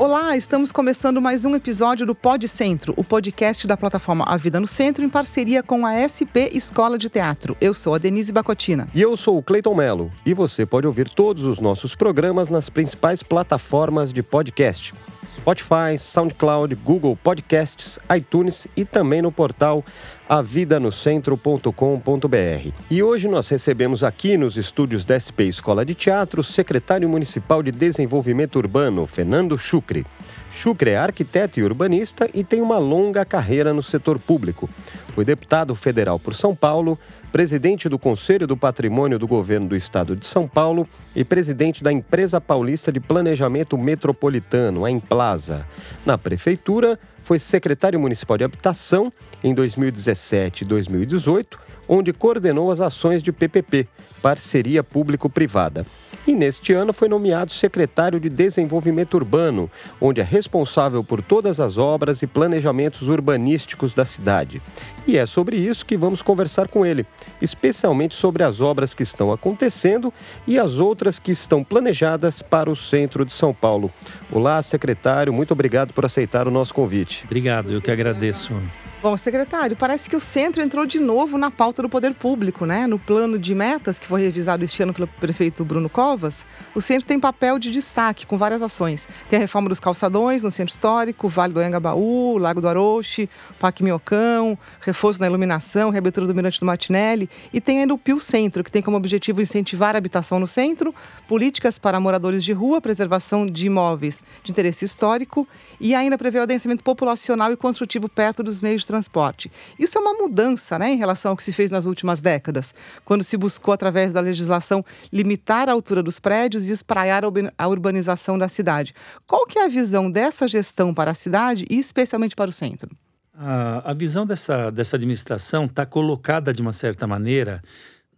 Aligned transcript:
Olá, 0.00 0.34
estamos 0.34 0.72
começando 0.72 1.20
mais 1.20 1.44
um 1.44 1.54
episódio 1.54 2.06
do 2.06 2.14
Pod 2.14 2.48
Centro, 2.48 2.94
o 2.96 3.04
podcast 3.04 3.66
da 3.66 3.76
plataforma 3.76 4.24
A 4.26 4.38
Vida 4.38 4.58
no 4.58 4.66
Centro, 4.66 5.04
em 5.04 5.10
parceria 5.10 5.62
com 5.62 5.84
a 5.84 5.92
SP 6.08 6.48
Escola 6.54 6.96
de 6.96 7.10
Teatro. 7.10 7.54
Eu 7.60 7.74
sou 7.74 7.94
a 7.94 7.98
Denise 7.98 8.32
Bacotina. 8.32 8.88
E 8.94 9.02
eu 9.02 9.14
sou 9.14 9.36
o 9.36 9.42
Cleiton 9.42 9.74
Melo. 9.74 10.10
E 10.24 10.32
você 10.32 10.64
pode 10.64 10.86
ouvir 10.86 11.10
todos 11.10 11.44
os 11.44 11.60
nossos 11.60 11.94
programas 11.94 12.48
nas 12.48 12.70
principais 12.70 13.22
plataformas 13.22 14.10
de 14.10 14.22
podcast. 14.22 14.94
Spotify, 15.36 15.98
SoundCloud, 15.98 16.74
Google 16.76 17.16
Podcasts, 17.16 17.98
iTunes 18.16 18.68
e 18.76 18.84
também 18.84 19.22
no 19.22 19.32
portal 19.32 19.84
avidanocentro.com.br. 20.28 22.72
E 22.90 23.02
hoje 23.02 23.28
nós 23.28 23.48
recebemos 23.48 24.04
aqui 24.04 24.36
nos 24.36 24.56
estúdios 24.56 25.04
da 25.04 25.18
SP 25.18 25.48
Escola 25.48 25.84
de 25.84 25.94
Teatro 25.94 26.40
o 26.40 26.44
secretário 26.44 27.08
municipal 27.08 27.62
de 27.62 27.72
Desenvolvimento 27.72 28.56
Urbano, 28.56 29.06
Fernando 29.06 29.58
Chucre. 29.58 30.06
Chucre 30.52 30.90
é 30.90 30.96
arquiteto 30.96 31.58
e 31.58 31.62
urbanista 31.62 32.28
e 32.34 32.44
tem 32.44 32.60
uma 32.60 32.78
longa 32.78 33.24
carreira 33.24 33.72
no 33.72 33.82
setor 33.82 34.18
público. 34.18 34.68
Foi 35.14 35.24
deputado 35.24 35.74
federal 35.74 36.18
por 36.18 36.34
São 36.34 36.54
Paulo, 36.54 36.98
presidente 37.30 37.88
do 37.88 37.98
Conselho 37.98 38.46
do 38.46 38.56
Patrimônio 38.56 39.18
do 39.18 39.26
Governo 39.26 39.68
do 39.68 39.76
Estado 39.76 40.16
de 40.16 40.26
São 40.26 40.48
Paulo 40.48 40.88
e 41.14 41.24
presidente 41.24 41.82
da 41.82 41.92
Empresa 41.92 42.40
Paulista 42.40 42.90
de 42.90 42.98
Planejamento 42.98 43.78
Metropolitano, 43.78 44.84
a 44.84 44.90
Emplaza. 44.90 45.66
Na 46.04 46.18
prefeitura, 46.18 46.98
foi 47.22 47.38
secretário 47.38 48.00
municipal 48.00 48.36
de 48.36 48.44
habitação 48.44 49.12
em 49.42 49.54
2017 49.54 50.64
e 50.64 50.66
2018, 50.66 51.58
onde 51.90 52.12
coordenou 52.12 52.70
as 52.70 52.80
ações 52.80 53.22
de 53.22 53.32
PPP, 53.32 53.88
parceria 54.22 54.82
público-privada 54.82 55.84
e 56.26 56.34
neste 56.34 56.72
ano 56.72 56.92
foi 56.92 57.08
nomeado 57.08 57.52
secretário 57.52 58.20
de 58.20 58.28
Desenvolvimento 58.28 59.14
Urbano, 59.14 59.70
onde 60.00 60.20
é 60.20 60.24
responsável 60.24 61.02
por 61.02 61.22
todas 61.22 61.60
as 61.60 61.78
obras 61.78 62.22
e 62.22 62.26
planejamentos 62.26 63.08
urbanísticos 63.08 63.92
da 63.92 64.04
cidade. 64.04 64.62
E 65.06 65.16
é 65.16 65.26
sobre 65.26 65.56
isso 65.56 65.84
que 65.84 65.96
vamos 65.96 66.22
conversar 66.22 66.68
com 66.68 66.84
ele, 66.84 67.06
especialmente 67.40 68.14
sobre 68.14 68.42
as 68.42 68.60
obras 68.60 68.94
que 68.94 69.02
estão 69.02 69.32
acontecendo 69.32 70.12
e 70.46 70.58
as 70.58 70.78
outras 70.78 71.18
que 71.18 71.32
estão 71.32 71.64
planejadas 71.64 72.42
para 72.42 72.70
o 72.70 72.76
centro 72.76 73.24
de 73.24 73.32
São 73.32 73.52
Paulo. 73.52 73.90
Olá, 74.30 74.62
secretário, 74.62 75.32
muito 75.32 75.52
obrigado 75.52 75.92
por 75.92 76.04
aceitar 76.04 76.46
o 76.46 76.50
nosso 76.50 76.74
convite. 76.74 77.24
Obrigado, 77.24 77.72
eu 77.72 77.80
que 77.80 77.90
agradeço. 77.90 78.54
Bom, 79.02 79.16
secretário, 79.16 79.74
parece 79.78 80.10
que 80.10 80.14
o 80.14 80.20
centro 80.20 80.62
entrou 80.62 80.84
de 80.84 81.00
novo 81.00 81.38
na 81.38 81.50
pauta 81.50 81.80
do 81.80 81.88
poder 81.88 82.12
público, 82.12 82.66
né? 82.66 82.86
No 82.86 82.98
plano 82.98 83.38
de 83.38 83.54
metas 83.54 83.98
que 83.98 84.06
foi 84.06 84.20
revisado 84.20 84.62
este 84.62 84.82
ano 84.82 84.92
pelo 84.92 85.06
prefeito 85.06 85.64
Bruno 85.64 85.88
Covas, 85.88 86.44
o 86.74 86.82
centro 86.82 87.06
tem 87.06 87.18
papel 87.18 87.58
de 87.58 87.70
destaque 87.70 88.26
com 88.26 88.36
várias 88.36 88.60
ações. 88.60 89.08
Tem 89.26 89.38
a 89.38 89.40
reforma 89.40 89.70
dos 89.70 89.80
calçadões 89.80 90.42
no 90.42 90.50
centro 90.50 90.74
histórico, 90.74 91.30
Vale 91.30 91.54
do 91.54 91.60
Anhangabaú, 91.60 92.36
Lago 92.36 92.60
do 92.60 92.68
Aroche, 92.68 93.26
Parque 93.58 93.82
Miocão, 93.82 94.58
reforço 94.82 95.18
na 95.18 95.28
iluminação, 95.28 95.88
reabertura 95.88 96.26
do 96.26 96.34
Mirante 96.34 96.60
do 96.60 96.66
Martinelli 96.66 97.30
e 97.54 97.58
tem 97.58 97.80
ainda 97.80 97.94
o 97.94 97.98
Pio 97.98 98.20
Centro, 98.20 98.62
que 98.62 98.70
tem 98.70 98.82
como 98.82 98.98
objetivo 98.98 99.40
incentivar 99.40 99.94
a 99.94 99.98
habitação 99.98 100.38
no 100.38 100.46
centro, 100.46 100.94
políticas 101.26 101.78
para 101.78 101.98
moradores 101.98 102.44
de 102.44 102.52
rua, 102.52 102.82
preservação 102.82 103.46
de 103.46 103.66
imóveis 103.66 104.22
de 104.44 104.52
interesse 104.52 104.84
histórico 104.84 105.48
e 105.80 105.94
ainda 105.94 106.18
prevê 106.18 106.38
o 106.38 106.42
adensamento 106.42 106.84
populacional 106.84 107.50
e 107.50 107.56
construtivo 107.56 108.06
perto 108.06 108.42
dos 108.42 108.60
meios 108.60 108.89
transporte. 108.90 109.50
Isso 109.78 109.96
é 109.96 110.00
uma 110.00 110.14
mudança 110.14 110.78
né, 110.78 110.90
em 110.90 110.96
relação 110.96 111.30
ao 111.30 111.36
que 111.36 111.44
se 111.44 111.52
fez 111.52 111.70
nas 111.70 111.86
últimas 111.86 112.20
décadas, 112.20 112.74
quando 113.04 113.22
se 113.22 113.36
buscou, 113.36 113.72
através 113.72 114.12
da 114.12 114.20
legislação, 114.20 114.84
limitar 115.12 115.68
a 115.68 115.72
altura 115.72 116.02
dos 116.02 116.18
prédios 116.18 116.68
e 116.68 116.72
espraiar 116.72 117.22
a 117.56 117.68
urbanização 117.68 118.36
da 118.36 118.48
cidade. 118.48 118.92
Qual 119.26 119.46
que 119.46 119.58
é 119.58 119.64
a 119.64 119.68
visão 119.68 120.10
dessa 120.10 120.48
gestão 120.48 120.92
para 120.92 121.12
a 121.12 121.14
cidade 121.14 121.64
e 121.70 121.78
especialmente 121.78 122.34
para 122.34 122.50
o 122.50 122.52
centro? 122.52 122.90
A, 123.32 123.90
a 123.92 123.94
visão 123.94 124.26
dessa, 124.26 124.70
dessa 124.70 124.96
administração 124.96 125.66
está 125.66 125.86
colocada 125.86 126.52
de 126.52 126.60
uma 126.60 126.72
certa 126.72 127.06
maneira 127.06 127.62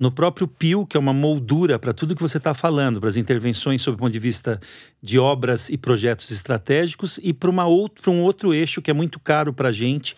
no 0.03 0.11
próprio 0.11 0.49
PIO, 0.49 0.85
que 0.85 0.97
é 0.97 1.01
uma 1.01 1.13
moldura 1.13 1.79
para 1.79 1.93
tudo 1.93 2.17
que 2.17 2.21
você 2.21 2.39
está 2.39 2.53
falando, 2.53 2.99
para 2.99 3.09
as 3.09 3.17
intervenções 3.17 3.83
sob 3.83 3.95
o 3.95 3.99
ponto 3.99 4.11
de 4.11 4.19
vista 4.19 4.61
de 5.01 5.17
obras 5.17 5.69
e 5.69 5.79
projetos 5.79 6.29
estratégicos 6.33 7.21
e 7.23 7.33
para 7.33 7.49
um 7.49 8.21
outro 8.21 8.53
eixo 8.53 8.83
que 8.83 8.91
é 8.91 8.95
muito 8.95 9.21
caro 9.21 9.53
para 9.53 9.69
a 9.69 9.73
gente 9.73 10.17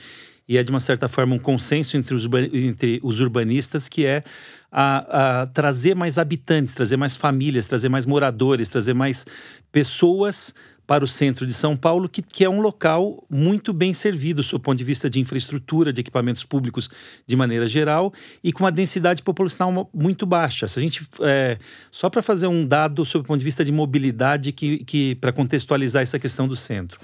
e 0.48 0.58
é 0.58 0.62
de 0.62 0.70
uma 0.70 0.80
certa 0.80 1.08
forma 1.08 1.34
um 1.34 1.38
consenso 1.38 1.96
entre 1.96 2.14
os, 2.14 2.28
entre 2.52 3.00
os 3.02 3.20
urbanistas 3.20 3.88
que 3.88 4.04
é 4.04 4.22
a, 4.70 5.42
a, 5.42 5.46
trazer 5.46 5.94
mais 5.94 6.18
habitantes, 6.18 6.74
trazer 6.74 6.96
mais 6.96 7.16
famílias, 7.16 7.66
trazer 7.66 7.88
mais 7.88 8.06
moradores, 8.06 8.68
trazer 8.68 8.94
mais 8.94 9.24
pessoas 9.70 10.54
para 10.86 11.02
o 11.02 11.06
centro 11.06 11.46
de 11.46 11.54
São 11.54 11.76
Paulo, 11.76 12.08
que, 12.08 12.20
que 12.20 12.44
é 12.44 12.50
um 12.50 12.60
local 12.60 13.24
muito 13.30 13.72
bem 13.72 13.92
servido, 13.92 14.42
do 14.42 14.60
ponto 14.60 14.76
de 14.76 14.84
vista 14.84 15.08
de 15.08 15.18
infraestrutura, 15.18 15.92
de 15.92 16.00
equipamentos 16.00 16.44
públicos 16.44 16.90
de 17.26 17.34
maneira 17.36 17.66
geral, 17.66 18.12
e 18.42 18.52
com 18.52 18.64
uma 18.64 18.72
densidade 18.72 19.22
populacional 19.22 19.88
muito 19.94 20.26
baixa. 20.26 20.68
Se 20.68 20.78
a 20.78 20.82
gente, 20.82 21.06
é, 21.20 21.58
só 21.90 22.10
para 22.10 22.22
fazer 22.22 22.48
um 22.48 22.66
dado 22.66 23.04
sob 23.04 23.24
o 23.24 23.26
ponto 23.26 23.38
de 23.38 23.44
vista 23.44 23.64
de 23.64 23.72
mobilidade, 23.72 24.52
que, 24.52 24.84
que 24.84 25.14
para 25.14 25.32
contextualizar 25.32 26.02
essa 26.02 26.18
questão 26.18 26.46
do 26.46 26.56
centro. 26.56 27.00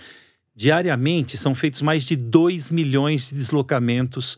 Diariamente 0.60 1.38
são 1.38 1.54
feitos 1.54 1.80
mais 1.80 2.04
de 2.04 2.14
2 2.14 2.68
milhões 2.68 3.30
de 3.30 3.36
deslocamentos 3.36 4.36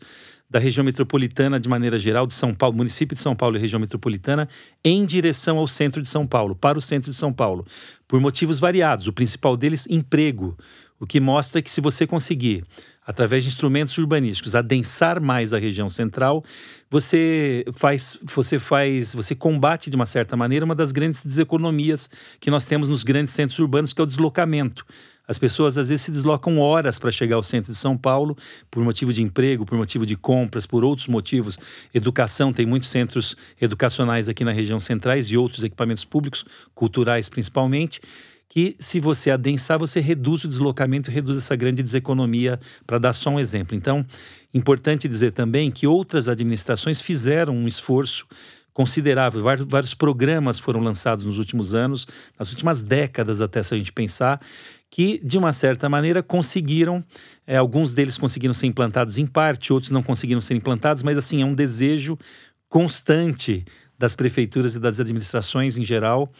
da 0.49 0.57
região 0.57 0.81
metropolitana 0.81 1.59
de 1.59 1.67
maneira 1.67 1.99
geral, 1.99 2.25
de 2.25 2.33
São 2.33 2.53
Paulo, 2.53 2.77
município 2.77 3.13
de 3.13 3.21
São 3.21 3.35
Paulo 3.35 3.57
e 3.57 3.59
região 3.59 3.77
metropolitana, 3.77 4.47
em 4.81 5.05
direção 5.05 5.57
ao 5.57 5.67
centro 5.67 6.01
de 6.01 6.07
São 6.07 6.25
Paulo, 6.25 6.55
para 6.55 6.77
o 6.77 6.81
centro 6.81 7.11
de 7.11 7.17
São 7.17 7.33
Paulo, 7.33 7.67
por 8.07 8.21
motivos 8.21 8.57
variados. 8.57 9.05
O 9.05 9.11
principal 9.11 9.57
deles, 9.57 9.85
emprego, 9.89 10.57
o 10.97 11.05
que 11.05 11.19
mostra 11.19 11.61
que 11.61 11.69
se 11.69 11.81
você 11.81 12.07
conseguir, 12.07 12.63
através 13.05 13.43
de 13.43 13.49
instrumentos 13.49 13.97
urbanísticos, 13.97 14.55
adensar 14.55 15.19
mais 15.19 15.53
a 15.53 15.59
região 15.59 15.89
central, 15.89 16.41
você 16.89 17.65
faz, 17.73 18.17
você 18.23 18.57
faz, 18.57 19.13
você 19.13 19.35
combate 19.35 19.89
de 19.89 19.97
uma 19.97 20.05
certa 20.05 20.37
maneira 20.37 20.63
uma 20.63 20.73
das 20.73 20.93
grandes 20.93 21.21
deseconomias 21.21 22.09
que 22.39 22.49
nós 22.49 22.65
temos 22.65 22.87
nos 22.87 23.03
grandes 23.03 23.33
centros 23.33 23.59
urbanos, 23.59 23.91
que 23.91 23.99
é 23.99 24.03
o 24.05 24.07
deslocamento. 24.07 24.85
As 25.27 25.37
pessoas 25.37 25.77
às 25.77 25.89
vezes 25.89 26.05
se 26.05 26.11
deslocam 26.11 26.59
horas 26.59 26.99
para 26.99 27.11
chegar 27.11 27.37
ao 27.37 27.43
centro 27.43 27.71
de 27.71 27.77
São 27.77 27.97
Paulo 27.97 28.37
por 28.69 28.83
motivo 28.83 29.13
de 29.13 29.23
emprego, 29.23 29.65
por 29.65 29.77
motivo 29.77 30.05
de 30.05 30.15
compras, 30.15 30.65
por 30.65 30.83
outros 30.83 31.07
motivos. 31.07 31.57
Educação, 31.93 32.51
tem 32.51 32.65
muitos 32.65 32.89
centros 32.89 33.35
educacionais 33.59 34.27
aqui 34.27 34.43
na 34.43 34.51
região 34.51 34.79
centrais 34.79 35.27
e 35.27 35.37
outros 35.37 35.63
equipamentos 35.63 36.03
públicos, 36.03 36.45
culturais 36.75 37.29
principalmente, 37.29 38.01
que 38.49 38.75
se 38.77 38.99
você 38.99 39.31
adensar, 39.31 39.79
você 39.79 39.99
reduz 39.99 40.43
o 40.43 40.47
deslocamento 40.47 41.09
reduz 41.09 41.37
essa 41.37 41.55
grande 41.55 41.81
deseconomia, 41.81 42.59
para 42.85 42.99
dar 42.99 43.13
só 43.13 43.31
um 43.31 43.39
exemplo. 43.39 43.75
Então, 43.75 44.05
importante 44.53 45.07
dizer 45.07 45.31
também 45.31 45.71
que 45.71 45.87
outras 45.87 46.29
administrações 46.29 47.01
fizeram 47.01 47.55
um 47.55 47.67
esforço 47.67 48.27
considerável. 48.73 49.41
Vários, 49.41 49.67
vários, 49.67 49.93
programas 49.93 50.59
foram 50.59 50.81
lançados 50.81 51.25
nos 51.25 51.37
últimos 51.37 51.73
anos, 51.73 52.07
nas 52.37 52.51
últimas 52.51 52.81
décadas, 52.81 53.39
até 53.39 53.61
se 53.63 53.73
a 53.73 53.77
gente 53.77 53.91
pensar, 53.91 54.41
que, 54.93 55.19
de 55.23 55.39
uma 55.39 55.51
certa 55.51 55.89
maneira, 55.89 56.21
conseguiram, 56.21 57.03
é, 57.47 57.57
alguns 57.57 57.93
deles 57.93 58.15
conseguiram 58.15 58.53
ser 58.53 58.67
implantados 58.67 59.17
em 59.17 59.25
parte, 59.25 59.73
outros 59.73 59.91
não 59.91 60.03
conseguiram 60.03 60.39
ser 60.39 60.53
implantados, 60.53 61.01
mas 61.01 61.17
assim, 61.17 61.41
é 61.41 61.45
um 61.45 61.55
desejo 61.55 62.15
constante 62.69 63.65
das 63.97 64.13
prefeituras 64.13 64.75
e 64.75 64.79
das 64.79 64.99
administrações 64.99 65.79
em 65.79 65.83
geral 65.83 66.31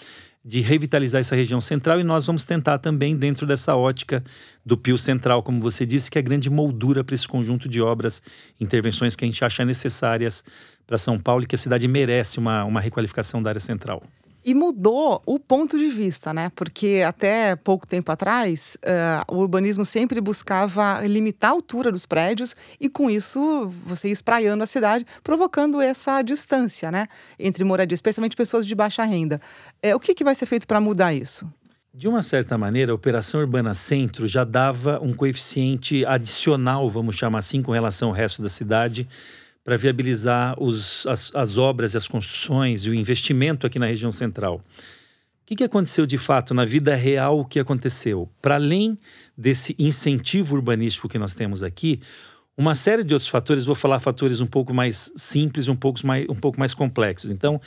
de 0.46 0.62
revitalizar 0.62 1.20
essa 1.20 1.36
região 1.36 1.60
central 1.60 2.00
e 2.00 2.04
nós 2.04 2.28
vamos 2.28 2.46
tentar 2.46 2.78
também 2.78 3.18
dentro 3.18 3.48
dessa 3.48 3.76
ótica 3.76 4.24
do 4.64 4.78
Pio 4.78 5.00
Central, 5.00 5.42
como 5.42 5.60
você 5.60 5.84
disse, 5.84 6.12
que 6.12 6.20
é 6.20 6.22
a 6.22 6.24
grande 6.24 6.48
moldura 6.48 7.04
para 7.04 7.16
esse 7.16 7.28
conjunto 7.28 7.68
de 7.68 7.82
obras, 7.82 8.22
intervenções 8.62 9.16
que 9.16 9.26
a 9.26 9.28
gente 9.28 9.44
acha 9.44 9.66
necessárias 9.66 10.46
para 10.86 11.00
São 11.00 11.18
Paulo 11.18 11.44
e 11.44 11.48
que 11.48 11.56
a 11.56 11.58
cidade 11.58 11.88
merece 11.88 12.38
uma, 12.38 12.64
uma 12.66 12.80
requalificação 12.80 13.42
da 13.42 13.50
área 13.50 13.60
central. 13.60 14.04
E 14.46 14.54
mudou 14.54 15.22
o 15.26 15.40
ponto 15.40 15.78
de 15.78 15.88
vista, 15.88 16.34
né? 16.34 16.52
Porque 16.56 17.04
até 17.06 17.56
pouco 17.56 17.88
tempo 17.88 18.12
atrás, 18.12 18.78
uh, 18.84 19.34
o 19.34 19.40
urbanismo 19.40 19.86
sempre 19.86 20.20
buscava 20.20 21.00
limitar 21.06 21.52
a 21.52 21.54
altura 21.54 21.92
dos 21.92 22.06
prédios 22.06 22.56
e, 22.80 22.90
com 22.90 23.10
isso, 23.10 23.72
você 23.86 24.08
ia 24.08 24.14
espraiando 24.14 24.64
a 24.64 24.68
cidade, 24.68 25.06
provocando 25.24 25.80
essa 25.80 26.22
distância, 26.22 26.92
né? 26.92 27.08
Entre 27.40 27.64
moradia, 27.64 27.96
especialmente 27.96 28.36
pessoas 28.36 28.66
de 28.66 28.76
baixa 28.76 29.04
renda. 29.04 29.40
É, 29.82 29.96
o 29.96 30.00
que, 30.00 30.14
que 30.14 30.24
vai 30.24 30.36
ser 30.36 30.46
feito 30.46 30.68
para 30.68 30.82
mudar 30.82 31.14
isso? 31.14 31.50
De 31.96 32.08
uma 32.08 32.24
certa 32.24 32.58
maneira, 32.58 32.92
a 32.92 32.96
Operação 32.96 33.40
Urbana 33.40 33.76
Centro 33.76 34.26
já 34.28 34.44
dava 34.44 35.00
um 35.00 35.14
coeficiente 35.14 36.04
adicional, 36.06 36.90
vamos 36.90 37.16
chamar 37.16 37.38
assim, 37.38 37.62
com 37.62 37.72
relação 37.72 38.10
ao 38.10 38.16
resto 38.16 38.42
da 38.42 38.50
cidade 38.50 39.08
para 39.64 39.78
viabilizar 39.78 40.62
os, 40.62 41.08
as, 41.08 41.34
as, 41.34 41.58
obras 41.58 41.94
e 41.94 41.98
as 41.98 42.08
construções 42.08 42.86
e 42.86 42.90
o 42.90 42.94
investimento 42.94 43.66
aqui 43.66 43.80
na 43.80 43.86
região 43.86 44.12
central. 44.12 44.58
O 44.58 45.46
que, 45.46 45.56
que 45.56 45.64
aconteceu 45.64 46.06
de 46.06 46.18
fato 46.18 46.54
na 46.54 46.66
vida 46.66 46.96
real? 46.96 47.40
O 47.40 47.46
que 47.46 47.60
aconteceu? 47.60 48.30
Para 48.42 48.56
além 48.56 48.98
desse 49.38 49.76
incentivo 49.80 50.56
urbanístico 50.56 51.10
que 51.10 51.18
nós 51.18 51.34
temos 51.34 51.64
aqui, 51.64 52.00
uma 52.58 52.76
série 52.76 53.04
de 53.04 53.14
outros 53.14 53.30
fatores, 53.30 53.66
vou 53.66 53.76
falar 53.76 54.00
fatores 54.00 54.40
um 54.40 54.46
pouco 54.46 54.74
mais 54.74 55.12
simples, 55.16 55.68
um 55.68 55.76
pouco 55.76 56.06
mais, 56.06 56.28
um 56.30 56.36
pouco 56.36 56.60
mais 56.60 56.74
complexos. 56.74 57.32
Então, 57.32 57.60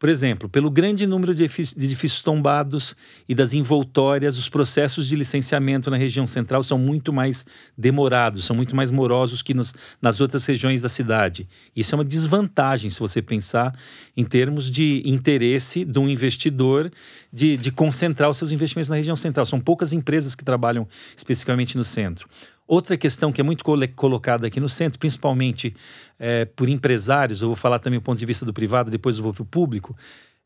Por 0.00 0.08
exemplo, 0.08 0.48
pelo 0.48 0.70
grande 0.70 1.06
número 1.06 1.34
de 1.34 1.42
edifícios 1.44 2.22
tombados 2.22 2.96
e 3.28 3.34
das 3.34 3.52
envoltórias, 3.52 4.38
os 4.38 4.48
processos 4.48 5.06
de 5.06 5.14
licenciamento 5.14 5.90
na 5.90 5.98
região 5.98 6.26
central 6.26 6.62
são 6.62 6.78
muito 6.78 7.12
mais 7.12 7.44
demorados, 7.76 8.46
são 8.46 8.56
muito 8.56 8.74
mais 8.74 8.90
morosos 8.90 9.42
que 9.42 9.52
nos, 9.52 9.74
nas 10.00 10.18
outras 10.18 10.46
regiões 10.46 10.80
da 10.80 10.88
cidade. 10.88 11.46
Isso 11.76 11.94
é 11.94 11.98
uma 11.98 12.04
desvantagem 12.04 12.88
se 12.88 12.98
você 12.98 13.20
pensar 13.20 13.78
em 14.16 14.24
termos 14.24 14.70
de 14.70 15.02
interesse 15.04 15.84
de 15.84 15.98
um 15.98 16.08
investidor 16.08 16.90
de, 17.30 17.58
de 17.58 17.70
concentrar 17.70 18.30
os 18.30 18.38
seus 18.38 18.52
investimentos 18.52 18.88
na 18.88 18.96
região 18.96 19.16
central. 19.16 19.44
São 19.44 19.60
poucas 19.60 19.92
empresas 19.92 20.34
que 20.34 20.42
trabalham 20.42 20.88
especificamente 21.14 21.76
no 21.76 21.84
centro. 21.84 22.26
Outra 22.70 22.96
questão 22.96 23.32
que 23.32 23.40
é 23.40 23.42
muito 23.42 23.64
colocada 23.96 24.46
aqui 24.46 24.60
no 24.60 24.68
centro, 24.68 24.96
principalmente 24.96 25.74
é, 26.20 26.44
por 26.44 26.68
empresários, 26.68 27.42
eu 27.42 27.48
vou 27.48 27.56
falar 27.56 27.80
também 27.80 27.98
do 27.98 28.02
ponto 28.02 28.16
de 28.16 28.24
vista 28.24 28.46
do 28.46 28.52
privado, 28.52 28.92
depois 28.92 29.16
eu 29.16 29.24
vou 29.24 29.34
para 29.34 29.42
o 29.42 29.44
público, 29.44 29.96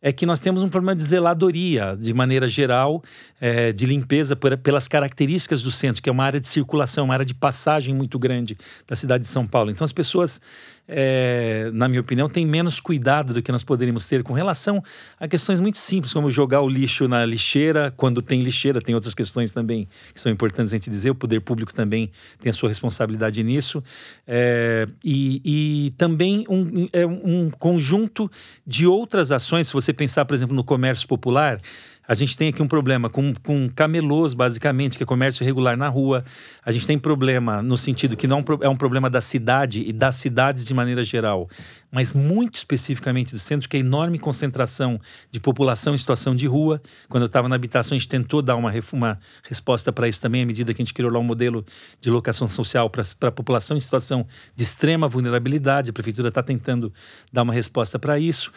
é 0.00 0.10
que 0.10 0.24
nós 0.24 0.40
temos 0.40 0.62
um 0.62 0.70
problema 0.70 0.96
de 0.96 1.02
zeladoria, 1.02 1.94
de 1.94 2.14
maneira 2.14 2.48
geral, 2.48 3.04
é, 3.38 3.72
de 3.72 3.84
limpeza 3.84 4.34
por, 4.34 4.56
pelas 4.56 4.88
características 4.88 5.62
do 5.62 5.70
centro, 5.70 6.02
que 6.02 6.08
é 6.08 6.12
uma 6.12 6.24
área 6.24 6.40
de 6.40 6.48
circulação, 6.48 7.04
uma 7.04 7.12
área 7.12 7.26
de 7.26 7.34
passagem 7.34 7.94
muito 7.94 8.18
grande 8.18 8.56
da 8.86 8.96
cidade 8.96 9.24
de 9.24 9.28
São 9.28 9.46
Paulo. 9.46 9.70
Então, 9.70 9.84
as 9.84 9.92
pessoas, 9.92 10.40
é, 10.86 11.70
na 11.72 11.88
minha 11.88 12.00
opinião, 12.00 12.28
têm 12.28 12.46
menos 12.46 12.78
cuidado 12.78 13.32
do 13.32 13.42
que 13.42 13.50
nós 13.50 13.62
poderíamos 13.62 14.06
ter 14.06 14.22
com 14.22 14.32
relação 14.32 14.82
a 15.18 15.26
questões 15.26 15.60
muito 15.60 15.78
simples, 15.78 16.12
como 16.12 16.30
jogar 16.30 16.60
o 16.60 16.68
lixo 16.68 17.08
na 17.08 17.24
lixeira, 17.24 17.92
quando 17.96 18.20
tem 18.20 18.40
lixeira, 18.40 18.80
tem 18.80 18.94
outras 18.94 19.14
questões 19.14 19.50
também 19.50 19.88
que 20.12 20.20
são 20.20 20.30
importantes 20.30 20.72
a 20.72 20.76
gente 20.76 20.90
dizer, 20.90 21.10
o 21.10 21.14
poder 21.14 21.40
público 21.40 21.72
também 21.72 22.10
tem 22.38 22.50
a 22.50 22.52
sua 22.52 22.68
responsabilidade 22.68 23.42
nisso. 23.42 23.82
É, 24.26 24.86
e, 25.02 25.40
e, 25.44 25.90
também 25.92 26.44
um, 26.48 26.86
é, 26.92 27.06
um 27.06 27.50
conjunto 27.50 28.30
de 28.66 28.86
outras 28.86 29.32
ações, 29.32 29.68
se 29.68 29.72
você 29.72 29.92
pensar, 29.92 30.24
por 30.24 30.34
exemplo, 30.34 30.54
no 30.54 30.64
comércio 30.64 31.08
popular, 31.08 31.58
a 32.06 32.14
gente 32.14 32.36
tem 32.36 32.48
aqui 32.48 32.62
um 32.62 32.68
problema 32.68 33.08
com, 33.08 33.32
com 33.42 33.68
camelôs, 33.68 34.34
basicamente, 34.34 34.96
que 34.96 35.02
é 35.02 35.06
comércio 35.06 35.42
irregular 35.42 35.76
na 35.76 35.88
rua. 35.88 36.24
A 36.64 36.70
gente 36.70 36.86
tem 36.86 36.98
problema 36.98 37.62
no 37.62 37.76
sentido 37.76 38.16
que 38.16 38.26
não 38.26 38.44
é 38.60 38.68
um 38.68 38.76
problema 38.76 39.08
da 39.08 39.20
cidade 39.20 39.82
e 39.86 39.92
das 39.92 40.16
cidades 40.16 40.64
de 40.64 40.74
maneira 40.74 41.02
geral, 41.02 41.48
mas 41.94 42.12
muito 42.12 42.56
especificamente 42.56 43.32
do 43.32 43.38
centro, 43.38 43.68
que 43.68 43.76
é 43.76 43.78
a 43.78 43.80
enorme 43.80 44.18
concentração 44.18 45.00
de 45.30 45.38
população 45.38 45.94
em 45.94 45.98
situação 45.98 46.34
de 46.34 46.44
rua. 46.44 46.82
Quando 47.08 47.22
eu 47.22 47.26
estava 47.26 47.48
na 47.48 47.54
habitação, 47.54 47.94
a 47.94 47.98
gente 47.98 48.08
tentou 48.08 48.42
dar 48.42 48.56
uma, 48.56 48.72
uma 48.92 49.20
resposta 49.44 49.92
para 49.92 50.08
isso 50.08 50.20
também, 50.20 50.42
à 50.42 50.46
medida 50.46 50.74
que 50.74 50.82
a 50.82 50.84
gente 50.84 50.92
criou 50.92 51.12
lá 51.12 51.20
um 51.20 51.24
modelo 51.24 51.64
de 52.00 52.10
locação 52.10 52.48
social 52.48 52.90
para 52.90 53.28
a 53.28 53.30
população 53.30 53.76
em 53.76 53.80
situação 53.80 54.26
de 54.56 54.64
extrema 54.64 55.06
vulnerabilidade. 55.06 55.90
A 55.90 55.92
prefeitura 55.92 56.30
está 56.30 56.42
tentando 56.42 56.92
dar 57.32 57.44
uma 57.44 57.54
resposta 57.54 57.96
para 57.96 58.18
isso. 58.18 58.50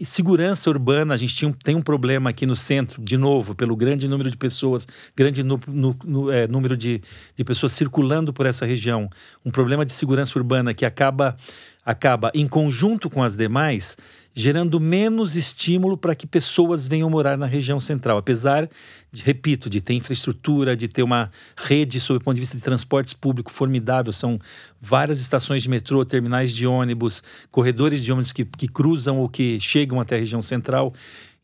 E 0.00 0.04
segurança 0.04 0.68
urbana, 0.68 1.14
a 1.14 1.16
gente 1.16 1.36
tinha, 1.36 1.54
tem 1.62 1.76
um 1.76 1.82
problema 1.82 2.30
aqui 2.30 2.44
no 2.44 2.56
centro 2.56 3.00
de 3.00 3.16
novo, 3.16 3.54
pelo 3.54 3.76
grande 3.76 4.08
número 4.08 4.28
de 4.28 4.36
pessoas, 4.36 4.88
grande 5.14 5.42
é, 6.32 6.48
número 6.48 6.76
de, 6.76 7.00
de 7.36 7.44
pessoas 7.44 7.70
circulando 7.70 8.32
por 8.32 8.46
essa 8.46 8.66
região, 8.66 9.08
um 9.44 9.50
problema 9.52 9.86
de 9.86 9.92
segurança 9.92 10.36
urbana 10.36 10.74
que 10.74 10.84
acaba, 10.84 11.36
acaba 11.84 12.30
em 12.34 12.46
conjunto 12.46 13.08
com 13.08 13.22
as 13.22 13.36
demais, 13.36 13.96
gerando 14.34 14.78
menos 14.78 15.34
estímulo 15.34 15.96
para 15.96 16.14
que 16.14 16.26
pessoas 16.26 16.86
venham 16.86 17.10
morar 17.10 17.36
na 17.36 17.46
região 17.46 17.80
central. 17.80 18.18
Apesar, 18.18 18.68
de, 19.10 19.22
repito, 19.22 19.68
de 19.68 19.80
ter 19.80 19.94
infraestrutura, 19.94 20.76
de 20.76 20.88
ter 20.88 21.02
uma 21.02 21.30
rede, 21.56 22.00
sob 22.00 22.18
o 22.18 22.20
ponto 22.22 22.34
de 22.34 22.40
vista 22.40 22.56
de 22.56 22.62
transportes 22.62 23.12
público, 23.12 23.50
formidável. 23.50 24.12
São 24.12 24.38
várias 24.80 25.20
estações 25.20 25.62
de 25.62 25.68
metrô, 25.68 26.04
terminais 26.04 26.52
de 26.52 26.66
ônibus, 26.66 27.22
corredores 27.50 28.02
de 28.02 28.12
ônibus 28.12 28.32
que, 28.32 28.44
que 28.44 28.68
cruzam 28.68 29.18
ou 29.18 29.28
que 29.28 29.58
chegam 29.58 30.00
até 30.00 30.16
a 30.16 30.18
região 30.18 30.40
central. 30.40 30.92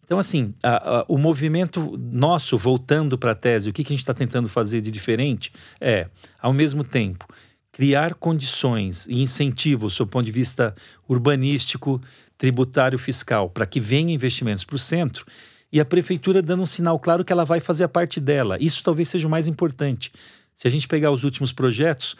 Então, 0.04 0.20
assim, 0.20 0.54
a, 0.62 1.00
a, 1.00 1.04
o 1.08 1.18
movimento 1.18 1.98
nosso, 1.98 2.56
voltando 2.56 3.18
para 3.18 3.32
a 3.32 3.34
tese, 3.34 3.68
o 3.68 3.72
que, 3.72 3.82
que 3.82 3.92
a 3.92 3.96
gente 3.96 4.02
está 4.02 4.14
tentando 4.14 4.48
fazer 4.48 4.80
de 4.80 4.92
diferente 4.92 5.52
é, 5.80 6.06
ao 6.40 6.52
mesmo 6.52 6.84
tempo, 6.84 7.26
criar 7.76 8.14
condições 8.14 9.06
e 9.06 9.20
incentivos, 9.20 9.92
sob 9.92 10.08
o 10.08 10.10
ponto 10.10 10.24
de 10.24 10.32
vista 10.32 10.74
urbanístico, 11.06 12.00
tributário, 12.38 12.98
fiscal, 12.98 13.50
para 13.50 13.66
que 13.66 13.78
venham 13.78 14.08
investimentos 14.08 14.64
para 14.64 14.76
o 14.76 14.78
centro 14.78 15.26
e 15.70 15.78
a 15.78 15.84
prefeitura 15.84 16.40
dando 16.40 16.62
um 16.62 16.66
sinal 16.66 16.98
claro 16.98 17.22
que 17.22 17.30
ela 17.30 17.44
vai 17.44 17.60
fazer 17.60 17.84
a 17.84 17.88
parte 17.88 18.18
dela. 18.18 18.56
Isso 18.58 18.82
talvez 18.82 19.10
seja 19.10 19.28
o 19.28 19.30
mais 19.30 19.46
importante. 19.46 20.10
Se 20.54 20.66
a 20.66 20.70
gente 20.70 20.88
pegar 20.88 21.10
os 21.10 21.22
últimos 21.22 21.52
projetos, 21.52 22.16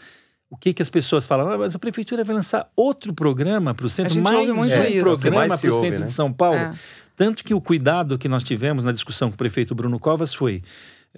o 0.50 0.58
que, 0.58 0.75
que 0.75 0.82
as 0.82 0.91
pessoas 0.91 1.26
falam? 1.26 1.50
Ah, 1.50 1.56
mas 1.56 1.75
a 1.75 1.79
prefeitura 1.79 2.23
vai 2.23 2.37
lançar 2.37 2.70
outro 2.76 3.14
programa 3.14 3.75
para 3.75 3.87
o 3.87 3.88
centro, 3.88 4.20
mais 4.20 4.50
um 4.50 4.62
é, 4.62 5.00
programa 5.00 5.56
para 5.56 5.70
o 5.70 5.81
centro 5.81 6.00
né? 6.00 6.06
de 6.06 6.12
São 6.12 6.31
Paulo. 6.31 6.59
É. 6.59 6.75
Tanto 7.17 7.43
que 7.43 7.55
o 7.55 7.62
cuidado 7.62 8.19
que 8.19 8.29
nós 8.29 8.44
tivemos 8.44 8.85
na 8.85 8.93
discussão 8.93 9.31
com 9.31 9.37
o 9.37 9.38
prefeito 9.38 9.75
Bruno 9.75 9.99
Covas 9.99 10.35
foi 10.35 10.62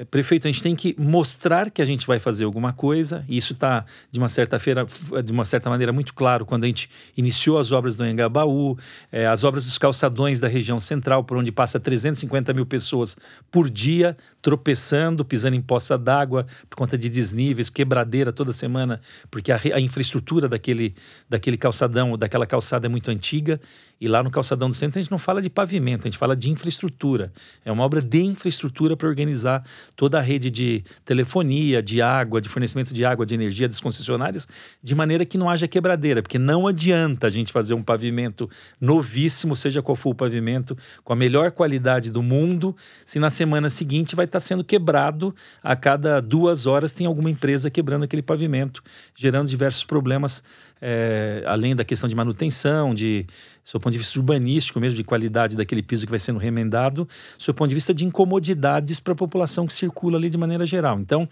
prefeito, 0.05 0.47
a 0.47 0.50
gente 0.50 0.62
tem 0.62 0.77
que 0.77 0.95
mostrar 0.99 1.71
que 1.71 1.83
a 1.83 1.85
gente 1.85 2.06
vai 2.06 2.19
fazer 2.19 2.45
alguma 2.45 2.73
coisa, 2.73 3.25
e 3.29 3.37
isso 3.37 3.53
está, 3.53 3.85
de 4.11 4.19
uma 4.19 4.29
certa 4.29 4.59
feira, 4.59 4.87
de 5.25 5.33
uma 5.33 5.45
certa 5.45 5.69
maneira, 5.69 5.93
muito 5.93 6.15
claro 6.15 6.45
quando 6.47 6.65
a 6.65 6.67
gente 6.67 6.89
iniciou 7.17 7.59
as 7.59 7.73
obras 7.73 7.97
do 7.97 8.06
Engabaú, 8.06 8.77
é, 9.11 9.27
as 9.27 9.45
obras 9.45 9.65
dos 9.65 9.79
calçadões 9.79 10.41
da 10.41 10.49
região 10.49 10.79
central, 10.79 11.25
por 11.25 11.37
onde 11.37 11.50
passa 11.50 11.81
350 11.81 12.53
mil 12.53 12.67
pessoas 12.67 13.17
por 13.50 13.69
dia, 13.69 14.17
tropeçando, 14.41 15.25
pisando 15.25 15.56
em 15.56 15.62
poça 15.62 15.99
d'água, 15.99 16.47
por 16.69 16.77
conta 16.77 16.97
de 16.97 17.09
desníveis, 17.09 17.71
quebradeira 17.71 18.33
toda 18.33 18.53
semana, 18.53 19.01
porque 19.31 19.51
a, 19.51 19.61
a 19.75 19.81
infraestrutura 19.81 20.49
daquele, 20.49 20.94
daquele 21.29 21.56
calçadão, 21.56 22.17
daquela 22.17 22.47
calçada 22.47 22.87
é 22.87 22.89
muito 22.89 23.11
antiga, 23.11 23.61
e 24.00 24.06
lá 24.06 24.23
no 24.23 24.31
calçadão 24.31 24.69
do 24.69 24.75
centro 24.75 24.99
a 24.99 25.03
gente 25.03 25.11
não 25.11 25.19
fala 25.19 25.43
de 25.43 25.50
pavimento, 25.50 26.06
a 26.06 26.11
gente 26.11 26.19
fala 26.19 26.37
de 26.37 26.50
infraestrutura. 26.50 27.33
É 27.65 27.73
uma 27.73 27.83
obra 27.83 28.00
de 28.00 28.23
infraestrutura 28.23 28.97
para 28.97 29.09
organizar 29.09 29.65
toda 29.97 30.19
a 30.19 30.21
rede 30.21 30.50
de 30.50 30.85
telefonia, 31.05 31.83
de 31.83 32.00
água, 32.00 32.41
de 32.41 32.49
fornecimento 32.49 32.95
de 32.95 33.05
água, 33.05 33.27
de 33.27 33.35
energia 33.35 33.67
das 33.67 33.81
concessionárias, 33.81 34.47
de 34.83 34.95
maneira 34.95 35.25
que 35.25 35.37
não 35.37 35.50
haja 35.50 35.67
quebradeira, 35.67 36.23
porque 36.23 36.39
não 36.39 36.67
adianta 36.67 37.27
a 37.27 37.31
gente 37.31 37.53
fazer 37.53 37.75
um 37.75 37.83
pavimento 37.83 38.49
novíssimo, 38.81 39.56
seja 39.56 39.83
qual 39.83 39.97
for 39.97 40.11
o 40.11 40.15
pavimento, 40.15 40.77
com 41.03 41.12
a 41.12 41.17
melhor 41.17 41.51
qualidade 41.51 42.11
do 42.11 42.23
mundo, 42.23 42.77
se 43.05 43.19
na 43.19 43.31
semana 43.31 43.69
seguinte 43.69 44.15
vai 44.15 44.27
estar 44.27 44.41
sendo 44.41 44.62
quebrado 44.62 45.35
a 45.62 45.75
cada 45.75 46.21
duas 46.21 46.67
horas 46.67 46.93
tem 46.93 47.06
alguma 47.06 47.31
empresa 47.31 47.71
quebrando 47.71 48.05
aquele 48.05 48.23
pavimento, 48.23 48.83
gerando 49.15 49.49
diversos 49.49 49.85
problemas 49.85 50.43
é, 50.81 51.43
além 51.47 51.75
da 51.75 51.85
questão 51.85 52.09
de 52.09 52.15
manutenção, 52.15 52.94
de 52.94 53.27
do 53.76 53.81
ponto 53.81 53.93
de 53.93 53.99
vista 53.99 54.19
urbanístico 54.19 54.81
mesmo, 54.81 54.97
de 54.97 55.05
qualidade 55.05 55.56
daquele 55.56 55.82
piso 55.82 56.06
que 56.06 56.11
vai 56.11 56.19
sendo 56.19 56.38
remendado, 56.38 57.09
do 57.44 57.55
ponto 57.55 57.69
de 57.69 57.75
vista 57.75 57.93
de 57.93 58.05
incomodidades 58.05 59.01
para 59.01 59.13
a 59.13 59.17
população 59.17 59.67
que 59.67 59.72
circula 59.72 60.17
ali 60.17 60.31
de 60.31 60.39
maneira 60.39 60.65
geral. 60.65 60.98
Então, 60.98 61.29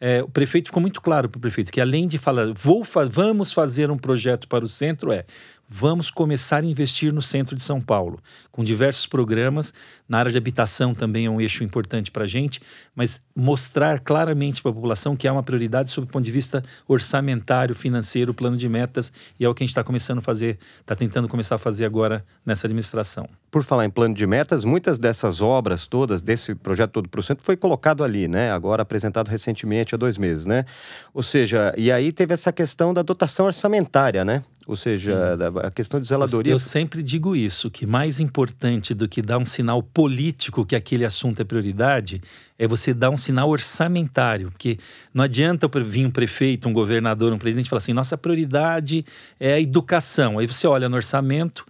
é, 0.00 0.22
o 0.22 0.28
prefeito 0.28 0.66
ficou 0.66 0.80
muito 0.80 1.00
claro 1.00 1.28
para 1.28 1.38
o 1.38 1.40
prefeito 1.40 1.72
que 1.72 1.80
além 1.80 2.06
de 2.06 2.18
falar, 2.18 2.52
vou 2.52 2.84
fa 2.84 3.04
vamos 3.06 3.52
fazer 3.52 3.90
um 3.90 3.96
projeto 3.96 4.46
para 4.46 4.64
o 4.64 4.68
centro, 4.68 5.10
é 5.10 5.24
vamos 5.68 6.10
começar 6.10 6.62
a 6.62 6.66
investir 6.66 7.12
no 7.12 7.20
centro 7.20 7.56
de 7.56 7.62
São 7.62 7.80
Paulo, 7.80 8.20
com 8.50 8.62
diversos 8.62 9.06
programas. 9.06 9.74
Na 10.08 10.18
área 10.18 10.30
de 10.30 10.38
habitação 10.38 10.94
também 10.94 11.26
é 11.26 11.30
um 11.30 11.40
eixo 11.40 11.64
importante 11.64 12.10
para 12.10 12.24
a 12.24 12.26
gente, 12.26 12.60
mas 12.94 13.22
mostrar 13.34 14.00
claramente 14.00 14.62
para 14.62 14.70
a 14.70 14.74
população 14.74 15.16
que 15.16 15.26
há 15.26 15.32
uma 15.32 15.42
prioridade 15.42 15.90
sob 15.90 16.06
o 16.06 16.10
ponto 16.10 16.24
de 16.24 16.30
vista 16.30 16.62
orçamentário, 16.86 17.74
financeiro, 17.74 18.32
plano 18.32 18.56
de 18.56 18.68
metas, 18.68 19.12
e 19.38 19.44
é 19.44 19.48
o 19.48 19.54
que 19.54 19.62
a 19.62 19.66
gente 19.66 19.72
está 19.72 19.82
começando 19.82 20.18
a 20.18 20.22
fazer, 20.22 20.58
está 20.80 20.94
tentando 20.94 21.28
começar 21.28 21.56
a 21.56 21.58
fazer 21.58 21.84
agora 21.84 22.24
nessa 22.44 22.66
administração. 22.66 23.28
Por 23.50 23.64
falar 23.64 23.84
em 23.84 23.90
plano 23.90 24.14
de 24.14 24.26
metas, 24.26 24.64
muitas 24.64 24.98
dessas 24.98 25.40
obras 25.40 25.86
todas, 25.86 26.22
desse 26.22 26.54
projeto 26.54 26.92
todo 26.92 27.08
para 27.08 27.20
o 27.20 27.22
centro, 27.22 27.44
foi 27.44 27.56
colocado 27.56 28.04
ali, 28.04 28.28
né? 28.28 28.52
Agora 28.52 28.82
apresentado 28.82 29.28
recentemente 29.28 29.94
há 29.94 29.98
dois 29.98 30.16
meses, 30.16 30.46
né? 30.46 30.64
Ou 31.12 31.22
seja, 31.22 31.74
e 31.76 31.90
aí 31.90 32.12
teve 32.12 32.34
essa 32.34 32.52
questão 32.52 32.94
da 32.94 33.02
dotação 33.02 33.46
orçamentária, 33.46 34.24
né? 34.24 34.44
Ou 34.66 34.74
seja, 34.74 35.38
a 35.62 35.70
questão 35.70 36.00
de 36.00 36.08
zeladoria. 36.08 36.50
Eu, 36.50 36.56
eu 36.56 36.58
sempre 36.58 37.00
digo 37.00 37.36
isso, 37.36 37.70
que 37.70 37.86
mais 37.86 38.18
importante 38.18 38.94
do 38.94 39.06
que 39.06 39.22
dar 39.22 39.38
um 39.38 39.44
sinal 39.44 39.80
político 39.80 40.66
que 40.66 40.74
aquele 40.74 41.04
assunto 41.04 41.40
é 41.40 41.44
prioridade, 41.44 42.20
é 42.58 42.66
você 42.66 42.92
dar 42.92 43.10
um 43.10 43.16
sinal 43.16 43.48
orçamentário. 43.48 44.50
Porque 44.50 44.76
não 45.14 45.22
adianta 45.22 45.68
vir 45.84 46.04
um 46.04 46.10
prefeito, 46.10 46.68
um 46.68 46.72
governador, 46.72 47.32
um 47.32 47.38
presidente 47.38 47.66
e 47.66 47.68
falar 47.68 47.78
assim: 47.78 47.92
nossa 47.92 48.18
prioridade 48.18 49.04
é 49.38 49.54
a 49.54 49.60
educação. 49.60 50.40
Aí 50.40 50.46
você 50.48 50.66
olha 50.66 50.88
no 50.88 50.96
orçamento, 50.96 51.64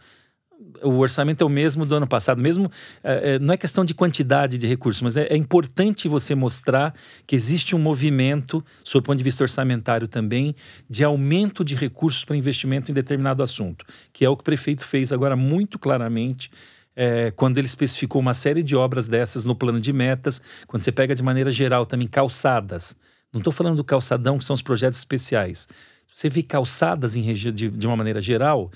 o 0.82 0.98
orçamento 0.98 1.42
é 1.42 1.46
o 1.46 1.48
mesmo 1.48 1.84
do 1.84 1.94
ano 1.94 2.06
passado, 2.06 2.40
mesmo 2.40 2.70
é, 3.02 3.34
é, 3.34 3.38
não 3.38 3.54
é 3.54 3.56
questão 3.56 3.84
de 3.84 3.94
quantidade 3.94 4.58
de 4.58 4.66
recursos, 4.66 5.02
mas 5.02 5.16
é, 5.16 5.26
é, 5.26 5.36
importante 5.36 6.08
você 6.08 6.34
mostrar 6.34 6.94
que 7.26 7.34
existe 7.34 7.74
um 7.74 7.78
movimento, 7.78 8.64
sob 8.84 9.02
o 9.02 9.06
ponto 9.06 9.18
de 9.18 9.24
vista 9.24 9.44
orçamentário 9.44 10.08
também, 10.08 10.54
de 10.88 11.04
aumento 11.04 11.64
de 11.64 11.74
recursos 11.74 12.24
para 12.24 12.36
investimento 12.36 12.90
em 12.90 12.94
determinado 12.94 13.42
assunto, 13.42 13.84
que 14.12 14.24
é 14.24 14.28
o 14.28 14.36
que 14.36 14.42
o 14.42 14.44
prefeito 14.44 14.84
fez 14.84 15.12
agora 15.12 15.36
muito 15.36 15.78
claramente. 15.78 16.50
É, 16.98 17.30
quando 17.32 17.58
ele 17.58 17.66
especificou 17.66 18.22
uma 18.22 18.32
série 18.32 18.62
de 18.62 18.74
obras 18.74 19.06
dessas 19.06 19.44
no 19.44 19.54
plano 19.54 19.78
de 19.78 19.92
metas, 19.92 20.40
quando 20.66 20.82
você 20.82 20.90
pega 20.90 21.14
de 21.14 21.22
maneira 21.22 21.50
geral 21.50 21.84
também 21.84 22.08
calçadas, 22.08 22.96
não 23.30 23.40
estou 23.40 23.52
falando 23.52 23.76
do 23.76 23.84
calçadão, 23.84 24.38
que 24.38 24.44
são 24.46 24.54
os 24.54 24.62
projetos 24.62 24.98
especiais. 24.98 25.68
Você 26.16 26.30
vê 26.30 26.42
calçadas 26.42 27.14
em 27.14 27.30
de, 27.34 27.52
de 27.68 27.86
uma 27.86 27.94
maneira 27.94 28.22
geral, 28.22 28.70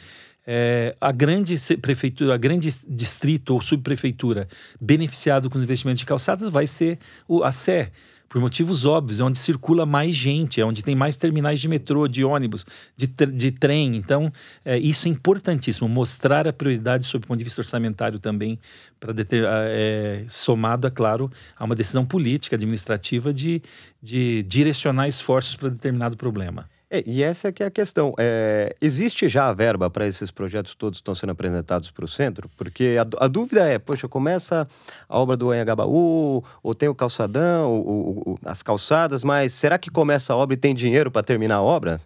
é, 0.46 0.96
a 1.00 1.12
grande 1.12 1.54
prefeitura, 1.80 2.34
a 2.34 2.38
grande 2.38 2.70
distrito 2.88 3.54
ou 3.54 3.60
subprefeitura 3.60 4.48
beneficiado 4.80 5.48
com 5.48 5.56
os 5.56 5.64
investimentos 5.64 6.00
de 6.00 6.06
calçadas 6.06 6.52
vai 6.52 6.66
ser 6.66 6.98
o, 7.28 7.42
a 7.42 7.52
Sé 7.52 7.90
por 8.30 8.40
motivos 8.40 8.84
óbvios, 8.84 9.18
é 9.18 9.24
onde 9.24 9.36
circula 9.36 9.84
mais 9.84 10.14
gente, 10.14 10.60
é 10.60 10.64
onde 10.64 10.84
tem 10.84 10.94
mais 10.94 11.16
terminais 11.16 11.58
de 11.58 11.66
metrô, 11.66 12.06
de 12.06 12.24
ônibus, 12.24 12.64
de, 12.96 13.08
de 13.08 13.50
trem. 13.50 13.96
Então, 13.96 14.32
é, 14.64 14.78
isso 14.78 15.08
é 15.08 15.10
importantíssimo, 15.10 15.88
mostrar 15.88 16.46
a 16.46 16.52
prioridade 16.52 17.04
sob 17.04 17.24
o 17.24 17.26
ponto 17.26 17.38
de 17.38 17.42
vista 17.42 17.60
orçamentário 17.60 18.20
também, 18.20 18.56
para 19.00 19.12
é, 19.32 20.24
somado, 20.28 20.86
é 20.86 20.90
claro, 20.90 21.28
a 21.58 21.64
uma 21.64 21.74
decisão 21.74 22.06
política, 22.06 22.54
administrativa 22.54 23.34
de, 23.34 23.60
de 24.00 24.44
direcionar 24.44 25.08
esforços 25.08 25.56
para 25.56 25.68
determinado 25.68 26.16
problema. 26.16 26.68
É, 26.90 27.04
e 27.06 27.22
essa 27.22 27.48
é 27.48 27.52
que 27.52 27.62
é 27.62 27.66
a 27.66 27.70
questão. 27.70 28.12
É, 28.18 28.74
existe 28.80 29.28
já 29.28 29.48
a 29.48 29.52
verba 29.52 29.88
para 29.88 30.08
esses 30.08 30.32
projetos 30.32 30.74
todos 30.74 30.98
que 30.98 31.02
estão 31.02 31.14
sendo 31.14 31.30
apresentados 31.30 31.90
para 31.92 32.04
o 32.04 32.08
centro? 32.08 32.50
Porque 32.56 32.96
a, 32.98 33.24
a, 33.24 33.28
dúvida 33.28 33.64
é, 33.64 33.78
poxa, 33.78 34.08
começa 34.08 34.66
a 35.08 35.18
obra 35.18 35.36
do 35.36 35.52
Anhangabaú, 35.52 36.42
ou 36.62 36.74
tem 36.74 36.88
o 36.88 36.94
calçadão, 36.94 37.72
o, 37.72 38.32
o, 38.32 38.38
as 38.44 38.60
calçadas, 38.60 39.22
mas 39.22 39.52
será 39.52 39.78
que 39.78 39.88
começa 39.88 40.32
a 40.32 40.36
obra 40.36 40.54
e 40.54 40.56
tem 40.56 40.74
dinheiro 40.74 41.12
para 41.12 41.22
terminar 41.22 41.56
a 41.56 41.62
obra? 41.62 42.00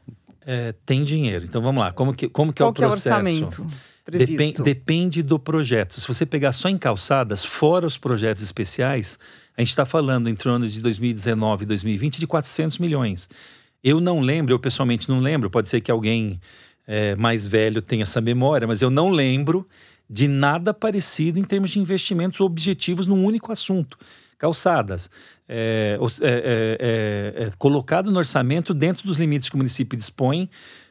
É, 0.47 0.75
tem 0.85 1.03
dinheiro. 1.03 1.47
Então 1.47 1.63
vamos 1.63 1.83
lá. 1.83 1.91
Como 1.91 2.13
que, 2.13 2.29
como 2.29 2.53
que 2.53 2.61
é 2.61 2.67
o 2.67 2.73
processo? 2.73 3.09
Qual 3.09 3.21
é 3.21 3.23
o 3.23 3.27
orçamento? 3.27 3.67
Depende, 4.07 4.63
depende 4.63 5.23
do 5.23 5.39
projeto. 5.39 5.99
Se 5.99 6.07
você 6.07 6.27
pegar 6.27 6.53
só 6.53 6.69
em 6.69 6.77
calçadas, 6.77 7.43
fora 7.43 7.87
os 7.87 7.97
projetos 7.97 8.43
especiais, 8.43 9.19
a 9.57 9.63
gente 9.63 9.71
está 9.71 9.87
falando 9.87 10.29
entre 10.29 10.47
o 10.47 10.53
ano 10.53 10.69
de 10.69 10.79
2019 10.83 11.63
e 11.63 11.67
2020 11.67 12.21
de 12.21 12.27
400 12.27 12.79
milhões. 12.79 13.31
Eu 13.85 14.01
não 14.01 14.19
lembro, 14.21 14.55
eu 14.55 14.59
pessoalmente 14.59 15.11
não 15.11 15.21
lembro, 15.21 15.51
pode 15.51 15.69
ser 15.69 15.83
que 15.83 15.91
alguém 15.91 16.41
é, 16.87 17.15
mais 17.17 17.47
velho 17.47 17.83
tenha 17.83 18.03
essa 18.03 18.19
memória, 18.19 18.67
mas 18.67 18.81
eu 18.81 18.89
não 18.89 19.11
lembro 19.11 19.69
de 20.09 20.27
nada 20.27 20.73
parecido 20.73 21.39
em 21.39 21.45
termos 21.45 21.71
de 21.71 21.79
investimentos 21.79 22.41
objetivos 22.41 23.07
num 23.07 23.23
único 23.23 23.53
assunto. 23.53 23.99
Calçadas, 24.39 25.11
é, 25.47 25.99
é, 26.23 26.27
é, 26.27 27.43
é, 27.43 27.45
é 27.45 27.51
colocado 27.59 28.11
no 28.11 28.19
orçamento 28.19 28.73
dentro 28.73 29.07
dos 29.07 29.19
limites 29.19 29.51
que 29.51 29.55
o 29.55 29.59
município 29.59 29.99
dispõe, 29.99 30.49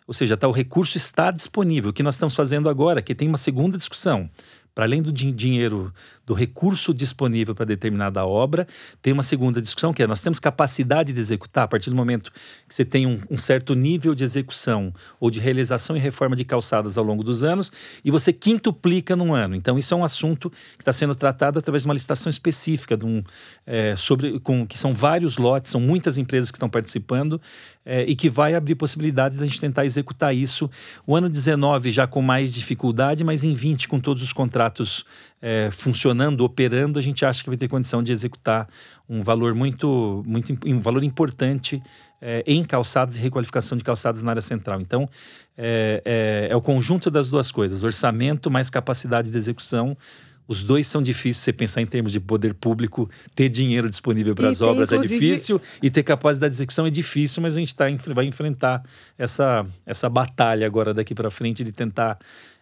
ou 0.08 0.14
seja, 0.14 0.38
tá, 0.38 0.48
o 0.48 0.52
recurso 0.52 0.96
está 0.96 1.32
disponível. 1.32 1.90
O 1.90 1.94
que 1.94 2.04
nós 2.04 2.14
estamos 2.16 2.36
fazendo 2.36 2.70
agora, 2.70 3.02
que 3.02 3.16
tem 3.16 3.28
uma 3.28 3.38
segunda 3.40 3.76
discussão, 3.76 4.30
para 4.76 4.86
além 4.86 5.02
do 5.02 5.12
dinheiro 5.12 5.94
do 6.26 6.34
recurso 6.34 6.94
disponível 6.94 7.54
para 7.54 7.66
determinada 7.66 8.26
obra, 8.26 8.68
tem 9.02 9.12
uma 9.12 9.24
segunda 9.24 9.62
discussão 9.62 9.94
que 9.94 10.02
é 10.02 10.08
nós 10.08 10.22
temos 10.22 10.40
capacidade 10.40 11.12
de 11.12 11.20
executar 11.20 11.66
a 11.66 11.68
partir 11.68 11.90
do 11.90 11.96
momento 11.96 12.32
que 12.68 12.74
você 12.74 12.86
tem 12.86 13.06
um, 13.06 13.20
um, 13.30 13.38
certo 13.38 13.76
nível 13.76 14.16
de 14.16 14.24
execução 14.24 14.94
ou 15.20 15.30
de 15.30 15.40
realização 15.40 15.98
e 15.98 16.00
reforma 16.00 16.36
de 16.36 16.46
calçadas 16.46 16.98
ao 16.98 17.04
longo 17.04 17.24
dos 17.24 17.44
anos 17.44 17.72
e 18.04 18.12
você 18.12 18.32
quintuplica 18.32 19.16
num 19.16 19.34
ano. 19.34 19.56
Então 19.56 19.78
isso 19.78 19.94
é 19.94 19.98
um 19.98 20.04
assunto 20.04 20.50
que 20.50 20.82
está 20.82 20.94
sendo 20.94 21.14
tratado 21.14 21.60
através 21.60 21.84
de 21.84 21.88
uma 21.88 21.94
licitação 21.94 22.30
específica 22.30 22.96
de 22.96 23.06
um, 23.06 23.24
é, 23.66 23.96
sobre 23.96 24.40
com 24.40 24.66
que 24.66 24.80
são 24.80 24.94
vários 24.94 25.38
lotes, 25.38 25.72
são 25.72 25.82
muitas 25.82 26.18
empresas 26.18 26.52
que 26.52 26.58
estão 26.58 26.70
participando 26.70 27.42
é, 27.86 28.04
e 28.04 28.16
que 28.16 28.30
vai 28.30 28.56
abrir 28.56 28.76
possibilidade 28.76 29.38
de 29.38 29.44
a 29.44 29.46
gente 29.46 29.60
tentar 29.60 29.86
executar 29.86 30.34
isso. 30.34 30.70
O 31.06 31.16
ano 31.16 31.30
19 31.30 31.92
já 31.92 32.08
com 32.08 32.22
mais 32.22 32.54
dificuldade, 32.54 33.24
mas 33.24 33.44
em 33.44 33.54
20 33.54 33.88
com 33.88 34.00
todos 34.00 34.24
os 34.24 34.32
contratos 34.32 35.06
é, 35.46 35.70
funcionando, 35.72 36.40
operando, 36.46 36.98
a 36.98 37.02
gente 37.02 37.26
acha 37.26 37.44
que 37.44 37.50
vai 37.50 37.58
ter 37.58 37.68
condição 37.68 38.02
de 38.02 38.14
executar 38.14 38.66
um 39.10 39.22
valor 39.22 39.54
muito, 39.54 40.24
muito 40.26 40.54
um 40.66 40.80
valor 40.80 41.04
importante 41.04 41.84
é, 42.22 42.42
em 42.48 42.64
calçados 42.64 43.18
e 43.18 43.22
requalificação 43.22 43.78
de 43.78 43.84
calçados 43.84 44.22
na 44.22 44.32
área 44.32 44.42
central. 44.42 44.80
Então, 44.80 45.10
é, 45.58 46.02
é, 46.06 46.48
é, 46.50 46.56
o 46.56 46.62
conjunto 46.62 47.12
das 47.12 47.30
duas 47.30 47.52
coisas: 47.52 47.84
orçamento 47.84 48.50
mais 48.50 48.70
capacidade 48.70 49.30
de 49.30 49.38
execução. 49.38 49.98
Os 50.46 50.62
dois 50.62 50.88
são 50.88 51.02
difíceis. 51.02 51.38
Você 51.38 51.54
pensar 51.54 51.82
em 51.82 51.86
termos 51.86 52.12
de 52.12 52.20
poder 52.20 52.54
público, 52.54 53.10
ter 53.34 53.48
dinheiro 53.48 53.90
disponível 53.90 54.36
para 54.36 54.50
as 54.50 54.62
obras 54.62 54.92
é 54.92 54.96
inclusive... 54.96 55.16
é 55.16 55.30
difícil 55.30 55.62
e 55.82 55.90
ter 55.90 56.04
capacidade 56.04 56.52
de 56.52 56.58
execução 56.58 56.86
é 56.86 56.90
difícil, 56.90 57.42
mas 57.42 57.56
a 57.56 57.60
gente 57.60 57.74
tá, 57.74 57.86
vai 58.14 58.26
enfrentar 58.26 58.84
essa, 59.18 59.66
essa 59.86 60.10
batalha 60.10 60.68
agora 60.68 60.94
daqui 60.94 61.16
para 61.16 61.32
frente 61.32 61.64
de 61.64 61.72
tentar 61.72 62.20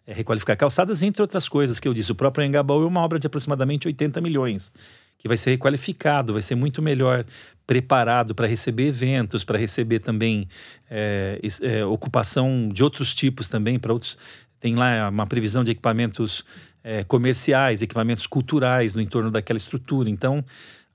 requalificar 0.08 0.58
calçadas, 0.58 1.04
entre 1.04 1.22
outras 1.22 1.48
coisas 1.48 1.80
que 1.80 1.88
eu 1.88 1.94
disse. 1.94 2.12
O 2.12 2.16
próprio 2.16 2.46
Engabaú 2.46 2.84
é 2.84 2.88
uma 2.88 3.02
obra 3.02 3.20
de 3.20 3.28
aproximadamente 3.28 3.88
80 3.88 4.20
milhões, 4.22 4.72
que 5.18 5.28
vai 5.28 5.38
ser 5.38 5.52
requalificado, 5.52 6.34
vai 6.34 6.42
ser 6.42 6.56
muito 6.56 6.82
melhor 6.82 7.26
preparado 7.68 8.34
para 8.34 8.48
receber 8.48 8.88
eventos, 8.88 9.44
para 9.44 9.58
receber 9.58 10.00
também 10.00 10.48
é, 10.90 11.40
é, 11.62 11.86
ocupação 11.86 12.70
de 12.70 12.84
outros 12.84 13.14
tipos 13.14 13.48
também, 13.48 13.80
para 13.80 13.94
outros. 13.94 14.18
Tem 14.60 14.76
lá 14.76 15.10
uma 15.10 15.26
previsão 15.26 15.64
de 15.64 15.72
equipamentos 15.72 16.44
é, 16.84 17.04
comerciais, 17.04 17.82
equipamentos 17.82 18.28
culturais 18.28 18.96
no 18.96 19.02
entorno 19.02 19.32
daquela 19.32 19.58
estrutura. 19.58 20.10
Então, 20.10 20.44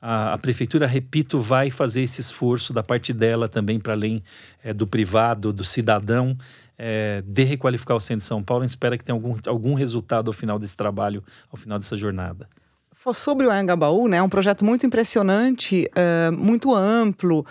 a, 0.01 0.35
a, 0.35 0.39
prefeitura, 0.39 0.87
repito, 0.87 1.41
vai 1.41 1.71
fazer 1.71 2.03
esse 2.03 2.21
esforço 2.21 2.73
da 2.73 2.83
parte 2.83 3.13
dela 3.13 3.49
também, 3.49 3.79
para 3.79 3.93
além 3.93 4.23
é, 4.63 4.73
do 4.73 4.87
privado, 4.87 5.53
do 5.53 5.65
cidadão, 5.65 6.37
é, 6.79 7.23
de 7.27 7.45
requalificar 7.45 7.97
o 7.97 8.01
centro 8.01 8.21
de 8.21 8.25
São 8.25 8.43
Paulo. 8.43 8.63
A 8.63 8.67
gente 8.67 8.71
espera 8.71 8.97
que 8.97 9.05
tenha 9.05 9.17
algum, 9.17 9.35
algum 9.47 9.75
resultado 9.75 10.29
ao 10.29 10.33
final 10.33 10.59
desse 10.59 10.77
trabalho, 10.77 11.23
ao 11.51 11.57
final 11.59 11.79
dessa 11.79 11.97
jornada. 11.97 12.49
Sobre 13.15 13.47
o 13.47 13.51
Anhangabaú, 13.51 14.09
né, 14.09 14.17
é 14.17 14.23
um 14.23 14.29
projeto 14.29 14.65
muito 14.65 14.85
impressionante, 14.85 15.89
é, 15.95 16.29
muito 16.33 16.75
amplo, 16.75 17.47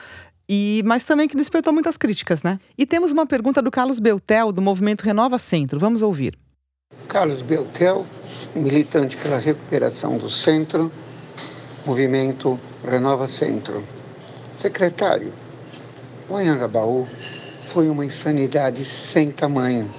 e, 0.50 0.84
mas 0.86 1.06
também 1.06 1.30
que 1.30 1.38
despertou 1.38 1.72
muitas 1.72 1.96
críticas, 1.96 2.44
né? 2.44 2.60
E 2.78 2.86
temos 2.86 3.14
uma 3.14 3.26
pergunta 3.26 3.62
do 3.62 3.72
Carlos 3.72 4.00
Beltel, 4.00 4.52
do 4.52 4.62
movimento 4.62 5.04
Renova 5.04 5.40
Centro. 5.40 5.80
Vamos 5.80 6.02
ouvir. 6.02 6.38
Carlos 7.08 7.42
Beltel, 7.42 8.06
militante 8.54 9.16
pela 9.18 9.38
recuperação 9.38 10.18
do 10.18 10.30
centro, 10.30 10.92
movimento 11.86 12.60
Renova 12.84 13.28
Centro. 13.28 13.82
Secretário, 14.58 15.34
o 16.30 16.36
Anhangabaú 16.36 17.08
foi 17.76 17.90
uma 17.90 18.06
insanidade 18.06 18.86
sem 18.86 19.30
tamanho. 19.32 19.94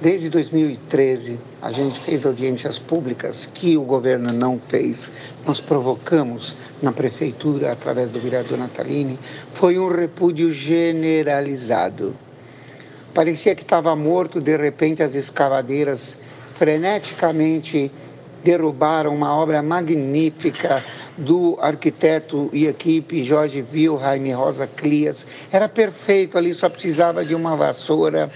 Desde 0.00 0.28
2013, 0.28 1.38
a 1.62 1.70
gente 1.70 2.00
fez 2.00 2.26
audiências 2.26 2.76
públicas 2.76 3.46
que 3.46 3.76
o 3.76 3.84
governo 3.84 4.32
não 4.32 4.58
fez. 4.58 5.12
Nós 5.46 5.60
provocamos 5.60 6.56
na 6.82 6.90
prefeitura, 6.90 7.70
através 7.70 8.10
do 8.10 8.18
vereador 8.18 8.58
Natalini. 8.58 9.16
Foi 9.52 9.78
um 9.78 9.86
repúdio 9.86 10.50
generalizado. 10.50 12.16
Parecia 13.14 13.54
que 13.54 13.62
estava 13.62 13.94
morto, 13.94 14.40
de 14.40 14.56
repente 14.56 15.04
as 15.04 15.14
escavadeiras 15.14 16.18
freneticamente 16.52 17.92
derrubaram 18.44 19.14
uma 19.14 19.34
obra 19.34 19.62
magnífica 19.62 20.82
do 21.16 21.58
arquiteto 21.60 22.48
e 22.52 22.66
equipe 22.66 23.22
Jorge 23.22 23.64
Wilhelm 23.72 24.32
Rosa 24.34 24.66
Clias. 24.66 25.26
Era 25.50 25.68
perfeito 25.68 26.38
ali, 26.38 26.54
só 26.54 26.68
precisava 26.68 27.24
de 27.24 27.34
uma 27.34 27.56
vassoura 27.56 28.30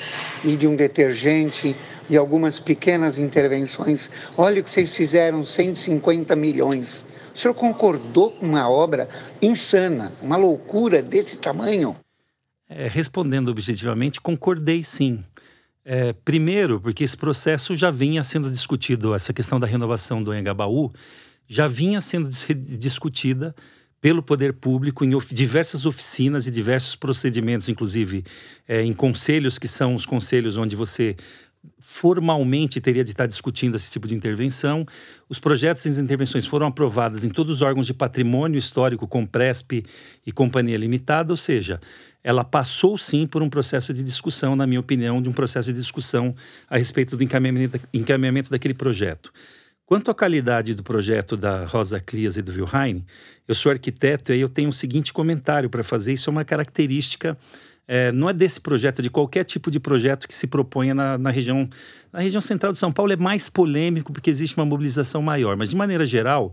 e 0.44 0.56
de 0.56 0.66
um 0.66 0.76
detergente 0.76 1.74
e 2.08 2.16
algumas 2.16 2.60
pequenas 2.60 3.18
intervenções. 3.18 4.10
Olha 4.36 4.60
o 4.60 4.64
que 4.64 4.70
vocês 4.70 4.94
fizeram, 4.94 5.44
150 5.44 6.36
milhões. 6.36 7.04
O 7.34 7.38
senhor 7.38 7.54
concordou 7.54 8.30
com 8.30 8.46
uma 8.46 8.68
obra 8.68 9.08
insana, 9.42 10.12
uma 10.22 10.36
loucura 10.36 11.02
desse 11.02 11.36
tamanho? 11.36 11.96
É, 12.68 12.88
respondendo 12.88 13.48
objetivamente, 13.48 14.20
concordei 14.20 14.82
sim. 14.82 15.22
É, 15.88 16.12
primeiro, 16.12 16.80
porque 16.80 17.04
esse 17.04 17.16
processo 17.16 17.76
já 17.76 17.92
vinha 17.92 18.20
sendo 18.24 18.50
discutido, 18.50 19.14
essa 19.14 19.32
questão 19.32 19.60
da 19.60 19.68
renovação 19.68 20.20
do 20.20 20.34
Engabaú 20.34 20.92
já 21.46 21.68
vinha 21.68 22.00
sendo 22.00 22.28
discutida 22.28 23.54
pelo 24.00 24.20
poder 24.20 24.54
público 24.54 25.04
em 25.04 25.14
of 25.14 25.32
diversas 25.32 25.86
oficinas 25.86 26.44
e 26.44 26.50
diversos 26.50 26.96
procedimentos, 26.96 27.68
inclusive 27.68 28.24
é, 28.66 28.82
em 28.82 28.92
conselhos 28.92 29.60
que 29.60 29.68
são 29.68 29.94
os 29.94 30.04
conselhos 30.04 30.56
onde 30.56 30.74
você 30.74 31.14
formalmente 31.78 32.80
teria 32.80 33.04
de 33.04 33.10
estar 33.10 33.26
discutindo 33.26 33.76
esse 33.76 33.92
tipo 33.92 34.08
de 34.08 34.14
intervenção. 34.16 34.84
Os 35.28 35.38
projetos 35.38 35.84
e 35.86 35.88
as 35.88 35.98
intervenções 35.98 36.46
foram 36.46 36.66
aprovados 36.66 37.22
em 37.22 37.28
todos 37.28 37.56
os 37.56 37.62
órgãos 37.62 37.86
de 37.86 37.94
patrimônio 37.94 38.58
histórico, 38.58 39.06
com 39.06 39.24
Presp 39.24 39.84
e 40.26 40.32
Companhia 40.32 40.76
Limitada, 40.76 41.32
ou 41.32 41.36
seja, 41.36 41.80
ela 42.26 42.42
passou 42.42 42.98
sim 42.98 43.24
por 43.24 43.40
um 43.40 43.48
processo 43.48 43.94
de 43.94 44.02
discussão, 44.02 44.56
na 44.56 44.66
minha 44.66 44.80
opinião, 44.80 45.22
de 45.22 45.28
um 45.28 45.32
processo 45.32 45.72
de 45.72 45.78
discussão 45.78 46.34
a 46.68 46.76
respeito 46.76 47.16
do 47.16 47.22
encaminhamento, 47.22 47.80
encaminhamento 47.94 48.50
daquele 48.50 48.74
projeto. 48.74 49.32
Quanto 49.84 50.10
à 50.10 50.14
qualidade 50.14 50.74
do 50.74 50.82
projeto 50.82 51.36
da 51.36 51.64
Rosa 51.66 52.00
Clias 52.00 52.36
e 52.36 52.42
do 52.42 52.50
Wilhelm, 52.50 53.02
eu 53.46 53.54
sou 53.54 53.70
arquiteto 53.70 54.32
e 54.32 54.40
eu 54.40 54.48
tenho 54.48 54.70
o 54.70 54.72
seguinte 54.72 55.12
comentário 55.12 55.70
para 55.70 55.84
fazer. 55.84 56.14
Isso 56.14 56.28
é 56.28 56.32
uma 56.32 56.44
característica, 56.44 57.38
é, 57.86 58.10
não 58.10 58.28
é 58.28 58.32
desse 58.32 58.60
projeto, 58.60 58.98
é 58.98 59.02
de 59.02 59.10
qualquer 59.10 59.44
tipo 59.44 59.70
de 59.70 59.78
projeto 59.78 60.26
que 60.26 60.34
se 60.34 60.48
proponha 60.48 60.96
na, 60.96 61.16
na, 61.16 61.30
região. 61.30 61.68
Na 62.12 62.18
região 62.18 62.40
central 62.40 62.72
de 62.72 62.78
São 62.80 62.90
Paulo 62.90 63.12
é 63.12 63.16
mais 63.16 63.48
polêmico 63.48 64.12
porque 64.12 64.30
existe 64.30 64.56
uma 64.56 64.66
mobilização 64.66 65.22
maior, 65.22 65.56
mas 65.56 65.70
de 65.70 65.76
maneira 65.76 66.04
geral, 66.04 66.52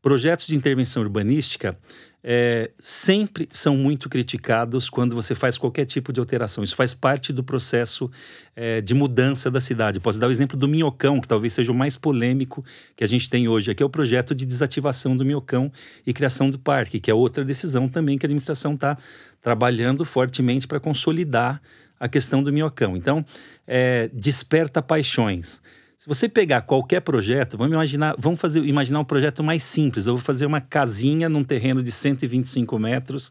projetos 0.00 0.46
de 0.46 0.56
intervenção 0.56 1.02
urbanística 1.02 1.76
é, 2.22 2.70
sempre 2.78 3.48
são 3.52 3.76
muito 3.76 4.08
criticados 4.08 4.90
quando 4.90 5.14
você 5.14 5.34
faz 5.34 5.56
qualquer 5.56 5.86
tipo 5.86 6.12
de 6.12 6.20
alteração. 6.20 6.62
Isso 6.62 6.76
faz 6.76 6.92
parte 6.92 7.32
do 7.32 7.42
processo 7.42 8.10
é, 8.54 8.80
de 8.80 8.94
mudança 8.94 9.50
da 9.50 9.60
cidade. 9.60 9.98
Posso 9.98 10.18
dar 10.20 10.28
o 10.28 10.30
exemplo 10.30 10.56
do 10.56 10.68
Minhocão, 10.68 11.20
que 11.20 11.28
talvez 11.28 11.54
seja 11.54 11.72
o 11.72 11.74
mais 11.74 11.96
polêmico 11.96 12.64
que 12.94 13.02
a 13.02 13.06
gente 13.06 13.30
tem 13.30 13.48
hoje, 13.48 13.74
que 13.74 13.82
é 13.82 13.86
o 13.86 13.90
projeto 13.90 14.34
de 14.34 14.44
desativação 14.44 15.16
do 15.16 15.24
Minhocão 15.24 15.72
e 16.06 16.12
criação 16.12 16.50
do 16.50 16.58
parque, 16.58 17.00
que 17.00 17.10
é 17.10 17.14
outra 17.14 17.44
decisão 17.44 17.88
também 17.88 18.18
que 18.18 18.26
a 18.26 18.28
administração 18.28 18.74
está 18.74 18.98
trabalhando 19.40 20.04
fortemente 20.04 20.66
para 20.66 20.78
consolidar 20.78 21.60
a 21.98 22.08
questão 22.08 22.42
do 22.42 22.52
Minhocão. 22.52 22.96
Então, 22.96 23.24
é, 23.66 24.10
desperta 24.12 24.82
paixões. 24.82 25.60
Se 26.00 26.08
você 26.08 26.30
pegar 26.30 26.62
qualquer 26.62 27.00
projeto, 27.00 27.58
vamos 27.58 27.74
imaginar, 27.74 28.14
vamos 28.18 28.40
fazer, 28.40 28.64
imaginar 28.64 29.00
um 29.00 29.04
projeto 29.04 29.44
mais 29.44 29.62
simples. 29.62 30.06
Eu 30.06 30.14
vou 30.14 30.24
fazer 30.24 30.46
uma 30.46 30.58
casinha 30.58 31.28
num 31.28 31.44
terreno 31.44 31.82
de 31.82 31.92
125 31.92 32.78
metros, 32.78 33.30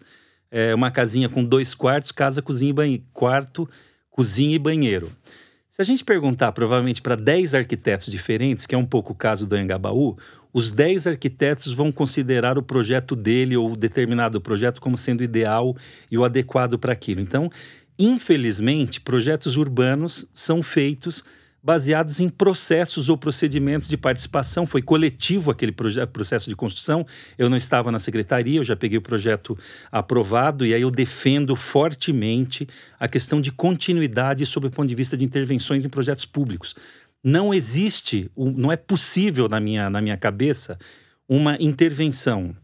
é, 0.52 0.76
uma 0.76 0.92
casinha 0.92 1.28
com 1.28 1.44
dois 1.44 1.74
quartos, 1.74 2.12
casa, 2.12 2.44
cozinha 2.44 2.70
e 2.70 2.74
banheiro, 2.74 3.04
quarto, 3.12 3.68
cozinha 4.12 4.56
e 4.56 4.60
banheiro. 4.60 5.12
Se 5.68 5.82
a 5.82 5.84
gente 5.84 6.06
perguntar 6.06 6.52
provavelmente 6.52 7.02
para 7.02 7.16
10 7.16 7.56
arquitetos 7.56 8.12
diferentes, 8.12 8.68
que 8.68 8.76
é 8.76 8.78
um 8.78 8.86
pouco 8.86 9.14
o 9.14 9.16
caso 9.16 9.48
do 9.48 9.56
Angabaú, 9.56 10.16
os 10.54 10.70
10 10.70 11.08
arquitetos 11.08 11.74
vão 11.74 11.92
considerar 11.92 12.56
o 12.56 12.62
projeto 12.62 13.16
dele 13.16 13.58
ou 13.58 13.76
determinado 13.76 14.40
projeto 14.40 14.80
como 14.80 14.96
sendo 14.96 15.24
ideal 15.24 15.76
e 16.12 16.20
o 16.20 16.24
adequado 16.24 16.78
para 16.78 16.94
aquilo. 16.94 17.20
Então, 17.20 17.50
infelizmente, 17.98 19.02
projetos 19.02 19.58
urbanos 19.58 20.24
são 20.36 20.62
feitos 20.62 21.24
baseados 21.62 22.20
em 22.20 22.30
processos 22.30 23.10
ou 23.10 23.18
procedimentos 23.18 23.88
de 23.88 23.98
participação. 23.98 24.66
Foi 24.66 24.82
coletivo 24.82 25.52
aquele 25.52 25.72
processo 25.72 26.50
de 26.50 26.56
construção. 26.56 27.06
Eu 27.38 27.50
não 27.50 27.58
estava 27.58 27.92
na 27.92 28.00
secretaria, 28.00 28.60
eu 28.60 28.64
já 28.64 28.76
peguei 28.76 28.98
o 28.98 29.02
projeto 29.02 29.58
aprovado 29.92 30.66
e 30.66 30.74
aí 30.74 30.82
eu 30.82 30.92
defendo 30.92 31.56
fortemente 31.56 32.68
a 33.00 33.08
questão 33.08 33.42
de 33.42 33.52
continuidade 33.52 34.46
sob 34.46 34.68
o 34.68 34.72
ponto 34.72 34.88
de 34.88 34.96
vista 34.96 35.18
de 35.18 35.26
intervenções 35.26 35.86
em 35.86 35.90
projetos 35.90 36.26
públicos. 36.26 36.76
Não 37.24 37.54
existe, 37.54 38.32
não 38.38 38.72
é 38.72 38.78
possível 38.78 39.50
na 39.50 39.60
minha, 39.60 39.90
na 39.90 40.02
minha 40.02 40.16
cabeça 40.16 40.80
uma 41.28 41.58
intervenção 41.60 42.56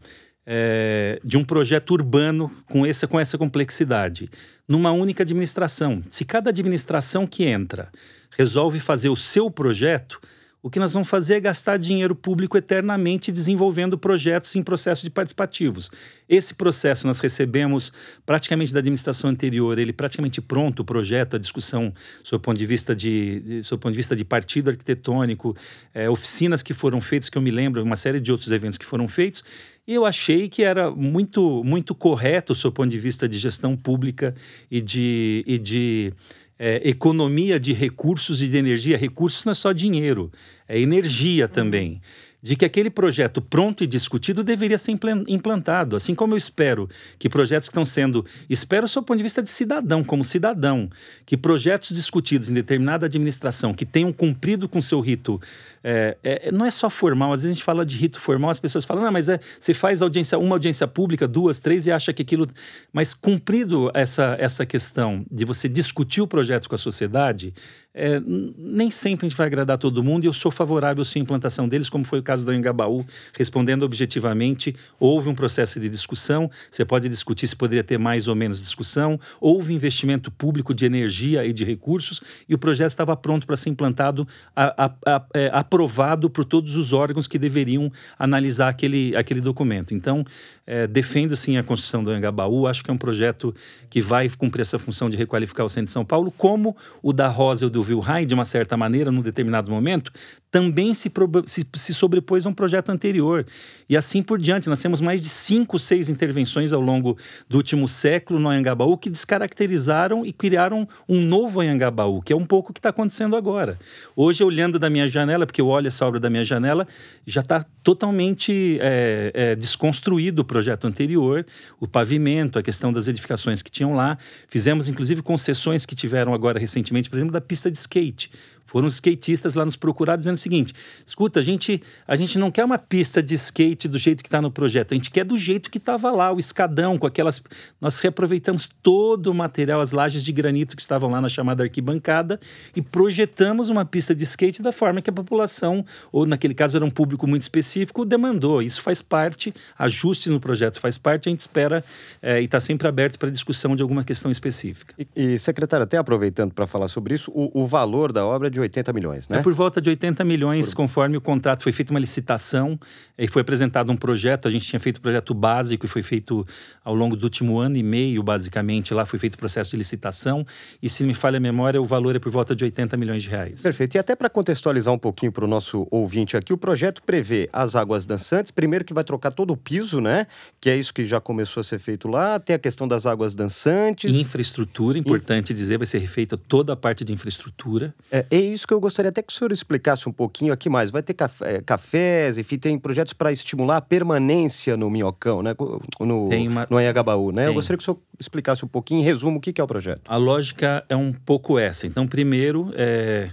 é, 0.46 1.20
de 1.24 1.36
um 1.36 1.44
projeto 1.44 1.90
urbano 1.90 2.50
com 2.66 2.86
essa, 2.86 3.06
com 3.06 3.18
essa 3.18 3.36
complexidade 3.36 4.30
numa 4.66 4.92
única 4.92 5.24
administração. 5.24 6.02
Se 6.08 6.24
cada 6.24 6.50
administração 6.50 7.26
que 7.26 7.44
entra 7.44 7.90
resolve 8.36 8.80
fazer 8.80 9.08
o 9.08 9.16
seu 9.16 9.50
projeto, 9.50 10.20
o 10.66 10.70
que 10.70 10.80
nós 10.80 10.92
vamos 10.92 11.08
fazer 11.08 11.36
é 11.36 11.40
gastar 11.40 11.76
dinheiro 11.76 12.12
público 12.12 12.58
eternamente 12.58 13.30
desenvolvendo 13.30 13.96
projetos 13.96 14.56
em 14.56 14.64
processos 14.64 15.04
de 15.04 15.10
participativos. 15.10 15.92
Esse 16.28 16.54
processo 16.54 17.06
nós 17.06 17.20
recebemos 17.20 17.92
praticamente 18.24 18.72
da 18.72 18.80
administração 18.80 19.30
anterior, 19.30 19.78
ele 19.78 19.92
praticamente 19.92 20.40
pronto, 20.40 20.80
o 20.80 20.84
projeto, 20.84 21.36
a 21.36 21.38
discussão 21.38 21.94
sob 22.24 22.42
ponto 22.42 22.58
de 22.58 22.66
vista 22.66 22.96
de, 22.96 23.60
sob 23.62 23.78
o 23.78 23.80
ponto 23.80 23.92
de, 23.92 23.96
vista 23.96 24.16
de 24.16 24.24
partido 24.24 24.68
arquitetônico, 24.68 25.56
é, 25.94 26.10
oficinas 26.10 26.64
que 26.64 26.74
foram 26.74 27.00
feitas, 27.00 27.28
que 27.28 27.38
eu 27.38 27.42
me 27.42 27.52
lembro, 27.52 27.80
uma 27.80 27.94
série 27.94 28.18
de 28.18 28.32
outros 28.32 28.50
eventos 28.50 28.76
que 28.76 28.84
foram 28.84 29.06
feitos, 29.06 29.44
e 29.86 29.94
eu 29.94 30.04
achei 30.04 30.48
que 30.48 30.64
era 30.64 30.90
muito, 30.90 31.62
muito 31.62 31.94
correto 31.94 32.56
sob 32.56 32.74
ponto 32.74 32.90
de 32.90 32.98
vista 32.98 33.28
de 33.28 33.38
gestão 33.38 33.76
pública 33.76 34.34
e 34.68 34.80
de, 34.80 35.44
e 35.46 35.60
de 35.60 36.12
é, 36.58 36.88
economia 36.88 37.58
de 37.60 37.72
recursos 37.72 38.42
e 38.42 38.48
de 38.48 38.56
energia. 38.56 38.96
Recursos 38.96 39.44
não 39.44 39.52
é 39.52 39.54
só 39.54 39.72
dinheiro, 39.72 40.30
é 40.68 40.78
energia 40.78 41.46
também 41.48 42.00
de 42.46 42.54
que 42.54 42.64
aquele 42.64 42.88
projeto 42.88 43.42
pronto 43.42 43.82
e 43.82 43.88
discutido 43.88 44.44
deveria 44.44 44.78
ser 44.78 44.96
implantado. 45.26 45.96
Assim 45.96 46.14
como 46.14 46.34
eu 46.34 46.36
espero 46.36 46.88
que 47.18 47.28
projetos 47.28 47.68
que 47.68 47.72
estão 47.72 47.84
sendo. 47.84 48.24
Espero, 48.48 48.86
do 48.86 49.02
ponto 49.02 49.16
de 49.16 49.22
vista 49.24 49.42
de 49.42 49.50
cidadão, 49.50 50.04
como 50.04 50.22
cidadão, 50.22 50.88
que 51.24 51.36
projetos 51.36 51.88
discutidos 51.88 52.48
em 52.48 52.54
determinada 52.54 53.06
administração 53.06 53.74
que 53.74 53.84
tenham 53.84 54.12
cumprido 54.12 54.68
com 54.68 54.80
seu 54.80 55.00
rito. 55.00 55.40
É, 55.82 56.16
é, 56.22 56.52
não 56.52 56.64
é 56.64 56.70
só 56.70 56.88
formal, 56.88 57.32
às 57.32 57.42
vezes 57.42 57.50
a 57.50 57.54
gente 57.54 57.64
fala 57.64 57.84
de 57.84 57.96
rito 57.96 58.20
formal, 58.20 58.50
as 58.50 58.60
pessoas 58.60 58.84
falam, 58.84 59.04
não, 59.04 59.12
mas 59.12 59.28
é, 59.28 59.40
você 59.58 59.74
faz 59.74 60.00
audiência, 60.00 60.38
uma 60.38 60.54
audiência 60.54 60.86
pública, 60.86 61.26
duas, 61.26 61.58
três, 61.58 61.86
e 61.88 61.92
acha 61.92 62.12
que 62.12 62.22
aquilo. 62.22 62.46
Mas 62.92 63.12
cumprido 63.12 63.90
essa, 63.92 64.36
essa 64.38 64.64
questão 64.64 65.26
de 65.30 65.44
você 65.44 65.68
discutir 65.68 66.20
o 66.20 66.28
projeto 66.28 66.68
com 66.68 66.76
a 66.76 66.78
sociedade, 66.78 67.52
é, 67.96 68.20
nem 68.58 68.90
sempre 68.90 69.24
a 69.24 69.28
gente 69.28 69.38
vai 69.38 69.46
agradar 69.46 69.78
todo 69.78 70.04
mundo 70.04 70.24
e 70.24 70.26
eu 70.26 70.32
sou 70.32 70.50
favorável 70.50 71.02
sim 71.02 71.20
à 71.20 71.22
implantação 71.22 71.66
deles, 71.66 71.88
como 71.88 72.04
foi 72.04 72.18
o 72.18 72.22
caso 72.22 72.44
do 72.44 72.52
Engabaú, 72.52 73.06
respondendo 73.32 73.84
objetivamente, 73.84 74.76
houve 75.00 75.30
um 75.30 75.34
processo 75.34 75.80
de 75.80 75.88
discussão, 75.88 76.50
você 76.70 76.84
pode 76.84 77.08
discutir 77.08 77.46
se 77.46 77.56
poderia 77.56 77.82
ter 77.82 77.98
mais 77.98 78.28
ou 78.28 78.34
menos 78.34 78.58
discussão, 78.60 79.18
houve 79.40 79.72
investimento 79.72 80.30
público 80.30 80.74
de 80.74 80.84
energia 80.84 81.46
e 81.46 81.54
de 81.54 81.64
recursos 81.64 82.20
e 82.46 82.54
o 82.54 82.58
projeto 82.58 82.90
estava 82.90 83.16
pronto 83.16 83.46
para 83.46 83.56
ser 83.56 83.70
implantado, 83.70 84.28
a, 84.54 84.84
a, 84.84 84.92
a, 85.06 85.24
é, 85.32 85.50
aprovado 85.54 86.28
por 86.28 86.44
todos 86.44 86.76
os 86.76 86.92
órgãos 86.92 87.26
que 87.26 87.38
deveriam 87.38 87.90
analisar 88.18 88.68
aquele, 88.68 89.16
aquele 89.16 89.40
documento. 89.40 89.94
Então, 89.94 90.22
é, 90.66 90.86
defendo 90.86 91.34
sim 91.34 91.56
a 91.56 91.62
construção 91.62 92.04
do 92.04 92.14
Engabaú, 92.14 92.66
acho 92.66 92.84
que 92.84 92.90
é 92.90 92.94
um 92.94 92.98
projeto 92.98 93.54
que 93.88 94.02
vai 94.02 94.28
cumprir 94.28 94.62
essa 94.62 94.78
função 94.78 95.08
de 95.08 95.16
requalificar 95.16 95.64
o 95.64 95.68
centro 95.68 95.86
de 95.86 95.92
São 95.92 96.04
Paulo, 96.04 96.30
como 96.36 96.76
o 97.02 97.12
da 97.12 97.28
Rosa 97.28 97.64
e 97.64 97.66
o 97.68 97.70
do 97.70 97.85
Wilhelm, 97.94 98.26
de 98.26 98.34
uma 98.34 98.44
certa 98.44 98.76
maneira, 98.76 99.10
num 99.10 99.20
determinado 99.20 99.70
momento, 99.70 100.10
também 100.50 100.94
se, 100.94 101.12
se, 101.44 101.66
se, 101.74 101.94
sobrepôs 101.94 102.46
a 102.46 102.48
um 102.48 102.54
projeto 102.54 102.90
anterior. 102.90 103.46
E 103.88 103.96
assim 103.96 104.22
por 104.22 104.38
diante. 104.38 104.68
Nós 104.68 104.80
temos 104.80 105.00
mais 105.00 105.20
de 105.20 105.28
cinco, 105.28 105.78
seis 105.78 106.08
intervenções 106.08 106.72
ao 106.72 106.80
longo 106.80 107.18
do 107.48 107.56
último 107.56 107.86
século 107.86 108.40
no 108.40 108.48
Anhangabaú 108.48 108.96
que 108.96 109.10
descaracterizaram 109.10 110.24
e 110.24 110.32
criaram 110.32 110.88
um 111.08 111.20
novo 111.20 111.60
Anhangabaú, 111.60 112.22
que 112.22 112.32
é 112.32 112.36
um 112.36 112.44
pouco 112.44 112.70
o 112.70 112.72
que 112.72 112.78
está 112.78 112.88
acontecendo 112.88 113.36
agora. 113.36 113.78
Hoje, 114.14 114.42
olhando 114.42 114.78
da 114.78 114.88
minha 114.88 115.06
janela, 115.06 115.46
porque 115.46 115.60
eu 115.60 115.68
olho 115.68 115.88
essa 115.88 116.06
obra 116.06 116.18
da 116.18 116.30
minha 116.30 116.44
janela, 116.44 116.86
já 117.26 117.40
está 117.40 117.64
totalmente 117.82 118.78
é, 118.80 119.30
é, 119.34 119.54
desconstruído 119.54 120.42
o 120.42 120.44
projeto 120.44 120.86
anterior, 120.86 121.46
o 121.78 121.86
pavimento, 121.86 122.58
a 122.58 122.62
questão 122.62 122.92
das 122.92 123.08
edificações 123.08 123.62
que 123.62 123.70
tinham 123.70 123.94
lá. 123.94 124.18
Fizemos, 124.48 124.88
inclusive, 124.88 125.22
concessões 125.22 125.84
que 125.84 125.94
tiveram 125.94 126.32
agora 126.34 126.58
recentemente, 126.58 127.10
por 127.10 127.16
exemplo, 127.16 127.32
da 127.32 127.40
pista 127.40 127.70
de 127.70 127.75
skate. 127.76 128.28
Foram 128.66 128.86
os 128.86 128.94
skatistas 128.94 129.54
lá 129.54 129.64
nos 129.64 129.76
procurar 129.76 130.16
dizendo 130.16 130.34
o 130.34 130.38
seguinte: 130.38 130.74
escuta, 131.04 131.40
a 131.40 131.42
gente, 131.42 131.82
a 132.06 132.16
gente 132.16 132.38
não 132.38 132.50
quer 132.50 132.64
uma 132.64 132.78
pista 132.78 133.22
de 133.22 133.34
skate 133.34 133.88
do 133.88 133.96
jeito 133.96 134.22
que 134.22 134.28
está 134.28 134.42
no 134.42 134.50
projeto, 134.50 134.92
a 134.92 134.94
gente 134.94 135.10
quer 135.10 135.24
do 135.24 135.36
jeito 135.36 135.70
que 135.70 135.78
estava 135.78 136.10
lá, 136.10 136.32
o 136.32 136.38
escadão, 136.38 136.98
com 136.98 137.06
aquelas. 137.06 137.42
Nós 137.80 137.98
reaproveitamos 138.00 138.68
todo 138.82 139.28
o 139.28 139.34
material, 139.34 139.80
as 139.80 139.92
lajes 139.92 140.24
de 140.24 140.32
granito 140.32 140.76
que 140.76 140.82
estavam 140.82 141.10
lá 141.10 141.20
na 141.20 141.28
chamada 141.28 141.62
arquibancada 141.62 142.38
e 142.74 142.82
projetamos 142.82 143.70
uma 143.70 143.84
pista 143.84 144.14
de 144.14 144.24
skate 144.24 144.62
da 144.62 144.72
forma 144.72 145.00
que 145.00 145.10
a 145.10 145.12
população, 145.12 145.84
ou 146.12 146.26
naquele 146.26 146.54
caso 146.54 146.76
era 146.76 146.84
um 146.84 146.90
público 146.90 147.26
muito 147.26 147.42
específico, 147.42 148.04
demandou. 148.04 148.60
Isso 148.60 148.82
faz 148.82 149.00
parte, 149.00 149.54
ajuste 149.78 150.28
no 150.28 150.40
projeto 150.40 150.80
faz 150.80 150.98
parte, 150.98 151.28
a 151.28 151.30
gente 151.30 151.40
espera 151.40 151.84
é, 152.20 152.40
e 152.40 152.44
está 152.44 152.60
sempre 152.60 152.88
aberto 152.88 153.18
para 153.18 153.30
discussão 153.30 153.76
de 153.76 153.82
alguma 153.82 154.04
questão 154.04 154.30
específica. 154.30 154.94
E, 154.98 155.34
e 155.34 155.38
secretário, 155.38 155.84
até 155.84 155.96
aproveitando 155.96 156.52
para 156.52 156.66
falar 156.66 156.88
sobre 156.88 157.14
isso, 157.14 157.30
o, 157.34 157.62
o 157.62 157.66
valor 157.66 158.12
da 158.12 158.24
obra 158.24 158.48
é 158.48 158.50
de 158.50 158.55
80 158.60 158.92
milhões, 158.92 159.28
né? 159.28 159.38
É 159.38 159.42
por 159.42 159.52
volta 159.52 159.80
de 159.80 159.90
80 159.90 160.24
milhões, 160.24 160.70
por... 160.70 160.76
conforme 160.76 161.16
o 161.16 161.20
contrato. 161.20 161.62
Foi 161.62 161.72
feita 161.72 161.92
uma 161.92 162.00
licitação 162.00 162.78
e 163.18 163.26
foi 163.26 163.42
apresentado 163.42 163.90
um 163.90 163.96
projeto. 163.96 164.48
A 164.48 164.50
gente 164.50 164.66
tinha 164.66 164.80
feito 164.80 164.98
o 164.98 165.00
projeto 165.00 165.32
básico 165.34 165.86
e 165.86 165.88
foi 165.88 166.02
feito 166.02 166.46
ao 166.84 166.94
longo 166.94 167.16
do 167.16 167.24
último 167.24 167.58
ano 167.58 167.76
e 167.76 167.82
meio, 167.82 168.22
basicamente. 168.22 168.92
Lá 168.92 169.04
foi 169.04 169.18
feito 169.18 169.34
o 169.34 169.38
processo 169.38 169.70
de 169.70 169.76
licitação. 169.76 170.46
E 170.82 170.88
se 170.88 171.04
me 171.04 171.14
falha 171.14 171.38
a 171.38 171.40
memória, 171.40 171.80
o 171.80 171.84
valor 171.84 172.16
é 172.16 172.18
por 172.18 172.30
volta 172.30 172.54
de 172.54 172.64
80 172.64 172.96
milhões 172.96 173.22
de 173.22 173.30
reais. 173.30 173.62
Perfeito. 173.62 173.94
E 173.96 173.98
até 173.98 174.14
para 174.14 174.28
contextualizar 174.28 174.92
um 174.92 174.98
pouquinho 174.98 175.32
para 175.32 175.44
o 175.44 175.48
nosso 175.48 175.86
ouvinte 175.90 176.36
aqui, 176.36 176.52
o 176.52 176.58
projeto 176.58 177.02
prevê 177.02 177.48
as 177.52 177.74
águas 177.74 178.06
dançantes. 178.06 178.50
Primeiro 178.50 178.84
que 178.84 178.94
vai 178.94 179.04
trocar 179.04 179.32
todo 179.32 179.52
o 179.52 179.56
piso, 179.56 180.00
né? 180.00 180.26
Que 180.60 180.70
é 180.70 180.76
isso 180.76 180.92
que 180.92 181.04
já 181.04 181.20
começou 181.20 181.60
a 181.60 181.64
ser 181.64 181.78
feito 181.78 182.08
lá. 182.08 182.38
Tem 182.38 182.54
a 182.54 182.58
questão 182.58 182.86
das 182.86 183.06
águas 183.06 183.34
dançantes. 183.34 184.14
Infraestrutura, 184.14 184.98
importante 184.98 185.52
dizer, 185.52 185.78
vai 185.78 185.86
ser 185.86 185.98
refeita 185.98 186.36
toda 186.36 186.72
a 186.72 186.76
parte 186.76 187.04
de 187.04 187.12
infraestrutura. 187.12 187.94
É, 188.10 188.24
é 188.30 188.40
isso 188.52 188.66
que 188.66 188.74
eu 188.74 188.80
gostaria 188.80 189.10
até 189.10 189.22
que 189.22 189.32
o 189.32 189.36
senhor 189.36 189.52
explicasse 189.52 190.08
um 190.08 190.12
pouquinho 190.12 190.52
aqui 190.52 190.68
mais. 190.68 190.90
Vai 190.90 191.02
ter 191.02 191.14
café, 191.14 191.60
cafés, 191.62 192.38
enfim, 192.38 192.58
tem 192.58 192.78
projetos 192.78 193.12
para 193.12 193.32
estimular 193.32 193.78
a 193.78 193.80
permanência 193.80 194.76
no 194.76 194.90
Minhocão, 194.90 195.42
né? 195.42 195.54
No, 196.00 196.28
tem 196.28 196.48
uma... 196.48 196.66
no 196.68 196.76
Anhangabaú, 196.76 197.32
né? 197.32 197.42
Tem. 197.42 197.50
Eu 197.50 197.54
gostaria 197.54 197.76
que 197.78 197.82
o 197.82 197.84
senhor 197.84 197.98
explicasse 198.18 198.64
um 198.64 198.68
pouquinho, 198.68 199.00
em 199.00 199.04
resumo, 199.04 199.38
o 199.38 199.40
que 199.40 199.60
é 199.60 199.64
o 199.64 199.66
projeto. 199.66 200.02
A 200.06 200.16
lógica 200.16 200.84
é 200.88 200.96
um 200.96 201.12
pouco 201.12 201.58
essa. 201.58 201.86
Então, 201.86 202.06
primeiro, 202.06 202.72
é 202.74 203.30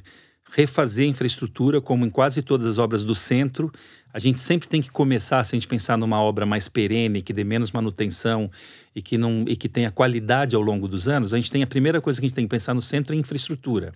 refazer 0.53 1.07
a 1.07 1.09
infraestrutura, 1.09 1.81
como 1.81 2.05
em 2.05 2.09
quase 2.09 2.41
todas 2.41 2.67
as 2.67 2.77
obras 2.77 3.03
do 3.03 3.15
centro. 3.15 3.71
A 4.13 4.19
gente 4.19 4.39
sempre 4.39 4.67
tem 4.67 4.79
que 4.79 4.91
começar, 4.91 5.43
se 5.43 5.55
a 5.55 5.57
gente 5.57 5.67
pensar 5.67 5.97
numa 5.97 6.21
obra 6.21 6.45
mais 6.45 6.67
perene, 6.67 7.21
que 7.21 7.33
dê 7.33 7.43
menos 7.43 7.71
manutenção 7.71 8.49
e 8.95 9.01
que, 9.01 9.17
não, 9.17 9.43
e 9.47 9.55
que 9.55 9.67
tenha 9.67 9.89
qualidade 9.89 10.55
ao 10.55 10.61
longo 10.61 10.87
dos 10.87 11.07
anos, 11.07 11.33
a 11.33 11.37
gente 11.37 11.51
tem 11.51 11.63
a 11.63 11.67
primeira 11.67 11.99
coisa 11.99 12.19
que 12.19 12.25
a 12.27 12.29
gente 12.29 12.35
tem 12.35 12.45
que 12.45 12.51
pensar 12.51 12.75
no 12.75 12.81
centro 12.81 13.15
é 13.15 13.17
infraestrutura. 13.17 13.93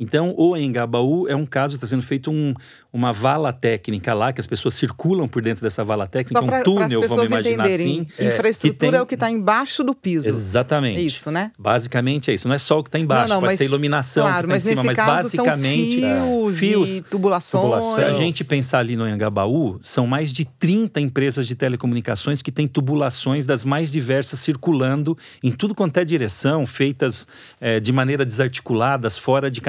Então, 0.00 0.34
o 0.34 0.56
Engabaú 0.56 1.28
é 1.28 1.36
um 1.36 1.44
caso 1.44 1.74
que 1.74 1.76
está 1.84 1.86
sendo 1.86 2.02
feito 2.02 2.30
um, 2.30 2.54
uma 2.90 3.12
vala 3.12 3.52
técnica 3.52 4.14
lá, 4.14 4.32
que 4.32 4.40
as 4.40 4.46
pessoas 4.46 4.72
circulam 4.72 5.28
por 5.28 5.42
dentro 5.42 5.62
dessa 5.62 5.84
vala 5.84 6.06
técnica, 6.06 6.42
pra, 6.42 6.60
um 6.60 6.62
túnel, 6.62 7.06
vamos 7.06 7.30
imaginar 7.30 7.66
assim. 7.66 8.06
Infraestrutura 8.18 8.88
é, 8.88 8.90
tem... 8.92 8.98
é 8.98 9.02
o 9.02 9.06
que 9.06 9.14
está 9.14 9.30
embaixo 9.30 9.84
do 9.84 9.94
piso. 9.94 10.26
Exatamente. 10.28 10.98
É 10.98 11.02
isso, 11.02 11.30
né? 11.30 11.52
Basicamente 11.58 12.30
é 12.30 12.34
isso. 12.34 12.48
Não 12.48 12.54
é 12.54 12.58
só 12.58 12.78
o 12.78 12.82
que 12.82 12.88
está 12.88 12.98
embaixo, 12.98 13.28
não, 13.28 13.36
não, 13.36 13.40
pode 13.42 13.52
mas, 13.52 13.58
ser 13.58 13.66
iluminação 13.66 14.24
claro, 14.24 14.48
que 14.48 14.54
está 14.54 14.72
em 14.72 14.76
cima, 14.76 14.84
mas 14.84 14.96
basicamente. 14.96 16.00
São 16.00 16.52
fios, 16.52 16.58
fios 16.58 16.96
e 16.96 17.02
tubulações. 17.02 17.84
Se 17.84 18.02
a 18.02 18.12
gente 18.12 18.42
pensar 18.42 18.78
ali 18.78 18.96
no 18.96 19.06
Engabaú, 19.06 19.78
são 19.82 20.06
mais 20.06 20.32
de 20.32 20.46
30 20.46 20.98
empresas 20.98 21.46
de 21.46 21.54
telecomunicações 21.54 22.40
que 22.40 22.50
têm 22.50 22.66
tubulações 22.66 23.44
das 23.44 23.66
mais 23.66 23.90
diversas 23.90 24.40
circulando 24.40 25.16
em 25.42 25.52
tudo 25.52 25.74
quanto 25.74 25.98
é 25.98 26.04
direção, 26.04 26.64
feitas 26.66 27.28
é, 27.60 27.78
de 27.78 27.92
maneira 27.92 28.24
desarticuladas, 28.24 29.18
fora 29.18 29.50
de 29.50 29.60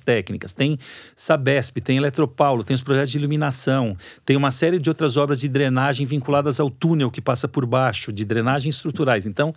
técnicas. 0.00 0.52
Tem 0.52 0.78
Sabesp, 1.14 1.80
tem 1.80 1.96
Eletropaulo, 1.96 2.64
tem 2.64 2.74
os 2.74 2.82
projetos 2.82 3.10
de 3.10 3.18
iluminação, 3.18 3.96
tem 4.24 4.36
uma 4.36 4.50
série 4.50 4.78
de 4.78 4.88
outras 4.88 5.16
obras 5.16 5.40
de 5.40 5.48
drenagem 5.48 6.06
vinculadas 6.06 6.60
ao 6.60 6.70
túnel 6.70 7.10
que 7.10 7.20
passa 7.20 7.46
por 7.46 7.64
baixo, 7.64 8.12
de 8.12 8.24
drenagem 8.24 8.70
estruturais. 8.70 9.26
Então, 9.26 9.54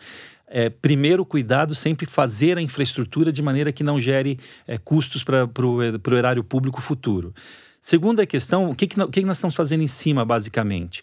é, 0.47 0.69
primeiro 0.69 1.25
cuidado 1.25 1.73
sempre 1.73 2.05
fazer 2.05 2.57
a 2.57 2.61
infraestrutura 2.61 3.31
de 3.31 3.41
maneira 3.41 3.71
que 3.71 3.83
não 3.83 3.99
gere 3.99 4.37
é, 4.67 4.77
custos 4.77 5.23
para 5.23 5.47
o 5.65 6.17
erário 6.17 6.43
público 6.43 6.81
futuro. 6.81 7.33
Segunda 7.79 8.25
questão, 8.25 8.69
o 8.69 8.75
que, 8.75 8.85
que, 8.85 9.01
o 9.01 9.07
que, 9.07 9.21
que 9.21 9.25
nós 9.25 9.37
estamos 9.37 9.55
fazendo 9.55 9.81
em 9.81 9.87
cima, 9.87 10.23
basicamente? 10.23 11.01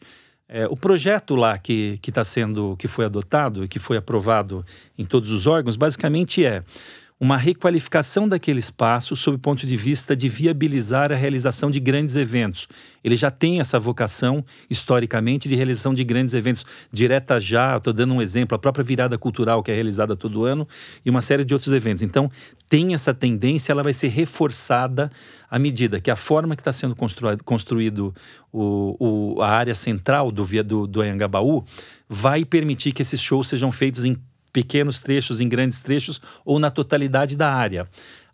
É, 0.49 0.67
o 0.67 0.77
projeto 0.77 1.35
lá 1.35 1.59
que 1.59 1.99
está 2.07 2.25
sendo, 2.25 2.77
que 2.79 2.87
foi 2.89 3.05
adotado 3.05 3.65
e 3.65 3.69
que 3.69 3.79
foi 3.79 3.97
aprovado 3.97 4.65
em 4.97 5.05
todos 5.05 5.31
os 5.31 5.47
órgãos, 5.47 5.77
basicamente 5.77 6.45
é 6.45 6.63
uma 7.21 7.37
requalificação 7.37 8.29
daquele 8.29 8.61
espaço 8.61 9.17
sob 9.17 9.37
o 9.37 9.41
ponto 9.41 9.67
de 9.67 9.77
vista 9.77 10.15
de 10.15 10.29
viabilizar 10.29 11.11
a 11.11 11.17
realização 11.17 11.69
de 11.69 11.81
grandes 11.81 12.15
eventos. 12.15 12.69
Ele 13.03 13.17
já 13.17 13.31
tem 13.31 13.59
essa 13.59 13.79
vocação, 13.79 14.45
historicamente, 14.71 15.49
de 15.49 15.57
realização 15.57 15.93
de 15.93 16.05
grandes 16.05 16.35
eventos. 16.35 16.65
Direta 16.93 17.41
já, 17.41 17.77
estou 17.77 17.93
dando 17.93 18.15
um 18.15 18.23
exemplo, 18.23 18.55
a 18.55 18.59
própria 18.59 18.85
virada 18.85 19.19
cultural 19.19 19.63
que 19.65 19.71
é 19.71 19.75
realizada 19.75 20.15
todo 20.15 20.45
ano 20.45 20.67
e 21.05 21.11
uma 21.11 21.21
série 21.21 21.45
de 21.45 21.53
outros 21.53 21.73
eventos. 21.73 22.03
Então, 22.05 22.31
tem 22.69 22.95
essa 22.95 23.13
tendência, 23.13 23.73
ela 23.73 23.83
vai 23.83 23.93
ser 23.93 24.09
reforçada 24.09 25.11
à 25.51 25.59
medida 25.59 25.99
que 25.99 26.11
a 26.11 26.17
forma 26.17 26.55
que 26.55 26.61
está 26.61 26.71
sendo 26.71 26.95
construído, 26.95 27.43
construído 27.43 28.15
o, 28.53 29.35
o, 29.37 29.43
a 29.43 29.49
área 29.49 29.75
central 29.75 30.31
do, 30.31 30.45
do, 30.63 30.87
do 30.87 31.01
Anhangabaú 31.01 31.65
vai 32.09 32.45
permitir 32.45 32.93
que 32.93 33.03
esses 33.03 33.21
shows 33.21 33.49
sejam 33.49 33.73
feitos 33.73 34.05
em 34.05 34.17
pequenos 34.53 35.01
trechos, 35.01 35.41
em 35.41 35.49
grandes 35.49 35.81
trechos 35.81 36.21
ou 36.45 36.59
na 36.59 36.71
totalidade 36.71 37.37
da 37.37 37.53
área 37.53 37.89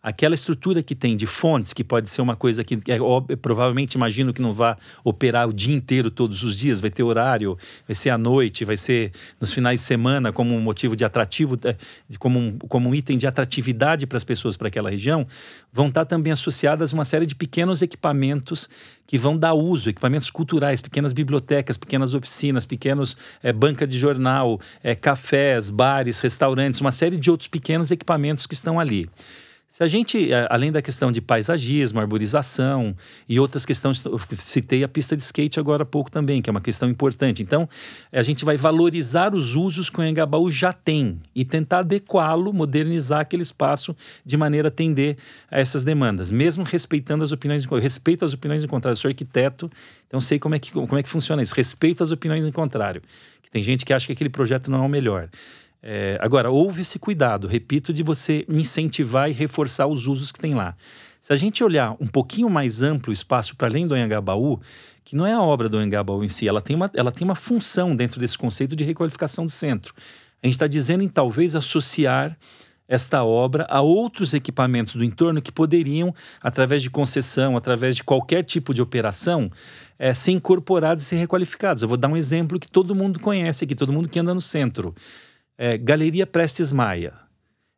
aquela 0.05 0.35
estrutura 0.35 0.83
que 0.83 0.95
tem 0.95 1.17
de 1.17 1.25
fontes, 1.25 1.73
que 1.73 1.83
pode 1.83 2.11
ser 2.11 2.21
uma 2.21 2.37
coisa 2.37 2.63
que 2.63 2.75
é, 2.75 3.37
provavelmente 3.37 3.95
imagino 3.95 4.35
que 4.35 4.43
não 4.43 4.53
vá 4.53 4.77
operar 5.03 5.49
o 5.49 5.53
dia 5.53 5.75
inteiro 5.75 6.11
todos 6.11 6.43
os 6.43 6.59
dias, 6.59 6.79
vai 6.79 6.91
ter 6.91 7.03
horário, 7.03 7.57
vai 7.89 7.95
ser 7.95 8.11
à 8.11 8.19
noite, 8.19 8.67
vai 8.67 8.77
ser 8.77 9.13
nos 9.41 9.51
finais 9.51 9.81
de 9.81 9.87
semana 9.87 10.31
como 10.31 10.55
um 10.55 10.61
motivo 10.61 10.95
de 10.95 11.07
atrativo, 11.07 11.59
é, 11.65 11.75
como 12.19 12.39
um, 12.39 12.59
como 12.59 12.91
um 12.91 12.95
item 12.95 13.17
de 13.17 13.27
atratividade 13.27 14.07
para 14.07 14.19
as 14.19 14.25
pessoas 14.25 14.59
para 14.59 14.69
aquela 14.69 14.91
região, 14.91 15.27
vão 15.73 15.89
estar 15.89 16.05
também 16.05 16.35
associadas 16.35 16.93
uma 16.93 17.07
série 17.07 17.25
de 17.25 17.35
pequenos 17.35 17.81
equipamentos 17.81 18.69
que 19.07 19.17
vão 19.17 19.39
dar 19.39 19.55
uso, 19.55 19.89
equipamentos 19.89 20.31
culturais, 20.31 20.83
pequenas 20.83 21.15
bibliotecas, 21.15 21.79
pequenas 21.79 22.13
oficinas, 22.13 22.67
pequenos 22.67 23.17
é, 23.43 23.55
banca 23.55 23.87
de 23.87 23.99
jornal, 23.99 24.61
é, 24.83 24.95
cafés, 24.95 25.71
bares, 25.71 26.21
restaurantes, 26.21 26.79
uma 26.83 26.93
série 26.93 27.17
de 27.17 27.31
outros 27.31 27.49
pequenos 27.49 27.91
equipamentos 27.91 28.47
que 28.47 28.53
estão 28.53 28.79
ali. 28.79 29.09
Se 29.67 29.83
a 29.83 29.87
gente, 29.89 30.33
é, 30.33 30.47
além 30.51 30.71
da 30.71 30.81
questão 30.81 31.11
de 31.11 31.21
paisagismo, 31.21 31.99
arborização 31.99 32.95
e 33.29 33.41
outras 33.41 33.67
questões, 33.67 34.05
citei 34.39 34.85
a 34.85 34.89
pista 34.89 35.17
de 35.17 35.23
skate 35.23 35.59
agora 35.59 35.83
há 35.83 35.87
pouco 35.87 36.11
também, 36.11 36.41
que 36.41 36.49
é 36.49 36.53
uma 36.53 36.61
questão 36.61 36.89
importante. 36.89 37.43
Então, 37.43 37.69
a 38.13 38.23
gente 38.23 38.45
vai 38.45 38.57
valorizar 38.57 39.35
os 39.35 39.57
usos 39.57 39.91
que 39.91 39.99
o 39.99 40.05
Engabaú 40.05 40.49
já 40.49 40.73
tem 40.73 41.21
e 41.35 41.45
tentar 41.45 41.81
adequá-lo, 41.81 42.53
modernizar 42.53 43.21
aquele 43.21 43.43
espaço 43.43 43.97
de 44.25 44.37
maneira 44.37 44.69
a 44.69 44.71
atender 44.71 45.17
a 45.51 45.59
essas 45.59 45.83
demandas, 45.83 46.31
mesmo 46.31 46.63
respeitando 46.63 47.25
as 47.25 47.33
opiniões. 47.33 47.65
Respeito 47.65 48.25
as 48.25 48.33
opiniões 48.33 48.63
em 48.63 48.69
contrário, 48.69 48.95
eu 48.95 49.01
sou 49.01 49.09
arquiteto, 49.09 49.69
então 50.07 50.21
sei 50.21 50.39
como 50.39 50.55
é 50.55 50.59
que, 50.61 50.71
como 50.71 50.99
é 50.99 51.03
que 51.03 51.09
funciona 51.09 51.43
isso. 51.43 51.55
Respeito 51.55 52.03
as 52.03 52.13
opiniões 52.13 52.47
em 52.47 52.53
contrário. 52.53 53.03
Que 53.43 53.51
tem 53.51 53.63
gente 53.63 53.85
que 53.85 53.93
acha 53.93 54.07
que 54.07 54.13
aquele 54.13 54.31
projeto 54.31 54.71
não 54.71 54.85
é 54.85 54.87
o 54.87 54.89
melhor. 54.89 55.29
É, 55.87 56.17
agora, 56.19 56.51
houve 56.51 56.81
esse 56.81 56.99
cuidado, 56.99 57.47
repito, 57.47 57.93
de 57.93 58.03
você 58.03 58.47
incentivar 58.49 59.29
e 59.29 59.35
reforçar 59.35 59.87
os 59.87 60.07
usos 60.07 60.33
que 60.33 60.39
tem 60.39 60.55
lá. 60.55 60.75
Se 61.21 61.31
a 61.31 61.37
gente 61.37 61.63
olhar 61.63 61.95
um 62.01 62.07
pouquinho 62.07 62.49
mais 62.49 62.83
amplo 62.83 63.11
o 63.11 63.13
espaço 63.13 63.55
para 63.55 63.69
além 63.69 63.87
do 63.87 63.95
Anhangabaú, 63.95 64.59
que 65.05 65.15
não 65.15 65.27
é 65.27 65.35
a 65.35 65.43
obra 65.43 65.69
do 65.69 65.77
Anhangabaú 65.77 66.25
em 66.25 66.29
si, 66.29 66.49
ela 66.49 66.63
tem, 66.63 66.75
uma, 66.75 66.91
ela 66.95 67.13
tem 67.13 67.27
uma 67.27 67.35
função 67.35 67.95
dentro 67.95 68.19
desse 68.19 68.39
conceito 68.39 68.75
de 68.75 68.83
requalificação 68.83 69.45
do 69.45 69.53
centro. 69.53 69.93
A 70.43 70.47
gente 70.47 70.55
está 70.55 70.67
dizendo 70.67 71.05
em 71.05 71.09
talvez 71.09 71.55
associar 71.55 72.35
esta 72.89 73.23
obra 73.23 73.67
a 73.69 73.83
outros 73.83 74.33
equipamentos 74.33 74.95
do 74.95 75.05
entorno 75.05 75.43
que 75.43 75.53
poderiam, 75.53 76.15
através 76.41 76.81
de 76.81 76.89
concessão, 76.89 77.59
através 77.59 77.95
de 77.95 78.03
qualquer 78.03 78.43
tipo 78.43 78.73
de 78.73 78.81
operação, 78.81 79.51
é, 79.99 80.15
ser 80.15 80.33
incorporados 80.33 81.05
e 81.05 81.07
ser 81.07 81.17
requalificados. 81.17 81.83
Eu 81.83 81.89
vou 81.89 81.99
dar 81.99 82.09
um 82.09 82.17
exemplo 82.17 82.59
que 82.59 82.71
todo 82.71 82.95
mundo 82.95 83.21
conhece 83.21 83.65
aqui, 83.65 83.75
todo 83.75 83.93
mundo 83.93 84.09
que 84.09 84.19
anda 84.19 84.33
no 84.33 84.41
centro 84.41 84.95
é, 85.57 85.79
Galeria 85.79 86.27
Prestes 86.27 86.73
Maia. 86.73 87.15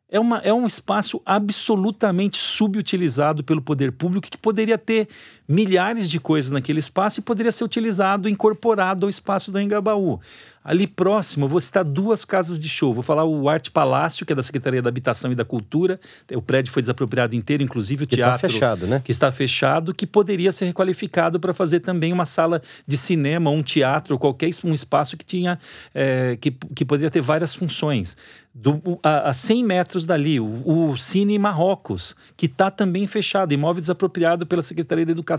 É, 0.09 0.19
uma, 0.19 0.37
é 0.39 0.53
um 0.53 0.65
espaço 0.65 1.21
absolutamente 1.25 2.37
subutilizado 2.37 3.43
pelo 3.43 3.61
poder 3.61 3.91
público 3.91 4.29
que 4.29 4.37
poderia 4.37 4.77
ter 4.77 5.09
milhares 5.47 6.09
de 6.09 6.19
coisas 6.19 6.51
naquele 6.51 6.79
espaço 6.79 7.19
e 7.19 7.23
poderia 7.23 7.51
ser 7.51 7.63
utilizado, 7.63 8.27
incorporado 8.27 9.05
ao 9.05 9.09
espaço 9.09 9.51
do 9.51 9.59
Engabaú. 9.59 10.19
Ali 10.67 10.85
próximo, 10.85 11.45
eu 11.45 11.47
vou 11.47 11.61
citar 11.61 11.81
duas 11.85 12.25
casas 12.25 12.59
de 12.59 12.67
show. 12.67 12.93
Vou 12.93 13.01
falar 13.01 13.23
o 13.23 13.47
Arte 13.47 13.71
Palácio, 13.71 14.25
que 14.25 14.33
é 14.33 14.35
da 14.35 14.43
Secretaria 14.43 14.81
da 14.81 14.89
Habitação 14.89 15.31
e 15.31 15.35
da 15.35 15.45
Cultura. 15.45 15.97
O 16.33 16.41
prédio 16.41 16.73
foi 16.73 16.81
desapropriado 16.81 17.37
inteiro, 17.37 17.63
inclusive 17.63 18.03
o 18.03 18.07
que 18.07 18.17
tá 18.17 18.23
teatro. 18.23 18.47
Está 18.47 18.49
fechado, 18.49 18.85
né? 18.85 19.01
Que 19.01 19.11
está 19.13 19.31
fechado, 19.31 19.93
que 19.93 20.05
poderia 20.05 20.51
ser 20.51 20.65
requalificado 20.65 21.39
para 21.39 21.53
fazer 21.53 21.79
também 21.79 22.11
uma 22.11 22.25
sala 22.25 22.61
de 22.85 22.97
cinema, 22.97 23.49
um 23.49 23.63
teatro, 23.63 24.19
qualquer 24.19 24.49
um 24.65 24.73
espaço 24.73 25.15
que 25.15 25.25
tinha. 25.25 25.57
É, 25.95 26.35
que, 26.35 26.51
que 26.51 26.83
poderia 26.83 27.09
ter 27.09 27.21
várias 27.21 27.55
funções. 27.55 28.17
Do, 28.53 28.99
a, 29.03 29.29
a 29.29 29.33
100 29.33 29.63
metros 29.63 30.03
dali, 30.03 30.39
o, 30.39 30.63
o 30.65 30.97
Cine 30.97 31.37
Marrocos, 31.37 32.15
que 32.35 32.47
está 32.47 32.71
também 32.71 33.05
fechado, 33.05 33.53
imóvel 33.53 33.79
desapropriado 33.79 34.47
pela 34.47 34.63
Secretaria 34.63 35.05
da 35.05 35.11
Educação, 35.11 35.36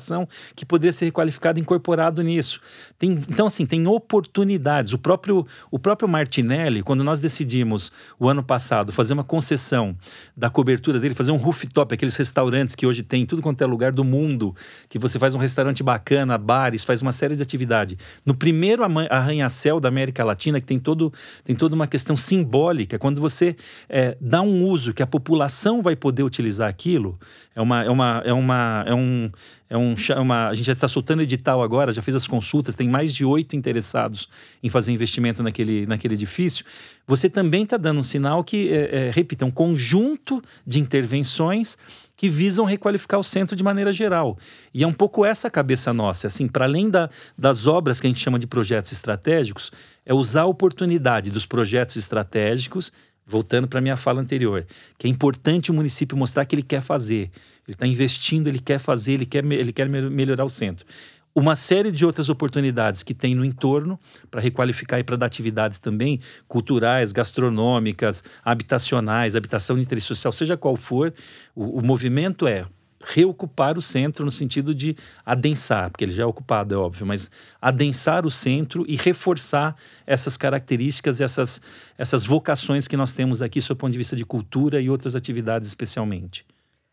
que 0.56 0.64
poderia 0.64 0.92
ser 0.92 1.04
requalificado 1.04 1.58
e 1.58 1.62
incorporado 1.62 2.22
nisso. 2.22 2.60
Tem, 2.98 3.10
então, 3.10 3.46
assim, 3.46 3.66
tem 3.66 3.86
oportunidades. 3.86 4.92
O 4.92 4.98
próprio 4.98 5.18
próprio, 5.18 5.46
o 5.70 5.78
próprio 5.78 6.08
Martinelli, 6.08 6.82
quando 6.82 7.04
nós 7.04 7.20
decidimos 7.20 7.92
o 8.18 8.28
ano 8.28 8.42
passado 8.42 8.92
fazer 8.92 9.14
uma 9.14 9.24
concessão 9.24 9.96
da 10.36 10.48
cobertura 10.48 10.98
dele, 10.98 11.14
fazer 11.14 11.32
um 11.32 11.36
rooftop, 11.36 11.94
aqueles 11.94 12.16
restaurantes 12.16 12.74
que 12.74 12.86
hoje 12.86 13.02
tem 13.02 13.22
em 13.22 13.26
tudo 13.26 13.42
quanto 13.42 13.62
é 13.62 13.66
lugar 13.66 13.92
do 13.92 14.04
mundo, 14.04 14.54
que 14.88 14.98
você 14.98 15.18
faz 15.18 15.34
um 15.34 15.38
restaurante 15.38 15.82
bacana, 15.82 16.38
bares, 16.38 16.84
faz 16.84 17.02
uma 17.02 17.12
série 17.12 17.36
de 17.36 17.42
atividade. 17.42 17.98
No 18.24 18.34
primeiro 18.34 18.82
arranha-céu 19.10 19.80
da 19.80 19.88
América 19.88 20.24
Latina, 20.24 20.60
que 20.60 20.66
tem, 20.66 20.78
todo, 20.78 21.12
tem 21.44 21.54
toda 21.54 21.74
uma 21.74 21.86
questão 21.86 22.16
simbólica, 22.16 22.98
quando 22.98 23.20
você 23.20 23.56
é, 23.88 24.16
dá 24.20 24.40
um 24.40 24.64
uso 24.64 24.94
que 24.94 25.02
a 25.02 25.06
população 25.06 25.82
vai 25.82 25.96
poder 25.96 26.22
utilizar 26.22 26.68
aquilo, 26.68 27.18
é 27.54 27.60
uma, 27.60 27.82
é 27.82 27.90
uma, 27.90 28.22
é 28.24 28.32
uma, 28.32 28.84
é 28.86 28.94
um, 28.94 29.30
é 29.70 29.76
um, 29.76 29.94
uma, 30.18 30.48
a 30.48 30.54
gente 30.54 30.66
já 30.66 30.72
está 30.72 30.88
soltando 30.88 31.22
edital 31.22 31.62
agora, 31.62 31.92
já 31.92 32.00
fez 32.00 32.14
as 32.14 32.26
consultas, 32.26 32.74
tem 32.74 32.88
mais 32.88 33.12
de 33.12 33.24
oito 33.24 33.54
interessados 33.54 34.28
em 34.62 34.68
fazer 34.68 34.92
investimento 34.92 35.42
naquele, 35.42 35.86
naquele 35.86 36.14
edifício. 36.14 36.64
Você 37.06 37.28
também 37.28 37.64
está 37.64 37.76
dando 37.76 38.00
um 38.00 38.02
sinal 38.02 38.42
que, 38.42 38.72
é, 38.72 39.08
é, 39.08 39.10
repita, 39.10 39.44
um 39.44 39.50
conjunto 39.50 40.42
de 40.66 40.80
intervenções 40.80 41.76
que 42.16 42.28
visam 42.28 42.64
requalificar 42.64 43.20
o 43.20 43.24
centro 43.24 43.54
de 43.54 43.62
maneira 43.62 43.92
geral. 43.92 44.38
E 44.72 44.82
é 44.82 44.86
um 44.86 44.92
pouco 44.92 45.24
essa 45.24 45.48
a 45.48 45.50
cabeça 45.50 45.92
nossa, 45.92 46.26
assim, 46.26 46.48
para 46.48 46.64
além 46.64 46.88
da, 46.90 47.10
das 47.36 47.66
obras 47.66 48.00
que 48.00 48.06
a 48.06 48.10
gente 48.10 48.20
chama 48.20 48.38
de 48.38 48.46
projetos 48.46 48.90
estratégicos, 48.90 49.70
é 50.04 50.14
usar 50.14 50.42
a 50.42 50.46
oportunidade 50.46 51.30
dos 51.30 51.46
projetos 51.46 51.96
estratégicos 51.96 52.90
voltando 53.28 53.68
para 53.68 53.78
a 53.78 53.82
minha 53.82 53.96
fala 53.96 54.22
anterior, 54.22 54.66
que 54.96 55.06
é 55.06 55.10
importante 55.10 55.70
o 55.70 55.74
município 55.74 56.16
mostrar 56.16 56.46
que 56.46 56.54
ele 56.54 56.62
quer 56.62 56.80
fazer, 56.80 57.30
ele 57.68 57.74
está 57.74 57.86
investindo, 57.86 58.46
ele 58.46 58.58
quer 58.58 58.78
fazer, 58.78 59.12
ele 59.12 59.26
quer, 59.26 59.44
ele 59.44 59.72
quer 59.72 59.88
melhorar 59.88 60.44
o 60.44 60.48
centro. 60.48 60.86
Uma 61.34 61.54
série 61.54 61.92
de 61.92 62.04
outras 62.04 62.30
oportunidades 62.30 63.02
que 63.02 63.14
tem 63.14 63.34
no 63.34 63.44
entorno 63.44 64.00
para 64.30 64.40
requalificar 64.40 64.98
e 64.98 65.04
para 65.04 65.16
dar 65.16 65.26
atividades 65.26 65.78
também 65.78 66.18
culturais, 66.48 67.12
gastronômicas, 67.12 68.24
habitacionais, 68.42 69.36
habitação 69.36 69.78
intersocial, 69.78 70.32
seja 70.32 70.56
qual 70.56 70.76
for, 70.76 71.12
o, 71.54 71.78
o 71.78 71.84
movimento 71.84 72.46
é 72.46 72.66
reocupar 73.04 73.78
o 73.78 73.82
centro 73.82 74.24
no 74.24 74.30
sentido 74.30 74.74
de 74.74 74.96
adensar, 75.24 75.90
porque 75.90 76.04
ele 76.04 76.12
já 76.12 76.24
é 76.24 76.26
ocupado, 76.26 76.74
é 76.74 76.78
óbvio, 76.78 77.06
mas 77.06 77.30
adensar 77.60 78.26
o 78.26 78.30
centro 78.30 78.84
e 78.88 78.96
reforçar 78.96 79.76
essas 80.06 80.36
características, 80.36 81.20
essas, 81.20 81.60
essas 81.96 82.24
vocações 82.24 82.88
que 82.88 82.96
nós 82.96 83.12
temos 83.12 83.42
aqui, 83.42 83.60
sob 83.60 83.78
o 83.78 83.80
ponto 83.80 83.92
de 83.92 83.98
vista 83.98 84.16
de 84.16 84.24
cultura 84.24 84.80
e 84.80 84.90
outras 84.90 85.14
atividades 85.14 85.68
especialmente. 85.68 86.44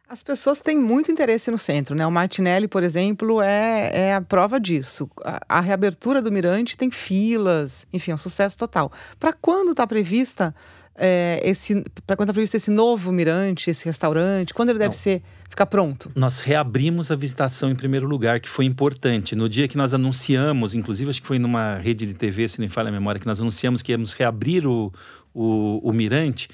As 0.08 0.22
pessoas 0.22 0.60
têm 0.60 0.78
muito 0.78 1.12
interesse 1.12 1.50
no 1.50 1.58
centro, 1.58 1.96
né? 1.96 2.06
O 2.06 2.12
Martinelli, 2.12 2.68
por 2.68 2.84
exemplo, 2.84 3.42
é, 3.42 3.92
é 3.94 4.16
a 4.16 4.22
prova 4.22 4.60
disso. 4.60 5.10
A, 5.24 5.58
a 5.58 5.62
reabertura 5.62 6.22
do 6.22 6.32
Mirante 6.32 6.78
tem 6.78 6.92
filas, 6.92 7.88
enfim, 7.92 8.12
é 8.12 8.14
um 8.14 8.18
sucesso 8.18 8.56
total. 8.58 8.92
Para 9.20 9.34
quando 9.34 9.72
está 9.72 9.88
prevista 9.88 10.54
é, 10.98 11.42
esse, 11.44 11.84
para 12.06 12.16
quando 12.16 12.28
está 12.28 12.34
previsto 12.34 12.56
esse 12.56 12.72
novo 12.72 13.12
Mirante, 13.12 13.70
esse 13.70 13.86
restaurante? 13.86 14.54
Quando 14.54 14.70
ele 14.70 14.80
deve 14.80 14.90
Não. 14.90 14.94
ser 14.94 15.22
ficar 15.50 15.66
pronto? 15.66 16.12
Nós 16.16 16.40
reabrimos 16.40 17.12
a 17.12 17.16
visitação 17.16 17.70
em 17.70 17.76
primeiro 17.76 18.08
lugar, 18.08 18.40
que 18.40 18.48
foi 18.48 18.66
importante. 18.66 19.36
No 19.36 19.50
dia 19.50 19.68
que 19.68 19.76
nós 19.76 19.94
anunciamos, 19.94 20.74
inclusive 20.76 21.10
acho 21.10 21.22
que 21.22 21.28
foi 21.28 21.40
numa 21.40 21.78
rede 21.78 22.06
de 22.06 22.14
TV, 22.14 22.48
se 22.48 22.60
não 22.60 22.66
me 22.66 22.70
falha 22.70 22.90
a 22.90 22.92
memória, 22.92 23.20
que 23.20 23.28
nós 23.28 23.42
anunciamos 23.42 23.82
que 23.82 23.92
íamos 23.92 24.14
reabrir 24.14 24.66
o, 24.66 24.94
o, 25.34 25.82
o 25.84 25.92
Mirante 25.92 26.48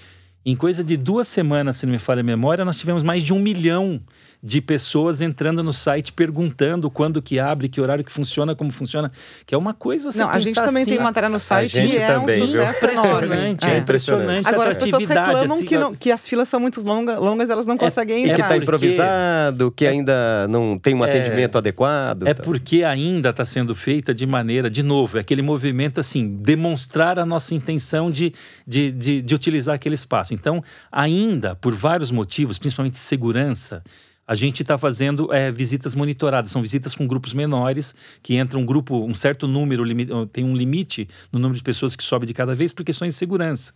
em 0.46 0.56
coisa 0.56 0.84
de 0.84 0.98
duas 0.98 1.28
semanas, 1.28 1.78
se 1.78 1.86
não 1.86 1.94
me 1.94 2.00
falha 2.00 2.22
a 2.22 2.24
memória, 2.24 2.66
nós 2.66 2.80
tivemos 2.80 3.04
mais 3.04 3.24
de 3.24 3.34
um 3.34 3.40
milhão 3.40 4.02
de 4.44 4.60
pessoas 4.60 5.22
entrando 5.22 5.62
no 5.62 5.72
site 5.72 6.12
perguntando 6.12 6.90
quando 6.90 7.22
que 7.22 7.40
abre, 7.40 7.70
que 7.70 7.80
horário 7.80 8.04
que 8.04 8.12
funciona, 8.12 8.56
como 8.56 8.72
funciona, 8.72 9.12
que 9.46 9.54
é 9.54 9.58
uma 9.58 9.74
coisa 9.74 10.10
Não, 10.16 10.30
a 10.30 10.40
gente 10.40 10.56
também 10.56 10.82
assim, 10.82 10.92
tem 10.92 11.00
matéria 11.00 11.30
no 11.30 11.40
site 11.40 11.78
e 11.78 11.98
é 11.98 12.08
também, 12.08 12.42
um 12.42 12.48
sucesso 12.48 12.86
impressionante, 12.86 13.66
é, 13.66 13.74
é 13.74 13.78
impressionante. 13.78 14.48
Agora 14.48 14.72
as 14.72 14.78
pessoas 14.78 15.08
reclamam 15.08 15.44
assim, 15.44 15.66
que, 15.66 15.78
não, 15.78 15.96
que 15.96 16.12
as 16.12 16.28
filas 16.28 16.50
são 16.50 16.60
muito 16.60 16.82
longas, 16.84 17.20
longas 17.20 17.50
elas 17.50 17.66
não 17.68 17.76
é, 17.76 17.78
conseguem 17.78 18.24
entrar. 18.24 18.34
E 18.34 18.36
que 18.36 18.42
está 18.42 18.58
improvisado, 18.58 19.72
que 19.72 19.86
ainda 19.86 20.48
não 20.48 20.78
tem 20.78 20.96
um 20.96 21.06
é. 21.06 21.10
atendimento 21.10 21.58
adequado. 21.58 22.28
É 22.28 22.34
porque 22.34 22.84
ainda 22.84 23.30
está 23.30 23.46
sendo 23.46 23.76
feita 23.76 24.14
de 24.14 24.26
maneira, 24.26 24.70
de 24.70 24.82
novo, 24.82 25.18
é 25.18 25.22
aquele 25.22 25.44
movimento 25.44 26.00
assim, 26.00 26.28
demonstrar 26.28 27.20
a 27.20 27.26
nossa 27.26 27.54
intenção 27.54 28.10
de, 28.10 28.34
de, 28.66 28.92
de, 28.92 29.22
de 29.22 29.36
utilizar 29.36 29.76
aquele 29.76 29.96
espaço. 29.96 30.34
Então, 30.34 30.64
ainda, 30.92 31.56
por 31.56 31.76
vários 31.76 32.10
motivos, 32.10 32.58
principalmente 32.58 32.98
segurança, 32.98 33.84
a 34.32 34.36
gente 34.36 34.62
está 34.62 34.78
fazendo 34.78 35.28
é, 35.34 35.52
visitas 35.52 35.94
monitoradas. 35.94 36.52
São 36.52 36.62
visitas 36.62 36.96
com 36.96 37.06
grupos 37.06 37.34
menores, 37.34 37.94
que 38.24 38.36
entra 38.36 38.58
um 38.58 38.66
grupo, 38.66 39.04
um 39.06 39.14
certo 39.14 39.46
número, 39.46 39.84
tem 40.28 40.46
um 40.46 40.56
limite 40.56 41.06
no 41.34 41.38
número 41.38 41.58
de 41.58 41.64
pessoas 41.64 41.98
que 41.98 42.04
sobe 42.04 42.26
de 42.26 42.34
cada 42.34 42.56
vez 42.56 42.72
por 42.72 42.86
questões 42.86 43.12
de 43.12 43.20
segurança. 43.20 43.74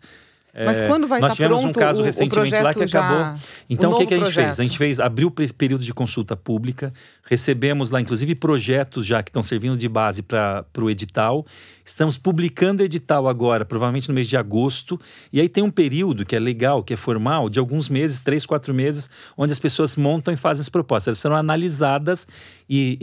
Mas 0.53 0.79
é, 0.79 0.87
quando 0.87 1.09
vai 1.09 1.19
Nós 1.19 1.33
estar 1.33 1.43
tivemos 1.43 1.61
pronto 1.61 1.77
um 1.77 1.81
caso 1.81 2.01
o, 2.01 2.05
recentemente 2.05 2.57
o 2.57 2.63
lá 2.63 2.73
que 2.73 2.87
já... 2.87 2.99
acabou. 3.01 3.41
Então, 3.69 3.91
o, 3.91 3.95
o 3.95 3.97
que, 3.97 4.05
que, 4.05 4.13
a 4.13 4.17
gente 4.17 4.27
projeto. 4.27 4.45
fez? 4.45 4.59
A 4.61 4.63
gente 4.63 4.77
fez, 4.77 4.99
abriu 5.01 5.27
o 5.27 5.53
período 5.53 5.83
de 5.83 5.93
consulta 5.93 6.37
pública, 6.37 6.93
recebemos 7.25 7.91
lá, 7.91 7.99
inclusive, 7.99 8.33
projetos 8.33 9.05
já 9.05 9.21
que 9.21 9.31
estão 9.31 9.43
servindo 9.43 9.75
de 9.75 9.89
base 9.89 10.21
para 10.21 10.65
o 10.79 10.89
edital. 10.89 11.45
Estamos 11.85 12.17
publicando 12.17 12.81
o 12.81 12.85
edital 12.85 13.27
agora, 13.27 13.63
provavelmente 13.63 14.09
no 14.09 14.15
mês 14.15 14.27
de 14.27 14.35
agosto. 14.35 14.99
E 15.31 15.39
aí 15.39 15.47
tem 15.47 15.63
um 15.63 15.69
período 15.69 16.25
que 16.25 16.35
é 16.35 16.39
legal, 16.39 16.83
que 16.83 16.93
é 16.93 16.97
formal, 16.97 17.47
de 17.47 17.59
alguns 17.59 17.87
meses, 17.87 18.21
três, 18.21 18.43
quatro 18.43 18.73
meses, 18.73 19.07
onde 19.37 19.53
as 19.53 19.59
pessoas 19.59 19.95
montam 19.95 20.33
e 20.33 20.37
fazem 20.37 20.61
as 20.61 20.69
propostas. 20.69 21.09
Elas 21.09 21.19
serão 21.19 21.35
analisadas 21.35 22.27
e, 22.67 22.97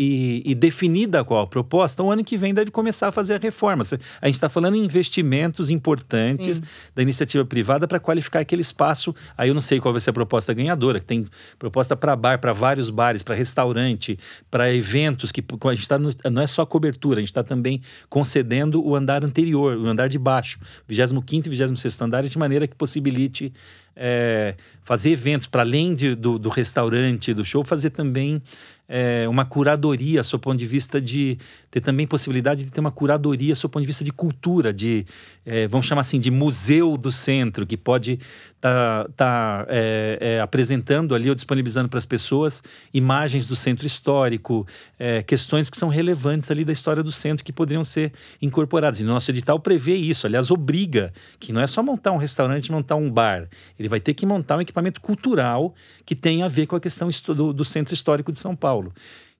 e, 0.44 0.50
e 0.50 0.54
definida 0.56 1.22
qual 1.22 1.44
a 1.44 1.46
proposta. 1.46 2.02
O 2.02 2.10
ano 2.10 2.24
que 2.24 2.36
vem 2.36 2.52
deve 2.52 2.72
começar 2.72 3.06
a 3.06 3.12
fazer 3.12 3.34
a 3.34 3.38
reforma. 3.38 3.84
A 4.20 4.26
gente 4.26 4.34
está 4.34 4.48
falando 4.48 4.74
em 4.74 4.84
investimentos 4.84 5.70
importantes 5.70 6.56
Sim. 6.56 6.64
da 6.92 7.02
iniciativa 7.02 7.44
privada 7.44 7.86
para 7.86 8.00
qualificar 8.00 8.40
aquele 8.40 8.62
espaço. 8.62 9.14
Aí 9.38 9.48
eu 9.48 9.54
não 9.54 9.62
sei 9.62 9.78
qual 9.78 9.92
vai 9.92 10.00
ser 10.00 10.10
a 10.10 10.12
proposta 10.12 10.52
ganhadora, 10.52 10.98
que 10.98 11.06
tem 11.06 11.24
proposta 11.56 11.94
para 11.94 12.16
bar, 12.16 12.40
para 12.40 12.52
vários 12.52 12.90
bares, 12.90 13.22
para 13.22 13.36
restaurante, 13.36 14.18
para 14.50 14.74
eventos, 14.74 15.30
que 15.30 15.40
a 15.40 15.74
gente 15.74 15.82
está 15.82 15.98
não 15.98 16.42
é 16.42 16.46
só 16.48 16.66
cobertura, 16.66 17.18
a 17.18 17.20
gente 17.20 17.28
está 17.30 17.44
também 17.44 17.80
concedendo 18.08 18.71
o 18.80 18.94
andar 18.94 19.24
anterior, 19.24 19.76
o 19.76 19.86
andar 19.86 20.08
de 20.08 20.18
baixo, 20.18 20.58
25 20.88 21.46
e 21.46 21.50
26 21.50 22.00
andares, 22.00 22.30
de 22.30 22.38
maneira 22.38 22.66
que 22.66 22.74
possibilite 22.74 23.52
é, 23.96 24.54
fazer 24.82 25.10
eventos 25.10 25.46
para 25.46 25.62
além 25.62 25.94
de, 25.94 26.14
do, 26.14 26.38
do 26.38 26.48
restaurante, 26.48 27.34
do 27.34 27.44
show, 27.44 27.64
fazer 27.64 27.90
também 27.90 28.42
é, 28.88 29.26
uma 29.26 29.46
curadoria, 29.46 30.22
sob 30.22 30.42
ponto 30.42 30.58
de 30.58 30.66
vista 30.66 31.00
de 31.00 31.38
ter 31.70 31.80
também 31.80 32.06
possibilidade 32.06 32.62
de 32.62 32.70
ter 32.70 32.80
uma 32.80 32.92
curadoria, 32.92 33.54
sob 33.54 33.72
ponto 33.72 33.82
de 33.82 33.86
vista 33.86 34.04
de 34.04 34.12
cultura, 34.12 34.70
de 34.70 35.06
é, 35.46 35.66
vamos 35.66 35.86
chamar 35.86 36.02
assim 36.02 36.20
de 36.20 36.30
museu 36.30 36.98
do 36.98 37.10
centro, 37.10 37.66
que 37.66 37.76
pode 37.76 38.18
estar 38.54 39.04
tá, 39.04 39.08
tá, 39.16 39.66
é, 39.70 40.18
é, 40.20 40.40
apresentando 40.40 41.14
ali 41.14 41.30
ou 41.30 41.34
disponibilizando 41.34 41.88
para 41.88 41.96
as 41.96 42.04
pessoas 42.04 42.62
imagens 42.92 43.46
do 43.46 43.56
centro 43.56 43.86
histórico, 43.86 44.66
é, 44.98 45.22
questões 45.22 45.70
que 45.70 45.76
são 45.78 45.88
relevantes 45.88 46.50
ali 46.50 46.62
da 46.62 46.72
história 46.72 47.02
do 47.02 47.10
centro 47.10 47.42
que 47.42 47.52
poderiam 47.52 47.82
ser 47.82 48.12
incorporadas. 48.42 49.00
E 49.00 49.04
no 49.04 49.14
nosso 49.14 49.30
edital 49.30 49.58
prevê 49.58 49.94
isso, 49.94 50.26
aliás, 50.26 50.50
obriga 50.50 51.14
que 51.40 51.50
não 51.50 51.62
é 51.62 51.66
só 51.66 51.82
montar 51.82 52.12
um 52.12 52.18
restaurante, 52.18 52.70
montar 52.70 52.96
um 52.96 53.10
bar, 53.10 53.48
ele 53.82 53.88
vai 53.88 54.00
ter 54.00 54.14
que 54.14 54.24
montar 54.24 54.56
um 54.56 54.60
equipamento 54.60 55.00
cultural 55.00 55.74
que 56.06 56.14
tenha 56.14 56.44
a 56.44 56.48
ver 56.48 56.66
com 56.66 56.76
a 56.76 56.80
questão 56.80 57.08
do, 57.34 57.52
do 57.52 57.64
centro 57.64 57.92
histórico 57.92 58.30
de 58.30 58.38
São 58.38 58.54
Paulo. 58.54 58.92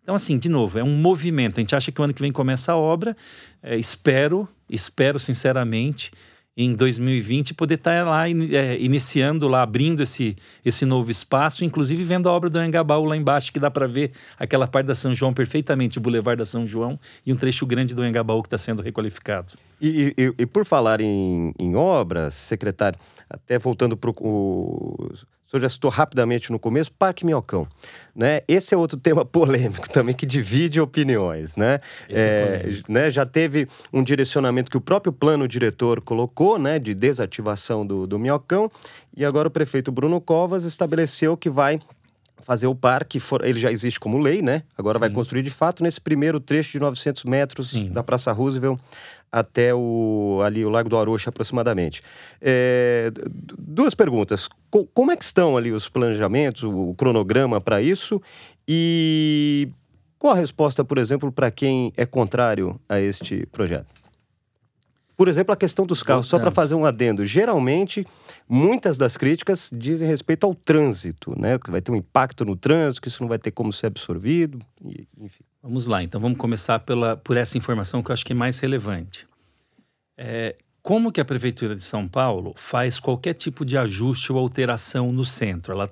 Então, 0.03 0.17
assim, 0.17 0.37
de 0.37 0.49
novo, 0.49 0.79
é 0.79 0.83
um 0.83 0.97
movimento. 0.97 1.59
A 1.59 1.61
gente 1.61 1.77
acha 1.77 1.93
que 1.93 2.01
o 2.01 2.05
ano 2.05 2.13
que 2.13 2.21
vem 2.21 2.33
começa 2.33 2.73
a 2.73 2.77
obra. 2.77 3.17
É, 3.63 3.77
espero, 3.79 4.49
espero 4.69 5.19
sinceramente, 5.19 6.11
em 6.57 6.75
2020 6.75 7.55
poder 7.55 7.75
estar 7.75 8.05
tá 8.05 8.11
lá 8.11 8.29
é, 8.29 8.79
iniciando 8.79 9.49
lá, 9.49 9.63
abrindo 9.63 10.03
esse, 10.03 10.37
esse 10.65 10.85
novo 10.85 11.11
espaço, 11.11 11.65
inclusive 11.65 12.03
vendo 12.05 12.29
a 12.29 12.33
obra 12.33 12.51
do 12.51 12.59
Angabaú 12.59 13.05
lá 13.05 13.17
embaixo, 13.17 13.53
que 13.53 13.59
dá 13.59 13.71
para 13.71 13.87
ver 13.87 14.13
aquela 14.39 14.67
parte 14.67 14.87
da 14.87 14.95
São 14.95 15.15
João 15.15 15.33
perfeitamente, 15.33 15.99
o 15.99 16.01
Boulevard 16.01 16.39
da 16.39 16.47
São 16.47 16.67
João 16.67 16.99
e 17.25 17.33
um 17.33 17.37
trecho 17.37 17.65
grande 17.65 17.95
do 17.95 18.03
Angabaú 18.03 18.43
que 18.43 18.49
está 18.49 18.59
sendo 18.59 18.83
requalificado. 18.83 19.55
E, 19.81 20.15
e, 20.17 20.35
e, 20.39 20.47
por 20.47 20.65
falar 20.65 21.01
em, 21.01 21.53
em 21.59 21.75
obras, 21.75 22.35
secretário, 22.35 22.99
até 23.29 23.59
voltando 23.59 23.97
para 23.97 24.11
o 24.11 25.11
senhor 25.53 25.63
já 25.63 25.69
citou 25.69 25.91
rapidamente 25.91 26.51
no 26.51 26.59
começo, 26.59 26.91
Parque 26.93 27.25
Minhocão. 27.27 27.67
Né? 28.17 28.41
Esse 28.49 28.75
é 28.75 28.77
outro 28.77 28.99
tema 29.01 29.25
polêmico 29.25 29.89
também, 29.89 30.15
que 30.15 30.25
divide 30.27 30.81
opiniões. 30.81 31.55
Né? 31.57 31.79
É, 32.09 32.19
é 32.19 32.83
né? 32.89 33.11
Já 33.11 33.27
teve 33.27 33.69
um 33.93 34.03
direcionamento 34.03 34.71
que 34.71 34.77
o 34.77 34.81
próprio 34.81 35.13
plano 35.13 35.47
diretor 35.47 36.01
colocou, 36.01 36.59
né, 36.59 36.79
de 36.79 36.95
desativação 36.95 37.87
do, 37.87 38.07
do 38.07 38.19
Minhocão, 38.19 38.71
e 39.17 39.25
agora 39.25 39.49
o 39.49 39.51
prefeito 39.51 39.93
Bruno 39.93 40.21
Covas 40.21 40.65
estabeleceu 40.65 41.37
que 41.37 41.51
vai 41.51 41.79
fazer 42.43 42.67
o 42.67 42.75
parque, 42.75 43.19
for, 43.19 43.45
ele 43.45 43.59
já 43.59 43.71
existe 43.71 43.99
como 43.99 44.19
lei, 44.19 44.43
né? 44.43 44.63
Agora 44.77 44.95
Sim. 44.95 45.01
vai 45.01 45.11
construir 45.11 45.43
de 45.43 45.51
fato 45.51 45.83
nesse 45.83 46.01
primeiro 46.01 46.41
trecho 46.41 46.73
de 46.73 46.81
900 46.81 47.25
metros 47.25 47.71
Sim. 47.71 47.91
da 47.91 48.03
Praça 48.03 48.33
Roosevelt 48.33 48.79
até 49.31 49.75
o, 49.75 50.41
ali 50.45 50.65
o 50.65 50.69
Lago 50.69 50.89
do 50.91 50.99
Arocha 50.99 51.31
aproximadamente. 51.31 52.03
É, 52.41 53.11
duas 53.59 53.95
perguntas. 53.95 54.47
Co 54.71 54.87
como 54.93 55.11
é 55.11 55.17
que 55.17 55.25
estão 55.25 55.57
ali 55.57 55.73
os 55.73 55.89
planejamentos, 55.89 56.65
o 56.65 56.95
cronograma 56.99 57.61
para 57.61 57.81
isso? 57.81 58.21
E 58.69 59.69
qual 60.19 60.35
a 60.35 60.37
resposta, 60.37 60.85
por 60.85 60.99
exemplo, 60.99 61.33
para 61.33 61.51
quem 61.51 61.93
é 61.97 62.05
contrário 62.05 62.79
a 62.89 63.01
este 63.01 63.47
projeto? 63.47 64.02
Por 65.17 65.29
exemplo, 65.29 65.53
a 65.53 65.57
questão 65.57 65.87
dos 65.87 66.03
carros, 66.03 66.27
só 66.27 66.39
para 66.39 66.51
fazer 66.51 66.75
um 66.75 66.85
adendo. 66.85 67.25
Geralmente, 67.25 68.07
muitas 68.49 68.97
das 68.97 69.17
críticas 69.17 69.71
dizem 69.73 70.09
respeito 70.09 70.45
ao 70.45 70.55
trânsito, 70.55 71.39
né? 71.39 71.59
Que 71.59 71.71
vai 71.71 71.81
ter 71.81 71.93
um 71.93 71.97
impacto 71.97 72.45
no 72.45 72.57
trânsito, 72.57 73.03
que 73.03 73.09
isso 73.09 73.23
não 73.23 73.29
vai 73.29 73.39
ter 73.39 73.51
como 73.51 73.73
ser 73.73 73.87
absorvido, 73.87 74.59
enfim. 75.19 75.45
Vamos 75.63 75.87
lá, 75.87 76.03
então 76.03 76.21
vamos 76.21 76.39
começar 76.39 76.81
pela, 76.81 77.17
por 77.17 77.37
essa 77.37 77.57
informação 77.57 78.03
que 78.03 78.11
eu 78.11 78.15
acho 78.15 78.27
que 78.27 78.33
é 78.33 78.37
mais 78.37 78.59
relevante. 78.59 79.29
É, 80.17 80.57
como 80.83 81.13
que 81.13 81.21
a 81.21 81.25
Prefeitura 81.25 81.77
de 81.77 81.85
São 81.85 82.09
Paulo 82.09 82.53
faz 82.57 82.99
qualquer 82.99 83.35
tipo 83.35 83.65
de 83.65 83.79
ajuste 83.79 84.33
ou 84.33 84.39
alteração 84.39 85.13
no 85.13 85.25
centro? 85.25 85.73
Ela 85.73 85.89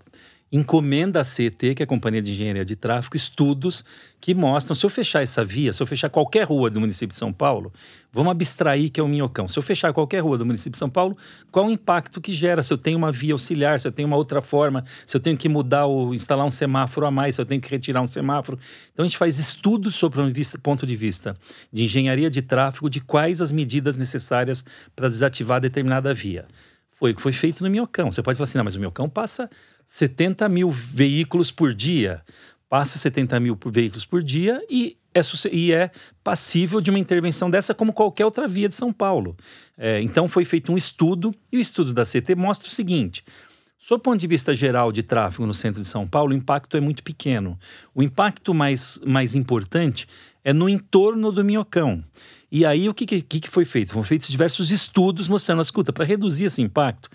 encomenda 0.53 1.21
à 1.21 1.25
CET, 1.25 1.75
que 1.75 1.83
é 1.83 1.85
a 1.85 1.87
Companhia 1.87 2.21
de 2.21 2.33
Engenharia 2.33 2.65
de 2.65 2.75
Tráfego, 2.75 3.17
estudos 3.17 3.85
que 4.21 4.35
mostram, 4.35 4.75
se 4.75 4.85
eu 4.85 4.91
fechar 4.91 5.23
essa 5.23 5.45
via, 5.45 5.73
se 5.73 5.81
eu 5.83 5.87
fechar 5.87 6.11
qualquer 6.11 6.43
rua 6.43 6.69
do 6.69 6.81
município 6.81 7.13
de 7.13 7.19
São 7.19 7.33
Paulo, 7.33 7.73
vamos 8.13 8.33
abstrair 8.33 8.91
que 8.91 9.01
é 9.01 9.03
o 9.03 9.09
Minhocão. 9.09 9.47
Se 9.47 9.59
eu 9.59 9.63
fechar 9.63 9.93
qualquer 9.93 10.21
rua 10.21 10.37
do 10.37 10.45
município 10.45 10.73
de 10.73 10.79
São 10.79 10.91
Paulo, 10.91 11.17
qual 11.53 11.67
o 11.67 11.71
impacto 11.71 12.21
que 12.21 12.33
gera? 12.33 12.63
Se 12.63 12.73
eu 12.73 12.79
tenho 12.79 12.99
uma 12.99 13.13
via 13.13 13.33
auxiliar, 13.33 13.81
se 13.81 13.87
eu 13.87 13.93
tenho 13.93 14.09
uma 14.09 14.17
outra 14.17 14.43
forma, 14.43 14.85
se 15.07 15.17
eu 15.17 15.21
tenho 15.21 15.37
que 15.37 15.49
mudar 15.49 15.87
ou 15.87 16.13
instalar 16.13 16.45
um 16.45 16.51
semáforo 16.51 17.07
a 17.07 17.11
mais, 17.11 17.37
se 17.37 17.41
eu 17.41 17.47
tenho 17.47 17.61
que 17.61 17.71
retirar 17.71 18.03
um 18.03 18.07
semáforo. 18.07 18.59
Então 18.93 19.05
a 19.05 19.07
gente 19.07 19.17
faz 19.17 19.39
estudos 19.39 19.95
sobre 19.95 20.21
um 20.21 20.33
ponto 20.63 20.85
de 20.85 20.97
vista 20.97 21.35
de 21.73 21.85
engenharia 21.85 22.29
de 22.29 22.43
tráfego 22.43 22.91
de 22.91 23.01
quais 23.01 23.41
as 23.41 23.53
medidas 23.53 23.97
necessárias 23.97 24.65
para 24.97 25.09
desativar 25.09 25.61
determinada 25.61 26.13
via. 26.13 26.47
Foi 26.91 27.13
o 27.13 27.15
que 27.15 27.23
foi 27.23 27.33
feito 27.33 27.65
no 27.65 27.71
Minhocão. 27.71 28.11
Você 28.11 28.23
pode 28.23 28.37
falar 28.37 28.45
assim, 28.45 28.59
não, 28.59 28.65
mas 28.65 28.75
o 28.75 28.79
Minhocão 28.79 29.09
passa 29.09 29.49
70 29.90 30.48
mil 30.48 30.70
veículos 30.70 31.50
por 31.50 31.74
dia. 31.74 32.22
Passa 32.68 32.96
70 32.96 33.40
mil 33.40 33.59
veículos 33.66 34.05
por 34.05 34.22
dia 34.22 34.64
e 34.70 34.96
é, 35.12 35.20
e 35.50 35.72
é 35.72 35.90
passível 36.22 36.81
de 36.81 36.90
uma 36.90 36.98
intervenção 37.00 37.50
dessa 37.50 37.74
como 37.74 37.92
qualquer 37.92 38.24
outra 38.24 38.46
via 38.46 38.68
de 38.68 38.76
São 38.76 38.92
Paulo. 38.92 39.37
É, 39.76 40.00
então 40.00 40.29
foi 40.29 40.44
feito 40.44 40.72
um 40.72 40.76
estudo 40.76 41.35
e 41.50 41.57
o 41.57 41.61
estudo 41.61 41.92
da 41.92 42.05
CT 42.05 42.37
mostra 42.37 42.68
o 42.68 42.70
seguinte: 42.70 43.24
Sob 43.76 44.00
ponto 44.00 44.20
de 44.20 44.29
vista 44.29 44.55
geral 44.55 44.92
de 44.92 45.03
tráfego 45.03 45.44
no 45.44 45.53
centro 45.53 45.83
de 45.83 45.88
São 45.88 46.07
Paulo, 46.07 46.33
o 46.33 46.37
impacto 46.37 46.76
é 46.76 46.81
muito 46.81 47.03
pequeno. 47.03 47.59
O 47.92 48.00
impacto 48.00 48.55
mais, 48.55 49.00
mais 49.05 49.35
importante 49.35 50.07
é 50.44 50.53
no 50.53 50.68
entorno 50.68 51.33
do 51.33 51.44
Minhocão. 51.44 52.05
E 52.53 52.64
aí 52.64 52.88
o 52.88 52.94
que, 52.94 53.07
que, 53.07 53.40
que 53.40 53.50
foi 53.50 53.64
feito? 53.64 53.90
Foram 53.90 54.05
feitos 54.05 54.29
diversos 54.29 54.70
estudos 54.70 55.26
mostrando, 55.26 55.62
escuta, 55.62 55.92
para 55.92 56.05
reduzir 56.05 56.44
esse 56.44 56.62
impacto, 56.62 57.09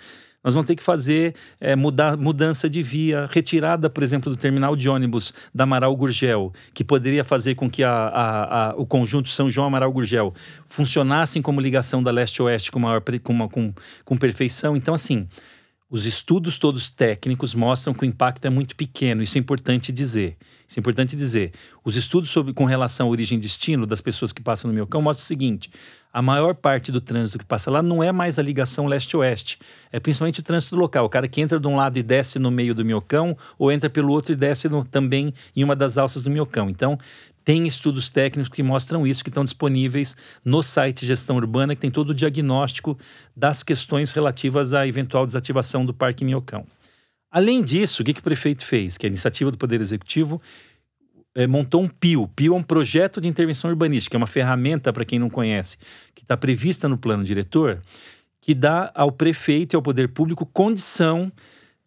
Nós 0.45 0.53
vamos 0.53 0.67
ter 0.67 0.75
que 0.75 0.83
fazer 0.83 1.33
é, 1.59 1.75
mudar, 1.75 2.15
mudança 2.15 2.69
de 2.69 2.83
via, 2.83 3.27
retirada, 3.31 3.89
por 3.89 4.03
exemplo, 4.03 4.31
do 4.31 4.37
terminal 4.37 4.75
de 4.75 4.87
ônibus 4.87 5.33
da 5.51 5.63
Amaral 5.63 5.95
Gurgel, 5.95 6.53
que 6.71 6.83
poderia 6.83 7.23
fazer 7.23 7.55
com 7.55 7.67
que 7.67 7.83
a, 7.83 7.89
a, 7.91 8.69
a, 8.69 8.75
o 8.75 8.85
conjunto 8.85 9.29
São 9.29 9.49
João 9.49 9.65
Amaral 9.65 9.91
Gurgel 9.91 10.35
funcionassem 10.69 11.41
como 11.41 11.59
ligação 11.59 12.03
da 12.03 12.11
leste-oeste 12.11 12.71
com, 12.71 12.77
maior, 12.77 13.01
com, 13.23 13.49
com, 13.49 13.73
com 14.05 14.17
perfeição. 14.17 14.77
Então, 14.77 14.93
assim, 14.93 15.27
os 15.89 16.05
estudos 16.05 16.57
todos 16.57 16.89
técnicos 16.89 17.53
mostram 17.53 17.93
que 17.93 18.03
o 18.03 18.05
impacto 18.05 18.45
é 18.45 18.49
muito 18.49 18.75
pequeno, 18.75 19.21
isso 19.21 19.37
é 19.37 19.41
importante 19.41 19.91
dizer. 19.91 20.35
Isso 20.67 20.79
é 20.79 20.81
importante 20.81 21.15
dizer. 21.15 21.51
Os 21.83 21.95
estudos 21.95 22.31
sobre, 22.31 22.51
com 22.51 22.65
relação 22.65 23.07
à 23.07 23.09
origem 23.09 23.37
e 23.37 23.41
destino 23.41 23.85
das 23.85 24.01
pessoas 24.01 24.33
que 24.33 24.41
passam 24.41 24.67
no 24.67 24.73
Miocão 24.73 24.99
mostram 24.99 25.23
o 25.23 25.27
seguinte: 25.27 25.69
a 26.11 26.21
maior 26.21 26.55
parte 26.55 26.91
do 26.91 26.99
trânsito 26.99 27.37
que 27.37 27.45
passa 27.45 27.69
lá 27.69 27.83
não 27.83 28.01
é 28.01 28.11
mais 28.11 28.39
a 28.39 28.41
ligação 28.41 28.87
leste-oeste, 28.87 29.59
é 29.91 29.99
principalmente 29.99 30.39
o 30.39 30.43
trânsito 30.43 30.75
local. 30.75 31.05
O 31.05 31.09
cara 31.09 31.27
que 31.27 31.39
entra 31.39 31.59
de 31.59 31.67
um 31.67 31.75
lado 31.75 31.97
e 31.97 32.03
desce 32.03 32.39
no 32.39 32.49
meio 32.49 32.73
do 32.73 32.83
Miocão, 32.83 33.37
ou 33.59 33.71
entra 33.71 33.89
pelo 33.89 34.11
outro 34.11 34.33
e 34.33 34.35
desce 34.35 34.67
no, 34.67 34.83
também 34.83 35.33
em 35.55 35.63
uma 35.63 35.75
das 35.75 35.99
alças 35.99 36.23
do 36.23 36.31
Miocão. 36.31 36.67
Então, 36.67 36.97
tem 37.45 37.67
estudos 37.67 38.09
técnicos 38.09 38.49
que 38.49 38.63
mostram 38.63 39.05
isso, 39.05 39.23
que 39.23 39.29
estão 39.29 39.43
disponíveis 39.43 40.17
no 40.43 40.63
site 40.63 41.05
Gestão 41.05 41.35
Urbana, 41.35 41.75
que 41.75 41.81
tem 41.81 41.91
todo 41.91 42.09
o 42.09 42.13
diagnóstico 42.13 42.97
das 43.37 43.61
questões 43.61 44.11
relativas 44.11 44.73
à 44.73 44.87
eventual 44.87 45.27
desativação 45.27 45.85
do 45.85 45.93
Parque 45.93 46.25
Miocão. 46.25 46.65
Além 47.29 47.63
disso, 47.63 48.01
o 48.01 48.05
que, 48.05 48.13
que 48.13 48.19
o 48.19 48.23
prefeito 48.23 48.65
fez? 48.65 48.97
Que 48.97 49.05
a 49.05 49.09
iniciativa 49.09 49.51
do 49.51 49.59
Poder 49.59 49.79
Executivo 49.79 50.41
é, 51.35 51.45
montou 51.45 51.83
um 51.83 51.87
PIO. 51.87 52.27
PIO 52.29 52.55
é 52.55 52.57
um 52.57 52.63
projeto 52.63 53.21
de 53.21 53.27
intervenção 53.27 53.69
urbanística, 53.69 54.15
é 54.15 54.19
uma 54.19 54.25
ferramenta, 54.25 54.91
para 54.91 55.05
quem 55.05 55.19
não 55.19 55.29
conhece, 55.29 55.77
que 56.15 56.23
está 56.23 56.35
prevista 56.35 56.89
no 56.89 56.97
plano 56.97 57.23
diretor, 57.23 57.79
que 58.41 58.55
dá 58.55 58.91
ao 58.95 59.11
prefeito 59.11 59.73
e 59.73 59.75
ao 59.75 59.83
poder 59.83 60.09
público 60.09 60.47
condição 60.47 61.31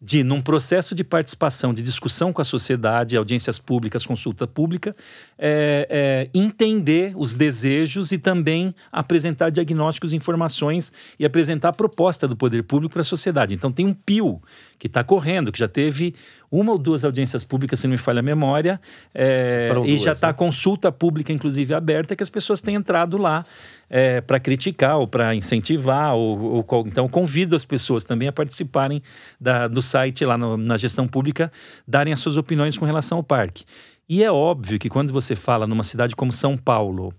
de, 0.01 0.23
num 0.23 0.41
processo 0.41 0.95
de 0.95 1.03
participação, 1.03 1.73
de 1.73 1.81
discussão 1.81 2.31
com 2.31 2.41
a 2.41 2.45
sociedade, 2.45 3.17
audiências 3.17 3.59
públicas, 3.59 4.05
consulta 4.05 4.47
pública, 4.47 4.95
é, 5.37 5.87
é, 5.89 6.29
entender 6.33 7.13
os 7.17 7.35
desejos 7.35 8.13
e 8.13 8.17
também 8.17 8.73
apresentar 8.91 9.49
diagnósticos, 9.49 10.13
informações 10.13 10.93
e 11.19 11.25
apresentar 11.25 11.69
a 11.69 11.73
proposta 11.73 12.27
do 12.27 12.35
poder 12.35 12.63
público 12.63 12.93
para 12.93 13.01
a 13.01 13.05
sociedade. 13.05 13.53
Então, 13.53 13.73
tem 13.73 13.85
um 13.85 13.93
PIO 13.93 14.41
que 14.77 14.87
está 14.87 15.03
correndo, 15.03 15.51
que 15.51 15.59
já 15.59 15.67
teve 15.67 16.15
uma 16.49 16.71
ou 16.71 16.77
duas 16.77 17.03
audiências 17.03 17.43
públicas, 17.43 17.79
se 17.79 17.85
não 17.85 17.91
me 17.91 17.97
falha 17.97 18.19
a 18.19 18.23
memória, 18.23 18.79
é, 19.13 19.69
e 19.69 19.73
duas, 19.73 20.01
já 20.01 20.13
está 20.13 20.27
né? 20.27 20.33
consulta 20.33 20.91
pública, 20.91 21.33
inclusive, 21.33 21.73
aberta, 21.73 22.15
que 22.15 22.23
as 22.23 22.29
pessoas 22.29 22.61
têm 22.61 22.75
entrado 22.75 23.17
lá 23.17 23.45
é, 23.89 24.21
para 24.21 24.39
criticar 24.39 24.97
ou 24.97 25.07
para 25.07 25.33
incentivar. 25.33 26.13
Ou, 26.15 26.65
ou, 26.67 26.87
então, 26.87 27.07
convido 27.07 27.55
as 27.55 27.65
pessoas 27.65 28.03
também 28.03 28.27
a 28.27 28.31
participarem 28.31 29.01
da, 29.39 29.67
do 29.67 29.81
site 29.81 30.23
lá 30.23 30.37
no, 30.37 30.55
na 30.57 30.77
gestão 30.77 31.07
pública, 31.07 31.51
darem 31.87 32.13
as 32.13 32.19
suas 32.19 32.37
opiniões 32.37 32.77
com 32.77 32.85
relação 32.85 33.17
ao 33.17 33.23
parque. 33.23 33.65
E 34.07 34.23
é 34.23 34.31
óbvio 34.31 34.79
que 34.79 34.89
quando 34.89 35.13
você 35.13 35.35
fala 35.35 35.67
numa 35.67 35.83
cidade 35.83 36.15
como 36.15 36.31
São 36.31 36.57
Paulo, 36.57 37.13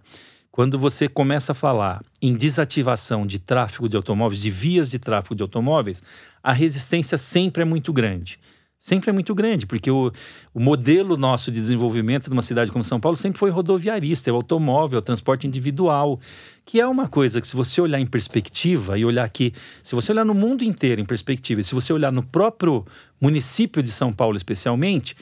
quando 0.50 0.78
você 0.78 1.08
começa 1.08 1.52
a 1.52 1.54
falar 1.54 2.02
em 2.20 2.34
desativação 2.34 3.26
de 3.26 3.38
tráfego 3.38 3.88
de 3.88 3.96
automóveis, 3.96 4.42
de 4.42 4.50
vias 4.50 4.90
de 4.90 4.98
tráfego 4.98 5.34
de 5.34 5.42
automóveis, 5.42 6.02
a 6.42 6.52
resistência 6.52 7.16
sempre 7.16 7.62
é 7.62 7.64
muito 7.64 7.92
grande 7.92 8.38
sempre 8.80 9.10
é 9.10 9.12
muito 9.12 9.34
grande, 9.34 9.66
porque 9.66 9.90
o, 9.90 10.10
o 10.54 10.58
modelo 10.58 11.14
nosso 11.14 11.52
de 11.52 11.60
desenvolvimento 11.60 12.24
de 12.24 12.32
uma 12.32 12.40
cidade 12.40 12.72
como 12.72 12.82
São 12.82 12.98
Paulo 12.98 13.14
sempre 13.14 13.38
foi 13.38 13.50
rodoviarista, 13.50 14.30
é 14.30 14.32
o 14.32 14.36
automóvel, 14.36 14.96
é 14.96 15.00
o 15.00 15.04
transporte 15.04 15.46
individual, 15.46 16.18
que 16.64 16.80
é 16.80 16.86
uma 16.86 17.06
coisa 17.06 17.42
que 17.42 17.46
se 17.46 17.54
você 17.54 17.78
olhar 17.78 18.00
em 18.00 18.06
perspectiva 18.06 18.98
e 18.98 19.04
olhar 19.04 19.24
aqui, 19.24 19.52
se 19.82 19.94
você 19.94 20.12
olhar 20.12 20.24
no 20.24 20.32
mundo 20.32 20.64
inteiro 20.64 20.98
em 20.98 21.04
perspectiva, 21.04 21.60
e 21.60 21.64
se 21.64 21.74
você 21.74 21.92
olhar 21.92 22.10
no 22.10 22.22
próprio 22.22 22.86
município 23.20 23.82
de 23.82 23.90
São 23.90 24.14
Paulo 24.14 24.34
especialmente, 24.34 25.14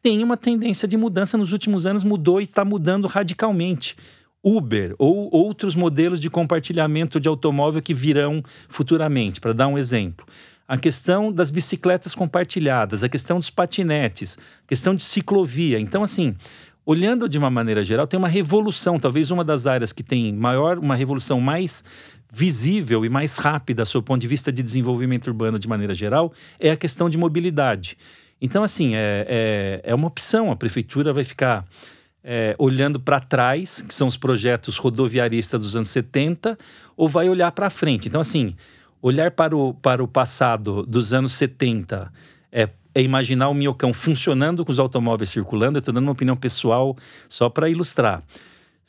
tem 0.00 0.22
uma 0.22 0.36
tendência 0.36 0.86
de 0.86 0.96
mudança 0.96 1.36
nos 1.36 1.52
últimos 1.52 1.86
anos, 1.86 2.04
mudou 2.04 2.40
e 2.40 2.44
está 2.44 2.64
mudando 2.64 3.08
radicalmente. 3.08 3.96
Uber 4.42 4.94
ou 4.98 5.28
outros 5.34 5.74
modelos 5.74 6.20
de 6.20 6.30
compartilhamento 6.30 7.18
de 7.18 7.28
automóvel 7.28 7.82
que 7.82 7.92
virão 7.92 8.42
futuramente, 8.68 9.40
para 9.40 9.52
dar 9.52 9.66
um 9.66 9.76
exemplo 9.76 10.24
a 10.70 10.76
questão 10.76 11.32
das 11.32 11.50
bicicletas 11.50 12.14
compartilhadas, 12.14 13.02
a 13.02 13.08
questão 13.08 13.40
dos 13.40 13.50
patinetes, 13.50 14.38
a 14.64 14.68
questão 14.68 14.94
de 14.94 15.02
ciclovia. 15.02 15.80
Então, 15.80 16.04
assim, 16.04 16.36
olhando 16.86 17.28
de 17.28 17.36
uma 17.36 17.50
maneira 17.50 17.82
geral, 17.82 18.06
tem 18.06 18.16
uma 18.16 18.28
revolução, 18.28 18.96
talvez 18.96 19.32
uma 19.32 19.42
das 19.42 19.66
áreas 19.66 19.92
que 19.92 20.04
tem 20.04 20.32
maior, 20.32 20.78
uma 20.78 20.94
revolução 20.94 21.40
mais 21.40 21.82
visível 22.32 23.04
e 23.04 23.08
mais 23.08 23.36
rápida, 23.36 23.84
sob 23.84 24.04
o 24.04 24.06
ponto 24.06 24.20
de 24.20 24.28
vista 24.28 24.52
de 24.52 24.62
desenvolvimento 24.62 25.26
urbano 25.26 25.58
de 25.58 25.66
maneira 25.66 25.92
geral, 25.92 26.32
é 26.60 26.70
a 26.70 26.76
questão 26.76 27.10
de 27.10 27.18
mobilidade. 27.18 27.98
Então, 28.40 28.62
assim, 28.62 28.94
é, 28.94 29.26
é, 29.28 29.90
é 29.90 29.92
uma 29.92 30.06
opção, 30.06 30.52
a 30.52 30.56
prefeitura 30.56 31.12
vai 31.12 31.24
ficar. 31.24 31.64
É, 32.22 32.54
olhando 32.58 33.00
para 33.00 33.18
trás, 33.18 33.80
que 33.80 33.94
são 33.94 34.06
os 34.06 34.14
projetos 34.14 34.76
rodoviaristas 34.76 35.62
dos 35.62 35.74
anos 35.74 35.88
70, 35.88 36.56
ou 36.94 37.08
vai 37.08 37.30
olhar 37.30 37.50
para 37.50 37.70
frente. 37.70 38.08
Então, 38.08 38.20
assim, 38.20 38.54
olhar 39.02 39.30
para 39.30 39.56
o, 39.56 39.74
para 39.74 40.02
o 40.02 40.08
passado 40.08 40.84
dos 40.84 41.12
anos 41.12 41.32
70 41.32 42.12
é, 42.52 42.68
é 42.94 43.02
imaginar 43.02 43.48
o 43.48 43.54
Miocão 43.54 43.92
funcionando 43.92 44.64
com 44.64 44.72
os 44.72 44.78
automóveis 44.78 45.30
circulando. 45.30 45.78
Eu 45.78 45.80
estou 45.80 45.94
dando 45.94 46.04
uma 46.04 46.12
opinião 46.12 46.36
pessoal 46.36 46.96
só 47.28 47.48
para 47.48 47.68
ilustrar. 47.68 48.22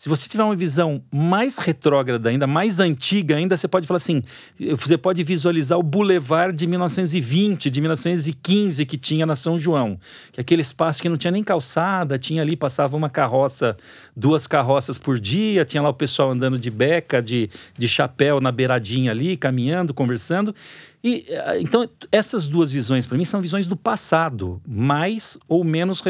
Se 0.02 0.10
você 0.10 0.28
tiver 0.28 0.44
uma 0.44 0.56
visão 0.56 1.04
mais 1.12 1.60
retrógrada 1.60 2.28
ainda, 2.28 2.48
mais 2.48 2.80
antiga 2.80 3.36
ainda, 3.36 3.56
você 3.56 3.68
pode 3.68 3.86
falar 3.86 3.98
assim: 3.98 4.24
você 4.72 4.98
pode 4.98 5.24
visualizar 5.24 5.78
o 5.78 5.84
Boulevard 5.84 6.58
de 6.58 6.66
1920, 6.66 7.70
de 7.70 7.80
1915 7.80 8.84
que 8.84 8.98
tinha 8.98 9.28
na 9.28 9.36
São 9.36 9.60
João. 9.60 10.00
Que 10.32 10.40
é 10.40 10.42
aquele 10.42 10.64
espaço 10.64 11.04
que 11.04 11.08
não 11.08 11.18
tinha 11.18 11.30
nem 11.30 11.44
calçada, 11.44 12.18
tinha 12.18 12.42
ali, 12.42 12.56
passava 12.56 12.98
uma 12.98 13.12
carroça, 13.12 13.78
duas 14.18 14.48
carroças 14.48 14.98
por 14.98 15.20
dia, 15.20 15.64
tinha 15.66 15.84
lá 15.84 15.90
o 15.90 15.94
pessoal 15.94 16.32
andando 16.32 16.58
de 16.58 16.72
beca, 16.72 17.22
de, 17.22 17.48
de 17.78 17.88
chapéu 17.88 18.42
na 18.42 18.52
beiradinha 18.52 19.12
ali, 19.12 19.38
caminhando, 19.38 19.94
conversando. 19.94 20.56
E 21.04 21.26
eh, 21.30 21.62
então 21.62 21.88
essas 22.12 22.48
duas 22.48 22.72
visões 22.72 23.06
para 23.06 23.20
mim 23.20 23.26
são 23.26 23.40
visões 23.40 23.68
do 23.68 23.76
passado, 23.76 24.60
mais 24.68 25.38
ou 25.48 25.64
menos 25.64 26.02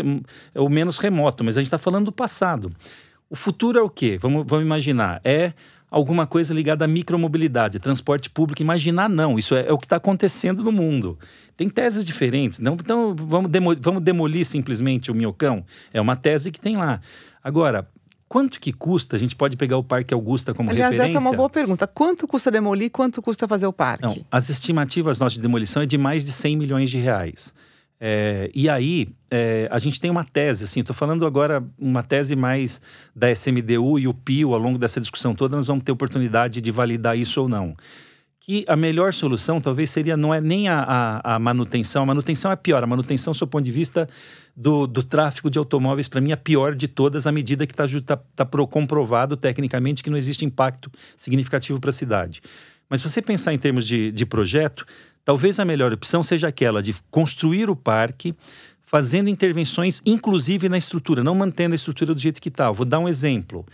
ou 0.56 0.70
menos 0.70 0.98
remoto, 0.98 1.44
mas 1.44 1.58
a 1.58 1.60
gente 1.60 1.68
está 1.68 1.78
falando 1.78 2.06
do 2.06 2.12
passado. 2.14 2.74
O 3.32 3.36
futuro 3.38 3.80
é 3.80 3.82
o 3.82 3.90
quê? 3.90 4.18
Vamos, 4.20 4.46
vamos 4.46 4.66
imaginar. 4.66 5.22
É 5.24 5.54
alguma 5.90 6.28
coisa 6.28 6.54
ligada 6.54 6.84
à 6.84 6.88
micromobilidade, 6.88 7.80
transporte 7.80 8.30
público. 8.30 8.62
Imaginar, 8.62 9.08
não. 9.08 9.40
Isso 9.40 9.56
é, 9.56 9.68
é 9.70 9.72
o 9.72 9.78
que 9.78 9.86
está 9.86 9.96
acontecendo 9.96 10.62
no 10.62 10.72
mundo. 10.72 11.18
Tem 11.56 11.70
teses 11.70 12.06
diferentes. 12.06 12.60
Não, 12.60 12.74
então, 12.74 13.16
vamos, 13.16 13.50
demo, 13.50 13.74
vamos 13.80 14.04
demolir 14.04 14.46
simplesmente 14.46 15.10
o 15.10 15.16
Miocão? 15.16 15.64
É 15.94 16.02
uma 16.02 16.18
tese 16.18 16.52
que 16.52 16.60
tem 16.60 16.76
lá. 16.76 17.00
Agora, 17.42 17.88
quanto 18.28 18.60
que 18.60 18.74
custa? 18.74 19.16
A 19.16 19.20
gente 19.20 19.34
pode 19.34 19.56
pegar 19.56 19.78
o 19.78 19.84
Parque 19.84 20.14
Augusta 20.14 20.54
como 20.54 20.70
Aliás, 20.70 20.92
referência. 20.92 21.18
essa 21.18 21.26
é 21.26 21.30
uma 21.30 21.38
boa 21.38 21.50
pergunta. 21.50 21.88
Quanto 21.88 22.28
custa 22.28 22.52
demolir 22.52 22.92
quanto 22.92 23.22
custa 23.22 23.48
fazer 23.48 23.66
o 23.66 23.72
parque? 23.72 24.04
Não, 24.04 24.18
as 24.30 24.50
estimativas 24.50 25.20
nossas 25.20 25.36
de 25.36 25.42
demolição 25.42 25.82
é 25.82 25.86
de 25.86 25.98
mais 25.98 26.26
de 26.26 26.34
100 26.34 26.58
milhões 26.58 26.90
de 26.90 26.98
reais. 26.98 27.54
É, 28.04 28.50
e 28.56 28.68
aí, 28.68 29.10
é, 29.30 29.68
a 29.70 29.78
gente 29.78 30.02
tem 30.02 30.10
uma 30.10 30.24
tese, 30.24 30.64
assim, 30.64 30.80
estou 30.80 30.96
falando 30.96 31.24
agora 31.24 31.64
uma 31.78 32.02
tese 32.02 32.36
mais 32.36 32.82
da 33.16 33.32
SMDU 33.32 34.00
e 34.00 34.08
o 34.08 34.14
PIO, 34.14 34.56
ao 34.56 34.60
longo 34.60 34.80
dessa 34.80 35.00
discussão 35.00 35.36
toda, 35.36 35.56
nós 35.56 35.68
vamos 35.68 35.84
ter 35.84 35.92
oportunidade 35.92 36.62
de 36.62 36.72
validar 36.72 37.16
isso 37.16 37.40
ou 37.40 37.48
não. 37.48 37.76
Que 38.40 38.66
a 38.68 38.76
melhor 38.76 39.14
solução 39.14 39.62
talvez 39.62 39.92
seria, 39.92 40.18
não 40.18 40.34
é 40.34 40.42
nem 40.42 40.68
a, 40.68 40.80
a, 40.80 41.36
a 41.36 41.40
manutenção, 41.40 42.02
a 42.02 42.06
manutenção 42.08 42.52
é 42.52 42.56
pior, 42.56 42.84
a 42.84 42.88
manutenção, 42.88 43.34
do 43.34 43.48
ponto 43.48 43.64
de 43.64 43.72
vista 43.72 44.10
do, 44.58 44.88
do 44.88 45.04
tráfego 45.04 45.48
de 45.48 45.60
automóveis, 45.60 46.08
para 46.08 46.20
mim, 46.20 46.32
é 46.32 46.34
a 46.34 46.38
pior 46.38 46.74
de 46.74 46.88
todas, 46.88 47.28
à 47.28 47.32
medida 47.32 47.68
que 47.68 47.74
está 47.74 48.18
tá, 48.18 48.46
tá 48.46 48.46
comprovado 48.66 49.38
tecnicamente 49.38 50.04
que 50.04 50.10
não 50.10 50.18
existe 50.18 50.44
impacto 50.44 50.92
significativo 51.16 51.80
para 51.80 51.92
a 51.92 51.94
cidade. 51.94 52.42
Mas 52.92 53.00
se 53.00 53.10
você 53.10 53.24
pensar 53.24 53.56
em 53.56 53.58
termos 53.58 53.88
de, 53.88 54.12
de 54.12 54.26
projeto, 54.26 54.86
Talvez 55.24 55.60
a 55.60 55.66
melhor 55.66 55.94
opção 55.94 56.24
seja 56.24 56.48
aquela 56.48 56.82
de 56.82 56.96
construir 57.10 57.70
o 57.70 57.76
parque 57.76 58.36
fazendo 58.82 59.30
intervenções, 59.30 60.02
inclusive 60.06 60.68
na 60.68 60.78
estrutura, 60.78 61.24
não 61.24 61.36
mantendo 61.36 61.74
a 61.74 61.76
estrutura 61.76 62.14
do 62.14 62.20
jeito 62.20 62.42
que 62.42 62.50
está. 62.50 62.70
Vou 62.72 62.86
dar 62.86 63.00
um 63.00 63.08
exemplo. 63.08 63.66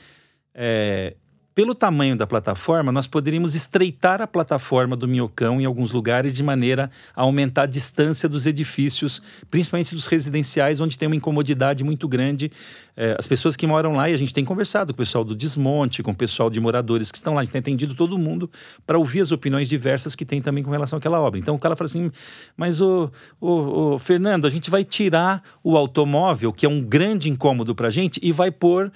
É, 0.53 1.15
pelo 1.57 1.73
tamanho 1.73 2.15
da 2.15 2.27
plataforma, 2.27 2.91
nós 2.91 3.07
poderíamos 3.07 3.55
estreitar 3.55 4.21
a 4.21 4.27
plataforma 4.27 4.95
do 4.95 5.07
Minhocão 5.07 5.59
em 5.59 5.65
alguns 5.65 5.91
lugares 5.91 6.31
de 6.31 6.43
maneira 6.43 6.91
a 7.15 7.23
aumentar 7.23 7.63
a 7.63 7.65
distância 7.65 8.29
dos 8.29 8.45
edifícios, 8.45 9.23
principalmente 9.49 9.95
dos 9.95 10.05
residenciais, 10.05 10.79
onde 10.79 10.95
tem 10.95 11.07
uma 11.07 11.15
incomodidade 11.15 11.83
muito 11.83 12.07
grande. 12.07 12.51
É, 12.95 13.15
as 13.17 13.25
pessoas 13.25 13.55
que 13.55 13.65
moram 13.65 13.93
lá, 13.93 14.07
e 14.07 14.13
a 14.13 14.17
gente 14.17 14.35
tem 14.35 14.45
conversado 14.45 14.93
com 14.93 14.97
o 14.97 15.03
pessoal 15.03 15.23
do 15.23 15.33
desmonte, 15.33 16.03
com 16.03 16.11
o 16.11 16.15
pessoal 16.15 16.47
de 16.51 16.59
moradores 16.59 17.11
que 17.11 17.17
estão 17.17 17.33
lá, 17.33 17.41
a 17.41 17.43
gente 17.43 17.53
tem 17.53 17.59
atendido 17.59 17.95
todo 17.95 18.19
mundo 18.19 18.47
para 18.85 18.99
ouvir 18.99 19.21
as 19.21 19.31
opiniões 19.31 19.67
diversas 19.67 20.13
que 20.13 20.25
tem 20.25 20.39
também 20.39 20.63
com 20.63 20.69
relação 20.69 20.99
àquela 20.99 21.19
obra. 21.19 21.39
Então 21.39 21.55
o 21.55 21.59
cara 21.59 21.75
fala 21.75 21.87
assim: 21.87 22.11
mas 22.55 22.81
o, 22.81 23.11
o, 23.41 23.97
Fernando, 23.97 24.45
a 24.45 24.49
gente 24.51 24.69
vai 24.69 24.83
tirar 24.83 25.41
o 25.63 25.75
automóvel, 25.75 26.53
que 26.53 26.67
é 26.67 26.69
um 26.69 26.83
grande 26.83 27.31
incômodo 27.31 27.73
para 27.73 27.87
a 27.87 27.91
gente, 27.91 28.19
e 28.21 28.31
vai 28.31 28.51
pôr 28.51 28.91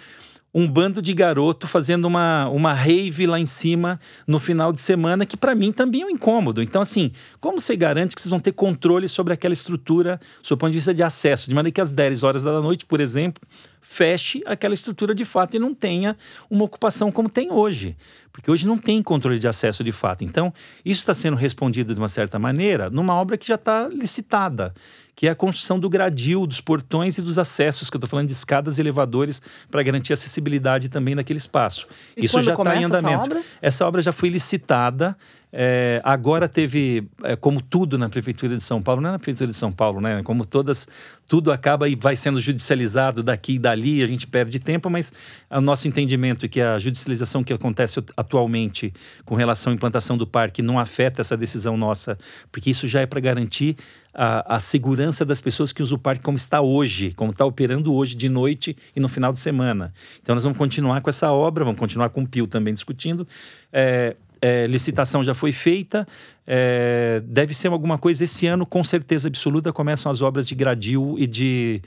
um 0.53 0.67
bando 0.67 1.01
de 1.01 1.13
garoto 1.13 1.67
fazendo 1.67 2.05
uma, 2.05 2.49
uma 2.49 2.73
rave 2.73 3.25
lá 3.25 3.39
em 3.39 3.45
cima 3.45 3.99
no 4.27 4.39
final 4.39 4.73
de 4.73 4.81
semana, 4.81 5.25
que 5.25 5.37
para 5.37 5.55
mim 5.55 5.71
também 5.71 6.01
é 6.01 6.05
um 6.05 6.09
incômodo. 6.09 6.61
Então, 6.61 6.81
assim, 6.81 7.11
como 7.39 7.59
você 7.59 7.75
garante 7.75 8.15
que 8.15 8.21
vocês 8.21 8.29
vão 8.29 8.39
ter 8.39 8.51
controle 8.51 9.07
sobre 9.07 9.33
aquela 9.33 9.53
estrutura, 9.53 10.19
do 10.47 10.57
ponto 10.57 10.71
de 10.71 10.77
vista 10.77 10.93
de 10.93 11.03
acesso? 11.03 11.47
De 11.47 11.55
maneira 11.55 11.73
que 11.73 11.81
às 11.81 11.91
10 11.91 12.23
horas 12.23 12.43
da 12.43 12.59
noite, 12.61 12.85
por 12.85 12.99
exemplo, 12.99 13.41
feche 13.81 14.41
aquela 14.45 14.73
estrutura 14.73 15.13
de 15.13 15.25
fato 15.25 15.55
e 15.55 15.59
não 15.59 15.73
tenha 15.73 16.15
uma 16.49 16.63
ocupação 16.63 17.11
como 17.11 17.29
tem 17.29 17.51
hoje. 17.51 17.97
Porque 18.31 18.49
hoje 18.49 18.65
não 18.65 18.77
tem 18.77 19.03
controle 19.03 19.37
de 19.37 19.47
acesso 19.47 19.83
de 19.83 19.91
fato. 19.91 20.23
Então, 20.23 20.53
isso 20.85 21.01
está 21.01 21.13
sendo 21.13 21.35
respondido 21.35 21.93
de 21.93 21.99
uma 21.99 22.07
certa 22.07 22.39
maneira 22.39 22.89
numa 22.89 23.13
obra 23.13 23.37
que 23.37 23.47
já 23.47 23.55
está 23.55 23.87
licitada 23.89 24.73
que 25.15 25.27
é 25.27 25.29
a 25.29 25.35
construção 25.35 25.79
do 25.79 25.89
gradil, 25.89 26.47
dos 26.47 26.61
portões 26.61 27.17
e 27.19 27.21
dos 27.21 27.37
acessos, 27.37 27.91
que 27.91 27.95
eu 27.95 27.99
estou 27.99 28.09
falando 28.09 28.27
de 28.27 28.33
escadas 28.33 28.77
e 28.77 28.81
elevadores, 28.81 29.39
para 29.69 29.83
garantir 29.83 30.13
acessibilidade 30.13 30.89
também 30.89 31.13
naquele 31.13 31.37
espaço. 31.37 31.87
E 32.17 32.25
Isso 32.25 32.41
já 32.41 32.53
está 32.53 32.75
em 32.75 32.85
andamento. 32.85 33.07
Essa 33.07 33.23
obra? 33.23 33.41
essa 33.61 33.87
obra 33.87 34.01
já 34.01 34.11
foi 34.11 34.29
licitada. 34.29 35.15
É, 35.53 35.99
agora 36.03 36.47
teve, 36.47 37.09
é, 37.23 37.35
como 37.35 37.61
tudo 37.61 37.97
na 37.97 38.07
Prefeitura 38.07 38.55
de 38.55 38.63
São 38.63 38.81
Paulo, 38.81 39.01
não 39.01 39.09
é 39.09 39.11
na 39.13 39.19
Prefeitura 39.19 39.49
de 39.49 39.57
São 39.57 39.71
Paulo, 39.71 39.99
né? 39.99 40.21
Como 40.23 40.45
todas, 40.45 40.87
tudo 41.27 41.51
acaba 41.51 41.89
e 41.89 41.95
vai 41.95 42.15
sendo 42.15 42.39
judicializado 42.39 43.21
daqui 43.21 43.55
e 43.55 43.59
dali, 43.59 44.01
a 44.01 44.07
gente 44.07 44.25
perde 44.25 44.59
tempo, 44.59 44.89
mas 44.89 45.11
o 45.49 45.59
nosso 45.59 45.87
entendimento 45.87 46.45
é 46.45 46.49
que 46.49 46.61
a 46.61 46.79
judicialização 46.79 47.43
que 47.43 47.51
acontece 47.51 48.01
atualmente 48.15 48.93
com 49.25 49.35
relação 49.35 49.73
à 49.73 49.75
implantação 49.75 50.17
do 50.17 50.25
parque 50.25 50.61
não 50.61 50.79
afeta 50.79 51.19
essa 51.19 51.35
decisão 51.35 51.75
nossa, 51.75 52.17
porque 52.49 52.69
isso 52.69 52.87
já 52.87 53.01
é 53.01 53.05
para 53.05 53.19
garantir 53.19 53.75
a, 54.13 54.55
a, 54.55 54.59
segurança 54.59 55.25
das 55.25 55.39
pessoas 55.41 55.71
que 55.71 55.81
usam 55.81 55.97
o 55.97 55.99
parque 55.99 56.21
como 56.21 56.35
está 56.35 56.61
hoje, 56.61 57.11
como 57.13 57.31
está 57.31 57.45
operando 57.45 57.93
hoje 57.93 58.15
de 58.15 58.29
noite 58.29 58.75
e 58.95 58.99
no 58.99 59.07
final 59.07 59.31
de 59.31 59.39
semana. 59.39 59.93
Então 60.21 60.35
nós 60.35 60.43
vamos 60.43 60.57
continuar 60.57 61.01
com 61.01 61.09
essa 61.09 61.31
obra, 61.31 61.63
vamos 61.63 61.79
continuar 61.79 62.09
com 62.09 62.23
o 62.23 62.27
Pio 62.27 62.47
também 62.47 62.73
discutindo. 62.73 63.27
É, 63.71 64.15
é, 64.41 64.65
licitação 64.65 65.23
já 65.23 65.33
foi 65.33 65.51
feita, 65.51 66.07
é, 66.47 67.21
deve 67.25 67.53
ser 67.53 67.67
alguma 67.67 67.97
coisa 67.97 68.23
esse 68.23 68.47
ano, 68.47 68.65
com 68.65 68.83
certeza 68.83 69.27
absoluta, 69.27 69.71
começam 69.71 70.11
as 70.11 70.21
obras 70.21 70.47
de 70.47 70.55
gradil 70.55 71.15
e 71.17 71.27
de 71.27 71.81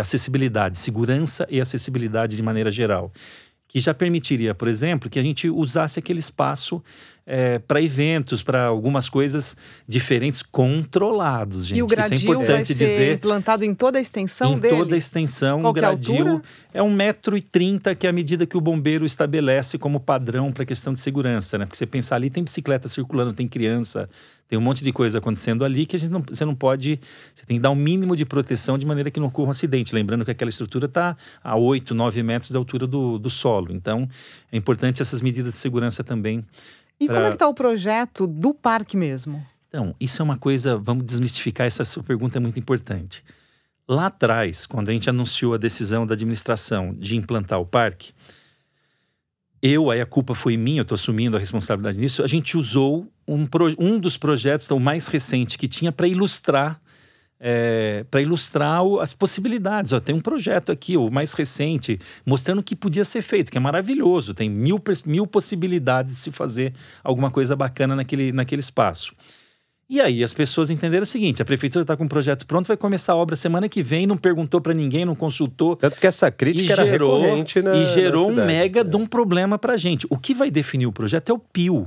acessibilidade, 0.00 0.78
segurança 0.78 1.46
e 1.48 1.60
acessibilidade 1.60 2.36
de 2.36 2.42
maneira 2.42 2.70
geral. 2.70 3.12
Que 3.68 3.80
já 3.80 3.94
permitiria, 3.94 4.54
por 4.54 4.68
exemplo, 4.68 5.08
que 5.08 5.18
a 5.18 5.22
gente 5.22 5.48
usasse 5.48 5.98
aquele 5.98 6.20
espaço 6.20 6.82
é, 7.26 7.58
para 7.60 7.80
eventos, 7.80 8.42
para 8.42 8.64
algumas 8.64 9.08
coisas 9.08 9.56
diferentes, 9.86 10.42
controlados, 10.42 11.66
gente. 11.66 11.78
E 11.78 11.82
o 11.82 11.86
gradil 11.86 12.16
Isso 12.16 12.26
é 12.26 12.30
importante 12.30 12.48
vai 12.56 12.64
ser 12.64 12.74
dizer. 12.74 13.14
implantado 13.14 13.64
em 13.64 13.74
toda 13.74 13.98
a 13.98 14.00
extensão 14.00 14.54
em 14.54 14.58
dele? 14.58 14.74
Em 14.74 14.78
toda 14.78 14.94
a 14.94 14.98
extensão, 14.98 15.60
Qual 15.60 15.70
o 15.70 15.74
gradil 15.74 16.16
altura? 16.16 16.42
é 16.74 16.80
1,30m, 16.82 17.94
que 17.96 18.06
é 18.06 18.10
a 18.10 18.12
medida 18.12 18.46
que 18.46 18.56
o 18.56 18.60
bombeiro 18.60 19.06
estabelece 19.06 19.78
como 19.78 20.00
padrão 20.00 20.50
para 20.52 20.64
a 20.64 20.66
questão 20.66 20.92
de 20.92 21.00
segurança, 21.00 21.56
né? 21.58 21.64
Porque 21.64 21.76
você 21.76 21.86
pensar 21.86 22.16
ali, 22.16 22.28
tem 22.30 22.42
bicicleta 22.42 22.88
circulando, 22.88 23.32
tem 23.32 23.46
criança, 23.46 24.08
tem 24.52 24.58
um 24.58 24.62
monte 24.62 24.84
de 24.84 24.92
coisa 24.92 25.16
acontecendo 25.16 25.64
ali 25.64 25.86
que 25.86 25.96
a 25.96 25.98
gente 25.98 26.10
não, 26.10 26.20
você 26.20 26.44
não 26.44 26.54
pode. 26.54 27.00
Você 27.34 27.46
tem 27.46 27.56
que 27.56 27.62
dar 27.62 27.70
um 27.70 27.74
mínimo 27.74 28.14
de 28.14 28.26
proteção 28.26 28.76
de 28.76 28.84
maneira 28.84 29.10
que 29.10 29.18
não 29.18 29.28
ocorra 29.28 29.48
um 29.48 29.50
acidente. 29.50 29.94
Lembrando 29.94 30.26
que 30.26 30.30
aquela 30.30 30.50
estrutura 30.50 30.84
está 30.84 31.16
a 31.42 31.56
8, 31.56 31.94
9 31.94 32.22
metros 32.22 32.50
da 32.50 32.58
altura 32.58 32.86
do, 32.86 33.18
do 33.18 33.30
solo. 33.30 33.72
Então, 33.72 34.06
é 34.52 34.56
importante 34.58 35.00
essas 35.00 35.22
medidas 35.22 35.54
de 35.54 35.58
segurança 35.58 36.04
também 36.04 36.44
e 37.00 37.06
pra... 37.06 37.14
como 37.14 37.26
é 37.26 37.28
que 37.30 37.36
está 37.36 37.48
o 37.48 37.54
projeto 37.54 38.26
do 38.26 38.52
parque 38.52 38.94
mesmo? 38.94 39.42
Então, 39.70 39.94
isso 39.98 40.20
é 40.20 40.22
uma 40.22 40.36
coisa, 40.36 40.76
vamos 40.76 41.06
desmistificar, 41.06 41.66
essa 41.66 41.82
sua 41.82 42.02
pergunta 42.02 42.36
é 42.36 42.40
muito 42.40 42.60
importante. 42.60 43.24
Lá 43.88 44.08
atrás, 44.08 44.66
quando 44.66 44.90
a 44.90 44.92
gente 44.92 45.08
anunciou 45.08 45.54
a 45.54 45.56
decisão 45.56 46.06
da 46.06 46.12
administração 46.12 46.94
de 46.94 47.16
implantar 47.16 47.58
o 47.58 47.64
parque, 47.64 48.12
eu, 49.62 49.90
aí 49.90 50.00
a 50.00 50.06
culpa 50.06 50.34
foi 50.34 50.56
minha, 50.56 50.80
eu 50.80 50.82
estou 50.82 50.96
assumindo 50.96 51.36
a 51.36 51.40
responsabilidade 51.40 51.98
nisso, 51.98 52.22
a 52.22 52.26
gente 52.26 52.58
usou 52.58 53.06
um, 53.26 53.46
um 53.78 53.98
dos 53.98 54.16
projetos, 54.16 54.68
o 54.70 54.80
mais 54.80 55.06
recente 55.06 55.56
que 55.56 55.68
tinha, 55.68 55.92
para 55.92 56.08
ilustrar 56.08 56.80
é, 57.44 58.04
para 58.08 58.22
ilustrar 58.22 58.84
o, 58.84 59.00
as 59.00 59.12
possibilidades. 59.12 59.92
Ó, 59.92 59.98
tem 59.98 60.14
um 60.14 60.20
projeto 60.20 60.70
aqui, 60.70 60.96
o 60.96 61.10
mais 61.10 61.32
recente, 61.32 61.98
mostrando 62.24 62.60
o 62.60 62.62
que 62.62 62.76
podia 62.76 63.04
ser 63.04 63.20
feito, 63.20 63.50
que 63.50 63.58
é 63.58 63.60
maravilhoso. 63.60 64.32
Tem 64.32 64.48
mil, 64.48 64.80
mil 65.04 65.26
possibilidades 65.26 66.14
de 66.14 66.20
se 66.20 66.30
fazer 66.30 66.72
alguma 67.02 67.32
coisa 67.32 67.56
bacana 67.56 67.96
naquele, 67.96 68.30
naquele 68.30 68.60
espaço. 68.60 69.12
E 69.92 70.00
aí 70.00 70.24
as 70.24 70.32
pessoas 70.32 70.70
entenderam 70.70 71.02
o 71.02 71.06
seguinte: 71.06 71.42
a 71.42 71.44
prefeitura 71.44 71.82
está 71.82 71.94
com 71.94 72.04
um 72.04 72.08
projeto 72.08 72.46
pronto, 72.46 72.66
vai 72.66 72.78
começar 72.78 73.12
a 73.12 73.16
obra 73.16 73.36
semana 73.36 73.68
que 73.68 73.82
vem, 73.82 74.06
não 74.06 74.16
perguntou 74.16 74.58
para 74.58 74.72
ninguém, 74.72 75.04
não 75.04 75.14
consultou. 75.14 75.76
Tanto 75.76 76.00
que 76.00 76.06
essa 76.06 76.30
crítica 76.30 76.72
era 76.72 76.86
gerou, 76.86 77.20
recorrente 77.20 77.60
na 77.60 77.76
E 77.76 77.84
gerou 77.84 78.32
na 78.32 78.42
um 78.42 78.46
mega 78.46 78.80
é. 78.80 78.84
de 78.84 78.96
um 78.96 79.04
problema 79.04 79.58
para 79.58 79.74
a 79.74 79.76
gente. 79.76 80.06
O 80.08 80.16
que 80.16 80.32
vai 80.32 80.50
definir 80.50 80.86
o 80.86 80.92
projeto 80.92 81.28
é 81.28 81.34
o 81.34 81.38
PIO, 81.38 81.86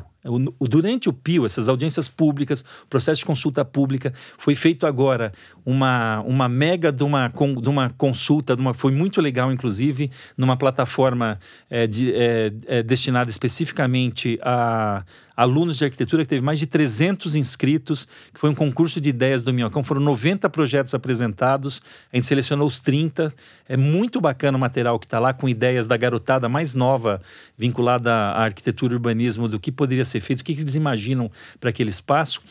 durante 0.59 1.07
o 1.07 1.13
PIO, 1.13 1.45
essas 1.45 1.69
audiências 1.69 2.07
públicas, 2.07 2.65
processo 2.89 3.19
de 3.19 3.25
consulta 3.25 3.63
pública, 3.63 4.11
foi 4.37 4.55
feito 4.55 4.87
agora 4.87 5.31
uma, 5.65 6.21
uma 6.21 6.49
mega 6.49 6.91
de 6.91 7.03
uma, 7.03 7.27
de 7.29 7.69
uma 7.69 7.89
consulta, 7.91 8.55
de 8.55 8.61
uma, 8.61 8.73
foi 8.73 8.91
muito 8.91 9.21
legal, 9.21 9.51
inclusive, 9.51 10.09
numa 10.35 10.57
plataforma 10.57 11.39
é, 11.69 11.85
de, 11.85 12.13
é, 12.13 12.51
é, 12.65 12.83
destinada 12.83 13.29
especificamente 13.29 14.39
a 14.41 15.03
alunos 15.35 15.77
de 15.77 15.83
arquitetura, 15.83 16.23
que 16.23 16.29
teve 16.29 16.41
mais 16.41 16.59
de 16.59 16.65
300 16.65 17.35
inscritos, 17.35 18.07
que 18.33 18.39
foi 18.39 18.49
um 18.49 18.55
concurso 18.55 19.01
de 19.01 19.09
ideias 19.09 19.43
do 19.43 19.53
Minhocão. 19.53 19.83
Foram 19.83 20.01
90 20.01 20.49
projetos 20.49 20.93
apresentados, 20.93 21.81
a 22.11 22.15
gente 22.15 22.25
selecionou 22.25 22.65
os 22.65 22.79
30. 22.79 23.33
É 23.67 23.75
muito 23.75 24.21
bacana 24.21 24.57
o 24.57 24.61
material 24.61 24.99
que 24.99 25.05
está 25.05 25.19
lá, 25.19 25.33
com 25.33 25.49
ideias 25.49 25.87
da 25.87 25.97
garotada 25.97 26.47
mais 26.47 26.73
nova, 26.73 27.21
vinculada 27.57 28.13
à 28.13 28.43
arquitetura 28.43 28.93
e 28.93 28.95
urbanismo, 28.95 29.47
do 29.47 29.59
que 29.59 29.71
poderia 29.71 30.05
ser 30.05 30.19
feito, 30.19 30.41
o 30.41 30.43
que, 30.43 30.53
que 30.53 30.61
eles 30.61 30.75
imaginam 30.75 31.31
para 31.59 31.71
aquele 31.71 31.89
espaço. 31.89 32.41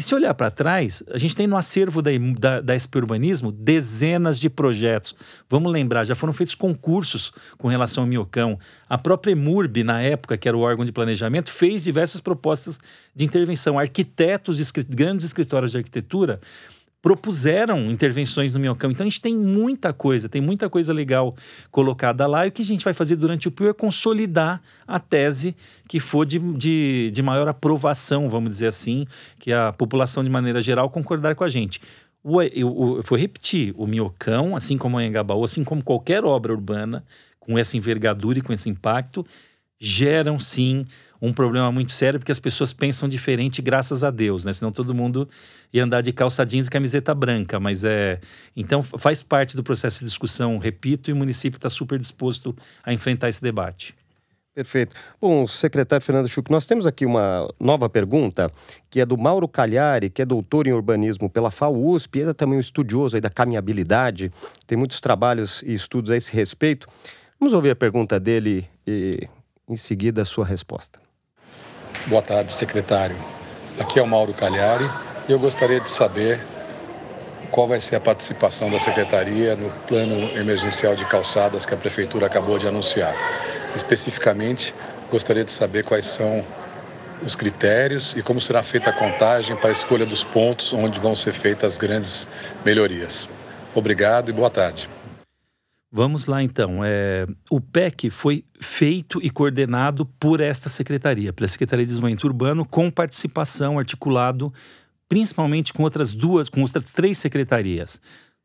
E 0.00 0.02
se 0.02 0.14
olhar 0.14 0.32
para 0.32 0.50
trás, 0.50 1.02
a 1.12 1.18
gente 1.18 1.36
tem 1.36 1.46
no 1.46 1.58
acervo 1.58 2.00
da, 2.00 2.10
da, 2.38 2.60
da 2.62 2.78
SP 2.78 2.96
Urbanismo 2.96 3.52
dezenas 3.52 4.40
de 4.40 4.48
projetos. 4.48 5.14
Vamos 5.46 5.70
lembrar, 5.70 6.04
já 6.04 6.14
foram 6.14 6.32
feitos 6.32 6.54
concursos 6.54 7.32
com 7.58 7.68
relação 7.68 8.04
ao 8.04 8.08
Miocão. 8.08 8.58
A 8.88 8.96
própria 8.96 9.32
EMURB, 9.32 9.84
na 9.84 10.00
época, 10.00 10.38
que 10.38 10.48
era 10.48 10.56
o 10.56 10.60
órgão 10.60 10.86
de 10.86 10.92
planejamento, 10.92 11.52
fez 11.52 11.84
diversas 11.84 12.18
propostas 12.18 12.78
de 13.14 13.26
intervenção. 13.26 13.78
Arquitetos, 13.78 14.58
grandes 14.88 15.26
escritórios 15.26 15.72
de 15.72 15.78
arquitetura 15.78 16.40
propuseram 17.02 17.90
intervenções 17.90 18.52
no 18.52 18.60
Minhocão. 18.60 18.90
Então 18.90 19.06
a 19.06 19.08
gente 19.08 19.20
tem 19.20 19.34
muita 19.34 19.92
coisa, 19.92 20.28
tem 20.28 20.40
muita 20.40 20.68
coisa 20.68 20.92
legal 20.92 21.34
colocada 21.70 22.26
lá. 22.26 22.46
E 22.46 22.50
o 22.50 22.52
que 22.52 22.62
a 22.62 22.64
gente 22.64 22.84
vai 22.84 22.92
fazer 22.92 23.16
durante 23.16 23.48
o 23.48 23.50
PIO 23.50 23.70
é 23.70 23.72
consolidar 23.72 24.60
a 24.86 25.00
tese 25.00 25.56
que 25.88 25.98
for 25.98 26.26
de, 26.26 26.38
de, 26.38 27.10
de 27.10 27.22
maior 27.22 27.48
aprovação, 27.48 28.28
vamos 28.28 28.50
dizer 28.50 28.66
assim, 28.66 29.06
que 29.38 29.52
a 29.52 29.72
população, 29.72 30.22
de 30.22 30.30
maneira 30.30 30.60
geral, 30.60 30.90
concordar 30.90 31.34
com 31.34 31.44
a 31.44 31.48
gente. 31.48 31.80
O, 32.22 32.42
eu, 32.42 32.50
eu, 32.54 33.02
vou 33.02 33.18
repetir, 33.18 33.74
o 33.76 33.86
Minhocão, 33.86 34.54
assim 34.54 34.76
como 34.76 34.98
o 34.98 35.00
Engabaú, 35.00 35.42
assim 35.42 35.64
como 35.64 35.82
qualquer 35.82 36.22
obra 36.22 36.52
urbana, 36.52 37.02
com 37.38 37.58
essa 37.58 37.78
envergadura 37.78 38.38
e 38.38 38.42
com 38.42 38.52
esse 38.52 38.68
impacto, 38.68 39.24
geram 39.78 40.38
sim 40.38 40.84
um 41.20 41.32
problema 41.32 41.70
muito 41.70 41.92
sério, 41.92 42.18
porque 42.18 42.32
as 42.32 42.40
pessoas 42.40 42.72
pensam 42.72 43.08
diferente, 43.08 43.60
graças 43.60 44.02
a 44.02 44.10
Deus, 44.10 44.44
né? 44.44 44.52
Senão 44.52 44.72
todo 44.72 44.94
mundo 44.94 45.28
ia 45.72 45.84
andar 45.84 46.00
de 46.00 46.12
calça 46.12 46.44
jeans 46.44 46.66
e 46.66 46.70
camiseta 46.70 47.14
branca. 47.14 47.60
Mas 47.60 47.84
é. 47.84 48.20
Então 48.56 48.82
faz 48.82 49.22
parte 49.22 49.56
do 49.56 49.62
processo 49.62 50.00
de 50.00 50.06
discussão, 50.06 50.58
repito, 50.58 51.10
e 51.10 51.12
o 51.12 51.16
município 51.16 51.58
está 51.58 51.68
super 51.68 51.98
disposto 51.98 52.56
a 52.82 52.92
enfrentar 52.92 53.28
esse 53.28 53.42
debate. 53.42 53.94
Perfeito. 54.52 54.96
Bom, 55.20 55.46
secretário 55.46 56.04
Fernando 56.04 56.28
Schuch, 56.28 56.50
nós 56.50 56.66
temos 56.66 56.84
aqui 56.84 57.06
uma 57.06 57.48
nova 57.58 57.88
pergunta, 57.88 58.50
que 58.90 59.00
é 59.00 59.06
do 59.06 59.16
Mauro 59.16 59.46
Calhari, 59.46 60.10
que 60.10 60.20
é 60.20 60.26
doutor 60.26 60.66
em 60.66 60.72
urbanismo 60.72 61.30
pela 61.30 61.52
FAUSP, 61.52 62.18
e 62.18 62.22
é 62.22 62.34
também 62.34 62.58
um 62.58 62.60
estudioso 62.60 63.16
aí 63.16 63.20
da 63.20 63.30
caminhabilidade, 63.30 64.30
tem 64.66 64.76
muitos 64.76 65.00
trabalhos 65.00 65.62
e 65.62 65.72
estudos 65.72 66.10
a 66.10 66.16
esse 66.16 66.32
respeito. 66.34 66.88
Vamos 67.38 67.54
ouvir 67.54 67.70
a 67.70 67.76
pergunta 67.76 68.18
dele 68.18 68.68
e, 68.84 69.28
em 69.68 69.76
seguida, 69.76 70.22
a 70.22 70.24
sua 70.24 70.44
resposta. 70.44 71.00
Boa 72.06 72.22
tarde, 72.22 72.52
secretário. 72.52 73.16
Aqui 73.78 73.98
é 73.98 74.02
o 74.02 74.06
Mauro 74.06 74.32
Calhari 74.32 74.88
e 75.28 75.32
eu 75.32 75.38
gostaria 75.38 75.80
de 75.80 75.90
saber 75.90 76.40
qual 77.50 77.68
vai 77.68 77.78
ser 77.78 77.96
a 77.96 78.00
participação 78.00 78.70
da 78.70 78.78
secretaria 78.78 79.54
no 79.54 79.70
plano 79.86 80.16
emergencial 80.36 80.96
de 80.96 81.04
calçadas 81.04 81.66
que 81.66 81.74
a 81.74 81.76
prefeitura 81.76 82.26
acabou 82.26 82.58
de 82.58 82.66
anunciar. 82.66 83.14
Especificamente, 83.76 84.74
gostaria 85.10 85.44
de 85.44 85.52
saber 85.52 85.84
quais 85.84 86.06
são 86.06 86.44
os 87.22 87.36
critérios 87.36 88.14
e 88.16 88.22
como 88.22 88.40
será 88.40 88.62
feita 88.62 88.90
a 88.90 88.92
contagem 88.92 89.54
para 89.54 89.68
a 89.68 89.72
escolha 89.72 90.06
dos 90.06 90.24
pontos 90.24 90.72
onde 90.72 90.98
vão 90.98 91.14
ser 91.14 91.32
feitas 91.32 91.74
as 91.74 91.78
grandes 91.78 92.26
melhorias. 92.64 93.28
Obrigado 93.74 94.30
e 94.30 94.32
boa 94.32 94.50
tarde. 94.50 94.88
Vamos 95.92 96.26
lá 96.26 96.42
então. 96.42 96.80
É, 96.84 97.26
o 97.50 97.60
PEC 97.60 98.10
foi 98.10 98.44
feito 98.60 99.20
e 99.22 99.28
coordenado 99.28 100.06
por 100.06 100.40
esta 100.40 100.68
secretaria, 100.68 101.32
pela 101.32 101.48
Secretaria 101.48 101.84
de 101.84 101.90
Desenvolvimento 101.90 102.24
Urbano, 102.24 102.64
com 102.64 102.90
participação 102.90 103.78
articulado 103.78 104.52
principalmente 105.10 105.72
com 105.72 105.82
outras 105.82 106.12
duas, 106.12 106.48
com 106.48 106.62
outras 106.62 106.92
três 106.92 107.18
secretarias. 107.18 108.00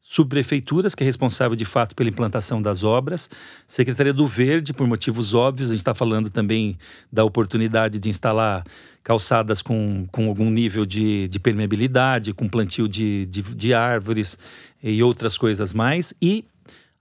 subprefeituras, 0.08 0.94
que 0.94 1.04
é 1.04 1.06
responsável 1.06 1.56
de 1.56 1.66
fato 1.66 1.96
pela 1.96 2.10
implantação 2.10 2.62
das 2.62 2.84
obras, 2.84 3.28
Secretaria 3.66 4.14
do 4.14 4.28
Verde, 4.28 4.72
por 4.72 4.86
motivos 4.86 5.34
óbvios, 5.34 5.70
a 5.70 5.74
gente 5.74 5.82
está 5.82 5.96
falando 5.96 6.30
também 6.30 6.78
da 7.12 7.24
oportunidade 7.24 7.98
de 7.98 8.08
instalar 8.08 8.64
calçadas 9.04 9.64
com, 9.64 10.06
com 10.12 10.28
algum 10.28 10.52
nível 10.52 10.86
de, 10.86 11.28
de 11.28 11.40
permeabilidade, 11.40 12.34
com 12.34 12.48
plantio 12.48 12.88
de, 12.88 13.26
de, 13.26 13.42
de 13.42 13.74
árvores 13.74 14.38
e 14.82 15.02
outras 15.02 15.40
coisas 15.40 15.74
mais, 15.74 16.14
e 16.22 16.46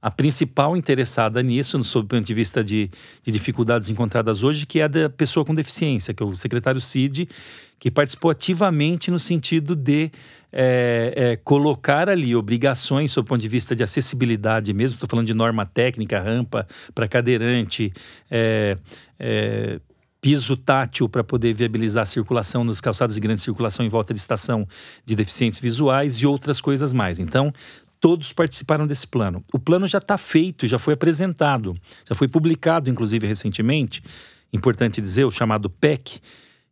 a 0.04 0.10
principal 0.10 0.76
interessada 0.76 1.42
nisso, 1.42 1.82
sob 1.82 2.04
o 2.04 2.08
ponto 2.08 2.26
de 2.26 2.34
vista 2.34 2.62
de, 2.62 2.90
de, 3.22 3.32
dificuldades 3.32 3.88
encontradas 3.88 4.42
hoje, 4.42 4.66
que 4.66 4.78
é 4.80 4.82
a 4.82 4.86
da 4.86 5.08
pessoa 5.08 5.46
com 5.46 5.54
deficiência, 5.54 6.12
que 6.12 6.22
é 6.22 6.26
o 6.26 6.36
secretário 6.36 6.78
Cid, 6.78 7.26
que 7.78 7.90
participou 7.90 8.30
ativamente 8.30 9.10
no 9.10 9.18
sentido 9.18 9.74
de 9.74 10.10
é, 10.52 11.14
é, 11.16 11.36
colocar 11.36 12.10
ali 12.10 12.36
obrigações 12.36 13.12
sob 13.12 13.24
o 13.24 13.28
ponto 13.30 13.40
de 13.40 13.48
vista 13.48 13.74
de 13.74 13.82
acessibilidade 13.82 14.74
mesmo, 14.74 14.96
estou 14.96 15.08
falando 15.08 15.26
de 15.26 15.32
norma 15.32 15.64
técnica, 15.64 16.20
rampa 16.20 16.68
para 16.94 17.08
cadeirante, 17.08 17.90
é, 18.30 18.76
piso 20.24 20.56
tátil 20.56 21.06
para 21.06 21.22
poder 21.22 21.52
viabilizar 21.52 22.00
a 22.00 22.06
circulação 22.06 22.64
nos 22.64 22.80
calçados 22.80 23.14
de 23.14 23.20
grande 23.20 23.42
circulação 23.42 23.84
em 23.84 23.90
volta 23.90 24.14
de 24.14 24.20
estação 24.20 24.66
de 25.04 25.14
deficientes 25.14 25.60
visuais 25.60 26.16
e 26.16 26.26
outras 26.26 26.62
coisas 26.62 26.94
mais. 26.94 27.18
Então, 27.18 27.52
todos 28.00 28.32
participaram 28.32 28.86
desse 28.86 29.06
plano. 29.06 29.44
O 29.52 29.58
plano 29.58 29.86
já 29.86 29.98
está 29.98 30.18
feito, 30.18 30.66
já 30.66 30.78
foi 30.78 30.94
apresentado, 30.94 31.74
já 32.08 32.14
foi 32.14 32.28
publicado, 32.28 32.90
inclusive, 32.90 33.26
recentemente. 33.26 34.02
Importante 34.52 35.00
dizer, 35.00 35.24
o 35.24 35.30
chamado 35.30 35.68
PEC, 35.68 36.20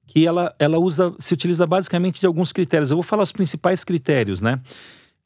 que 0.07 0.27
ela, 0.27 0.55
ela 0.59 0.79
usa, 0.79 1.15
se 1.19 1.33
utiliza 1.33 1.67
basicamente 1.67 2.21
de 2.21 2.27
alguns 2.27 2.53
critérios. 2.53 2.91
Eu 2.91 2.97
vou 2.97 3.03
falar 3.03 3.23
os 3.23 3.33
principais 3.33 3.83
critérios, 3.83 4.41
né? 4.41 4.61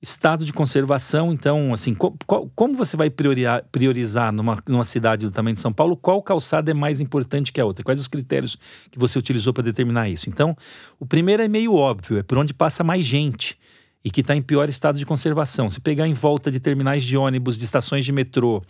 Estado 0.00 0.44
de 0.44 0.52
conservação, 0.52 1.32
então, 1.32 1.72
assim, 1.72 1.94
qual, 1.94 2.14
como 2.54 2.76
você 2.76 2.96
vai 2.96 3.10
priorizar, 3.10 3.64
priorizar 3.72 4.30
numa, 4.30 4.62
numa 4.68 4.84
cidade 4.84 5.26
do 5.26 5.32
tamanho 5.32 5.54
de 5.54 5.60
São 5.60 5.72
Paulo, 5.72 5.96
qual 5.96 6.22
calçada 6.22 6.70
é 6.70 6.74
mais 6.74 7.00
importante 7.00 7.50
que 7.50 7.60
a 7.60 7.64
outra? 7.64 7.82
Quais 7.82 8.00
os 8.00 8.06
critérios 8.06 8.56
que 8.90 8.98
você 8.98 9.18
utilizou 9.18 9.52
para 9.52 9.64
determinar 9.64 10.08
isso? 10.08 10.28
Então, 10.28 10.56
o 11.00 11.06
primeiro 11.06 11.42
é 11.42 11.48
meio 11.48 11.74
óbvio, 11.74 12.18
é 12.18 12.22
por 12.22 12.38
onde 12.38 12.52
passa 12.54 12.84
mais 12.84 13.04
gente 13.04 13.58
e 14.04 14.10
que 14.10 14.20
está 14.20 14.36
em 14.36 14.42
pior 14.42 14.68
estado 14.68 14.98
de 14.98 15.06
conservação. 15.06 15.68
Se 15.68 15.80
pegar 15.80 16.06
em 16.06 16.12
volta 16.12 16.50
de 16.50 16.60
terminais 16.60 17.02
de 17.02 17.16
ônibus, 17.16 17.58
de 17.58 17.64
estações 17.64 18.04
de 18.04 18.12
metrô 18.12 18.62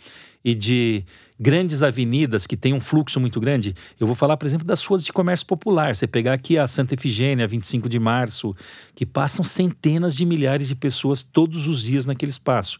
e 0.45 0.55
de 0.55 1.05
grandes 1.39 1.83
avenidas 1.83 2.47
que 2.47 2.57
têm 2.57 2.73
um 2.73 2.81
fluxo 2.81 3.21
muito 3.21 3.39
grande, 3.39 3.75
eu 4.01 4.07
vou 4.07 4.17
falar, 4.17 4.37
por 4.37 4.47
exemplo, 4.47 4.67
das 4.67 4.83
ruas 4.85 5.05
de 5.05 5.13
comércio 5.13 5.47
popular. 5.47 5.95
Você 5.95 6.07
pegar 6.07 6.33
aqui 6.33 6.57
a 6.57 6.67
Santa 6.67 6.95
Efigênia, 6.95 7.47
25 7.47 7.89
de 7.89 7.99
março, 7.99 8.55
que 8.95 9.05
passam 9.05 9.45
centenas 9.45 10.15
de 10.15 10.25
milhares 10.25 10.69
de 10.69 10.75
pessoas 10.75 11.23
todos 11.23 11.67
os 11.67 11.83
dias 11.83 12.07
naquele 12.07 12.31
espaço. 12.31 12.79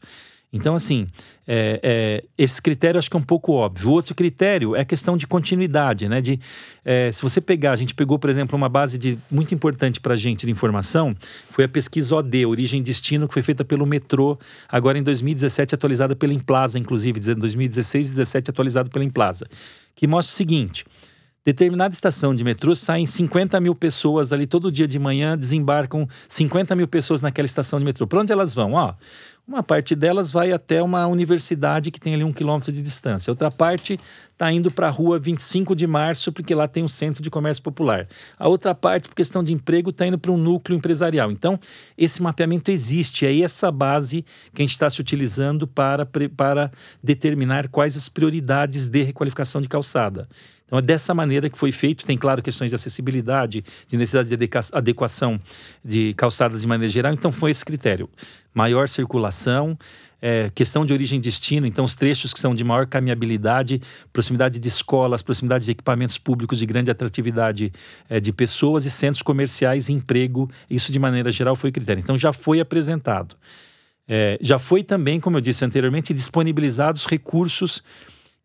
Então, 0.53 0.75
assim, 0.75 1.07
é, 1.47 1.81
é, 1.83 2.25
esse 2.39 2.63
critério 2.63 2.99
acho 2.99 3.11
que 3.11 3.17
é 3.17 3.21
um 3.21 3.23
pouco 3.23 3.53
óbvio. 3.53 3.91
O 3.91 3.93
outro 3.93 4.15
critério 4.15 4.75
é 4.77 4.81
a 4.81 4.85
questão 4.85 5.17
de 5.17 5.27
continuidade, 5.27 6.09
né? 6.09 6.21
De, 6.21 6.41
é, 6.85 7.11
se 7.11 7.21
você 7.21 7.41
pegar, 7.41 7.73
a 7.73 7.77
gente 7.77 7.95
pegou, 7.95 8.19
por 8.19 8.31
exemplo, 8.31 8.57
uma 8.57 8.69
base 8.69 8.97
de, 8.97 9.19
muito 9.31 9.55
importante 9.55 10.01
para 10.01 10.15
a 10.15 10.17
gente 10.17 10.47
de 10.47 10.53
informação, 10.53 11.15
foi 11.51 11.65
a 11.65 11.69
pesquisa 11.69 12.15
OD, 12.15 12.47
Origem 12.47 12.81
e 12.81 12.83
Destino, 12.83 13.27
que 13.27 13.35
foi 13.35 13.43
feita 13.43 13.65
pelo 13.65 13.85
Metrô, 13.85 14.39
agora 14.69 14.99
em 14.99 15.03
2017, 15.03 15.75
atualizada 15.75 16.15
pela 16.17 16.33
Implaza, 16.33 16.79
inclusive, 16.79 17.19
em 17.19 17.35
2016 17.35 18.07
e 18.07 18.09
2017, 18.11 18.51
atualizada 18.51 18.89
pela 18.89 19.05
Implaza, 19.05 19.47
que 19.95 20.07
mostra 20.07 20.33
o 20.33 20.37
seguinte 20.37 20.85
determinada 21.47 21.95
estação 21.95 22.35
de 22.35 22.43
metrô 22.43 22.75
saem 22.75 23.07
50 23.07 23.61
mil 23.61 23.73
pessoas 23.73 24.33
ali 24.33 24.49
todo 24.49 24.73
dia 24.73 24.89
de 24.89 24.99
manhã, 24.99 25.39
desembarcam 25.39 26.09
50 26.29 26.75
mil 26.75 26.89
pessoas 26.89 27.23
naquela 27.23 27.47
estação 27.47 27.79
de 27.79 27.85
metrô. 27.85 28.05
Para 28.05 28.21
onde 28.21 28.33
elas 28.33 28.53
vão? 28.53 28.73
Ó, 28.73 28.95
uma 29.47 29.63
parte 29.63 29.95
delas 29.95 30.33
vai 30.33 30.51
até 30.51 30.83
uma 30.83 31.07
universidade 31.07 31.93
que 31.93 32.01
tem 32.01 32.15
ali 32.15 32.25
um 32.25 32.33
quilômetro 32.33 32.73
de 32.73 32.83
distância. 32.83 33.31
Outra 33.31 33.49
parte 33.49 33.99
está 34.33 34.53
indo 34.53 34.73
para 34.73 34.89
a 34.89 34.91
rua 34.91 35.21
25 35.21 35.77
de 35.77 35.87
março, 35.87 36.33
porque 36.33 36.53
lá 36.53 36.67
tem 36.67 36.83
um 36.83 36.89
centro 36.89 37.23
de 37.23 37.31
comércio 37.31 37.63
popular. 37.63 38.09
A 38.37 38.49
outra 38.49 38.75
parte, 38.75 39.09
por 39.09 39.15
questão 39.15 39.45
de 39.45 39.55
emprego, 39.55 39.91
está 39.91 40.05
indo 40.05 40.19
para 40.19 40.33
um 40.33 40.37
núcleo 40.37 40.77
empresarial. 40.77 41.31
Então, 41.31 41.61
esse 41.97 42.21
mapeamento 42.21 42.73
existe. 42.73 43.25
É 43.25 43.41
essa 43.41 43.71
base 43.71 44.25
que 44.53 44.63
a 44.63 44.65
gente 44.65 44.73
está 44.73 44.91
se 44.91 45.01
utilizando 45.01 45.65
para, 45.67 46.05
para 46.05 46.71
determinar 47.01 47.69
quais 47.69 47.97
as 47.97 48.09
prioridades 48.09 48.89
de 48.89 49.05
requalificação 49.05 49.61
de 49.61 49.69
calçada. 49.69 50.29
Então 50.67 50.79
é 50.79 50.83
dessa 50.83 51.15
maneira 51.15 51.49
que 51.49 51.57
foi 51.57 51.73
feito. 51.73 52.05
Tem, 52.05 52.19
claro, 52.19 52.43
questões 52.43 52.71
de 52.71 52.75
acessibilidade, 52.75 53.65
de 53.87 53.97
necessidade 53.97 54.29
de 54.29 54.49
adequação 54.73 55.41
de 55.85 56.13
calçadas 56.15 56.63
de 56.63 56.67
maneira 56.67 56.93
geral. 56.93 57.13
Então 57.13 57.31
foi 57.31 57.51
esse 57.51 57.65
critério. 57.65 58.11
Maior 58.53 58.89
circulação, 58.89 59.79
é, 60.21 60.51
questão 60.55 60.85
de 60.85 60.93
origem 60.93 61.19
e 61.19 61.23
destino, 61.23 61.67
então 61.67 61.85
os 61.85 61.95
trechos 61.95 62.33
que 62.33 62.41
são 62.41 62.55
de 62.55 62.65
maior 62.65 62.87
caminhabilidade, 62.87 63.81
proximidade 64.13 64.59
de 64.59 64.67
escolas, 64.67 65.23
proximidade 65.23 65.67
de 65.67 65.71
equipamentos 65.71 66.17
públicos 66.19 66.59
de 66.59 66.67
grande 66.67 66.91
atratividade 66.91 67.73
é, 68.09 68.19
de 68.19 68.33
pessoas 68.33 68.85
e 68.87 68.91
centros 68.91 69.23
comerciais 69.23 69.89
emprego, 69.89 70.51
isso 70.71 70.91
de 70.91 70.99
maneira 70.99 71.31
geral 71.31 71.55
foi 71.55 71.71
o 71.71 71.73
critério. 71.73 72.01
Então 72.01 72.19
já 72.19 72.33
foi 72.33 72.61
apresentado. 72.61 73.37
É, 74.09 74.39
já 74.41 74.59
foi 74.59 74.83
também, 74.83 75.21
como 75.21 75.37
eu 75.37 75.41
disse 75.41 75.65
anteriormente, 75.65 76.15
disponibilizados 76.15 77.07
recursos 77.07 77.83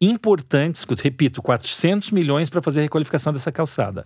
importantes, 0.02 0.84
repito, 1.00 1.42
400 1.42 2.12
milhões 2.12 2.50
para 2.50 2.62
fazer 2.62 2.80
a 2.80 2.84
requalificação 2.84 3.32
dessa 3.32 3.52
calçada. 3.52 4.06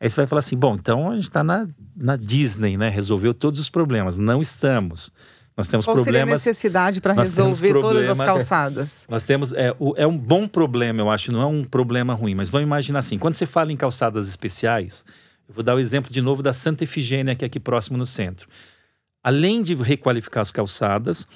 Aí 0.00 0.08
você 0.08 0.16
vai 0.16 0.26
falar 0.26 0.40
assim: 0.40 0.56
bom, 0.56 0.74
então 0.74 1.10
a 1.10 1.14
gente 1.14 1.24
está 1.24 1.44
na, 1.44 1.68
na 1.96 2.16
Disney, 2.16 2.76
né? 2.76 2.88
Resolveu 2.88 3.32
todos 3.32 3.60
os 3.60 3.70
problemas. 3.70 4.18
Não 4.18 4.40
estamos. 4.40 5.12
Nós 5.56 5.66
temos 5.66 5.84
Qual 5.84 5.96
problemas. 5.96 6.20
Seria 6.20 6.32
a 6.32 6.36
necessidade 6.36 7.00
para 7.00 7.14
resolver 7.14 7.72
todas 7.72 8.08
as 8.08 8.18
calçadas? 8.18 9.06
Nós 9.08 9.24
temos. 9.24 9.52
É, 9.52 9.74
o, 9.78 9.92
é 9.96 10.06
um 10.06 10.16
bom 10.16 10.46
problema, 10.46 11.00
eu 11.00 11.10
acho, 11.10 11.32
não 11.32 11.42
é 11.42 11.46
um 11.46 11.64
problema 11.64 12.14
ruim, 12.14 12.34
mas 12.34 12.48
vamos 12.48 12.66
imaginar 12.66 13.00
assim: 13.00 13.18
quando 13.18 13.34
você 13.34 13.44
fala 13.44 13.72
em 13.72 13.76
calçadas 13.76 14.28
especiais, 14.28 15.04
eu 15.48 15.54
vou 15.54 15.64
dar 15.64 15.74
o 15.74 15.80
exemplo 15.80 16.12
de 16.12 16.22
novo 16.22 16.44
da 16.44 16.52
Santa 16.52 16.84
Efigênia, 16.84 17.34
que 17.34 17.44
é 17.44 17.46
aqui 17.46 17.58
próximo 17.58 17.98
no 17.98 18.06
centro. 18.06 18.48
Além 19.20 19.60
de 19.62 19.74
requalificar 19.74 20.42
as 20.42 20.52
calçadas, 20.52 21.26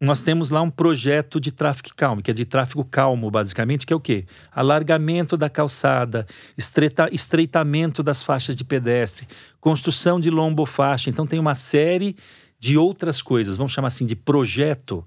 nós 0.00 0.22
temos 0.22 0.48
lá 0.48 0.62
um 0.62 0.70
projeto 0.70 1.38
de 1.38 1.52
tráfego 1.52 1.90
calmo, 1.94 2.22
que 2.22 2.30
é 2.30 2.34
de 2.34 2.46
tráfego 2.46 2.82
calmo, 2.84 3.30
basicamente, 3.30 3.86
que 3.86 3.92
é 3.92 3.96
o 3.96 4.00
quê? 4.00 4.24
Alargamento 4.50 5.36
da 5.36 5.50
calçada, 5.50 6.26
estreita, 6.56 7.08
estreitamento 7.12 8.02
das 8.02 8.22
faixas 8.22 8.56
de 8.56 8.64
pedestre, 8.64 9.28
construção 9.60 10.18
de 10.18 10.30
lombofaixa. 10.30 11.10
Então, 11.10 11.26
tem 11.26 11.38
uma 11.38 11.54
série 11.54 12.16
de 12.58 12.78
outras 12.78 13.20
coisas, 13.20 13.58
vamos 13.58 13.72
chamar 13.72 13.88
assim 13.88 14.06
de 14.06 14.16
projeto, 14.16 15.06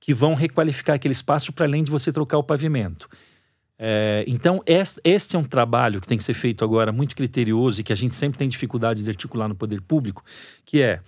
que 0.00 0.14
vão 0.14 0.34
requalificar 0.34 0.96
aquele 0.96 1.12
espaço 1.12 1.52
para 1.52 1.66
além 1.66 1.84
de 1.84 1.90
você 1.90 2.10
trocar 2.10 2.38
o 2.38 2.42
pavimento. 2.42 3.08
É, 3.78 4.24
então, 4.26 4.62
este, 4.66 5.36
é 5.36 5.38
um 5.38 5.44
trabalho 5.44 6.00
que 6.00 6.08
tem 6.08 6.16
que 6.16 6.24
ser 6.24 6.34
feito 6.34 6.64
agora 6.64 6.92
muito 6.92 7.14
criterioso 7.14 7.80
e 7.80 7.84
que 7.84 7.92
a 7.92 7.96
gente 7.96 8.14
sempre 8.14 8.38
tem 8.38 8.48
dificuldade 8.48 9.02
de 9.02 9.10
articular 9.10 9.48
no 9.48 9.54
poder 9.54 9.82
público, 9.82 10.22
que 10.64 10.80
é 10.80 11.00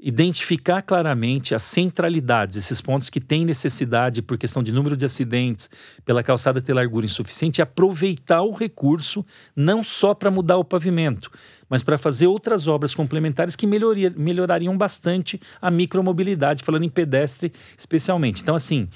identificar 0.00 0.80
claramente 0.82 1.54
as 1.54 1.62
centralidades, 1.62 2.56
esses 2.56 2.80
pontos 2.80 3.10
que 3.10 3.20
têm 3.20 3.44
necessidade 3.44 4.22
por 4.22 4.38
questão 4.38 4.62
de 4.62 4.70
número 4.70 4.96
de 4.96 5.04
acidentes, 5.04 5.68
pela 6.04 6.22
calçada 6.22 6.62
ter 6.62 6.72
largura 6.72 7.04
insuficiente, 7.04 7.60
e 7.60 7.62
aproveitar 7.62 8.42
o 8.42 8.52
recurso 8.52 9.26
não 9.56 9.82
só 9.82 10.14
para 10.14 10.30
mudar 10.30 10.56
o 10.56 10.64
pavimento, 10.64 11.30
mas 11.68 11.82
para 11.82 11.98
fazer 11.98 12.28
outras 12.28 12.68
obras 12.68 12.94
complementares 12.94 13.56
que 13.56 13.66
melhoria, 13.66 14.12
melhorariam 14.16 14.76
bastante 14.76 15.40
a 15.60 15.70
micromobilidade, 15.70 16.62
falando 16.62 16.84
em 16.84 16.88
pedestre 16.88 17.52
especialmente. 17.76 18.40
Então, 18.40 18.54
assim, 18.54 18.88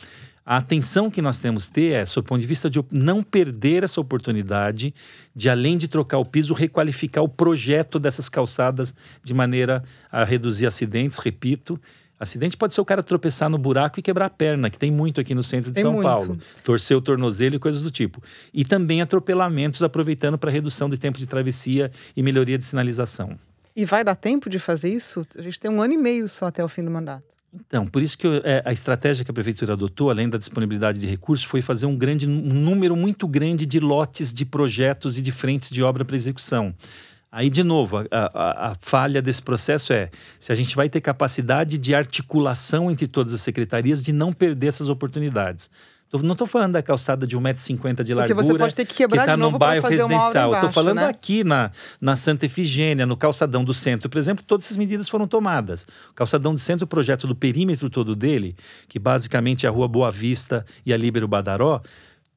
a 0.44 0.56
atenção 0.56 1.10
que 1.10 1.22
nós 1.22 1.38
temos 1.38 1.66
que 1.66 1.74
ter 1.74 1.92
é, 1.92 2.04
sob 2.04 2.24
o 2.24 2.28
ponto 2.28 2.40
de 2.40 2.46
vista 2.46 2.68
de 2.68 2.84
não 2.90 3.22
perder 3.22 3.84
essa 3.84 4.00
oportunidade 4.00 4.94
de, 5.34 5.48
além 5.48 5.78
de 5.78 5.86
trocar 5.88 6.18
o 6.18 6.24
piso, 6.24 6.52
requalificar 6.52 7.22
o 7.22 7.28
projeto 7.28 7.98
dessas 7.98 8.28
calçadas 8.28 8.94
de 9.22 9.32
maneira 9.32 9.82
a 10.10 10.24
reduzir 10.24 10.66
acidentes, 10.66 11.18
repito. 11.18 11.80
Acidente 12.18 12.56
pode 12.56 12.72
ser 12.72 12.80
o 12.80 12.84
cara 12.84 13.02
tropeçar 13.02 13.50
no 13.50 13.58
buraco 13.58 13.98
e 13.98 14.02
quebrar 14.02 14.26
a 14.26 14.30
perna, 14.30 14.70
que 14.70 14.78
tem 14.78 14.92
muito 14.92 15.20
aqui 15.20 15.34
no 15.34 15.42
centro 15.42 15.70
de 15.70 15.74
tem 15.74 15.82
São 15.82 15.94
muito. 15.94 16.06
Paulo. 16.06 16.38
Torcer 16.62 16.96
o 16.96 17.00
tornozelo 17.00 17.56
e 17.56 17.58
coisas 17.58 17.82
do 17.82 17.90
tipo. 17.90 18.22
E 18.54 18.64
também 18.64 19.02
atropelamentos, 19.02 19.82
aproveitando 19.82 20.38
para 20.38 20.50
redução 20.50 20.88
de 20.88 20.96
tempo 20.96 21.18
de 21.18 21.26
travessia 21.26 21.90
e 22.16 22.22
melhoria 22.22 22.56
de 22.56 22.64
sinalização. 22.64 23.36
E 23.74 23.84
vai 23.84 24.04
dar 24.04 24.14
tempo 24.14 24.48
de 24.48 24.60
fazer 24.60 24.90
isso? 24.92 25.22
A 25.36 25.42
gente 25.42 25.58
tem 25.58 25.68
um 25.68 25.82
ano 25.82 25.94
e 25.94 25.96
meio 25.96 26.28
só 26.28 26.46
até 26.46 26.62
o 26.62 26.68
fim 26.68 26.84
do 26.84 26.90
mandato. 26.90 27.41
Então, 27.54 27.86
por 27.86 28.02
isso 28.02 28.16
que 28.16 28.26
eu, 28.26 28.36
é, 28.44 28.62
a 28.64 28.72
estratégia 28.72 29.24
que 29.24 29.30
a 29.30 29.34
prefeitura 29.34 29.74
adotou, 29.74 30.08
além 30.08 30.28
da 30.28 30.38
disponibilidade 30.38 30.98
de 30.98 31.06
recursos, 31.06 31.44
foi 31.44 31.60
fazer 31.60 31.84
um 31.84 31.96
grande 31.96 32.26
um 32.26 32.54
número 32.54 32.96
muito 32.96 33.28
grande 33.28 33.66
de 33.66 33.78
lotes 33.78 34.32
de 34.32 34.44
projetos 34.46 35.18
e 35.18 35.22
de 35.22 35.30
frentes 35.30 35.68
de 35.68 35.82
obra 35.82 36.04
para 36.04 36.16
execução. 36.16 36.74
Aí, 37.30 37.48
de 37.48 37.62
novo, 37.62 37.98
a, 37.98 38.06
a, 38.10 38.70
a, 38.70 38.74
falha 38.80 39.22
desse 39.22 39.40
processo 39.40 39.92
é 39.92 40.10
se 40.38 40.52
a 40.52 40.54
gente 40.54 40.76
vai 40.76 40.88
ter 40.88 41.00
capacidade 41.00 41.78
de 41.78 41.94
articulação 41.94 42.90
entre 42.90 43.06
todas 43.06 43.32
as 43.32 43.40
secretarias 43.40 44.02
de 44.02 44.12
não 44.12 44.32
perder 44.32 44.66
essas 44.66 44.90
oportunidades. 44.90 45.70
Não 46.12 46.32
estou 46.32 46.46
falando 46.46 46.72
da 46.72 46.82
calçada 46.82 47.26
de 47.26 47.38
1,50m 47.38 48.02
de 48.02 48.14
largura. 48.14 48.34
Porque 48.34 48.34
você 48.34 48.58
pode 48.58 48.74
ter 48.74 48.84
que 48.84 48.94
quebrar 48.94 49.22
que 49.22 49.26
tá 49.28 49.34
de 49.34 49.40
novo 49.40 49.52
num 49.52 49.58
bairro 49.58 49.88
residencial. 49.88 50.52
Estou 50.54 50.70
falando 50.70 50.96
né? 50.96 51.06
aqui 51.06 51.42
na, 51.42 51.70
na 52.00 52.14
Santa 52.16 52.44
Efigênia, 52.44 53.06
no 53.06 53.16
calçadão 53.16 53.64
do 53.64 53.72
centro, 53.72 54.10
por 54.10 54.18
exemplo, 54.18 54.44
todas 54.46 54.66
essas 54.66 54.76
medidas 54.76 55.08
foram 55.08 55.26
tomadas. 55.26 55.86
O 56.10 56.14
calçadão 56.14 56.54
do 56.54 56.60
centro, 56.60 56.84
o 56.84 56.88
projeto 56.88 57.26
do 57.26 57.34
perímetro 57.34 57.88
todo 57.88 58.14
dele, 58.14 58.54
que 58.88 58.98
basicamente 58.98 59.64
é 59.64 59.68
a 59.68 59.72
Rua 59.72 59.88
Boa 59.88 60.10
Vista 60.10 60.66
e 60.84 60.92
a 60.92 60.96
Líbero 60.96 61.26
Badaró, 61.26 61.80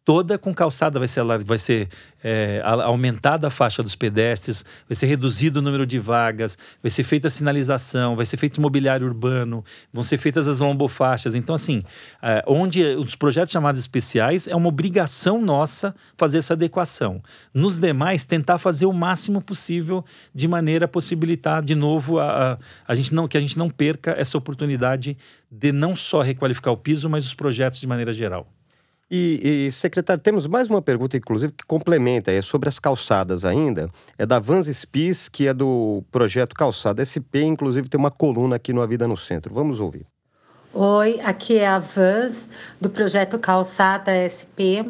toda 0.06 0.38
com 0.38 0.53
calçada 0.53 0.99
vai 0.99 1.08
ser, 1.08 1.24
vai 1.43 1.58
ser 1.58 1.89
é, 2.24 2.62
aumentada 2.64 3.47
a 3.47 3.49
faixa 3.49 3.82
dos 3.82 3.95
pedestres, 3.95 4.64
vai 4.88 4.95
ser 4.95 5.08
reduzido 5.08 5.60
o 5.60 5.62
número 5.64 5.86
de 5.86 5.97
vagas, 5.97 6.58
vai 6.82 6.91
ser 6.91 7.03
feita 7.03 7.26
a 7.26 7.30
sinalização, 7.30 8.16
vai 8.16 8.26
ser 8.26 8.38
feito 8.38 8.62
mobiliário 8.62 9.08
urbano, 9.08 9.66
vão 9.91 10.03
ser 10.03 10.20
feitas 10.20 10.47
as 10.47 10.60
lombofaixas. 10.60 11.34
Então, 11.34 11.56
assim, 11.56 11.84
é, 12.22 12.43
onde 12.45 12.84
os 12.84 13.16
projetos 13.16 13.51
chamados 13.51 13.80
especiais 13.80 14.47
é 14.47 14.56
uma 14.56 14.70
obrigação 14.70 15.41
nossa 15.41 15.95
fazer 16.16 16.38
essa 16.38 16.53
adequação. 16.53 17.22
Nos 17.51 17.80
demais, 17.80 18.24
tentar 18.24 18.60
fazer 18.60 18.86
o 18.86 18.93
máximo 18.93 19.41
possível 19.41 20.06
de 20.34 20.47
maneira 20.47 20.86
a 20.86 20.88
possibilitar, 20.88 21.64
de 21.64 21.74
novo, 21.74 22.20
a, 22.20 22.53
a, 22.53 22.58
a 22.88 22.95
gente 22.95 23.12
não, 23.12 23.28
que 23.28 23.38
a 23.38 23.41
gente 23.41 23.58
não 23.58 23.72
perca 23.72 24.12
essa 24.12 24.38
oportunidade 24.38 25.18
de 25.49 25.72
não 25.72 25.95
só 25.95 26.22
requalificar 26.22 26.72
o 26.72 26.78
piso, 26.78 27.10
mas 27.10 27.26
os 27.26 27.34
projetos 27.34 27.80
de 27.80 27.88
maneira 27.88 28.14
geral. 28.14 28.55
E, 29.10 29.68
e, 29.68 29.72
secretário, 29.72 30.22
temos 30.22 30.47
mais 30.47 30.68
uma 30.68 30.82
pergunta, 30.82 31.16
inclusive, 31.16 31.53
que 31.53 31.64
complementa, 31.66 32.32
é 32.32 32.41
sobre 32.41 32.68
as 32.68 32.80
calçadas 32.80 33.45
ainda. 33.45 33.88
É 34.18 34.26
da 34.26 34.39
Vans 34.39 34.68
Spis, 34.68 35.30
que 35.30 35.47
é 35.47 35.53
do 35.53 36.03
projeto 36.12 36.56
Calçada 36.56 37.06
SP, 37.06 37.43
inclusive 37.43 37.88
tem 37.88 37.99
uma 37.99 38.10
coluna 38.10 38.56
aqui 38.56 38.74
no 38.74 38.82
A 38.82 38.88
Vida 38.88 39.08
no 39.08 39.16
Centro. 39.16 39.53
Vamos 39.53 39.80
ouvir. 39.80 40.08
Oi, 40.74 41.20
aqui 41.24 41.60
é 41.60 41.68
a 41.68 41.78
Vans, 41.78 42.47
do 42.82 42.89
projeto 42.89 43.38
Calçada 43.38 44.12
SP. 44.26 44.82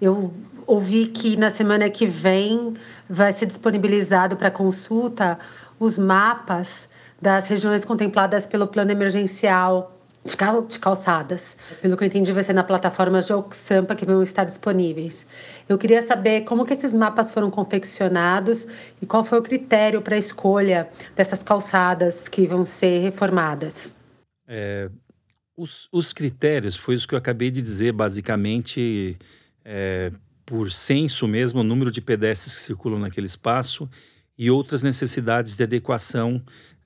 Eu 0.00 0.32
ouvi 0.66 1.06
que 1.06 1.36
na 1.38 1.50
semana 1.50 1.88
que 1.88 2.06
vem 2.06 2.74
vai 3.08 3.32
ser 3.32 3.46
disponibilizado 3.46 4.36
para 4.36 4.50
consulta 4.50 5.38
os 5.80 5.98
mapas 5.98 6.88
das 7.20 7.48
regiões 7.48 7.86
contempladas 7.86 8.46
pelo 8.46 8.66
plano 8.66 8.90
emergencial 8.90 9.98
de, 10.24 10.36
cal, 10.36 10.62
de 10.62 10.78
calçadas. 10.78 11.56
Pelo 11.80 11.96
que 11.96 12.04
eu 12.04 12.06
entendi, 12.06 12.32
vai 12.32 12.44
ser 12.44 12.52
na 12.52 12.64
plataforma 12.64 13.20
GeoSampa 13.20 13.94
que 13.94 14.04
vão 14.04 14.22
estar 14.22 14.44
disponíveis. 14.44 15.26
Eu 15.68 15.76
queria 15.78 16.02
saber 16.02 16.42
como 16.42 16.64
que 16.64 16.72
esses 16.72 16.94
mapas 16.94 17.30
foram 17.30 17.50
confeccionados 17.50 18.66
e 19.00 19.06
qual 19.06 19.24
foi 19.24 19.38
o 19.38 19.42
critério 19.42 20.00
para 20.00 20.14
a 20.14 20.18
escolha 20.18 20.88
dessas 21.16 21.42
calçadas 21.42 22.28
que 22.28 22.46
vão 22.46 22.64
ser 22.64 23.00
reformadas. 23.00 23.92
É, 24.46 24.88
os, 25.56 25.88
os, 25.92 26.12
critérios 26.12 26.76
foi 26.76 26.94
isso 26.94 27.06
que 27.06 27.14
eu 27.14 27.18
acabei 27.18 27.50
de 27.50 27.62
dizer, 27.62 27.92
basicamente, 27.92 29.16
é, 29.64 30.12
por 30.44 30.70
censo 30.70 31.26
mesmo, 31.26 31.60
o 31.60 31.64
número 31.64 31.90
de 31.90 32.00
pedestres 32.00 32.54
que 32.54 32.60
circulam 32.60 32.98
naquele 32.98 33.26
espaço 33.26 33.88
e 34.36 34.50
outras 34.50 34.82
necessidades 34.82 35.56
de 35.56 35.62
adequação 35.62 36.42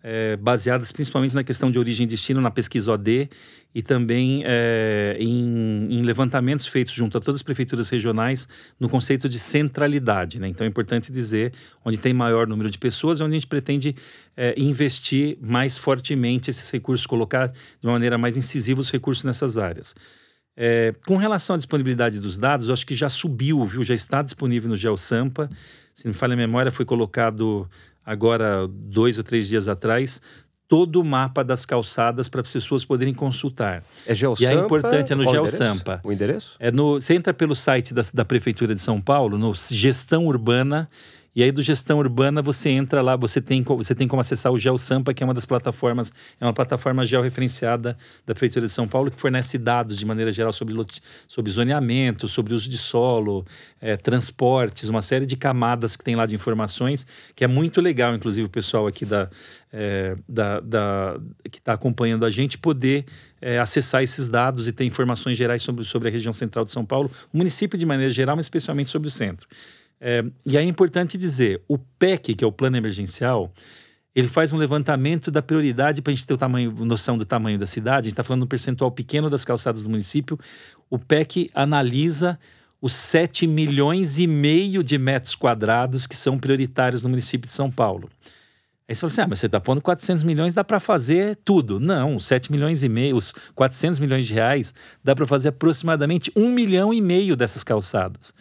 é, 0.08 0.36
baseadas 0.36 0.92
principalmente 0.92 1.34
na 1.34 1.42
questão 1.42 1.68
de 1.68 1.80
origem 1.80 2.04
e 2.04 2.06
destino, 2.06 2.40
na 2.40 2.50
pesquisa 2.50 2.92
OD 2.92 3.28
e 3.74 3.82
também 3.82 4.44
é, 4.46 5.16
em, 5.18 5.88
em, 5.90 6.00
levantamentos 6.02 6.64
feitos 6.64 6.94
junto 6.94 7.18
a 7.18 7.20
todas 7.20 7.40
as 7.40 7.42
prefeituras 7.42 7.88
regionais 7.88 8.48
no 8.78 8.88
conceito 8.88 9.28
de 9.28 9.36
centralidade. 9.36 10.38
Né? 10.38 10.46
Então 10.46 10.64
é 10.64 10.70
importante 10.70 11.10
dizer 11.10 11.52
onde 11.84 11.98
tem 11.98 12.14
maior 12.14 12.46
número 12.46 12.70
de 12.70 12.78
pessoas, 12.78 13.20
onde 13.20 13.34
a 13.34 13.38
gente 13.38 13.48
pretende 13.48 13.96
é, 14.36 14.54
investir 14.56 15.38
mais 15.40 15.76
fortemente 15.76 16.50
esses 16.50 16.70
recursos, 16.70 17.04
colocar 17.04 17.48
de 17.48 17.86
uma 17.86 17.94
maneira 17.94 18.16
mais 18.16 18.36
incisiva 18.36 18.80
os 18.80 18.92
recursos 18.92 19.24
nessas 19.24 19.58
áreas. 19.58 19.92
É, 20.56 20.94
com 21.04 21.16
relação 21.16 21.54
à 21.54 21.56
disponibilidade 21.56 22.20
dos 22.20 22.38
dados, 22.38 22.68
eu 22.68 22.74
acho 22.74 22.86
que 22.86 22.94
já 22.94 23.08
subiu, 23.08 23.64
viu? 23.64 23.82
Já 23.82 23.94
está 23.94 24.22
disponível 24.22 24.70
no 24.70 24.76
GeoSampa. 24.76 25.50
Se 25.92 26.06
não 26.06 26.12
me 26.12 26.18
falha 26.18 26.34
a 26.34 26.36
memória, 26.36 26.70
foi 26.70 26.84
colocado 26.84 27.68
agora 28.06 28.68
dois 28.68 29.18
ou 29.18 29.24
três 29.24 29.48
dias 29.48 29.66
atrás, 29.66 30.22
todo 30.68 31.00
o 31.00 31.04
mapa 31.04 31.44
das 31.44 31.64
calçadas 31.64 32.28
para 32.28 32.40
as 32.40 32.52
pessoas 32.52 32.84
poderem 32.84 33.14
consultar. 33.14 33.82
É 34.06 34.14
GeoSampa? 34.14 34.52
E 34.52 34.56
é 34.56 34.58
importante, 34.58 35.12
é 35.12 35.16
no 35.16 35.24
GeoSampa. 35.24 36.00
O 36.02 36.12
endereço? 36.12 36.56
É 36.58 36.70
no, 36.70 36.94
você 37.00 37.14
entra 37.14 37.34
pelo 37.34 37.54
site 37.54 37.92
da, 37.92 38.02
da 38.14 38.24
Prefeitura 38.24 38.74
de 38.74 38.80
São 38.80 39.00
Paulo, 39.00 39.36
no 39.38 39.52
Gestão 39.54 40.26
Urbana, 40.26 40.88
e 41.36 41.42
aí 41.42 41.52
do 41.52 41.60
gestão 41.60 41.98
urbana 41.98 42.40
você 42.40 42.70
entra 42.70 43.02
lá, 43.02 43.14
você 43.14 43.42
tem, 43.42 43.62
você 43.62 43.94
tem 43.94 44.08
como 44.08 44.22
acessar 44.22 44.50
o 44.50 44.56
GeoSampa, 44.56 45.12
que 45.12 45.22
é 45.22 45.26
uma 45.26 45.34
das 45.34 45.44
plataformas, 45.44 46.10
é 46.40 46.46
uma 46.46 46.54
plataforma 46.54 47.04
georreferenciada 47.04 47.94
da 48.24 48.34
Prefeitura 48.34 48.64
de 48.64 48.72
São 48.72 48.88
Paulo, 48.88 49.10
que 49.10 49.20
fornece 49.20 49.58
dados 49.58 49.98
de 49.98 50.06
maneira 50.06 50.32
geral 50.32 50.50
sobre, 50.50 50.74
sobre 51.28 51.52
zoneamento, 51.52 52.26
sobre 52.26 52.54
uso 52.54 52.70
de 52.70 52.78
solo, 52.78 53.44
é, 53.82 53.98
transportes, 53.98 54.88
uma 54.88 55.02
série 55.02 55.26
de 55.26 55.36
camadas 55.36 55.94
que 55.94 56.02
tem 56.02 56.16
lá 56.16 56.24
de 56.24 56.34
informações, 56.34 57.06
que 57.34 57.44
é 57.44 57.46
muito 57.46 57.82
legal, 57.82 58.14
inclusive 58.14 58.46
o 58.46 58.50
pessoal 58.50 58.86
aqui 58.86 59.04
da, 59.04 59.28
é, 59.70 60.16
da, 60.26 60.60
da 60.60 61.20
que 61.52 61.58
está 61.58 61.74
acompanhando 61.74 62.24
a 62.24 62.30
gente 62.30 62.56
poder 62.56 63.04
é, 63.42 63.58
acessar 63.58 64.02
esses 64.02 64.26
dados 64.26 64.68
e 64.68 64.72
ter 64.72 64.86
informações 64.86 65.36
gerais 65.36 65.62
sobre, 65.62 65.84
sobre 65.84 66.08
a 66.08 66.10
região 66.10 66.32
central 66.32 66.64
de 66.64 66.72
São 66.72 66.84
Paulo, 66.84 67.10
o 67.30 67.36
município 67.36 67.78
de 67.78 67.84
maneira 67.84 68.10
geral, 68.10 68.36
mas 68.36 68.46
especialmente 68.46 68.88
sobre 68.88 69.08
o 69.08 69.10
centro. 69.10 69.46
É, 70.00 70.22
e 70.44 70.56
é 70.56 70.62
importante 70.62 71.16
dizer, 71.16 71.62
o 71.66 71.78
PEC, 71.78 72.34
que 72.34 72.44
é 72.44 72.46
o 72.46 72.52
Plano 72.52 72.76
Emergencial, 72.76 73.52
ele 74.14 74.28
faz 74.28 74.52
um 74.52 74.56
levantamento 74.56 75.30
da 75.30 75.42
prioridade 75.42 76.00
para 76.00 76.10
a 76.10 76.14
gente 76.14 76.26
ter 76.26 76.34
o 76.34 76.38
tamanho, 76.38 76.72
noção 76.84 77.18
do 77.18 77.26
tamanho 77.26 77.58
da 77.58 77.66
cidade. 77.66 77.98
A 77.98 78.02
gente 78.02 78.12
está 78.12 78.24
falando 78.24 78.40
de 78.40 78.44
um 78.46 78.48
percentual 78.48 78.90
pequeno 78.90 79.28
das 79.28 79.44
calçadas 79.44 79.82
do 79.82 79.90
município. 79.90 80.38
O 80.88 80.98
PEC 80.98 81.50
analisa 81.54 82.38
os 82.80 82.94
7 82.94 83.46
milhões 83.46 84.18
e 84.18 84.26
meio 84.26 84.82
de 84.82 84.96
metros 84.96 85.34
quadrados 85.34 86.06
que 86.06 86.16
são 86.16 86.38
prioritários 86.38 87.02
no 87.02 87.10
município 87.10 87.46
de 87.46 87.52
São 87.52 87.70
Paulo. 87.70 88.08
Aí 88.88 88.94
você 88.94 89.00
fala 89.00 89.12
assim, 89.12 89.20
ah, 89.20 89.26
mas 89.28 89.40
você 89.40 89.46
está 89.46 89.60
pondo 89.60 89.82
400 89.82 90.22
milhões, 90.22 90.54
dá 90.54 90.62
para 90.62 90.78
fazer 90.78 91.36
tudo. 91.44 91.80
Não, 91.80 92.16
os 92.16 92.24
7 92.24 92.52
milhões 92.52 92.84
e 92.84 92.88
meio, 92.88 93.16
os 93.16 93.34
400 93.54 93.98
milhões 93.98 94.26
de 94.26 94.32
reais, 94.32 94.72
dá 95.02 95.14
para 95.14 95.26
fazer 95.26 95.48
aproximadamente 95.48 96.30
1 96.36 96.50
milhão 96.50 96.94
e 96.94 97.00
meio 97.00 97.36
dessas 97.36 97.64
calçadas. 97.64 98.32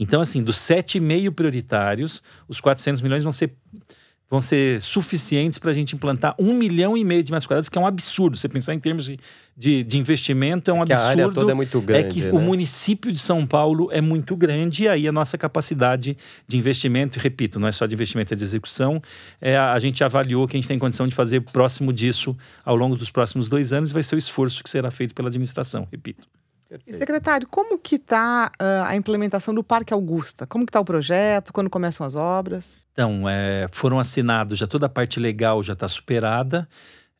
Então, 0.00 0.22
assim, 0.22 0.42
dos 0.42 0.56
7,5 0.56 1.30
prioritários, 1.30 2.22
os 2.48 2.58
400 2.58 3.02
milhões 3.02 3.22
vão 3.22 3.30
ser, 3.30 3.52
vão 4.30 4.40
ser 4.40 4.80
suficientes 4.80 5.58
para 5.58 5.70
a 5.70 5.74
gente 5.74 5.94
implantar 5.94 6.34
um 6.38 6.54
milhão 6.54 6.96
e 6.96 7.04
meio 7.04 7.22
de 7.22 7.30
metros 7.30 7.46
quadrados, 7.46 7.68
que 7.68 7.76
é 7.76 7.80
um 7.82 7.86
absurdo. 7.86 8.34
Você 8.34 8.48
pensar 8.48 8.72
em 8.72 8.80
termos 8.80 9.04
de, 9.04 9.18
de, 9.54 9.84
de 9.84 9.98
investimento, 9.98 10.70
é 10.70 10.74
um 10.74 10.78
é 10.78 10.80
absurdo. 10.80 11.02
A 11.02 11.06
área 11.06 11.28
toda 11.28 11.52
é 11.52 11.54
muito 11.54 11.78
grande. 11.82 12.06
É 12.06 12.08
que 12.08 12.22
né? 12.22 12.32
o 12.32 12.40
município 12.40 13.12
de 13.12 13.20
São 13.20 13.46
Paulo 13.46 13.90
é 13.92 14.00
muito 14.00 14.34
grande 14.34 14.84
e 14.84 14.88
aí 14.88 15.06
a 15.06 15.12
nossa 15.12 15.36
capacidade 15.36 16.16
de 16.48 16.56
investimento, 16.56 17.18
e 17.18 17.20
repito, 17.20 17.60
não 17.60 17.68
é 17.68 17.72
só 17.72 17.84
de 17.84 17.94
investimento, 17.94 18.32
é 18.32 18.36
de 18.38 18.42
execução. 18.42 19.02
É, 19.38 19.54
a, 19.54 19.74
a 19.74 19.78
gente 19.78 20.02
avaliou 20.02 20.48
que 20.48 20.56
a 20.56 20.58
gente 20.58 20.68
tem 20.68 20.78
condição 20.78 21.06
de 21.06 21.14
fazer 21.14 21.42
próximo 21.42 21.92
disso 21.92 22.34
ao 22.64 22.74
longo 22.74 22.96
dos 22.96 23.10
próximos 23.10 23.50
dois 23.50 23.70
anos, 23.74 23.92
vai 23.92 24.02
ser 24.02 24.14
o 24.14 24.18
esforço 24.18 24.64
que 24.64 24.70
será 24.70 24.90
feito 24.90 25.14
pela 25.14 25.28
administração, 25.28 25.86
repito. 25.92 26.26
E, 26.86 26.92
secretário, 26.92 27.48
como 27.48 27.78
que 27.78 27.96
está 27.96 28.52
uh, 28.60 28.84
a 28.86 28.96
implementação 28.96 29.52
do 29.52 29.62
Parque 29.64 29.92
Augusta? 29.92 30.46
Como 30.46 30.64
que 30.64 30.70
está 30.70 30.80
o 30.80 30.84
projeto? 30.84 31.52
Quando 31.52 31.68
começam 31.68 32.06
as 32.06 32.14
obras? 32.14 32.78
Então, 32.92 33.28
é, 33.28 33.66
foram 33.72 33.98
assinados, 33.98 34.58
já 34.58 34.66
toda 34.66 34.86
a 34.86 34.88
parte 34.88 35.18
legal 35.18 35.62
já 35.62 35.72
está 35.72 35.88
superada. 35.88 36.68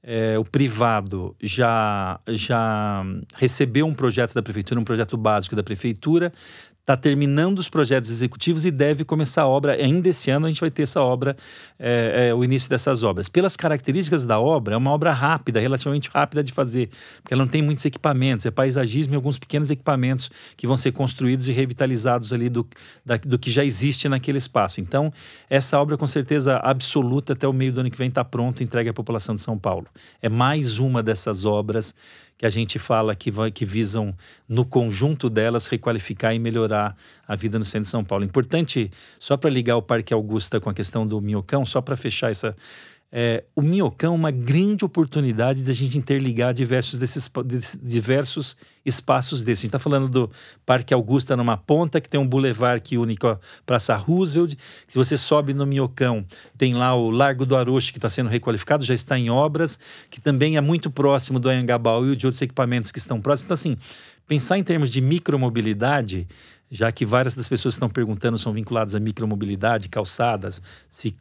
É, 0.03 0.39
o 0.39 0.45
privado 0.45 1.37
já, 1.43 2.19
já 2.29 3.05
recebeu 3.37 3.87
um 3.87 3.95
projeto 3.95 4.33
da 4.33 4.43
prefeitura, 4.43 4.81
um 4.81 4.85
projeto 4.85 5.17
básico 5.17 5.55
da 5.55 5.63
prefeitura, 5.63 6.33
está 6.81 6.97
terminando 6.97 7.59
os 7.59 7.69
projetos 7.69 8.11
executivos 8.11 8.67
e 8.67 8.71
deve 8.71 9.05
começar 9.05 9.43
a 9.43 9.47
obra. 9.47 9.75
Ainda 9.75 10.09
esse 10.09 10.31
ano 10.31 10.47
a 10.47 10.49
gente 10.49 10.61
vai 10.61 10.71
ter 10.71 10.83
essa 10.83 11.01
obra, 11.01 11.37
é, 11.79 12.29
é, 12.29 12.35
o 12.35 12.43
início 12.43 12.69
dessas 12.69 13.05
obras. 13.05 13.29
Pelas 13.29 13.57
características 13.57 14.27
da 14.27 14.41
obra, 14.41 14.75
é 14.75 14.77
uma 14.77 14.91
obra 14.91 15.13
rápida, 15.13 15.61
relativamente 15.61 16.11
rápida 16.13 16.43
de 16.43 16.53
fazer, 16.53 16.89
porque 17.23 17.35
ela 17.35 17.45
não 17.45 17.51
tem 17.51 17.63
muitos 17.63 17.85
equipamentos, 17.85 18.45
é 18.47 18.51
paisagismo 18.51 19.15
e 19.15 19.17
alguns 19.17 19.39
pequenos 19.39 19.71
equipamentos 19.71 20.31
que 20.57 20.67
vão 20.67 20.77
ser 20.77 20.93
construídos 20.93 21.49
e 21.49 21.53
revitalizados 21.53 22.33
ali 22.33 22.49
do, 22.49 22.67
da, 23.05 23.17
do 23.17 23.39
que 23.39 23.51
já 23.51 23.65
existe 23.65 24.09
naquele 24.09 24.39
espaço. 24.39 24.81
Então, 24.81 25.13
essa 25.49 25.79
obra, 25.79 25.97
com 25.97 26.07
certeza 26.07 26.57
absoluta, 26.57 27.35
até 27.35 27.47
o 27.47 27.53
meio 27.53 27.73
do 27.73 27.81
ano 27.81 27.91
que 27.91 27.97
vem 27.97 28.09
está 28.09 28.25
pronta, 28.25 28.65
entregue 28.65 28.91
à 28.91 28.95
população 28.95 29.35
de 29.35 29.41
São 29.41 29.57
Paulo. 29.57 29.87
É 30.21 30.29
mais 30.29 30.79
uma 30.79 31.03
dessas 31.03 31.45
obras 31.45 31.95
que 32.41 32.47
a 32.47 32.51
gente 32.51 32.79
fala 32.79 33.15
que, 33.15 33.31
vai, 33.31 33.51
que 33.51 33.67
visam, 33.67 34.17
no 34.49 34.65
conjunto 34.65 35.29
delas, 35.29 35.67
requalificar 35.67 36.35
e 36.35 36.39
melhorar 36.39 36.97
a 37.29 37.37
vida 37.37 37.59
no 37.59 37.67
centro 37.67 37.83
de 37.83 37.89
São 37.89 38.03
Paulo. 38.03 38.25
Importante, 38.25 38.91
só 39.19 39.37
para 39.37 39.51
ligar 39.51 39.77
o 39.77 39.83
Parque 39.83 40.15
Augusta 40.15 40.59
com 40.59 40.71
a 40.71 40.73
questão 40.73 41.07
do 41.07 41.21
Minhocão, 41.21 41.67
só 41.67 41.83
para 41.83 41.99
fechar 41.99 42.31
essa, 42.31 42.57
é, 43.13 43.43
o 43.57 43.63
Minhocão 43.63 44.13
é 44.13 44.17
uma 44.17 44.31
grande 44.31 44.85
oportunidade 44.85 45.63
de 45.63 45.71
a 45.71 45.75
gente 45.75 45.99
interligar 45.99 46.55
diversos, 46.55 46.97
desses, 46.97 47.29
diversos 47.83 48.57
espaços 48.85 49.43
desses. 49.43 49.63
A 49.63 49.63
gente 49.63 49.69
está 49.69 49.79
falando 49.81 50.09
do 50.09 50.31
Parque 50.65 50.95
Augusta 50.95 51.37
numa 51.37 51.57
ponta, 51.57 52.01
que 52.01 52.09
tem 52.09 52.21
um 52.21 52.27
bulevar 52.27 52.81
que 52.81 52.97
une 52.97 53.17
a 53.25 53.37
Praça 53.67 53.97
Roosevelt. 53.97 54.57
Se 54.87 54.97
você 54.97 55.17
sobe 55.17 55.53
no 55.53 55.67
Minhocão, 55.67 56.25
tem 56.57 56.73
lá 56.73 56.95
o 56.95 57.11
Largo 57.11 57.45
do 57.45 57.57
Aroche, 57.57 57.91
que 57.91 57.99
está 57.99 58.09
sendo 58.09 58.31
requalificado, 58.31 58.85
já 58.85 58.95
está 58.95 59.19
em 59.19 59.29
obras, 59.29 59.79
que 60.09 60.21
também 60.21 60.57
é 60.57 60.61
muito 60.61 60.89
próximo 60.89 61.41
do 61.41 61.49
Anhangabaú 61.49 62.13
e 62.13 62.17
de 62.17 62.27
outros 62.27 62.41
equipamentos 62.41 62.93
que 62.93 62.99
estão 62.99 63.21
próximos. 63.21 63.47
Então, 63.47 63.55
assim, 63.55 63.77
pensar 64.29 64.57
em 64.57 64.63
termos 64.63 64.89
de 64.89 65.01
micromobilidade, 65.01 66.29
já 66.71 66.93
que 66.93 67.05
várias 67.05 67.35
das 67.35 67.49
pessoas 67.49 67.75
que 67.75 67.77
estão 67.77 67.89
perguntando 67.89 68.39
são 68.39 68.53
vinculadas 68.53 68.95
à 68.95 69.01
micromobilidade, 69.01 69.89
calçadas, 69.89 70.63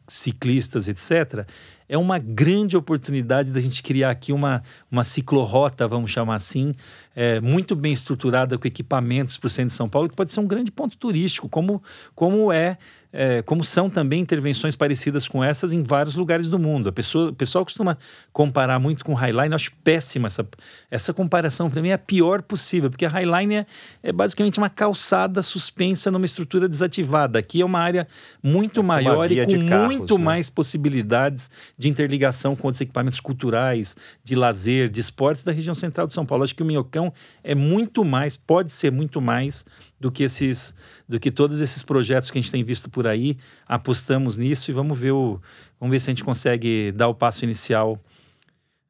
ciclistas, 0.06 0.86
etc., 0.88 1.44
é 1.88 1.98
uma 1.98 2.20
grande 2.20 2.76
oportunidade 2.76 3.50
da 3.50 3.60
gente 3.60 3.82
criar 3.82 4.10
aqui 4.10 4.32
uma, 4.32 4.62
uma 4.88 5.02
ciclorrota, 5.02 5.88
vamos 5.88 6.12
chamar 6.12 6.36
assim, 6.36 6.72
é, 7.16 7.40
muito 7.40 7.74
bem 7.74 7.90
estruturada 7.90 8.56
com 8.56 8.68
equipamentos 8.68 9.36
para 9.36 9.48
o 9.48 9.50
centro 9.50 9.70
de 9.70 9.74
São 9.74 9.88
Paulo, 9.88 10.08
que 10.08 10.14
pode 10.14 10.32
ser 10.32 10.38
um 10.38 10.46
grande 10.46 10.70
ponto 10.70 10.96
turístico, 10.96 11.48
como, 11.48 11.82
como 12.14 12.52
é 12.52 12.78
é, 13.12 13.42
como 13.42 13.64
são 13.64 13.90
também 13.90 14.20
intervenções 14.20 14.76
parecidas 14.76 15.26
com 15.26 15.42
essas 15.42 15.72
em 15.72 15.82
vários 15.82 16.14
lugares 16.14 16.48
do 16.48 16.58
mundo. 16.58 16.88
A 16.88 16.92
pessoa, 16.92 17.30
o 17.30 17.34
pessoal 17.34 17.64
costuma 17.64 17.98
comparar 18.32 18.78
muito 18.78 19.04
com 19.04 19.14
Highline, 19.14 19.48
eu 19.48 19.56
acho 19.56 19.72
péssima 19.82 20.28
essa, 20.28 20.46
essa 20.90 21.12
comparação, 21.12 21.68
para 21.68 21.82
mim 21.82 21.88
é 21.88 21.94
a 21.94 21.98
pior 21.98 22.42
possível, 22.42 22.88
porque 22.88 23.04
a 23.04 23.08
Highline 23.08 23.56
é, 23.56 23.66
é, 24.02 24.12
basicamente 24.12 24.58
uma 24.58 24.70
calçada 24.70 25.42
suspensa 25.42 26.10
numa 26.10 26.24
estrutura 26.24 26.68
desativada. 26.68 27.38
Aqui 27.38 27.60
é 27.60 27.64
uma 27.64 27.80
área 27.80 28.06
muito 28.42 28.82
maior 28.82 29.30
e 29.30 29.44
com 29.44 29.68
carros, 29.68 29.86
muito 29.86 30.18
né? 30.18 30.24
mais 30.24 30.48
possibilidades 30.48 31.50
de 31.76 31.88
interligação 31.88 32.54
com 32.54 32.68
outros 32.68 32.80
equipamentos 32.80 33.20
culturais, 33.20 33.96
de 34.22 34.34
lazer, 34.34 34.88
de 34.88 35.00
esportes 35.00 35.42
da 35.42 35.52
região 35.52 35.74
central 35.74 36.06
de 36.06 36.12
São 36.12 36.24
Paulo. 36.24 36.44
Acho 36.44 36.54
que 36.54 36.62
o 36.62 36.66
Minhocão 36.66 37.12
é 37.42 37.54
muito 37.54 38.04
mais, 38.04 38.36
pode 38.36 38.72
ser 38.72 38.92
muito 38.92 39.20
mais 39.20 39.64
do 40.00 40.10
que 40.10 40.22
esses 40.22 40.74
do 41.06 41.20
que 41.20 41.30
todos 41.30 41.60
esses 41.60 41.82
projetos 41.82 42.30
que 42.30 42.38
a 42.38 42.40
gente 42.40 42.50
tem 42.50 42.64
visto 42.64 42.88
por 42.88 43.06
aí 43.06 43.36
apostamos 43.68 44.36
nisso 44.38 44.70
e 44.70 44.74
vamos 44.74 44.98
ver 44.98 45.12
o 45.12 45.40
vamos 45.78 45.92
ver 45.92 46.00
se 46.00 46.10
a 46.10 46.12
gente 46.12 46.24
consegue 46.24 46.90
dar 46.92 47.08
o 47.08 47.14
passo 47.14 47.44
inicial 47.44 48.00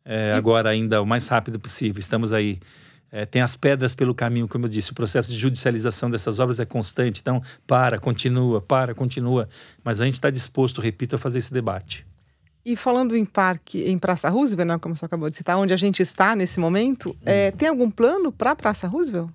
é, 0.04 0.32
agora 0.32 0.70
ainda 0.70 1.02
o 1.02 1.06
mais 1.06 1.26
rápido 1.26 1.58
possível 1.58 1.98
estamos 1.98 2.32
aí 2.32 2.60
é, 3.12 3.26
tem 3.26 3.42
as 3.42 3.56
pedras 3.56 3.92
pelo 3.94 4.14
caminho, 4.14 4.46
como 4.46 4.66
eu 4.66 4.68
disse, 4.68 4.92
o 4.92 4.94
processo 4.94 5.32
de 5.32 5.36
judicialização 5.36 6.08
dessas 6.10 6.38
obras 6.38 6.60
é 6.60 6.64
constante, 6.64 7.20
então 7.20 7.42
para, 7.66 7.98
continua, 7.98 8.60
para, 8.60 8.94
continua, 8.94 9.48
mas 9.82 10.00
a 10.00 10.04
gente 10.04 10.14
está 10.14 10.30
disposto, 10.30 10.80
repito, 10.80 11.16
a 11.16 11.18
fazer 11.18 11.38
esse 11.38 11.52
debate. 11.52 12.06
E 12.64 12.76
falando 12.76 13.16
em 13.16 13.24
parque, 13.24 13.84
em 13.84 13.98
Praça 13.98 14.28
Roosevelt, 14.28 14.68
né, 14.68 14.78
como 14.78 14.94
você 14.94 15.04
acabou 15.04 15.28
de 15.28 15.34
citar, 15.34 15.56
onde 15.58 15.72
a 15.72 15.76
gente 15.76 16.02
está 16.02 16.36
nesse 16.36 16.60
momento, 16.60 17.10
hum. 17.10 17.16
é, 17.24 17.50
tem 17.50 17.68
algum 17.68 17.90
plano 17.90 18.30
para 18.30 18.54
Praça 18.54 18.86
Roosevelt? 18.86 19.30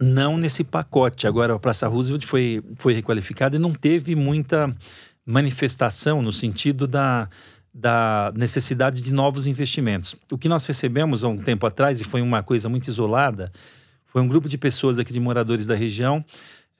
Não 0.00 0.38
nesse 0.38 0.64
pacote. 0.64 1.26
Agora, 1.26 1.54
a 1.54 1.58
Praça 1.58 1.86
Roosevelt 1.86 2.24
foi, 2.24 2.62
foi 2.76 2.94
requalificada 2.94 3.56
e 3.56 3.58
não 3.58 3.72
teve 3.72 4.16
muita 4.16 4.74
manifestação 5.26 6.22
no 6.22 6.32
sentido 6.32 6.86
da, 6.86 7.28
da 7.72 8.32
necessidade 8.34 9.02
de 9.02 9.12
novos 9.12 9.46
investimentos. 9.46 10.16
O 10.30 10.38
que 10.38 10.48
nós 10.48 10.66
recebemos 10.66 11.22
há 11.22 11.28
um 11.28 11.36
tempo 11.36 11.66
atrás, 11.66 12.00
e 12.00 12.04
foi 12.04 12.22
uma 12.22 12.42
coisa 12.42 12.68
muito 12.68 12.88
isolada, 12.88 13.52
foi 14.06 14.22
um 14.22 14.26
grupo 14.26 14.48
de 14.48 14.58
pessoas 14.58 14.98
aqui, 14.98 15.12
de 15.12 15.20
moradores 15.20 15.66
da 15.66 15.74
região, 15.74 16.24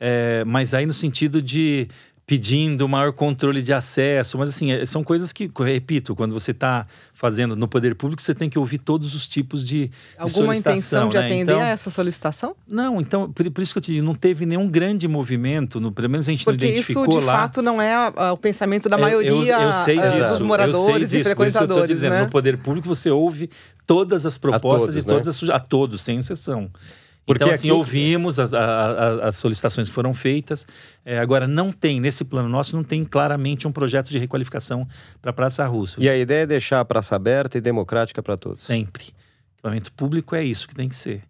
é, 0.00 0.42
mas 0.46 0.72
aí 0.72 0.86
no 0.86 0.94
sentido 0.94 1.42
de 1.42 1.86
pedindo 2.30 2.88
maior 2.88 3.12
controle 3.12 3.60
de 3.60 3.72
acesso, 3.72 4.38
mas 4.38 4.50
assim, 4.50 4.70
é, 4.70 4.86
são 4.86 5.02
coisas 5.02 5.32
que, 5.32 5.50
repito, 5.58 6.14
quando 6.14 6.32
você 6.32 6.52
está 6.52 6.86
fazendo 7.12 7.56
no 7.56 7.66
poder 7.66 7.96
público, 7.96 8.22
você 8.22 8.32
tem 8.32 8.48
que 8.48 8.56
ouvir 8.56 8.78
todos 8.78 9.16
os 9.16 9.26
tipos 9.26 9.64
de, 9.64 9.90
Alguma 10.16 10.52
de 10.52 10.60
intenção 10.60 11.08
de 11.08 11.16
né? 11.16 11.24
atender 11.24 11.50
então, 11.54 11.60
a 11.60 11.66
essa 11.66 11.90
solicitação? 11.90 12.54
Não, 12.68 13.00
então, 13.00 13.32
por, 13.32 13.50
por, 13.50 13.60
isso 13.60 13.72
que 13.72 13.78
eu 13.78 13.82
te 13.82 13.94
digo, 13.94 14.06
não 14.06 14.14
teve 14.14 14.46
nenhum 14.46 14.68
grande 14.68 15.08
movimento, 15.08 15.80
no, 15.80 15.90
pelo 15.90 16.08
menos 16.08 16.28
a 16.28 16.30
gente 16.30 16.44
Porque 16.44 16.66
não 16.66 16.70
identificou 16.70 17.02
isso, 17.08 17.18
de 17.18 17.26
lá. 17.26 17.32
fato, 17.32 17.62
não 17.62 17.82
é 17.82 17.92
a, 17.96 18.32
o 18.32 18.36
pensamento 18.36 18.88
da 18.88 18.96
maioria 18.96 19.32
eu, 19.32 19.60
eu, 19.60 19.66
eu 19.66 19.72
sei 19.84 19.98
uh, 19.98 20.12
disso, 20.12 20.30
dos 20.34 20.42
moradores 20.42 21.12
e 21.12 21.24
frequentadores, 21.24 21.74
por 21.74 21.84
isso 21.86 21.94
dizendo, 21.94 22.12
né? 22.12 22.22
No 22.22 22.30
poder 22.30 22.58
público 22.58 22.86
você 22.86 23.10
ouve 23.10 23.50
todas 23.84 24.24
as 24.24 24.38
propostas 24.38 24.94
todos, 24.94 24.96
e 24.98 25.02
todas 25.02 25.26
né? 25.26 25.52
as, 25.52 25.56
a 25.56 25.58
todos, 25.58 26.00
sem 26.00 26.18
exceção. 26.18 26.70
Porque 27.30 27.44
então, 27.44 27.54
assim, 27.54 27.68
aqui... 27.68 27.76
ouvimos 27.76 28.40
as, 28.40 28.52
as, 28.52 29.20
as, 29.20 29.36
solicitações 29.36 29.88
que 29.88 29.94
foram 29.94 30.12
feitas. 30.12 30.66
É, 31.04 31.20
agora, 31.20 31.46
não 31.46 31.70
tem, 31.70 32.00
nesse 32.00 32.24
plano 32.24 32.48
nosso, 32.48 32.74
não 32.74 32.82
tem 32.82 33.04
claramente 33.04 33.68
um 33.68 33.72
projeto 33.72 34.08
de 34.08 34.18
requalificação 34.18 34.84
para 35.22 35.30
a 35.30 35.32
Praça 35.32 35.64
Russa. 35.64 36.00
E 36.00 36.08
a 36.08 36.18
ideia 36.18 36.42
é 36.42 36.46
deixar 36.46 36.80
a 36.80 36.84
praça 36.84 37.14
aberta 37.14 37.56
e 37.56 37.60
democrática 37.60 38.20
para 38.20 38.36
todos? 38.36 38.62
Sempre. 38.62 39.04
Equipamento 39.54 39.92
público 39.92 40.34
é 40.34 40.42
isso 40.42 40.66
que 40.66 40.74
tem 40.74 40.88
que 40.88 40.96
ser. 40.96 41.22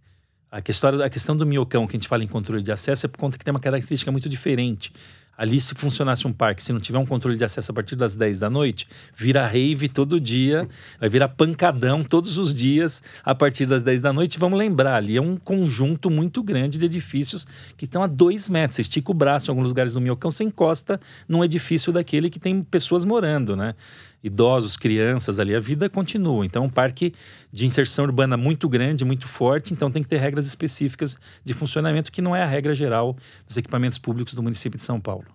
A 0.51 0.63
questão, 0.63 1.03
a 1.03 1.11
questão 1.11 1.37
do 1.37 1.45
miocão, 1.45 1.87
que 1.87 1.97
a 1.97 1.99
gente 1.99 2.09
fala 2.09 2.25
em 2.25 2.29
controle 2.29 2.63
de 2.63 2.73
acesso, 2.73 3.05
é 3.05 3.09
por 3.09 3.19
conta 3.19 3.37
que 3.37 3.45
tem 3.45 3.53
uma 3.53 3.61
característica 3.61 4.11
muito 4.11 4.29
diferente. 4.29 4.93
Ali, 5.41 5.59
se 5.59 5.75
funcionasse 5.75 6.27
um 6.27 6.35
parque, 6.35 6.63
se 6.63 6.71
não 6.71 6.79
tiver 6.79 6.99
um 6.99 7.07
controle 7.07 7.35
de 7.35 7.43
acesso 7.43 7.71
a 7.71 7.75
partir 7.75 7.97
das 7.97 8.15
10 8.15 8.41
da 8.41 8.51
noite, 8.51 8.87
vira 9.17 9.47
rave 9.47 9.89
todo 9.89 10.21
dia, 10.21 10.69
vai 11.01 11.09
virar 11.09 11.31
pancadão 11.31 12.03
todos 12.03 12.37
os 12.37 12.55
dias 12.55 13.03
a 13.25 13.35
partir 13.35 13.65
das 13.65 13.83
10 13.83 14.03
da 14.03 14.13
noite. 14.13 14.39
Vamos 14.39 14.59
lembrar, 14.59 14.97
ali 14.97 15.17
é 15.17 15.23
um 15.23 15.39
conjunto 15.39 16.11
muito 16.11 16.43
grande 16.43 16.79
de 16.79 16.85
edifícios 16.85 17.47
que 17.75 17.87
estão 17.87 18.03
a 18.03 18.07
dois 18.07 18.51
metros. 18.51 18.77
Você 18.77 18.83
estica 18.83 19.11
o 19.11 19.15
braço 19.15 19.51
em 19.51 19.53
alguns 19.53 19.69
lugares 19.69 19.95
do 19.95 20.01
Miocão, 20.03 20.31
você 20.31 20.45
encosta 20.45 21.01
num 21.27 21.43
edifício 21.43 21.91
daquele 21.91 22.29
que 22.29 22.39
tem 22.39 22.63
pessoas 22.63 23.07
morando, 23.07 23.57
né? 23.57 23.75
Idosos, 24.23 24.77
crianças 24.77 25.39
ali, 25.39 25.55
a 25.55 25.61
vida 25.61 25.89
continua. 25.89 26.45
Então, 26.45 26.65
é 26.65 26.67
um 26.67 26.71
parque 26.71 27.15
de 27.53 27.67
inserção 27.67 28.05
urbana 28.05 28.37
muito 28.37 28.69
grande, 28.69 29.05
muito 29.05 29.27
forte, 29.27 29.73
então 29.73 29.91
tem 29.91 30.03
que 30.03 30.09
ter 30.09 30.19
regras 30.19 30.47
específicas 30.47 31.19
de 31.43 31.55
funcionamento, 31.55 32.13
que 32.13 32.23
não 32.23 32.35
é 32.35 32.43
a 32.43 32.47
regra 32.47 32.75
geral 32.75 33.17
dos 33.47 33.57
equipamentos 33.57 33.99
públicos 33.99 34.35
do 34.35 34.43
município 34.43 34.77
de 34.77 34.85
São 34.85 35.01
Paulo. 35.01 35.27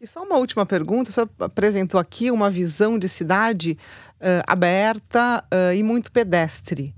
E 0.00 0.06
só 0.06 0.22
uma 0.24 0.36
última 0.36 0.66
pergunta: 0.66 1.12
você 1.12 1.20
apresentou 1.38 2.00
aqui 2.00 2.30
uma 2.30 2.50
visão 2.50 2.98
de 2.98 3.08
cidade 3.08 3.78
uh, 4.16 4.42
aberta 4.46 5.44
uh, 5.44 5.72
e 5.72 5.82
muito 5.82 6.10
pedestre 6.10 6.92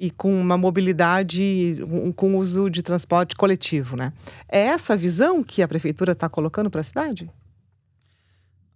e 0.00 0.10
com 0.10 0.40
uma 0.40 0.56
mobilidade, 0.56 1.76
um, 1.88 2.12
com 2.12 2.36
uso 2.36 2.70
de 2.70 2.82
transporte 2.82 3.34
coletivo, 3.34 3.96
né? 3.96 4.12
É 4.48 4.60
essa 4.60 4.92
a 4.92 4.96
visão 4.96 5.42
que 5.42 5.62
a 5.62 5.68
prefeitura 5.68 6.12
está 6.12 6.28
colocando 6.28 6.70
para 6.70 6.80
a 6.80 6.84
cidade? 6.84 7.30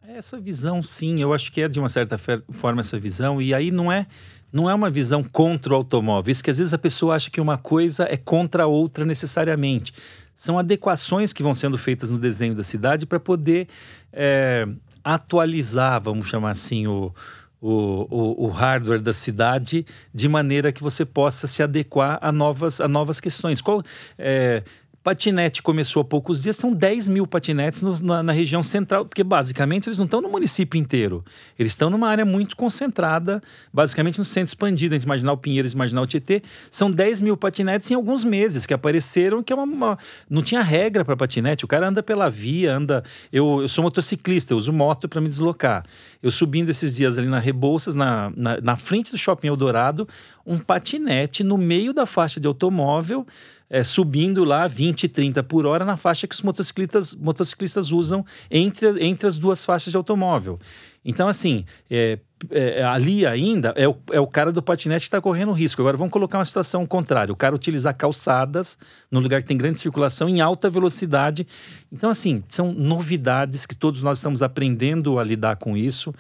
Essa 0.09 0.41
visão, 0.41 0.83
sim, 0.83 1.21
eu 1.21 1.33
acho 1.33 1.53
que 1.53 1.63
é 1.63 1.69
de 1.69 1.79
uma 1.79 1.89
certa 1.89 2.19
forma 2.19 2.81
essa 2.81 2.99
visão, 2.99 3.41
e 3.41 3.55
aí 3.55 3.71
não 3.71 3.91
é 3.91 4.07
não 4.53 4.69
é 4.69 4.75
uma 4.75 4.91
visão 4.91 5.25
contra 5.25 5.73
o 5.73 5.77
automóvel. 5.77 6.31
Isso 6.31 6.45
que 6.45 6.51
às 6.51 6.59
vezes 6.59 6.75
a 6.75 6.79
pessoa 6.79 7.15
acha 7.15 7.31
que 7.31 7.41
uma 7.41 7.57
coisa 7.57 8.05
é 8.05 8.19
contra 8.19 8.65
a 8.65 8.67
outra 8.67 9.03
necessariamente. 9.03 9.95
São 10.35 10.59
adequações 10.59 11.33
que 11.33 11.43
vão 11.43 11.55
sendo 11.55 11.79
feitas 11.79 12.11
no 12.11 12.19
desenho 12.19 12.55
da 12.55 12.63
cidade 12.63 13.07
para 13.07 13.19
poder 13.19 13.67
é, 14.13 14.69
atualizar, 15.03 16.03
vamos 16.03 16.29
chamar 16.29 16.51
assim, 16.51 16.87
o, 16.87 17.15
o, 17.63 17.71
o, 18.11 18.47
o, 18.47 18.49
hardware 18.49 19.01
da 19.01 19.13
cidade 19.13 19.87
de 20.13 20.29
maneira 20.29 20.71
que 20.71 20.83
você 20.83 21.05
possa 21.05 21.47
se 21.47 21.63
adequar 21.63 22.19
a 22.21 22.31
novas, 22.31 22.81
a 22.81 22.89
novas 22.89 23.21
questões. 23.21 23.61
Qual, 23.61 23.83
é, 24.19 24.63
Patinete 25.03 25.63
começou 25.63 26.03
há 26.03 26.05
poucos 26.05 26.45
dias, 26.45 26.55
são 26.55 26.73
10 26.73 27.09
mil 27.09 27.27
patinetes 27.27 27.83
no, 27.83 27.99
na, 27.99 28.23
na, 28.23 28.33
região 28.33 28.63
central, 28.63 29.05
porque 29.05 29.25
basicamente 29.25 29.89
eles 29.89 29.99
não 29.99 30.05
estão 30.05 30.21
no 30.21 30.29
município 30.29 30.79
inteiro. 30.79 31.25
Eles 31.59 31.73
estão 31.73 31.91
numa 31.91 32.09
área 32.09 32.25
muito 32.25 32.57
concentrada, 32.57 33.43
basicamente 33.73 34.19
no 34.19 34.25
centro 34.25 34.51
expandido, 34.51 34.95
entre 34.95 35.09
Marginal 35.09 35.37
Pinheiros 35.37 35.73
e 35.73 35.77
Marginal 35.77 36.07
Tietê. 36.07 36.41
São 36.71 36.89
10 36.89 37.21
mil 37.21 37.37
patinetes 37.37 37.91
em 37.91 37.95
alguns 37.95 38.23
meses 38.23 38.65
que 38.65 38.73
apareceram, 38.73 39.43
que 39.43 39.53
é 39.53 39.57
uma, 39.57 39.65
uma 39.65 39.99
não 40.31 40.41
tinha 40.41 40.63
regra 40.63 41.05
para 41.05 41.17
patinete. 41.17 41.65
O 41.65 41.69
cara 41.69 41.89
anda 41.89 42.03
pela 42.03 42.31
via, 42.31 42.77
anda. 42.77 43.03
Eu, 43.33 43.63
eu 43.63 43.69
sou 43.69 43.83
motociclista, 43.83 44.55
eu 44.55 44.59
uso 44.59 44.73
moto 44.73 45.09
para 45.09 45.21
me 45.21 45.29
deslocar. 45.29 45.85
Eu 46.23 46.31
subindo 46.31 46.69
esses 46.69 46.95
dias 46.95 47.19
ali 47.19 47.27
na 47.27 47.41
Rebouças, 47.41 47.97
na, 47.97 48.33
na, 48.37 48.61
na 48.61 48.77
frente 48.77 49.11
do 49.11 49.19
Shopping 49.19 49.49
Eldorado, 49.49 50.07
um 50.47 50.59
patinete 50.59 51.43
no 51.43 51.59
meio 51.59 51.93
da 51.93 52.07
faixa 52.07 52.39
de 52.39 52.47
automóvel 52.47 53.27
é, 53.73 53.83
subindo 53.83 54.45
lá 54.45 54.67
20, 54.67 55.09
30 55.09 55.43
por 55.43 55.65
hora 55.65 55.83
na 55.83 55.97
faixa 55.97 56.29
que 56.29 56.35
os 56.35 56.43
motociclistas, 56.43 57.15
motociclistas 57.15 57.91
usam 57.91 58.23
entre, 58.51 59.03
entre 59.03 59.27
as 59.27 59.39
duas 59.39 59.65
faixas 59.65 59.91
de 59.91 59.97
automóvel. 59.97 60.61
Então, 61.03 61.27
assim, 61.27 61.65
é, 61.91 62.19
é, 62.51 62.85
ali 62.85 63.27
ainda 63.27 63.73
é 63.75 63.89
o, 63.89 63.97
é 64.13 64.21
o 64.21 64.27
cara 64.27 64.53
do 64.53 64.63
patinete 64.63 65.01
que 65.01 65.07
está 65.07 65.23
correndo 65.23 65.53
risco. 65.53 65.81
Agora, 65.81 65.97
vamos 65.97 66.13
colocar 66.13 66.37
uma 66.37 66.45
situação 66.45 66.87
contrária: 66.87 67.33
o 67.33 67.37
cara 67.37 67.55
utilizar 67.55 67.97
calçadas 67.97 68.79
no 69.11 69.21
lugar 69.21 69.41
que 69.41 69.49
tem 69.49 69.57
grande 69.57 69.81
circulação 69.81 70.29
em 70.29 70.43
alta 70.43 70.69
velocidade. 70.69 71.47
Então, 71.91 72.11
assim, 72.11 72.45
são 72.49 72.73
novidades 72.73 73.65
que 73.65 73.75
todos 73.75 74.03
nós 74.03 74.19
estamos 74.19 74.43
aprendendo 74.43 75.19
a 75.19 75.25
lidar 75.25 75.57
com 75.57 75.77
isso 75.79 76.15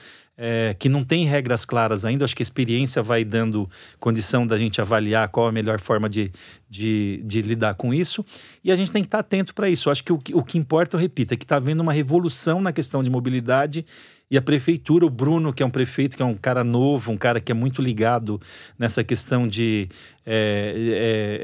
é, 0.44 0.74
que 0.76 0.88
não 0.88 1.04
tem 1.04 1.24
regras 1.24 1.64
claras 1.64 2.04
ainda. 2.04 2.24
Acho 2.24 2.34
que 2.34 2.42
a 2.42 2.44
experiência 2.44 3.00
vai 3.00 3.24
dando 3.24 3.70
condição 4.00 4.44
da 4.44 4.58
gente 4.58 4.80
avaliar 4.80 5.28
qual 5.28 5.46
a 5.46 5.52
melhor 5.52 5.78
forma 5.78 6.08
de, 6.08 6.32
de, 6.68 7.22
de 7.24 7.40
lidar 7.42 7.74
com 7.74 7.94
isso. 7.94 8.26
E 8.64 8.72
a 8.72 8.74
gente 8.74 8.90
tem 8.90 9.02
que 9.02 9.06
estar 9.06 9.20
atento 9.20 9.54
para 9.54 9.70
isso. 9.70 9.88
Acho 9.88 10.02
que 10.02 10.12
o, 10.12 10.18
o 10.34 10.42
que 10.42 10.58
importa, 10.58 10.96
eu 10.96 11.00
repito, 11.00 11.32
é 11.32 11.36
que 11.36 11.44
está 11.44 11.56
havendo 11.56 11.80
uma 11.80 11.92
revolução 11.92 12.60
na 12.60 12.72
questão 12.72 13.04
de 13.04 13.08
mobilidade 13.08 13.86
e 14.32 14.38
a 14.38 14.40
prefeitura, 14.40 15.04
o 15.04 15.10
Bruno, 15.10 15.52
que 15.52 15.62
é 15.62 15.66
um 15.66 15.70
prefeito, 15.70 16.16
que 16.16 16.22
é 16.22 16.24
um 16.24 16.34
cara 16.34 16.64
novo, 16.64 17.12
um 17.12 17.18
cara 17.18 17.38
que 17.38 17.52
é 17.52 17.54
muito 17.54 17.82
ligado 17.82 18.40
nessa 18.78 19.04
questão 19.04 19.46
de. 19.46 19.90
É, 20.24 20.72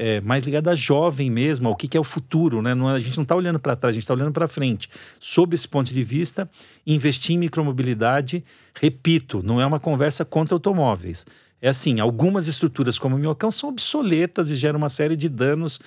é, 0.01 0.15
é 0.15 0.21
mais 0.21 0.43
ligado 0.43 0.69
a 0.69 0.73
jovem 0.73 1.29
mesmo, 1.29 1.69
ao 1.69 1.75
que, 1.75 1.87
que 1.87 1.95
é 1.95 1.99
o 1.99 2.03
futuro, 2.03 2.63
né? 2.63 2.73
Não, 2.73 2.87
a 2.87 2.97
gente 2.97 3.15
não 3.15 3.21
está 3.21 3.35
olhando 3.35 3.59
para 3.59 3.75
trás, 3.75 3.93
a 3.93 3.95
gente 3.95 4.05
está 4.05 4.15
olhando 4.15 4.31
para 4.31 4.47
frente. 4.47 4.89
Sob 5.19 5.53
esse 5.53 5.67
ponto 5.67 5.93
de 5.93 6.03
vista, 6.03 6.49
investir 6.83 7.35
em 7.35 7.37
micromobilidade, 7.37 8.43
repito, 8.73 9.43
não 9.43 9.61
é 9.61 9.65
uma 9.67 9.79
conversa 9.79 10.25
contra 10.25 10.55
automóveis 10.55 11.27
É 11.61 11.69
assim, 11.69 11.99
algumas 11.99 12.47
estruturas 12.47 12.97
como 12.97 13.15
o 13.15 13.19
Minhocão 13.19 13.51
são 13.51 13.69
obsoletas 13.69 14.49
e 14.49 14.55
geram 14.55 14.79
uma 14.79 14.89
série 14.89 15.15
de 15.15 15.29
danos. 15.29 15.79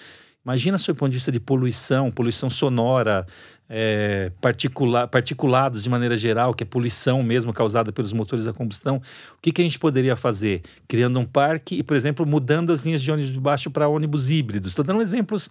Imagina 0.45 0.79
sob 0.79 0.97
o 0.97 0.99
ponto 1.01 1.11
de 1.11 1.17
vista 1.17 1.33
de 1.33 1.41
poluição, 1.41 2.13
poluição 2.13 2.49
sonora, 2.49 3.27
é, 3.75 4.31
particula 4.39 5.09
particulados 5.09 5.83
de 5.83 5.89
maneira 5.89 6.15
geral, 6.15 6.53
que 6.53 6.63
é 6.63 6.67
poluição 6.67 7.23
mesmo 7.23 7.55
causada 7.55 7.91
pelos 7.91 8.13
motores 8.13 8.47
a 8.47 8.53
combustão. 8.53 8.97
O 8.97 9.41
que, 9.41 9.51
que 9.51 9.63
a 9.63 9.65
gente 9.65 9.79
poderia 9.79 10.15
fazer? 10.15 10.61
Criando 10.87 11.19
um 11.19 11.25
parque 11.25 11.77
e, 11.77 11.83
por 11.83 11.97
exemplo, 11.97 12.27
mudando 12.27 12.71
as 12.71 12.85
linhas 12.85 13.01
de 13.01 13.11
ônibus 13.11 13.33
de 13.33 13.41
baixo 13.41 13.71
para 13.71 13.89
ônibus 13.89 14.29
híbridos. 14.29 14.69
Estou 14.69 14.85
dando 14.85 15.01
exemplos 15.01 15.51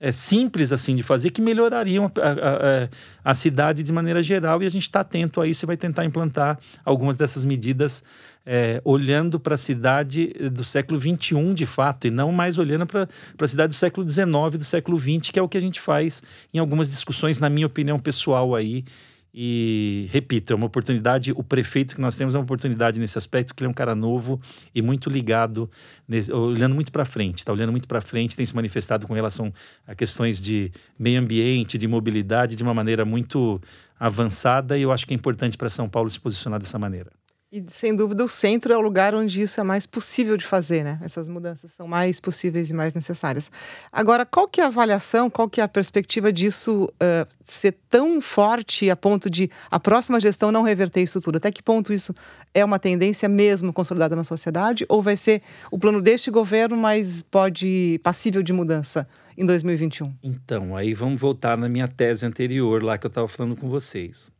é, 0.00 0.10
simples 0.10 0.72
assim 0.72 0.96
de 0.96 1.02
fazer 1.02 1.28
que 1.28 1.42
melhorariam 1.42 2.10
a, 2.18 2.30
a, 2.30 2.88
a, 3.32 3.34
cidade 3.34 3.82
de 3.82 3.92
maneira 3.92 4.22
geral 4.22 4.62
e 4.62 4.66
a 4.66 4.70
gente 4.70 4.84
está 4.84 5.00
atento 5.00 5.38
a 5.38 5.46
isso 5.46 5.64
e 5.64 5.66
vai 5.66 5.76
tentar 5.76 6.06
implantar 6.06 6.58
algumas 6.86 7.18
dessas 7.18 7.44
medidas 7.44 8.02
é, 8.50 8.80
olhando 8.82 9.38
para 9.38 9.56
a 9.56 9.58
cidade 9.58 10.28
do 10.50 10.64
século 10.64 10.98
XXI 10.98 11.52
de 11.52 11.66
fato 11.66 12.06
e 12.06 12.10
não 12.10 12.32
mais 12.32 12.56
olhando 12.56 12.86
para 12.86 13.06
a 13.38 13.46
cidade 13.46 13.74
do 13.74 13.76
século 13.76 14.08
XIX, 14.08 14.56
do 14.56 14.64
século 14.64 14.98
XX, 14.98 15.30
que 15.30 15.38
é 15.38 15.42
o 15.42 15.48
que 15.48 15.58
a 15.58 15.60
gente 15.60 15.78
faz 15.82 16.22
em 16.52 16.58
algumas 16.58 16.88
discussões, 16.88 17.38
na 17.38 17.50
minha 17.50 17.66
opinião 17.66 17.98
pessoal 17.98 18.56
aí, 18.56 18.86
e, 19.34 20.08
repito, 20.10 20.54
é 20.54 20.56
uma 20.56 20.64
oportunidade, 20.64 21.30
o 21.32 21.44
prefeito 21.44 21.94
que 21.94 22.00
nós 22.00 22.16
temos 22.16 22.34
é 22.34 22.38
uma 22.38 22.44
oportunidade 22.44 22.98
nesse 22.98 23.18
aspecto, 23.18 23.54
que 23.54 23.62
ele 23.62 23.66
é 23.66 23.70
um 23.70 23.74
cara 23.74 23.94
novo 23.94 24.40
e 24.74 24.80
muito 24.80 25.10
ligado, 25.10 25.70
nesse, 26.08 26.32
olhando 26.32 26.74
muito 26.74 26.90
para 26.90 27.04
frente, 27.04 27.40
está 27.40 27.52
olhando 27.52 27.70
muito 27.70 27.86
para 27.86 28.00
frente, 28.00 28.34
tem 28.34 28.46
se 28.46 28.56
manifestado 28.56 29.06
com 29.06 29.12
relação 29.12 29.52
a 29.86 29.94
questões 29.94 30.40
de 30.40 30.72
meio 30.98 31.20
ambiente, 31.20 31.76
de 31.76 31.86
mobilidade, 31.86 32.56
de 32.56 32.62
uma 32.62 32.72
maneira 32.72 33.04
muito 33.04 33.60
avançada, 34.00 34.78
e 34.78 34.82
eu 34.82 34.90
acho 34.90 35.06
que 35.06 35.12
é 35.12 35.16
importante 35.16 35.58
para 35.58 35.68
São 35.68 35.86
Paulo 35.86 36.08
se 36.08 36.18
posicionar 36.18 36.58
dessa 36.58 36.78
maneira. 36.78 37.17
E 37.50 37.64
sem 37.68 37.96
dúvida 37.96 38.22
o 38.22 38.28
centro 38.28 38.74
é 38.74 38.76
o 38.76 38.80
lugar 38.80 39.14
onde 39.14 39.40
isso 39.40 39.58
é 39.58 39.62
mais 39.62 39.86
possível 39.86 40.36
de 40.36 40.44
fazer, 40.44 40.84
né? 40.84 41.00
Essas 41.02 41.30
mudanças 41.30 41.72
são 41.72 41.88
mais 41.88 42.20
possíveis 42.20 42.70
e 42.70 42.74
mais 42.74 42.92
necessárias. 42.92 43.50
Agora, 43.90 44.26
qual 44.26 44.46
que 44.46 44.60
é 44.60 44.64
a 44.64 44.66
avaliação, 44.66 45.30
qual 45.30 45.48
que 45.48 45.58
é 45.58 45.64
a 45.64 45.68
perspectiva 45.68 46.30
disso 46.30 46.84
uh, 46.84 47.26
ser 47.42 47.74
tão 47.88 48.20
forte 48.20 48.90
a 48.90 48.96
ponto 48.96 49.30
de 49.30 49.50
a 49.70 49.80
próxima 49.80 50.20
gestão 50.20 50.52
não 50.52 50.62
reverter 50.62 51.00
isso 51.00 51.22
tudo? 51.22 51.36
Até 51.36 51.50
que 51.50 51.62
ponto 51.62 51.90
isso 51.90 52.14
é 52.52 52.62
uma 52.62 52.78
tendência 52.78 53.30
mesmo 53.30 53.72
consolidada 53.72 54.14
na 54.14 54.24
sociedade 54.24 54.84
ou 54.86 55.00
vai 55.00 55.16
ser 55.16 55.40
o 55.70 55.78
plano 55.78 56.02
deste 56.02 56.30
governo, 56.30 56.76
mas 56.76 57.22
pode 57.22 57.98
passível 58.02 58.42
de 58.42 58.52
mudança 58.52 59.08
em 59.38 59.46
2021? 59.46 60.12
Então, 60.22 60.76
aí 60.76 60.92
vamos 60.92 61.18
voltar 61.18 61.56
na 61.56 61.66
minha 61.66 61.88
tese 61.88 62.26
anterior 62.26 62.82
lá 62.82 62.98
que 62.98 63.06
eu 63.06 63.08
estava 63.08 63.26
falando 63.26 63.56
com 63.56 63.70
vocês 63.70 64.30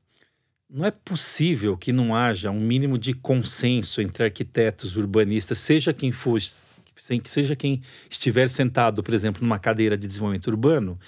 não 0.70 0.84
é 0.84 0.90
possível 0.90 1.76
que 1.76 1.92
não 1.92 2.14
haja 2.14 2.50
um 2.50 2.60
mínimo 2.60 2.98
de 2.98 3.14
consenso 3.14 4.02
entre 4.02 4.24
arquitetos, 4.24 4.96
urbanistas, 4.96 5.58
seja 5.58 5.94
quem 5.94 6.12
for, 6.12 6.38
seja 7.24 7.56
quem 7.56 7.80
estiver 8.10 8.48
sentado, 8.48 9.02
por 9.02 9.14
exemplo, 9.14 9.42
numa 9.42 9.58
cadeira 9.58 9.96
de 9.96 10.06
desenvolvimento 10.06 10.48
urbano. 10.48 10.98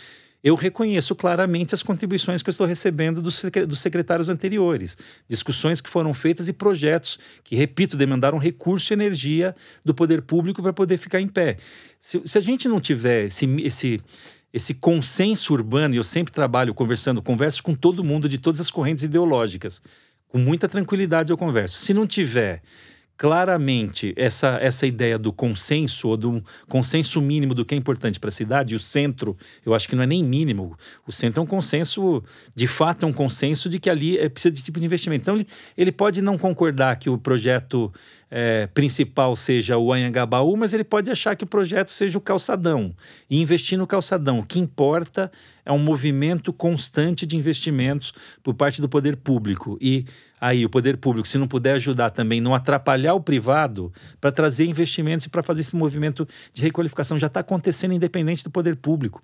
Eu 0.42 0.54
reconheço 0.54 1.14
claramente 1.14 1.74
as 1.74 1.82
contribuições 1.82 2.42
que 2.42 2.48
eu 2.48 2.52
estou 2.52 2.66
recebendo 2.66 3.20
dos, 3.20 3.44
secretários 3.78 4.30
anteriores, 4.30 4.96
discussões 5.28 5.82
que 5.82 5.90
foram 5.90 6.14
feitas 6.14 6.48
e 6.48 6.54
projetos 6.54 7.18
que, 7.44 7.54
repito, 7.54 7.94
demandaram 7.94 8.38
recurso 8.38 8.90
e 8.90 8.94
energia 8.94 9.54
do 9.84 9.94
poder 9.94 10.22
público 10.22 10.62
para 10.62 10.72
poder 10.72 10.96
ficar 10.96 11.20
em 11.20 11.28
pé. 11.28 11.58
Se, 11.98 12.22
se 12.24 12.38
a 12.38 12.40
gente 12.40 12.66
não 12.66 12.80
tiver 12.80 13.26
esse, 13.26 13.44
esse 13.60 14.00
esse 14.52 14.74
consenso 14.74 15.52
urbano, 15.52 15.94
e 15.94 15.98
eu 15.98 16.04
sempre 16.04 16.32
trabalho 16.32 16.74
conversando, 16.74 17.22
converso 17.22 17.62
com 17.62 17.74
todo 17.74 18.04
mundo 18.04 18.28
de 18.28 18.38
todas 18.38 18.60
as 18.60 18.70
correntes 18.70 19.04
ideológicas. 19.04 19.82
Com 20.28 20.38
muita 20.38 20.68
tranquilidade 20.68 21.30
eu 21.32 21.36
converso. 21.36 21.78
Se 21.78 21.94
não 21.94 22.06
tiver 22.06 22.62
claramente 23.20 24.14
essa, 24.16 24.56
essa 24.62 24.86
ideia 24.86 25.18
do 25.18 25.30
consenso, 25.30 26.08
ou 26.08 26.16
do 26.16 26.44
consenso 26.66 27.20
mínimo 27.20 27.54
do 27.54 27.66
que 27.66 27.74
é 27.74 27.76
importante 27.76 28.18
para 28.18 28.28
a 28.28 28.32
cidade, 28.32 28.72
e 28.72 28.76
o 28.76 28.80
centro, 28.80 29.36
eu 29.62 29.74
acho 29.74 29.86
que 29.86 29.94
não 29.94 30.02
é 30.02 30.06
nem 30.06 30.24
mínimo. 30.24 30.74
O 31.06 31.12
centro 31.12 31.38
é 31.38 31.42
um 31.42 31.46
consenso, 31.46 32.24
de 32.54 32.66
fato, 32.66 33.04
é 33.04 33.06
um 33.06 33.12
consenso 33.12 33.68
de 33.68 33.78
que 33.78 33.90
ali 33.90 34.16
é, 34.16 34.26
precisa 34.26 34.54
de 34.54 34.62
tipo 34.62 34.80
de 34.80 34.86
investimento. 34.86 35.22
Então, 35.22 35.36
ele, 35.36 35.46
ele 35.76 35.92
pode 35.92 36.22
não 36.22 36.38
concordar 36.38 36.96
que 36.96 37.10
o 37.10 37.18
projeto 37.18 37.92
é, 38.30 38.68
principal 38.68 39.34
seja 39.34 39.76
o 39.76 39.92
Anhangabaú, 39.92 40.56
mas 40.56 40.72
ele 40.72 40.84
pode 40.84 41.10
achar 41.10 41.34
que 41.34 41.42
o 41.42 41.46
projeto 41.46 41.88
seja 41.88 42.16
o 42.16 42.20
calçadão 42.20 42.94
e 43.28 43.40
investir 43.40 43.76
no 43.76 43.86
calçadão. 43.86 44.38
O 44.38 44.46
que 44.46 44.60
importa 44.60 45.32
é 45.66 45.72
um 45.72 45.78
movimento 45.78 46.52
constante 46.52 47.26
de 47.26 47.36
investimentos 47.36 48.14
por 48.42 48.54
parte 48.54 48.80
do 48.80 48.88
poder 48.88 49.16
público. 49.16 49.76
E 49.80 50.04
aí, 50.40 50.64
o 50.64 50.70
poder 50.70 50.96
público, 50.96 51.26
se 51.26 51.38
não 51.38 51.48
puder 51.48 51.74
ajudar 51.74 52.10
também, 52.10 52.40
não 52.40 52.54
atrapalhar 52.54 53.14
o 53.14 53.20
privado 53.20 53.92
para 54.20 54.30
trazer 54.30 54.64
investimentos 54.64 55.26
e 55.26 55.28
para 55.28 55.42
fazer 55.42 55.62
esse 55.62 55.74
movimento 55.74 56.26
de 56.52 56.62
requalificação, 56.62 57.18
já 57.18 57.26
está 57.26 57.40
acontecendo 57.40 57.94
independente 57.94 58.44
do 58.44 58.50
poder 58.50 58.76
público. 58.76 59.20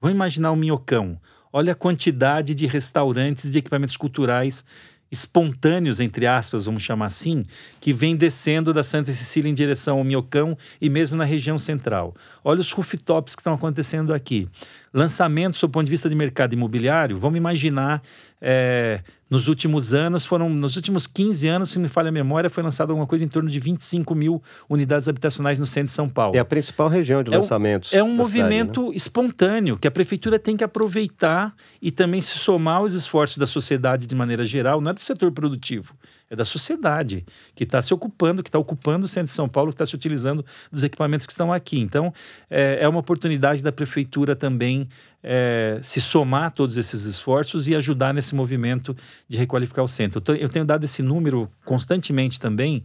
Vamos 0.00 0.16
imaginar 0.16 0.50
o 0.50 0.56
Minhocão. 0.56 1.18
Olha 1.52 1.72
a 1.72 1.76
quantidade 1.76 2.54
de 2.54 2.66
restaurantes, 2.66 3.50
de 3.50 3.58
equipamentos 3.58 3.96
culturais 3.96 4.64
espontâneos, 5.10 6.00
entre 6.00 6.26
aspas, 6.26 6.66
vamos 6.66 6.82
chamar 6.82 7.06
assim, 7.06 7.44
que 7.80 7.92
vem 7.92 8.14
descendo 8.14 8.74
da 8.74 8.82
Santa 8.82 9.12
Cecília 9.12 9.50
em 9.50 9.54
direção 9.54 9.98
ao 9.98 10.04
Minhocão 10.04 10.56
e 10.80 10.90
mesmo 10.90 11.16
na 11.16 11.24
região 11.24 11.58
central. 11.58 12.14
Olha 12.44 12.60
os 12.60 12.70
rooftops 12.72 13.34
que 13.34 13.40
estão 13.40 13.54
acontecendo 13.54 14.12
aqui. 14.12 14.48
Lançamentos, 14.92 15.60
do 15.60 15.68
ponto 15.68 15.84
de 15.84 15.90
vista 15.90 16.08
de 16.08 16.14
mercado 16.14 16.52
imobiliário, 16.52 17.16
vamos 17.16 17.36
imaginar 17.36 18.02
é, 18.40 19.00
nos 19.28 19.46
últimos 19.48 19.92
anos, 19.92 20.24
foram 20.24 20.48
nos 20.48 20.76
últimos 20.76 21.06
15 21.06 21.48
anos, 21.48 21.70
se 21.70 21.78
me 21.78 21.88
falha 21.88 22.08
a 22.08 22.12
memória, 22.12 22.48
foi 22.48 22.62
lançado 22.62 22.90
alguma 22.90 23.06
coisa 23.06 23.24
em 23.24 23.28
torno 23.28 23.50
de 23.50 23.58
25 23.60 24.14
mil 24.14 24.42
unidades 24.68 25.08
habitacionais 25.08 25.58
no 25.60 25.66
centro 25.66 25.86
de 25.86 25.92
São 25.92 26.08
Paulo. 26.08 26.36
É 26.36 26.38
a 26.38 26.44
principal 26.44 26.88
região 26.88 27.22
de 27.22 27.32
é 27.32 27.36
lançamentos. 27.36 27.92
Um, 27.92 27.96
é 27.96 28.02
um 28.02 28.14
movimento 28.14 28.80
cidade, 28.80 28.90
né? 28.90 28.96
espontâneo 28.96 29.78
que 29.78 29.86
a 29.86 29.90
prefeitura 29.90 30.38
tem 30.38 30.56
que 30.56 30.64
aproveitar 30.64 31.54
e 31.82 31.90
também 31.90 32.20
se 32.20 32.38
somar 32.38 32.76
aos 32.76 32.94
esforços 32.94 33.36
da 33.38 33.46
sociedade 33.46 34.06
de 34.06 34.14
maneira 34.14 34.46
geral, 34.46 34.80
não 34.80 34.90
é 34.90 34.94
do 34.94 35.00
setor 35.00 35.30
produtivo, 35.32 35.94
é 36.30 36.36
da 36.36 36.44
sociedade 36.44 37.24
que 37.54 37.64
está 37.64 37.80
se 37.80 37.92
ocupando, 37.94 38.42
que 38.42 38.48
está 38.48 38.58
ocupando 38.58 39.06
o 39.06 39.08
centro 39.08 39.26
de 39.26 39.32
São 39.32 39.48
Paulo, 39.48 39.70
que 39.70 39.74
está 39.74 39.86
se 39.86 39.94
utilizando 39.94 40.44
dos 40.70 40.84
equipamentos 40.84 41.26
que 41.26 41.32
estão 41.32 41.52
aqui. 41.52 41.78
Então, 41.78 42.12
é, 42.50 42.78
é 42.82 42.88
uma 42.88 43.00
oportunidade 43.00 43.62
da 43.62 43.72
prefeitura 43.72 44.36
também 44.36 44.88
é, 45.22 45.78
se 45.82 46.00
somar 46.00 46.44
a 46.44 46.50
todos 46.50 46.76
esses 46.76 47.04
esforços 47.04 47.66
e 47.66 47.74
ajudar 47.74 48.12
nesse 48.12 48.34
movimento 48.34 48.96
de 49.26 49.36
requalificar 49.36 49.84
o 49.84 49.88
centro. 49.88 50.22
Eu 50.34 50.48
tenho 50.48 50.64
dado 50.64 50.84
esse 50.84 51.02
número 51.02 51.50
constantemente 51.64 52.38
também. 52.38 52.82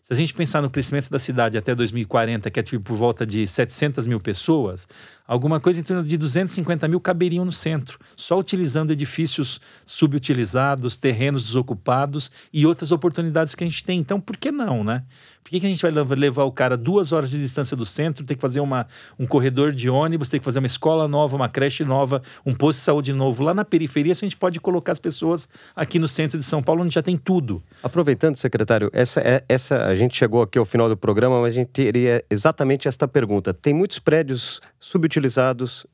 Se 0.00 0.12
a 0.12 0.16
gente 0.16 0.32
pensar 0.32 0.62
no 0.62 0.70
crescimento 0.70 1.10
da 1.10 1.18
cidade 1.18 1.58
até 1.58 1.74
2040, 1.74 2.48
que 2.48 2.60
é 2.60 2.62
tipo, 2.62 2.82
por 2.82 2.96
volta 2.96 3.26
de 3.26 3.44
700 3.44 4.06
mil 4.06 4.20
pessoas, 4.20 4.86
alguma 5.26 5.60
coisa 5.60 5.80
em 5.80 5.84
torno 5.84 6.02
de 6.02 6.16
250 6.16 6.86
mil 6.88 7.00
caberiam 7.00 7.44
no 7.44 7.52
centro, 7.52 7.98
só 8.16 8.38
utilizando 8.38 8.90
edifícios 8.90 9.60
subutilizados, 9.84 10.96
terrenos 10.96 11.44
desocupados 11.44 12.30
e 12.52 12.66
outras 12.66 12.92
oportunidades 12.92 13.54
que 13.54 13.64
a 13.64 13.66
gente 13.66 13.82
tem. 13.82 13.98
Então, 13.98 14.20
por 14.20 14.36
que 14.36 14.50
não, 14.50 14.84
né? 14.84 15.02
Por 15.46 15.50
que, 15.50 15.60
que 15.60 15.66
a 15.66 15.68
gente 15.68 15.80
vai 15.80 15.92
levar 15.92 16.42
o 16.42 16.50
cara 16.50 16.76
duas 16.76 17.12
horas 17.12 17.30
de 17.30 17.38
distância 17.38 17.76
do 17.76 17.86
centro, 17.86 18.24
ter 18.24 18.34
que 18.34 18.40
fazer 18.40 18.58
uma, 18.58 18.84
um 19.16 19.24
corredor 19.24 19.70
de 19.70 19.88
ônibus, 19.88 20.28
ter 20.28 20.40
que 20.40 20.44
fazer 20.44 20.58
uma 20.58 20.66
escola 20.66 21.06
nova, 21.06 21.36
uma 21.36 21.48
creche 21.48 21.84
nova, 21.84 22.20
um 22.44 22.52
posto 22.52 22.80
de 22.80 22.84
saúde 22.84 23.12
novo 23.12 23.44
lá 23.44 23.54
na 23.54 23.64
periferia, 23.64 24.12
se 24.12 24.24
a 24.24 24.28
gente 24.28 24.36
pode 24.36 24.58
colocar 24.58 24.90
as 24.90 24.98
pessoas 24.98 25.48
aqui 25.76 26.00
no 26.00 26.08
centro 26.08 26.36
de 26.36 26.44
São 26.44 26.60
Paulo, 26.60 26.82
onde 26.82 26.92
já 26.92 27.00
tem 27.00 27.16
tudo. 27.16 27.62
Aproveitando, 27.80 28.36
secretário, 28.36 28.90
essa, 28.92 29.20
é, 29.20 29.44
essa 29.48 29.84
a 29.84 29.94
gente 29.94 30.16
chegou 30.16 30.42
aqui 30.42 30.58
ao 30.58 30.64
final 30.64 30.88
do 30.88 30.96
programa, 30.96 31.40
mas 31.40 31.52
a 31.52 31.56
gente 31.56 31.68
teria 31.68 32.24
exatamente 32.28 32.88
esta 32.88 33.06
pergunta. 33.06 33.54
Tem 33.54 33.72
muitos 33.72 34.00
prédios 34.00 34.60
subutilizados, 34.80 35.15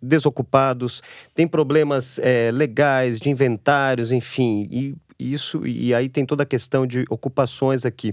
desocupados, 0.00 1.02
tem 1.34 1.46
problemas 1.46 2.18
é, 2.18 2.50
legais, 2.52 3.20
de 3.20 3.30
inventários, 3.30 4.12
enfim, 4.12 4.68
e 4.70 4.94
isso 5.18 5.64
e 5.66 5.94
aí 5.94 6.08
tem 6.08 6.26
toda 6.26 6.42
a 6.42 6.46
questão 6.46 6.86
de 6.86 7.04
ocupações 7.08 7.86
aqui. 7.86 8.12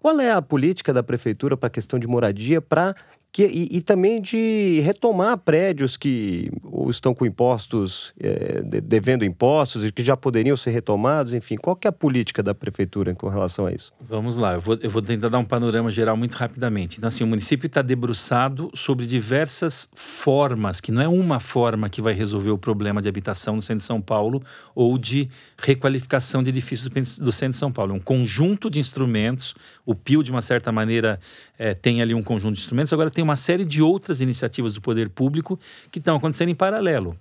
Qual 0.00 0.18
é 0.20 0.30
a 0.30 0.40
política 0.40 0.92
da 0.92 1.02
prefeitura 1.02 1.56
para 1.56 1.66
a 1.66 1.70
questão 1.70 1.98
de 1.98 2.06
moradia 2.06 2.60
para 2.60 2.94
que, 3.38 3.44
e, 3.44 3.76
e, 3.76 3.80
também 3.80 4.20
de 4.20 4.80
retomar 4.80 5.38
prédios 5.38 5.96
que 5.96 6.50
ou 6.64 6.90
estão 6.90 7.14
com 7.14 7.24
impostos, 7.24 8.12
é, 8.18 8.62
devendo 8.82 9.24
impostos 9.24 9.86
e 9.86 9.92
que 9.92 10.02
já 10.02 10.16
poderiam 10.16 10.56
ser 10.56 10.70
retomados, 10.70 11.32
enfim, 11.32 11.56
qual 11.56 11.76
que 11.76 11.86
é 11.86 11.90
a 11.90 11.92
política 11.92 12.42
da 12.42 12.52
prefeitura 12.52 13.14
com 13.14 13.28
relação 13.28 13.66
a 13.66 13.72
isso? 13.72 13.92
Vamos 14.00 14.36
lá, 14.36 14.54
eu 14.54 14.60
vou, 14.60 14.76
eu 14.82 14.90
vou 14.90 15.00
tentar 15.00 15.28
dar 15.28 15.38
um 15.38 15.44
panorama 15.44 15.88
geral 15.88 16.16
muito 16.16 16.34
rapidamente. 16.34 16.98
Então, 16.98 17.06
assim, 17.06 17.22
o 17.22 17.28
município 17.28 17.68
está 17.68 17.80
debruçado 17.80 18.72
sobre 18.74 19.06
diversas 19.06 19.88
formas, 19.94 20.80
que 20.80 20.90
não 20.90 21.00
é 21.00 21.06
uma 21.06 21.38
forma 21.38 21.88
que 21.88 22.02
vai 22.02 22.14
resolver 22.14 22.50
o 22.50 22.58
problema 22.58 23.00
de 23.00 23.08
habitação 23.08 23.54
no 23.54 23.62
centro 23.62 23.78
de 23.78 23.84
São 23.84 24.00
Paulo 24.00 24.42
ou 24.74 24.98
de 24.98 25.28
requalificação 25.56 26.42
de 26.42 26.50
edifícios 26.50 26.90
do 27.20 27.30
centro 27.30 27.52
de 27.52 27.58
São 27.58 27.70
Paulo. 27.70 27.92
É 27.92 27.96
um 27.96 28.00
conjunto 28.00 28.68
de 28.68 28.80
instrumentos, 28.80 29.54
o 29.86 29.94
PIO, 29.94 30.24
de 30.24 30.32
uma 30.32 30.42
certa 30.42 30.72
maneira, 30.72 31.20
é, 31.56 31.72
tem 31.72 32.02
ali 32.02 32.14
um 32.14 32.22
conjunto 32.22 32.54
de 32.54 32.60
instrumentos, 32.62 32.92
agora 32.92 33.10
tem 33.10 33.27
uma 33.28 33.36
série 33.36 33.64
de 33.64 33.82
outras 33.82 34.20
iniciativas 34.20 34.72
do 34.72 34.80
poder 34.80 35.10
público 35.10 35.58
que 35.90 35.98
estão 35.98 36.16
acontecendo 36.16 36.48
em 36.48 36.54
paralelo. 36.54 37.16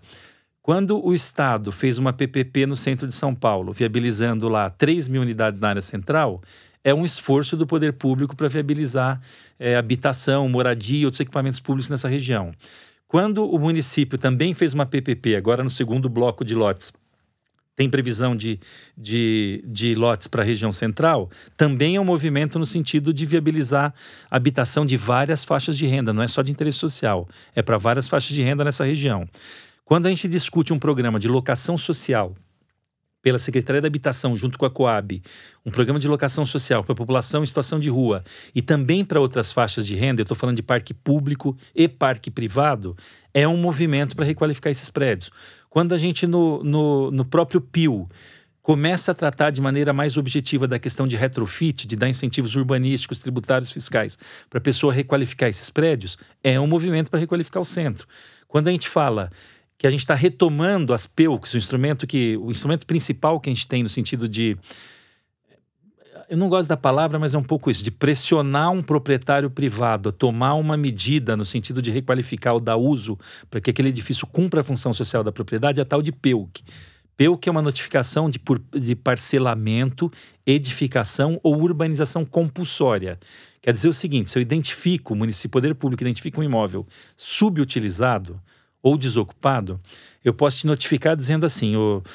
Quando 0.62 1.06
o 1.06 1.14
Estado 1.14 1.72
fez 1.72 1.98
uma 1.98 2.12
PPP 2.12 2.66
no 2.66 2.76
centro 2.76 3.08
de 3.08 3.14
São 3.14 3.34
Paulo, 3.34 3.72
viabilizando 3.72 4.50
lá 4.50 4.70
3 4.70 5.08
mil 5.08 5.22
unidades 5.22 5.60
na 5.60 5.70
área 5.70 5.82
central, 5.82 6.42
é 6.84 6.94
um 6.94 7.06
esforço 7.06 7.56
do 7.58 7.68
poder 7.68 7.94
público 7.94 8.36
para 8.36 8.48
viabilizar 8.48 9.22
é, 9.60 9.76
habitação, 9.76 10.48
moradia 10.48 11.02
e 11.02 11.06
outros 11.06 11.20
equipamentos 11.20 11.60
públicos 11.60 11.90
nessa 11.90 12.08
região. 12.08 12.54
Quando 13.08 13.50
o 13.50 13.58
município 13.58 14.18
também 14.18 14.54
fez 14.54 14.74
uma 14.74 14.86
PPP, 14.86 15.36
agora 15.36 15.64
no 15.64 15.70
segundo 15.70 16.10
bloco 16.10 16.44
de 16.44 16.54
lotes, 16.54 16.92
tem 17.78 17.88
previsão 17.88 18.36
de, 18.36 18.60
de, 18.98 19.64
de 19.64 19.94
lotes 19.94 20.26
para 20.28 20.42
a 20.42 20.46
região 20.46 20.72
central, 20.72 21.30
também 21.56 21.96
é 21.96 22.02
um 22.02 22.04
movimento 22.04 22.58
no 22.58 22.66
sentido 22.66 23.14
de 23.14 23.24
viabilizar 23.24 23.94
habitação 24.32 24.84
de 24.84 24.98
várias 24.98 25.46
faixas 25.46 25.78
de 25.78 25.86
renda, 25.86 26.12
não 26.12 26.24
é 26.24 26.28
só 26.28 26.42
de 26.42 26.52
interesse 26.52 26.80
social, 26.80 27.30
é 27.56 27.62
para 27.62 27.78
várias 27.78 28.08
faixas 28.08 28.36
de 28.36 28.42
renda 28.42 28.66
nessa 28.66 28.84
região. 28.84 29.30
Quando 29.86 30.08
a 30.08 30.10
gente 30.10 30.28
discute 30.28 30.74
um 30.74 30.80
programa 30.80 31.20
de 31.20 31.28
locação 31.28 31.78
social 31.78 32.36
pela 33.22 33.38
Secretaria 33.38 33.82
da 33.82 33.88
Habitação, 33.88 34.36
junto 34.36 34.58
com 34.58 34.66
a 34.66 34.72
Coab, 34.72 35.22
um 35.64 35.70
programa 35.70 36.00
de 36.00 36.08
locação 36.08 36.46
social 36.46 36.84
para 36.84 36.94
a 36.94 36.96
população 36.96 37.44
em 37.44 37.46
situação 37.46 37.80
de 37.80 37.90
rua 37.90 38.24
e 38.56 38.62
também 38.62 39.06
para 39.06 39.20
outras 39.20 39.52
faixas 39.52 39.86
de 39.86 39.96
renda, 39.96 40.22
eu 40.22 40.24
estou 40.24 40.36
falando 40.36 40.56
de 40.56 40.64
parque 40.64 40.96
público 40.96 41.56
e 41.76 41.88
parque 41.88 42.32
privado, 42.32 42.98
é 43.34 43.48
um 43.48 43.58
movimento 43.58 44.16
para 44.16 44.26
requalificar 44.26 44.72
esses 44.72 44.90
prédios. 44.90 45.30
Quando 45.70 45.94
a 45.94 45.98
gente, 45.98 46.26
no, 46.26 46.64
no, 46.64 47.12
no 47.12 47.26
próprio 47.26 47.62
PIL, 47.62 48.10
começa 48.62 49.14
a 49.14 49.16
tratar 49.16 49.50
de 49.50 49.62
maneira 49.62 49.94
mais 49.94 50.18
objetiva 50.18 50.68
da 50.68 50.78
questão 50.78 51.08
de 51.08 51.16
retrofit, 51.16 51.88
de 51.88 51.96
dar 51.96 52.10
incentivos 52.10 52.56
urbanísticos, 52.56 53.20
tributários, 53.20 53.72
fiscais, 53.72 54.20
para 54.50 54.58
a 54.58 54.62
pessoa 54.62 54.92
requalificar 54.92 55.48
esses 55.48 55.70
prédios, 55.70 56.18
é 56.44 56.60
um 56.60 56.68
movimento 56.68 57.10
para 57.10 57.20
requalificar 57.20 57.62
o 57.62 57.66
centro. 57.66 58.06
Quando 58.46 58.68
a 58.68 58.72
gente 58.72 58.90
fala 58.90 59.32
que 59.78 59.88
a 59.88 59.90
gente 59.90 60.02
está 60.02 60.16
retomando 60.16 60.94
as 60.94 61.08
PEUCs, 61.08 61.54
o 61.54 61.58
instrumento 61.58 62.06
que 62.06 62.36
o 62.38 62.52
instrumento 62.52 62.86
principal 62.86 63.40
que 63.40 63.50
a 63.50 63.54
gente 63.54 63.68
tem 63.68 63.84
no 63.84 63.90
sentido 63.90 64.28
de 64.28 64.58
eu 66.30 66.38
não 66.38 66.50
gosto 66.50 66.68
da 66.68 66.76
palavra, 66.76 67.18
mas 67.18 67.34
é 67.34 67.38
um 67.38 67.44
pouco 67.44 67.72
isso, 67.72 67.84
de 67.84 67.92
pressionar 67.92 68.72
um 68.72 68.84
proprietário 68.84 69.50
privado 69.50 70.10
a 70.10 70.12
tomar 70.12 70.56
uma 70.56 70.76
medida 70.76 71.38
no 71.38 71.46
sentido 71.46 71.82
de 71.82 71.90
requalificar 71.90 72.54
ou 72.54 72.60
dar 72.60 72.76
uso 72.76 73.18
para 73.50 73.62
que 73.62 73.70
aquele 73.70 73.90
edifício 73.90 74.28
cumpra 74.28 74.62
a 74.62 74.64
função 74.64 74.94
social 74.94 75.24
da 75.24 75.32
propriedade, 75.32 75.80
é 75.80 75.84
a 75.84 75.86
tal 75.86 76.02
de 76.02 76.12
PEUC. 76.12 76.64
PEUC 77.16 77.48
é 77.48 77.52
uma 77.52 77.62
notificação 77.62 78.30
de, 78.30 78.40
de 78.80 78.96
parcelamento, 78.96 80.12
edificação 80.46 81.40
ou 81.42 81.62
urbanização 81.62 82.26
compulsória. 82.26 83.18
Quer 83.62 83.74
dizer 83.74 83.88
o 83.88 83.94
seguinte: 83.94 84.30
se 84.30 84.38
eu 84.38 84.42
identifico, 84.42 85.14
o 85.14 85.18
município 85.18 85.50
poder 85.50 85.74
público 85.76 86.04
identifica 86.04 86.40
um 86.40 86.44
imóvel 86.44 86.86
subutilizado, 87.16 88.40
ou 88.82 88.98
desocupado, 88.98 89.80
eu 90.24 90.34
posso 90.34 90.60
te 90.60 90.68
notificar 90.68 91.16
dizendo 91.16 91.46
assim: 91.46 91.76
o 91.76 92.02
eh, 92.06 92.10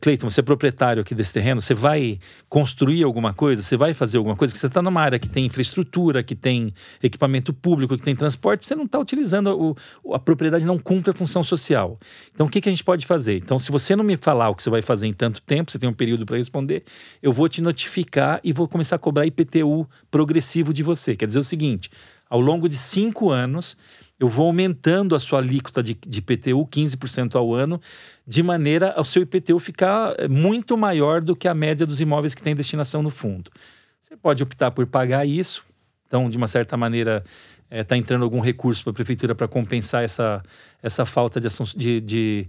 Cleiton, 0.00 0.30
você 0.30 0.40
é 0.40 0.42
proprietário 0.42 1.02
aqui 1.02 1.14
desse 1.14 1.32
terreno, 1.32 1.60
você 1.60 1.74
vai 1.74 2.18
construir 2.48 3.02
alguma 3.02 3.34
coisa, 3.34 3.62
você 3.62 3.76
vai 3.76 3.92
fazer 3.92 4.16
alguma 4.16 4.34
coisa, 4.34 4.54
que 4.54 4.58
você 4.58 4.66
está 4.66 4.80
numa 4.80 5.00
área 5.00 5.18
que 5.18 5.28
tem 5.28 5.44
infraestrutura, 5.44 6.22
que 6.22 6.34
tem 6.34 6.72
equipamento 7.02 7.52
público, 7.52 7.94
que 7.94 8.02
tem 8.02 8.16
transporte, 8.16 8.64
você 8.64 8.74
não 8.74 8.84
está 8.84 8.98
utilizando, 8.98 9.76
o, 10.02 10.14
a 10.14 10.18
propriedade 10.18 10.64
não 10.64 10.78
cumpre 10.78 11.10
a 11.10 11.12
função 11.12 11.42
social. 11.42 11.98
Então, 12.32 12.46
o 12.46 12.48
que, 12.48 12.62
que 12.62 12.68
a 12.70 12.72
gente 12.72 12.82
pode 12.82 13.04
fazer? 13.04 13.36
Então, 13.36 13.58
se 13.58 13.70
você 13.70 13.94
não 13.94 14.04
me 14.04 14.16
falar 14.16 14.48
o 14.48 14.54
que 14.54 14.62
você 14.62 14.70
vai 14.70 14.80
fazer 14.80 15.06
em 15.06 15.12
tanto 15.12 15.42
tempo, 15.42 15.70
você 15.70 15.78
tem 15.78 15.88
um 15.88 15.94
período 15.94 16.24
para 16.24 16.38
responder, 16.38 16.82
eu 17.22 17.30
vou 17.30 17.46
te 17.46 17.60
notificar 17.60 18.40
e 18.42 18.54
vou 18.54 18.66
começar 18.66 18.96
a 18.96 18.98
cobrar 18.98 19.26
IPTU 19.26 19.86
progressivo 20.10 20.72
de 20.72 20.82
você. 20.82 21.14
Quer 21.14 21.26
dizer 21.26 21.40
o 21.40 21.44
seguinte, 21.44 21.90
ao 22.30 22.40
longo 22.40 22.70
de 22.70 22.76
cinco 22.76 23.30
anos, 23.30 23.76
eu 24.18 24.28
vou 24.28 24.46
aumentando 24.46 25.14
a 25.14 25.20
sua 25.20 25.40
alíquota 25.40 25.82
de, 25.82 25.94
de 25.94 26.18
IPTU 26.20 26.66
15% 26.66 27.34
ao 27.34 27.52
ano, 27.54 27.80
de 28.26 28.42
maneira 28.42 28.92
ao 28.92 29.04
seu 29.04 29.22
IPTU 29.22 29.58
ficar 29.58 30.14
eh, 30.18 30.28
muito 30.28 30.76
maior 30.76 31.22
do 31.22 31.34
que 31.34 31.48
a 31.48 31.54
média 31.54 31.86
dos 31.86 32.00
imóveis 32.00 32.34
que 32.34 32.42
tem 32.42 32.54
destinação 32.54 33.02
no 33.02 33.10
fundo. 33.10 33.50
Você 33.98 34.16
pode 34.16 34.42
optar 34.42 34.70
por 34.70 34.86
pagar 34.86 35.26
isso, 35.26 35.64
então, 36.06 36.30
de 36.30 36.36
uma 36.36 36.46
certa 36.46 36.76
maneira, 36.76 37.24
está 37.70 37.96
eh, 37.96 37.98
é, 37.98 38.00
entrando 38.00 38.22
algum 38.22 38.40
recurso 38.40 38.84
para 38.84 38.92
a 38.92 38.94
prefeitura 38.94 39.34
para 39.34 39.48
compensar 39.48 40.04
essa, 40.04 40.42
essa 40.80 41.04
falta 41.04 41.40
de, 41.40 41.48
ação, 41.48 41.66
de, 41.76 42.00
de, 42.00 42.46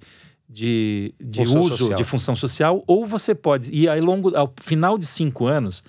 de, 0.47 1.15
de 1.19 1.41
uso 1.41 1.69
social. 1.69 1.97
de 1.97 2.03
função 2.03 2.35
social, 2.35 2.83
ou 2.85 3.07
você 3.07 3.33
pode, 3.33 3.73
e 3.73 3.89
ao 3.89 3.99
longo, 3.99 4.35
ao 4.37 4.53
final 4.61 4.99
de 4.99 5.05
cinco 5.07 5.47
anos, 5.47 5.83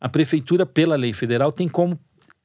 a 0.00 0.08
prefeitura, 0.08 0.66
pela 0.66 0.96
lei 0.96 1.12
federal, 1.12 1.52
tem 1.52 1.68
como 1.68 1.98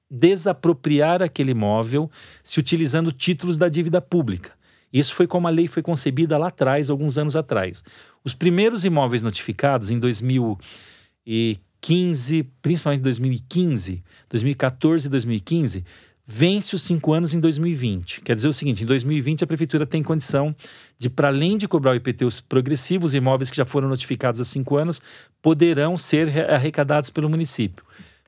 desapropriar 0.09 1.21
aquele 1.21 1.51
imóvel 1.51 2.09
se 2.43 2.59
utilizando 2.59 3.11
títulos 3.11 3.57
da 3.57 3.69
dívida 3.69 4.01
pública. 4.01 4.53
Isso 4.93 5.13
foi 5.13 5.27
como 5.27 5.47
a 5.47 5.51
lei 5.51 5.67
foi 5.67 5.83
concebida 5.83 6.37
lá 6.37 6.47
atrás, 6.47 6.89
alguns 6.89 7.17
anos 7.17 7.35
atrás. 7.35 7.83
Os 8.23 8.33
primeiros 8.33 8.85
imóveis 8.85 9.23
notificados 9.23 9.91
em 9.91 9.99
2015, 9.99 12.43
principalmente 12.61 13.01
2015, 13.01 14.01
2014 14.29 15.07
e 15.07 15.09
2015, 15.09 15.83
vence 16.25 16.75
os 16.75 16.81
cinco 16.81 17.13
anos 17.13 17.33
em 17.33 17.39
2020. 17.39 18.21
Quer 18.21 18.35
dizer 18.35 18.47
o 18.47 18.53
seguinte: 18.53 18.83
em 18.83 18.85
2020 18.85 19.43
a 19.43 19.47
prefeitura 19.47 19.85
tem 19.85 20.01
condição 20.01 20.55
de, 20.97 21.09
para 21.09 21.27
além 21.27 21.57
de 21.57 21.67
cobrar 21.67 21.91
o 21.91 21.95
IPTU 21.95 22.29
progressivo, 22.47 23.05
os 23.05 23.13
imóveis 23.13 23.51
que 23.51 23.57
já 23.57 23.65
foram 23.65 23.89
notificados 23.89 24.41
há 24.41 24.45
cinco 24.45 24.77
anos 24.77 25.01
poderão 25.41 25.97
ser 25.97 26.29
arrecadados 26.49 27.09
pelo 27.09 27.29
município. 27.29 27.85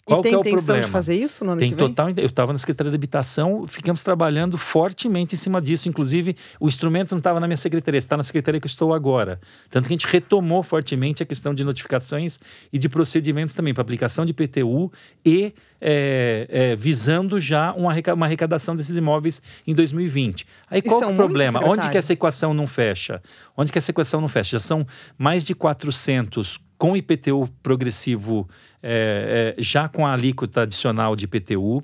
Qual 0.08 0.22
e 0.22 0.24
tem 0.24 0.34
é 0.34 0.38
o 0.38 0.40
intenção 0.40 0.58
problema? 0.64 0.86
de 0.86 0.92
fazer 0.92 1.16
isso 1.16 1.44
no 1.44 1.52
ano 1.52 1.60
tem 1.60 1.70
que 1.70 1.76
vem? 1.76 1.86
total. 1.90 2.10
Eu 2.16 2.28
estava 2.28 2.54
na 2.54 2.58
Secretaria 2.58 2.90
de 2.90 2.96
Habitação, 2.96 3.68
ficamos 3.68 4.02
trabalhando 4.02 4.58
fortemente 4.58 5.36
em 5.36 5.38
cima 5.38 5.62
disso. 5.62 5.90
Inclusive, 5.90 6.34
o 6.62 6.68
instrumento 6.70 7.12
não 7.12 7.18
estava 7.18 7.42
na 7.42 7.48
minha 7.48 7.58
secretaria, 7.58 7.98
está 7.98 8.16
na 8.16 8.24
secretaria 8.24 8.62
que 8.62 8.66
eu 8.66 8.70
estou 8.70 8.94
agora. 8.94 9.38
Tanto 9.70 9.86
que 9.86 9.94
a 9.94 9.98
gente 9.98 10.08
retomou 10.08 10.64
fortemente 10.64 11.22
a 11.22 11.26
questão 11.26 11.54
de 11.54 11.62
notificações 11.62 12.40
e 12.72 12.80
de 12.80 12.88
procedimentos 12.88 13.54
também 13.54 13.74
para 13.74 13.82
aplicação 13.82 14.26
de 14.26 14.34
PTU 14.34 14.90
e 15.26 15.54
é, 15.82 16.48
é, 16.50 16.76
visando 16.78 17.38
já 17.38 17.74
uma, 17.74 17.92
arrecadação 17.92 18.78
desses 18.78 18.96
imóveis 18.96 19.42
em 19.68 19.76
2020. 19.76 20.48
Aí 20.72 20.82
qual 20.82 21.04
é 21.04 21.08
o 21.08 21.16
problema? 21.16 21.60
Onde 21.66 21.90
que 21.90 21.98
essa 21.98 22.14
equação 22.14 22.54
não 22.54 22.66
fecha? 22.66 23.22
Onde 23.58 23.74
que 23.74 23.78
essa 23.78 23.92
equação 23.92 24.22
não 24.22 24.30
fecha? 24.30 24.52
Já 24.52 24.60
são 24.60 24.88
mais 25.18 25.44
de 25.44 25.54
400 25.54 26.66
com 26.78 26.96
IPTU 26.96 27.50
progressivo, 27.62 28.48
é, 28.82 29.56
é, 29.58 29.62
já 29.62 29.90
com 29.90 30.06
a 30.06 30.14
alíquota 30.14 30.62
adicional 30.62 31.16
de 31.16 31.26
IPTU. 31.26 31.84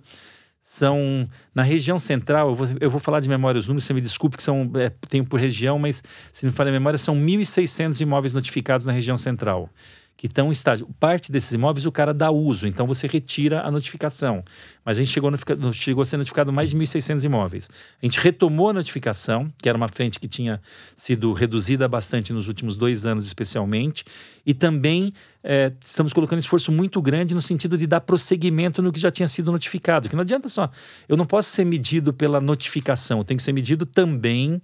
São, 0.60 1.28
na 1.54 1.62
região 1.62 2.00
central, 2.00 2.50
eu 2.50 2.54
vou, 2.56 2.68
eu 2.80 2.90
vou 2.90 3.00
falar 3.00 3.20
de 3.20 3.28
memória 3.28 3.60
os 3.60 3.68
números, 3.68 3.84
você 3.84 3.94
me 3.94 4.00
desculpe 4.00 4.38
que 4.38 4.44
são, 4.44 4.72
é, 4.76 4.90
tenho 5.10 5.26
por 5.26 5.38
região, 5.38 5.78
mas 5.78 6.02
se 6.32 6.46
me 6.46 6.54
falha 6.54 6.70
a 6.70 6.72
memória, 6.72 6.98
são 6.98 7.18
1.600 7.18 8.00
imóveis 8.00 8.34
notificados 8.34 8.86
na 8.86 8.94
região 8.94 9.18
central 9.18 9.70
que 10.16 10.28
estão 10.28 10.50
em 10.50 10.52
estágio. 10.52 10.88
Parte 11.00 11.32
desses 11.32 11.52
imóveis 11.52 11.86
o 11.86 11.92
cara 11.92 12.14
dá 12.14 12.32
uso, 12.32 12.68
então 12.68 12.86
você 12.88 13.08
retira 13.08 13.62
a 13.62 13.72
notificação. 13.72 14.44
Mas 14.86 14.98
a 14.98 15.04
gente 15.04 15.12
chegou, 15.12 15.32
no, 15.32 15.74
chegou 15.74 16.02
a 16.02 16.06
ser 16.06 16.18
notificado 16.18 16.52
mais 16.52 16.70
de 16.70 16.78
1.600 16.78 17.24
imóveis. 17.24 17.70
A 18.02 18.06
gente 18.06 18.20
retomou 18.20 18.70
a 18.70 18.74
notificação, 18.74 19.52
que 19.62 19.68
era 19.68 19.78
uma 19.78 19.88
frente 19.88 20.20
que 20.20 20.28
tinha 20.28 20.62
sido 20.96 21.34
reduzida 21.34 21.88
bastante 21.88 22.32
nos 22.32 22.48
últimos 22.48 22.76
dois 22.76 23.06
anos, 23.06 23.26
especialmente, 23.26 24.06
e 24.46 24.54
também 24.54 25.14
é, 25.44 25.72
estamos 25.84 26.14
colocando 26.14 26.40
esforço 26.40 26.72
muito 26.72 27.02
grande 27.02 27.34
no 27.34 27.42
sentido 27.42 27.78
de 27.78 27.86
dar 27.86 28.02
prosseguimento 28.02 28.82
no 28.82 28.92
que 28.92 29.00
já 29.00 29.12
tinha 29.12 29.28
sido 29.28 29.52
notificado. 29.52 30.08
Que 30.08 30.16
não 30.16 30.22
adianta 30.22 30.48
só, 30.48 30.70
eu 31.08 31.18
não 31.18 31.26
posso 31.26 31.50
ser 31.50 31.66
medido 31.66 32.14
pela 32.14 32.40
notificação, 32.40 33.20
eu 33.20 33.24
tenho 33.24 33.38
que 33.38 33.44
ser 33.44 33.54
medido 33.54 33.86
também 33.86 34.62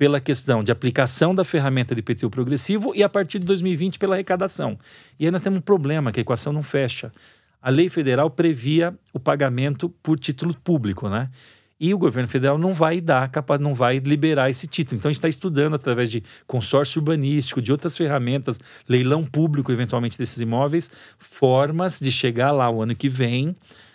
pela 0.00 0.18
questão 0.18 0.64
de 0.64 0.72
aplicação 0.72 1.34
da 1.34 1.44
ferramenta 1.44 1.94
de 1.94 2.00
IPTU 2.00 2.30
progressivo 2.30 2.94
e 2.94 3.02
a 3.02 3.08
partir 3.08 3.38
de 3.38 3.44
2020 3.44 3.98
pela 3.98 4.14
arrecadação. 4.14 4.78
E 5.18 5.30
nós 5.30 5.42
temos 5.42 5.58
um 5.58 5.60
problema, 5.60 6.10
que 6.10 6.18
a 6.18 6.22
equação 6.22 6.54
não 6.54 6.62
fecha. 6.62 7.12
A 7.60 7.68
lei 7.68 7.90
federal 7.90 8.30
previa 8.30 8.94
o 9.12 9.20
pagamento 9.20 9.90
por 10.02 10.18
título 10.18 10.54
público, 10.64 11.10
né? 11.10 11.28
E 11.78 11.92
o 11.92 11.98
governo 11.98 12.30
federal 12.30 12.56
não 12.56 12.72
vai 12.72 12.98
dar, 12.98 13.28
capaz, 13.28 13.60
não 13.60 13.74
vai 13.74 13.98
liberar 13.98 14.48
esse 14.48 14.66
título. 14.66 14.96
Então 14.96 15.10
a 15.10 15.12
gente 15.12 15.18
está 15.18 15.28
estudando 15.28 15.74
através 15.74 16.10
de 16.10 16.22
consórcio 16.46 16.98
urbanístico, 17.00 17.60
de 17.60 17.70
outras 17.70 17.94
ferramentas, 17.94 18.58
leilão 18.88 19.22
público, 19.22 19.70
eventualmente, 19.70 20.16
desses 20.16 20.40
imóveis, 20.40 20.90
formas 21.18 22.00
de 22.00 22.10
chegar 22.10 22.52
lá 22.52 22.70
o 22.70 22.80
ano 22.80 22.96
que 22.96 23.10
vem 23.10 23.54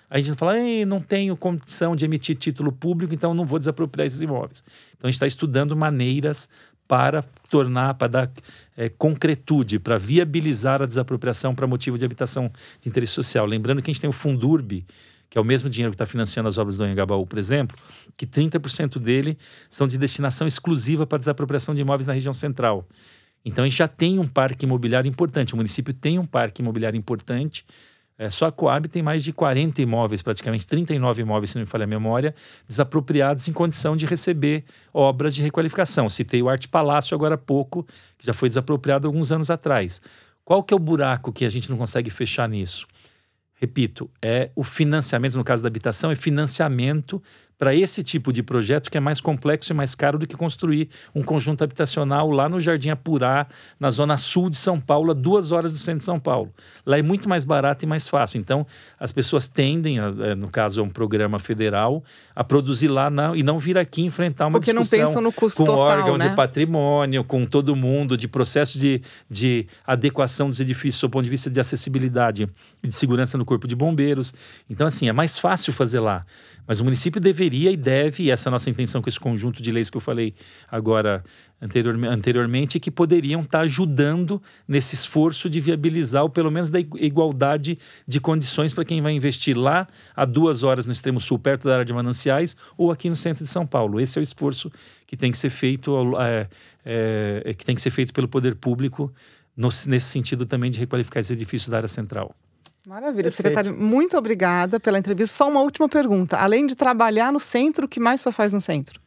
a 0.10 0.20
gente 0.20 0.38
fala, 0.38 0.54
não 0.88 1.02
tenho 1.02 1.36
condição 1.36 1.96
de 1.96 2.06
emitir 2.06 2.36
título 2.36 2.72
público, 2.72 3.14
então 3.14 3.34
não 3.34 3.46
vou 3.46 3.60
desapropriar 3.60 4.06
esses 4.06 4.22
imóveis. 4.22 4.64
Então 4.96 5.08
a 5.08 5.12
gente 5.12 5.16
está 5.16 5.28
estudando 5.28 5.76
maneiras 5.76 6.48
para 6.88 7.24
tornar, 7.50 7.96
para 7.96 8.08
dar 8.08 8.32
é, 8.78 8.90
concretude, 8.90 9.80
para 9.80 9.98
viabilizar 9.98 10.82
a 10.82 10.86
desapropriação 10.86 11.56
para 11.56 11.66
motivo 11.66 11.98
de 11.98 12.06
habitação 12.06 12.52
de 12.80 12.90
interesse 12.90 13.14
social. 13.14 13.46
Lembrando 13.46 13.82
que 13.82 13.90
a 13.90 13.94
gente 13.94 14.02
tem 14.02 14.10
o 14.10 14.14
Fundurb, 14.14 14.86
que 15.30 15.38
é 15.38 15.42
o 15.42 15.44
mesmo 15.44 15.68
dinheiro 15.68 15.92
que 15.92 15.96
está 15.96 16.06
financiando 16.06 16.48
as 16.48 16.58
obras 16.58 16.78
do 16.78 16.84
Anhangabaú, 16.84 17.26
por 17.26 17.40
exemplo, 17.40 17.76
que 18.16 18.28
30% 18.28 19.00
dele 19.00 19.38
são 19.68 19.88
de 19.88 19.98
destinação 19.98 20.46
exclusiva 20.46 21.08
para 21.08 21.18
desapropriação 21.18 21.74
de 21.74 21.82
imóveis 21.82 22.06
na 22.06 22.14
região 22.14 22.34
central. 22.34 22.88
Então 23.44 23.64
a 23.64 23.68
gente 23.68 23.78
já 23.78 23.88
tem 23.88 24.20
um 24.20 24.28
parque 24.28 24.66
imobiliário 24.66 25.08
importante, 25.10 25.54
o 25.54 25.58
município 25.58 25.94
tem 25.94 26.18
um 26.20 26.26
parque 26.26 26.62
imobiliário 26.62 26.98
importante 26.98 27.66
é, 28.18 28.30
só 28.30 28.48
a 28.48 28.52
Coab 28.52 28.88
tem 28.88 29.04
mais 29.04 29.24
de 29.24 29.34
40 29.34 29.82
imóveis, 29.82 30.22
praticamente 30.22 30.68
39 30.68 31.22
imóveis, 31.22 31.52
se 31.52 31.58
não 31.58 31.62
me 31.62 31.66
falha 31.66 31.84
a 31.84 31.88
memória, 31.88 32.34
desapropriados 32.68 33.48
em 33.48 33.54
condição 33.54 33.98
de 33.98 34.06
receber 34.06 34.64
obras 34.94 35.36
de 35.36 35.44
requalificação. 35.44 36.08
Citei 36.08 36.42
o 36.42 36.50
Arte 36.50 36.68
Palácio 36.68 37.14
agora 37.14 37.36
há 37.36 37.38
pouco, 37.38 37.86
que 38.18 38.26
já 38.26 38.34
foi 38.34 38.48
desapropriado 38.48 39.08
alguns 39.08 39.32
anos 39.32 39.50
atrás. 39.50 40.02
Qual 40.44 40.64
que 40.64 40.74
é 40.74 40.78
o 40.78 40.80
buraco 40.80 41.34
que 41.34 41.44
a 41.44 41.50
gente 41.50 41.70
não 41.70 41.78
consegue 41.78 42.10
fechar 42.10 42.48
nisso? 42.48 42.88
repito, 43.56 44.10
é 44.22 44.52
o 44.56 44.64
financiamento, 44.64 45.38
no 45.38 45.44
caso 45.44 45.64
da 45.64 45.68
habitação, 45.68 46.12
é 46.12 46.16
financiamento 46.16 47.22
para 47.58 47.74
esse 47.74 48.04
tipo 48.04 48.34
de 48.34 48.44
projeto 48.44 48.90
que 48.92 48.98
é 48.98 49.02
mais 49.02 49.22
complexo 49.22 49.72
e 49.72 49.76
mais 49.76 49.96
caro 49.96 50.18
do 50.18 50.28
que 50.28 50.36
construir 50.36 50.90
um 51.14 51.24
conjunto 51.24 51.64
habitacional 51.64 52.30
lá 52.30 52.50
no 52.50 52.60
Jardim 52.60 52.90
Apurá, 52.90 53.48
na 53.80 53.90
zona 53.90 54.18
sul 54.18 54.50
de 54.50 54.58
São 54.58 54.80
Paulo, 54.80 55.12
a 55.12 55.14
duas 55.14 55.52
horas 55.52 55.72
do 55.74 55.80
centro 55.80 56.00
de 56.00 56.06
São 56.06 56.20
Paulo. 56.20 56.54
Lá 56.86 56.98
é 56.98 57.02
muito 57.02 57.30
mais 57.30 57.46
barato 57.46 57.86
e 57.86 57.88
mais 57.88 58.08
fácil. 58.08 58.40
Então, 58.40 58.66
as 59.00 59.12
pessoas 59.12 59.48
tendem, 59.48 60.00
a, 60.00 60.14
é, 60.20 60.36
no 60.36 60.50
caso 60.50 60.82
é 60.82 60.84
um 60.84 60.90
programa 60.90 61.40
federal, 61.40 62.04
a 62.36 62.44
produzir 62.44 62.90
lá 62.90 63.10
não, 63.10 63.36
e 63.36 63.44
não 63.44 63.58
vir 63.58 63.78
aqui 63.78 64.04
enfrentar 64.04 64.48
uma 64.48 64.60
Porque 64.60 64.72
discussão 64.72 65.00
não 65.00 65.06
pensam 65.08 65.22
no 65.22 65.32
custo 65.32 65.60
com 65.60 65.66
total, 65.66 66.00
órgão 66.00 66.18
né? 66.18 66.30
de 66.30 66.36
patrimônio, 66.36 67.24
com 67.24 67.46
todo 67.46 67.76
mundo, 67.76 68.18
de 68.18 68.28
processo 68.28 68.78
de, 68.78 69.02
de 69.30 69.68
adequação 69.86 70.50
dos 70.50 70.60
edifícios 70.60 71.02
do 71.02 71.10
ponto 71.10 71.24
de 71.24 71.30
vista 71.30 71.50
de 71.50 71.60
acessibilidade 71.60 72.50
e 72.84 72.88
de 72.88 72.96
segurança 72.96 73.38
no 73.38 73.46
corpo 73.46 73.68
de 73.68 73.76
bombeiros. 73.76 74.34
Então, 74.70 74.88
assim, 74.88 75.08
é 75.08 75.14
mais 75.14 75.40
fácil 75.40 75.72
fazer 75.72 76.00
lá. 76.00 76.26
Mas 76.68 76.80
o 76.80 76.84
município 76.84 77.22
deveria 77.22 77.45
e 77.54 77.78
deve, 77.78 78.24
e 78.24 78.32
essa 78.32 78.48
é 78.48 78.50
a 78.50 78.52
nossa 78.52 78.70
intenção 78.70 79.02
com 79.02 79.10
esse 79.10 79.20
conjunto 79.20 79.62
de 79.62 79.72
leis 79.72 79.90
que 79.90 79.98
eu 79.98 80.02
falei 80.02 80.34
agora 80.70 81.24
anterior, 81.62 81.96
anteriormente, 82.06 82.80
que 82.80 82.92
poderiam 82.92 83.42
estar 83.42 83.62
ajudando 83.62 84.42
nesse 84.68 84.96
esforço 84.96 85.50
de 85.50 85.60
viabilizar, 85.60 86.24
ou 86.24 86.30
pelo 86.30 86.52
menos 86.52 86.70
da 86.70 86.80
igualdade 86.80 87.78
de 88.08 88.20
condições 88.20 88.74
para 88.74 88.86
quem 88.86 89.02
vai 89.02 89.14
investir 89.14 89.58
lá 89.58 89.88
a 90.16 90.26
duas 90.26 90.64
horas 90.64 90.86
no 90.86 90.92
extremo 90.92 91.20
sul, 91.20 91.40
perto 91.40 91.68
da 91.68 91.74
área 91.74 91.86
de 91.86 91.94
mananciais, 91.94 92.56
ou 92.78 92.92
aqui 92.92 93.10
no 93.10 93.16
centro 93.16 93.44
de 93.44 93.50
São 93.50 93.66
Paulo. 93.66 94.00
Esse 94.00 94.18
é 94.18 94.22
o 94.22 94.24
esforço 94.24 94.72
que 95.08 95.16
tem 95.16 95.32
que 95.32 95.38
ser 95.38 95.50
feito, 95.50 95.94
é, 96.20 96.48
é, 96.84 97.54
que 97.54 97.66
tem 97.66 97.76
que 97.76 97.82
ser 97.82 97.92
feito 97.92 98.14
pelo 98.14 98.28
poder 98.28 98.56
público 98.56 99.14
no, 99.56 99.70
nesse 99.88 100.08
sentido 100.08 100.46
também 100.46 100.70
de 100.70 100.80
requalificar 100.80 101.20
esses 101.22 101.32
edifícios 101.32 101.70
da 101.70 101.78
área 101.78 101.88
central. 101.88 102.36
Maravilha, 102.88 103.24
Perfeito. 103.24 103.36
secretário. 103.36 103.76
Muito 103.76 104.18
obrigada 104.18 104.80
pela 104.80 105.00
entrevista. 105.00 105.36
Só 105.36 105.50
uma 105.50 105.62
última 105.62 105.90
pergunta. 105.90 106.38
Além 106.38 106.68
de 106.68 106.76
trabalhar 106.76 107.32
no 107.32 107.40
centro, 107.40 107.86
o 107.86 107.90
que 107.90 108.00
mais 108.00 108.22
você 108.22 108.32
faz 108.32 108.54
no 108.54 108.62
centro? 108.62 109.00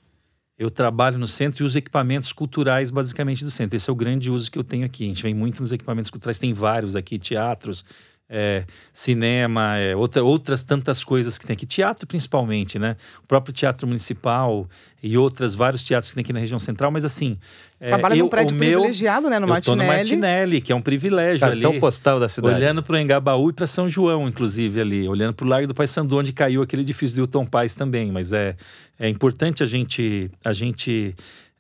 Eu 0.59 0.71
trabalho 0.71 1.19
no 1.19 1.29
centro 1.29 1.63
e 1.63 1.65
uso 1.65 1.79
equipamentos 1.79 2.33
culturais, 2.33 2.91
basicamente, 2.91 3.45
do 3.45 3.51
centro. 3.51 3.77
Esse 3.77 3.89
é 3.89 3.93
o 3.93 3.97
grande 3.97 4.31
uso 4.31 4.51
que 4.51 4.59
eu 4.59 4.65
tenho 4.65 4.85
aqui. 4.85 5.05
A 5.05 5.07
gente 5.07 5.23
vem 5.23 5.33
muito 5.33 5.61
nos 5.61 5.71
equipamentos 5.71 6.11
culturais, 6.11 6.37
tem 6.39 6.53
vários 6.53 6.97
aqui, 6.97 7.17
teatros, 7.17 7.85
é, 8.29 8.65
cinema, 8.93 9.77
é, 9.77 9.95
outra, 9.95 10.25
outras 10.25 10.65
tantas 10.65 11.05
coisas 11.05 11.39
que 11.39 11.47
tem 11.47 11.55
aqui. 11.55 11.65
Teatro, 11.65 12.09
principalmente, 12.09 12.77
né? 12.77 12.97
O 13.23 13.27
próprio 13.29 13.55
Teatro 13.55 13.87
Municipal 13.87 14.69
e 15.01 15.17
outras, 15.17 15.55
vários 15.55 15.85
teatros 15.85 16.11
que 16.11 16.17
tem 16.17 16.23
aqui 16.23 16.33
na 16.33 16.41
região 16.41 16.59
central, 16.59 16.91
mas 16.91 17.05
assim. 17.05 17.39
É, 17.81 17.89
Trabalha 17.89 18.15
eu, 18.15 18.25
num 18.25 18.29
prédio 18.29 18.57
o 18.57 18.59
meu, 18.59 18.81
privilegiado, 18.81 19.31
né? 19.31 19.39
No 19.39 19.45
eu 19.45 19.49
tô 19.49 19.53
Martinelli. 19.77 19.87
no 19.87 19.97
Martinelli, 19.97 20.61
que 20.61 20.73
é 20.73 20.75
um 20.75 20.83
privilégio 20.83 21.47
Cartão 21.47 21.71
ali. 21.71 21.81
postal 21.81 22.19
da 22.19 22.29
cidade. 22.29 22.57
Olhando 22.57 22.83
para 22.83 22.95
o 22.95 22.99
Engabaú 22.99 23.51
e 23.51 23.53
para 23.53 23.69
São 23.69 23.89
João, 23.89 24.29
inclusive, 24.29 24.81
ali. 24.81 25.09
Olhando 25.09 25.33
para 25.33 25.47
o 25.47 25.49
Largo 25.49 25.69
do 25.69 25.75
Pai 25.75 25.87
Sandu, 25.87 26.19
onde 26.19 26.33
caiu 26.33 26.61
aquele 26.61 26.83
edifício 26.83 27.17
do 27.17 27.23
Hilton 27.23 27.47
Paz 27.47 27.75
também. 27.75 28.11
Mas 28.11 28.33
é, 28.33 28.57
é 28.99 29.09
importante 29.09 29.63
a 29.63 29.67
gente, 29.67 30.29
a 30.45 30.53
gente, 30.53 31.15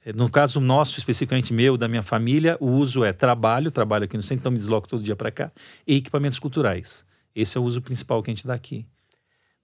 eh, 0.04 0.12
no 0.12 0.28
caso 0.28 0.58
nosso, 0.58 0.98
especificamente 0.98 1.52
meu, 1.52 1.76
da 1.76 1.86
minha 1.86 2.02
família, 2.02 2.56
o 2.58 2.66
uso 2.66 3.04
é 3.04 3.12
trabalho, 3.12 3.70
trabalho 3.70 4.04
aqui 4.04 4.16
no 4.16 4.22
centro, 4.22 4.40
então 4.40 4.50
me 4.50 4.58
desloco 4.58 4.88
todo 4.88 5.00
dia 5.00 5.14
para 5.14 5.30
cá, 5.30 5.52
e 5.86 5.96
equipamentos 5.96 6.40
culturais. 6.40 7.04
Esse 7.32 7.56
é 7.56 7.60
o 7.60 7.64
uso 7.64 7.80
principal 7.80 8.20
que 8.24 8.30
a 8.30 8.34
gente 8.34 8.44
dá 8.44 8.54
aqui. 8.54 8.84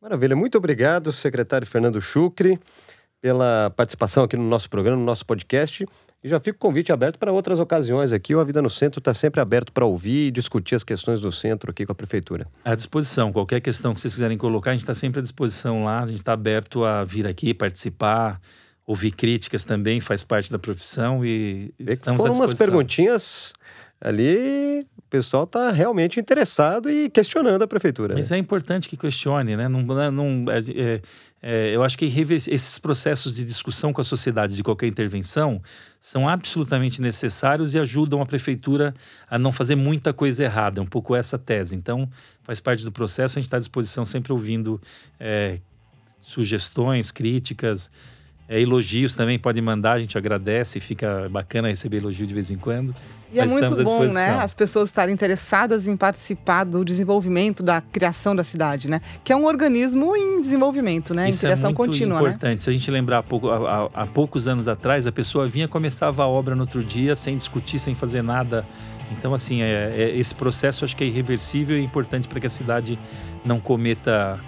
Maravilha. 0.00 0.36
Muito 0.36 0.56
obrigado, 0.56 1.10
secretário 1.10 1.66
Fernando 1.66 2.00
Chucre, 2.00 2.60
pela 3.20 3.70
participação 3.70 4.22
aqui 4.22 4.36
no 4.36 4.44
nosso 4.44 4.70
programa, 4.70 4.98
no 4.98 5.04
nosso 5.04 5.26
podcast. 5.26 5.84
E 6.24 6.28
já 6.28 6.40
fica 6.40 6.56
o 6.56 6.58
convite 6.58 6.90
aberto 6.90 7.18
para 7.18 7.30
outras 7.30 7.58
ocasiões 7.60 8.10
aqui. 8.10 8.34
O 8.34 8.40
A 8.40 8.44
Vida 8.44 8.62
no 8.62 8.70
Centro 8.70 8.98
está 8.98 9.12
sempre 9.12 9.42
aberto 9.42 9.70
para 9.70 9.84
ouvir 9.84 10.28
e 10.28 10.30
discutir 10.30 10.74
as 10.74 10.82
questões 10.82 11.20
do 11.20 11.30
centro 11.30 11.70
aqui 11.70 11.84
com 11.84 11.92
a 11.92 11.94
Prefeitura. 11.94 12.46
À 12.64 12.74
disposição. 12.74 13.30
Qualquer 13.30 13.60
questão 13.60 13.92
que 13.92 14.00
vocês 14.00 14.14
quiserem 14.14 14.38
colocar, 14.38 14.70
a 14.70 14.72
gente 14.72 14.80
está 14.80 14.94
sempre 14.94 15.18
à 15.20 15.22
disposição 15.22 15.84
lá. 15.84 16.02
A 16.02 16.06
gente 16.06 16.16
está 16.16 16.32
aberto 16.32 16.82
a 16.82 17.04
vir 17.04 17.26
aqui, 17.26 17.52
participar, 17.52 18.40
ouvir 18.86 19.10
críticas 19.10 19.64
também, 19.64 20.00
faz 20.00 20.24
parte 20.24 20.50
da 20.50 20.58
profissão 20.58 21.22
e 21.22 21.74
Vê 21.78 21.92
estamos 21.92 22.18
à 22.18 22.22
foram 22.22 22.34
umas 22.36 22.50
disposição. 22.52 22.66
perguntinhas 22.74 23.52
ali, 24.00 24.80
o 24.98 25.02
pessoal 25.10 25.44
está 25.44 25.72
realmente 25.72 26.18
interessado 26.18 26.90
e 26.90 27.10
questionando 27.10 27.62
a 27.62 27.66
Prefeitura. 27.66 28.14
Mas 28.14 28.32
é 28.32 28.38
importante 28.38 28.88
que 28.88 28.96
questione, 28.96 29.56
né? 29.56 29.68
Não, 29.68 29.82
não, 29.82 30.10
não- 30.10 30.44
é- 30.52 31.00
é- 31.46 31.76
eu 31.76 31.84
acho 31.84 31.98
que 31.98 32.06
esses 32.06 32.78
processos 32.78 33.34
de 33.34 33.44
discussão 33.44 33.92
com 33.92 34.00
a 34.00 34.04
sociedade 34.04 34.56
de 34.56 34.62
qualquer 34.62 34.86
intervenção 34.86 35.60
são 36.00 36.26
absolutamente 36.26 37.02
necessários 37.02 37.74
e 37.74 37.78
ajudam 37.78 38.22
a 38.22 38.26
prefeitura 38.26 38.94
a 39.28 39.38
não 39.38 39.52
fazer 39.52 39.76
muita 39.76 40.14
coisa 40.14 40.42
errada. 40.42 40.80
É 40.80 40.82
um 40.82 40.86
pouco 40.86 41.14
essa 41.14 41.38
tese. 41.38 41.76
Então, 41.76 42.08
faz 42.42 42.60
parte 42.60 42.82
do 42.82 42.90
processo, 42.90 43.38
a 43.38 43.40
gente 43.40 43.46
está 43.46 43.58
à 43.58 43.60
disposição 43.60 44.06
sempre 44.06 44.32
ouvindo 44.32 44.80
é, 45.20 45.58
sugestões, 46.22 47.10
críticas, 47.10 47.90
é, 48.48 48.60
elogios 48.60 49.14
também 49.14 49.38
pode 49.38 49.60
mandar, 49.60 49.92
a 49.92 49.98
gente 49.98 50.16
agradece, 50.18 50.78
fica 50.80 51.28
bacana 51.30 51.68
receber 51.68 51.98
elogio 51.98 52.26
de 52.26 52.34
vez 52.34 52.50
em 52.50 52.56
quando. 52.56 52.94
E 53.32 53.38
é 53.38 53.42
Mas 53.42 53.50
muito 53.52 53.64
estamos 53.64 53.92
à 53.92 53.96
bom, 53.98 54.04
né? 54.12 54.28
As 54.40 54.54
pessoas 54.54 54.88
estarem 54.90 55.12
interessadas 55.12 55.88
em 55.88 55.96
participar 55.96 56.62
do 56.64 56.84
desenvolvimento, 56.84 57.62
da 57.64 57.80
criação 57.80 58.36
da 58.36 58.44
cidade, 58.44 58.88
né? 58.88 59.00
Que 59.24 59.32
é 59.32 59.36
um 59.36 59.44
organismo 59.44 60.14
em 60.14 60.40
desenvolvimento, 60.40 61.12
né? 61.14 61.28
Isso 61.30 61.38
em 61.44 61.48
criação 61.48 61.70
é 61.70 61.72
muito 61.72 61.86
contínua, 61.90 62.20
né? 62.22 62.28
importante. 62.28 62.62
Se 62.62 62.70
a 62.70 62.72
gente 62.72 62.88
lembrar 62.90 63.18
há, 63.18 63.22
pouco- 63.24 63.48
há- 63.50 63.88
há- 63.94 64.02
há 64.02 64.06
poucos 64.06 64.46
anos 64.46 64.68
atrás, 64.68 65.04
a 65.06 65.12
pessoa 65.12 65.46
vinha 65.48 65.66
começava 65.66 66.22
a 66.22 66.28
obra 66.28 66.54
no 66.54 66.60
outro 66.60 66.84
dia 66.84 67.16
sem 67.16 67.36
discutir, 67.36 67.78
sem 67.80 67.94
fazer 67.94 68.22
nada. 68.22 68.64
Então, 69.18 69.34
assim, 69.34 69.62
é- 69.62 69.94
é- 69.96 70.16
esse 70.16 70.34
processo 70.34 70.84
acho 70.84 70.96
que 70.96 71.02
é 71.02 71.06
irreversível 71.06 71.76
e 71.76 71.82
importante 71.82 72.28
para 72.28 72.38
que 72.38 72.46
a 72.46 72.50
cidade 72.50 72.96
não 73.44 73.58
cometa 73.58 74.38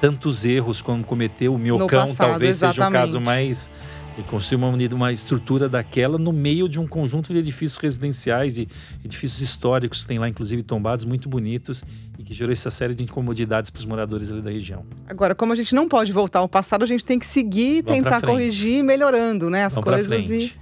tantos 0.00 0.44
erros 0.44 0.82
como 0.82 1.04
cometeu 1.04 1.54
o 1.54 1.58
Miocão, 1.58 2.06
passado, 2.06 2.30
talvez 2.30 2.56
seja 2.56 2.70
o 2.70 2.74
exatamente. 2.74 3.00
caso 3.00 3.20
mais 3.20 3.70
e 4.18 4.22
construir 4.22 4.56
uma, 4.56 4.70
uma 4.94 5.12
estrutura 5.12 5.68
daquela 5.68 6.16
no 6.16 6.32
meio 6.32 6.68
de 6.68 6.80
um 6.80 6.86
conjunto 6.86 7.32
de 7.32 7.38
edifícios 7.38 7.76
residenciais 7.76 8.56
e 8.58 8.66
edifícios 9.04 9.40
históricos 9.40 10.02
que 10.02 10.08
tem 10.08 10.18
lá, 10.18 10.28
inclusive 10.28 10.62
tombados, 10.62 11.04
muito 11.04 11.28
bonitos 11.28 11.84
e 12.18 12.22
que 12.22 12.32
gerou 12.32 12.52
essa 12.52 12.70
série 12.70 12.94
de 12.94 13.04
incomodidades 13.04 13.70
para 13.70 13.80
os 13.80 13.84
moradores 13.84 14.30
ali 14.30 14.40
da 14.40 14.50
região. 14.50 14.84
Agora, 15.06 15.34
como 15.34 15.52
a 15.52 15.56
gente 15.56 15.74
não 15.74 15.88
pode 15.88 16.12
voltar 16.12 16.38
ao 16.38 16.48
passado, 16.48 16.82
a 16.82 16.86
gente 16.86 17.04
tem 17.04 17.18
que 17.18 17.26
seguir, 17.26 17.82
pra 17.82 17.94
tentar 17.94 18.20
corrigir, 18.22 18.82
melhorando, 18.82 19.50
né? 19.50 19.64
As 19.64 19.76
coisas 19.76 20.30
e 20.30 20.52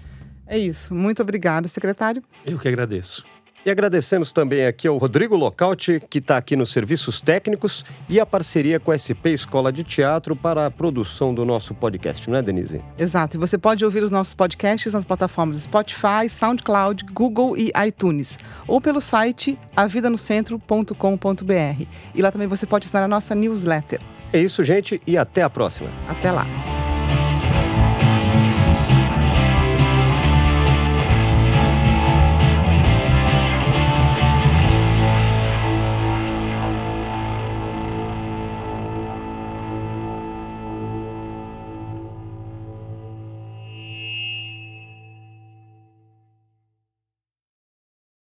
é 0.46 0.58
isso. 0.58 0.94
Muito 0.94 1.22
obrigada, 1.22 1.68
secretário. 1.68 2.22
Eu 2.44 2.58
que 2.58 2.68
agradeço. 2.68 3.24
E 3.64 3.70
agradecemos 3.70 4.30
também 4.30 4.66
aqui 4.66 4.86
ao 4.86 4.98
Rodrigo 4.98 5.34
Locauti, 5.36 6.02
que 6.10 6.18
está 6.18 6.36
aqui 6.36 6.54
nos 6.54 6.70
serviços 6.70 7.18
técnicos, 7.20 7.84
e 8.08 8.20
a 8.20 8.26
parceria 8.26 8.78
com 8.78 8.90
a 8.90 8.98
SP 8.98 9.32
Escola 9.32 9.72
de 9.72 9.82
Teatro 9.82 10.36
para 10.36 10.66
a 10.66 10.70
produção 10.70 11.34
do 11.34 11.46
nosso 11.46 11.74
podcast, 11.74 12.28
não 12.28 12.36
é, 12.36 12.42
Denise? 12.42 12.82
Exato. 12.98 13.36
E 13.36 13.40
você 13.40 13.56
pode 13.56 13.82
ouvir 13.82 14.02
os 14.02 14.10
nossos 14.10 14.34
podcasts 14.34 14.92
nas 14.92 15.06
plataformas 15.06 15.60
Spotify, 15.60 16.28
SoundCloud, 16.28 17.04
Google 17.12 17.56
e 17.56 17.72
iTunes. 17.86 18.38
Ou 18.68 18.82
pelo 18.82 19.00
site 19.00 19.58
avidanocentro.com.br. 19.74 21.86
E 22.14 22.20
lá 22.20 22.30
também 22.30 22.48
você 22.48 22.66
pode 22.66 22.84
assinar 22.84 23.04
a 23.04 23.08
nossa 23.08 23.34
newsletter. 23.34 24.00
É 24.30 24.40
isso, 24.40 24.62
gente, 24.62 25.00
e 25.06 25.16
até 25.16 25.42
a 25.42 25.48
próxima. 25.48 25.88
Até 26.08 26.30
lá. 26.30 26.44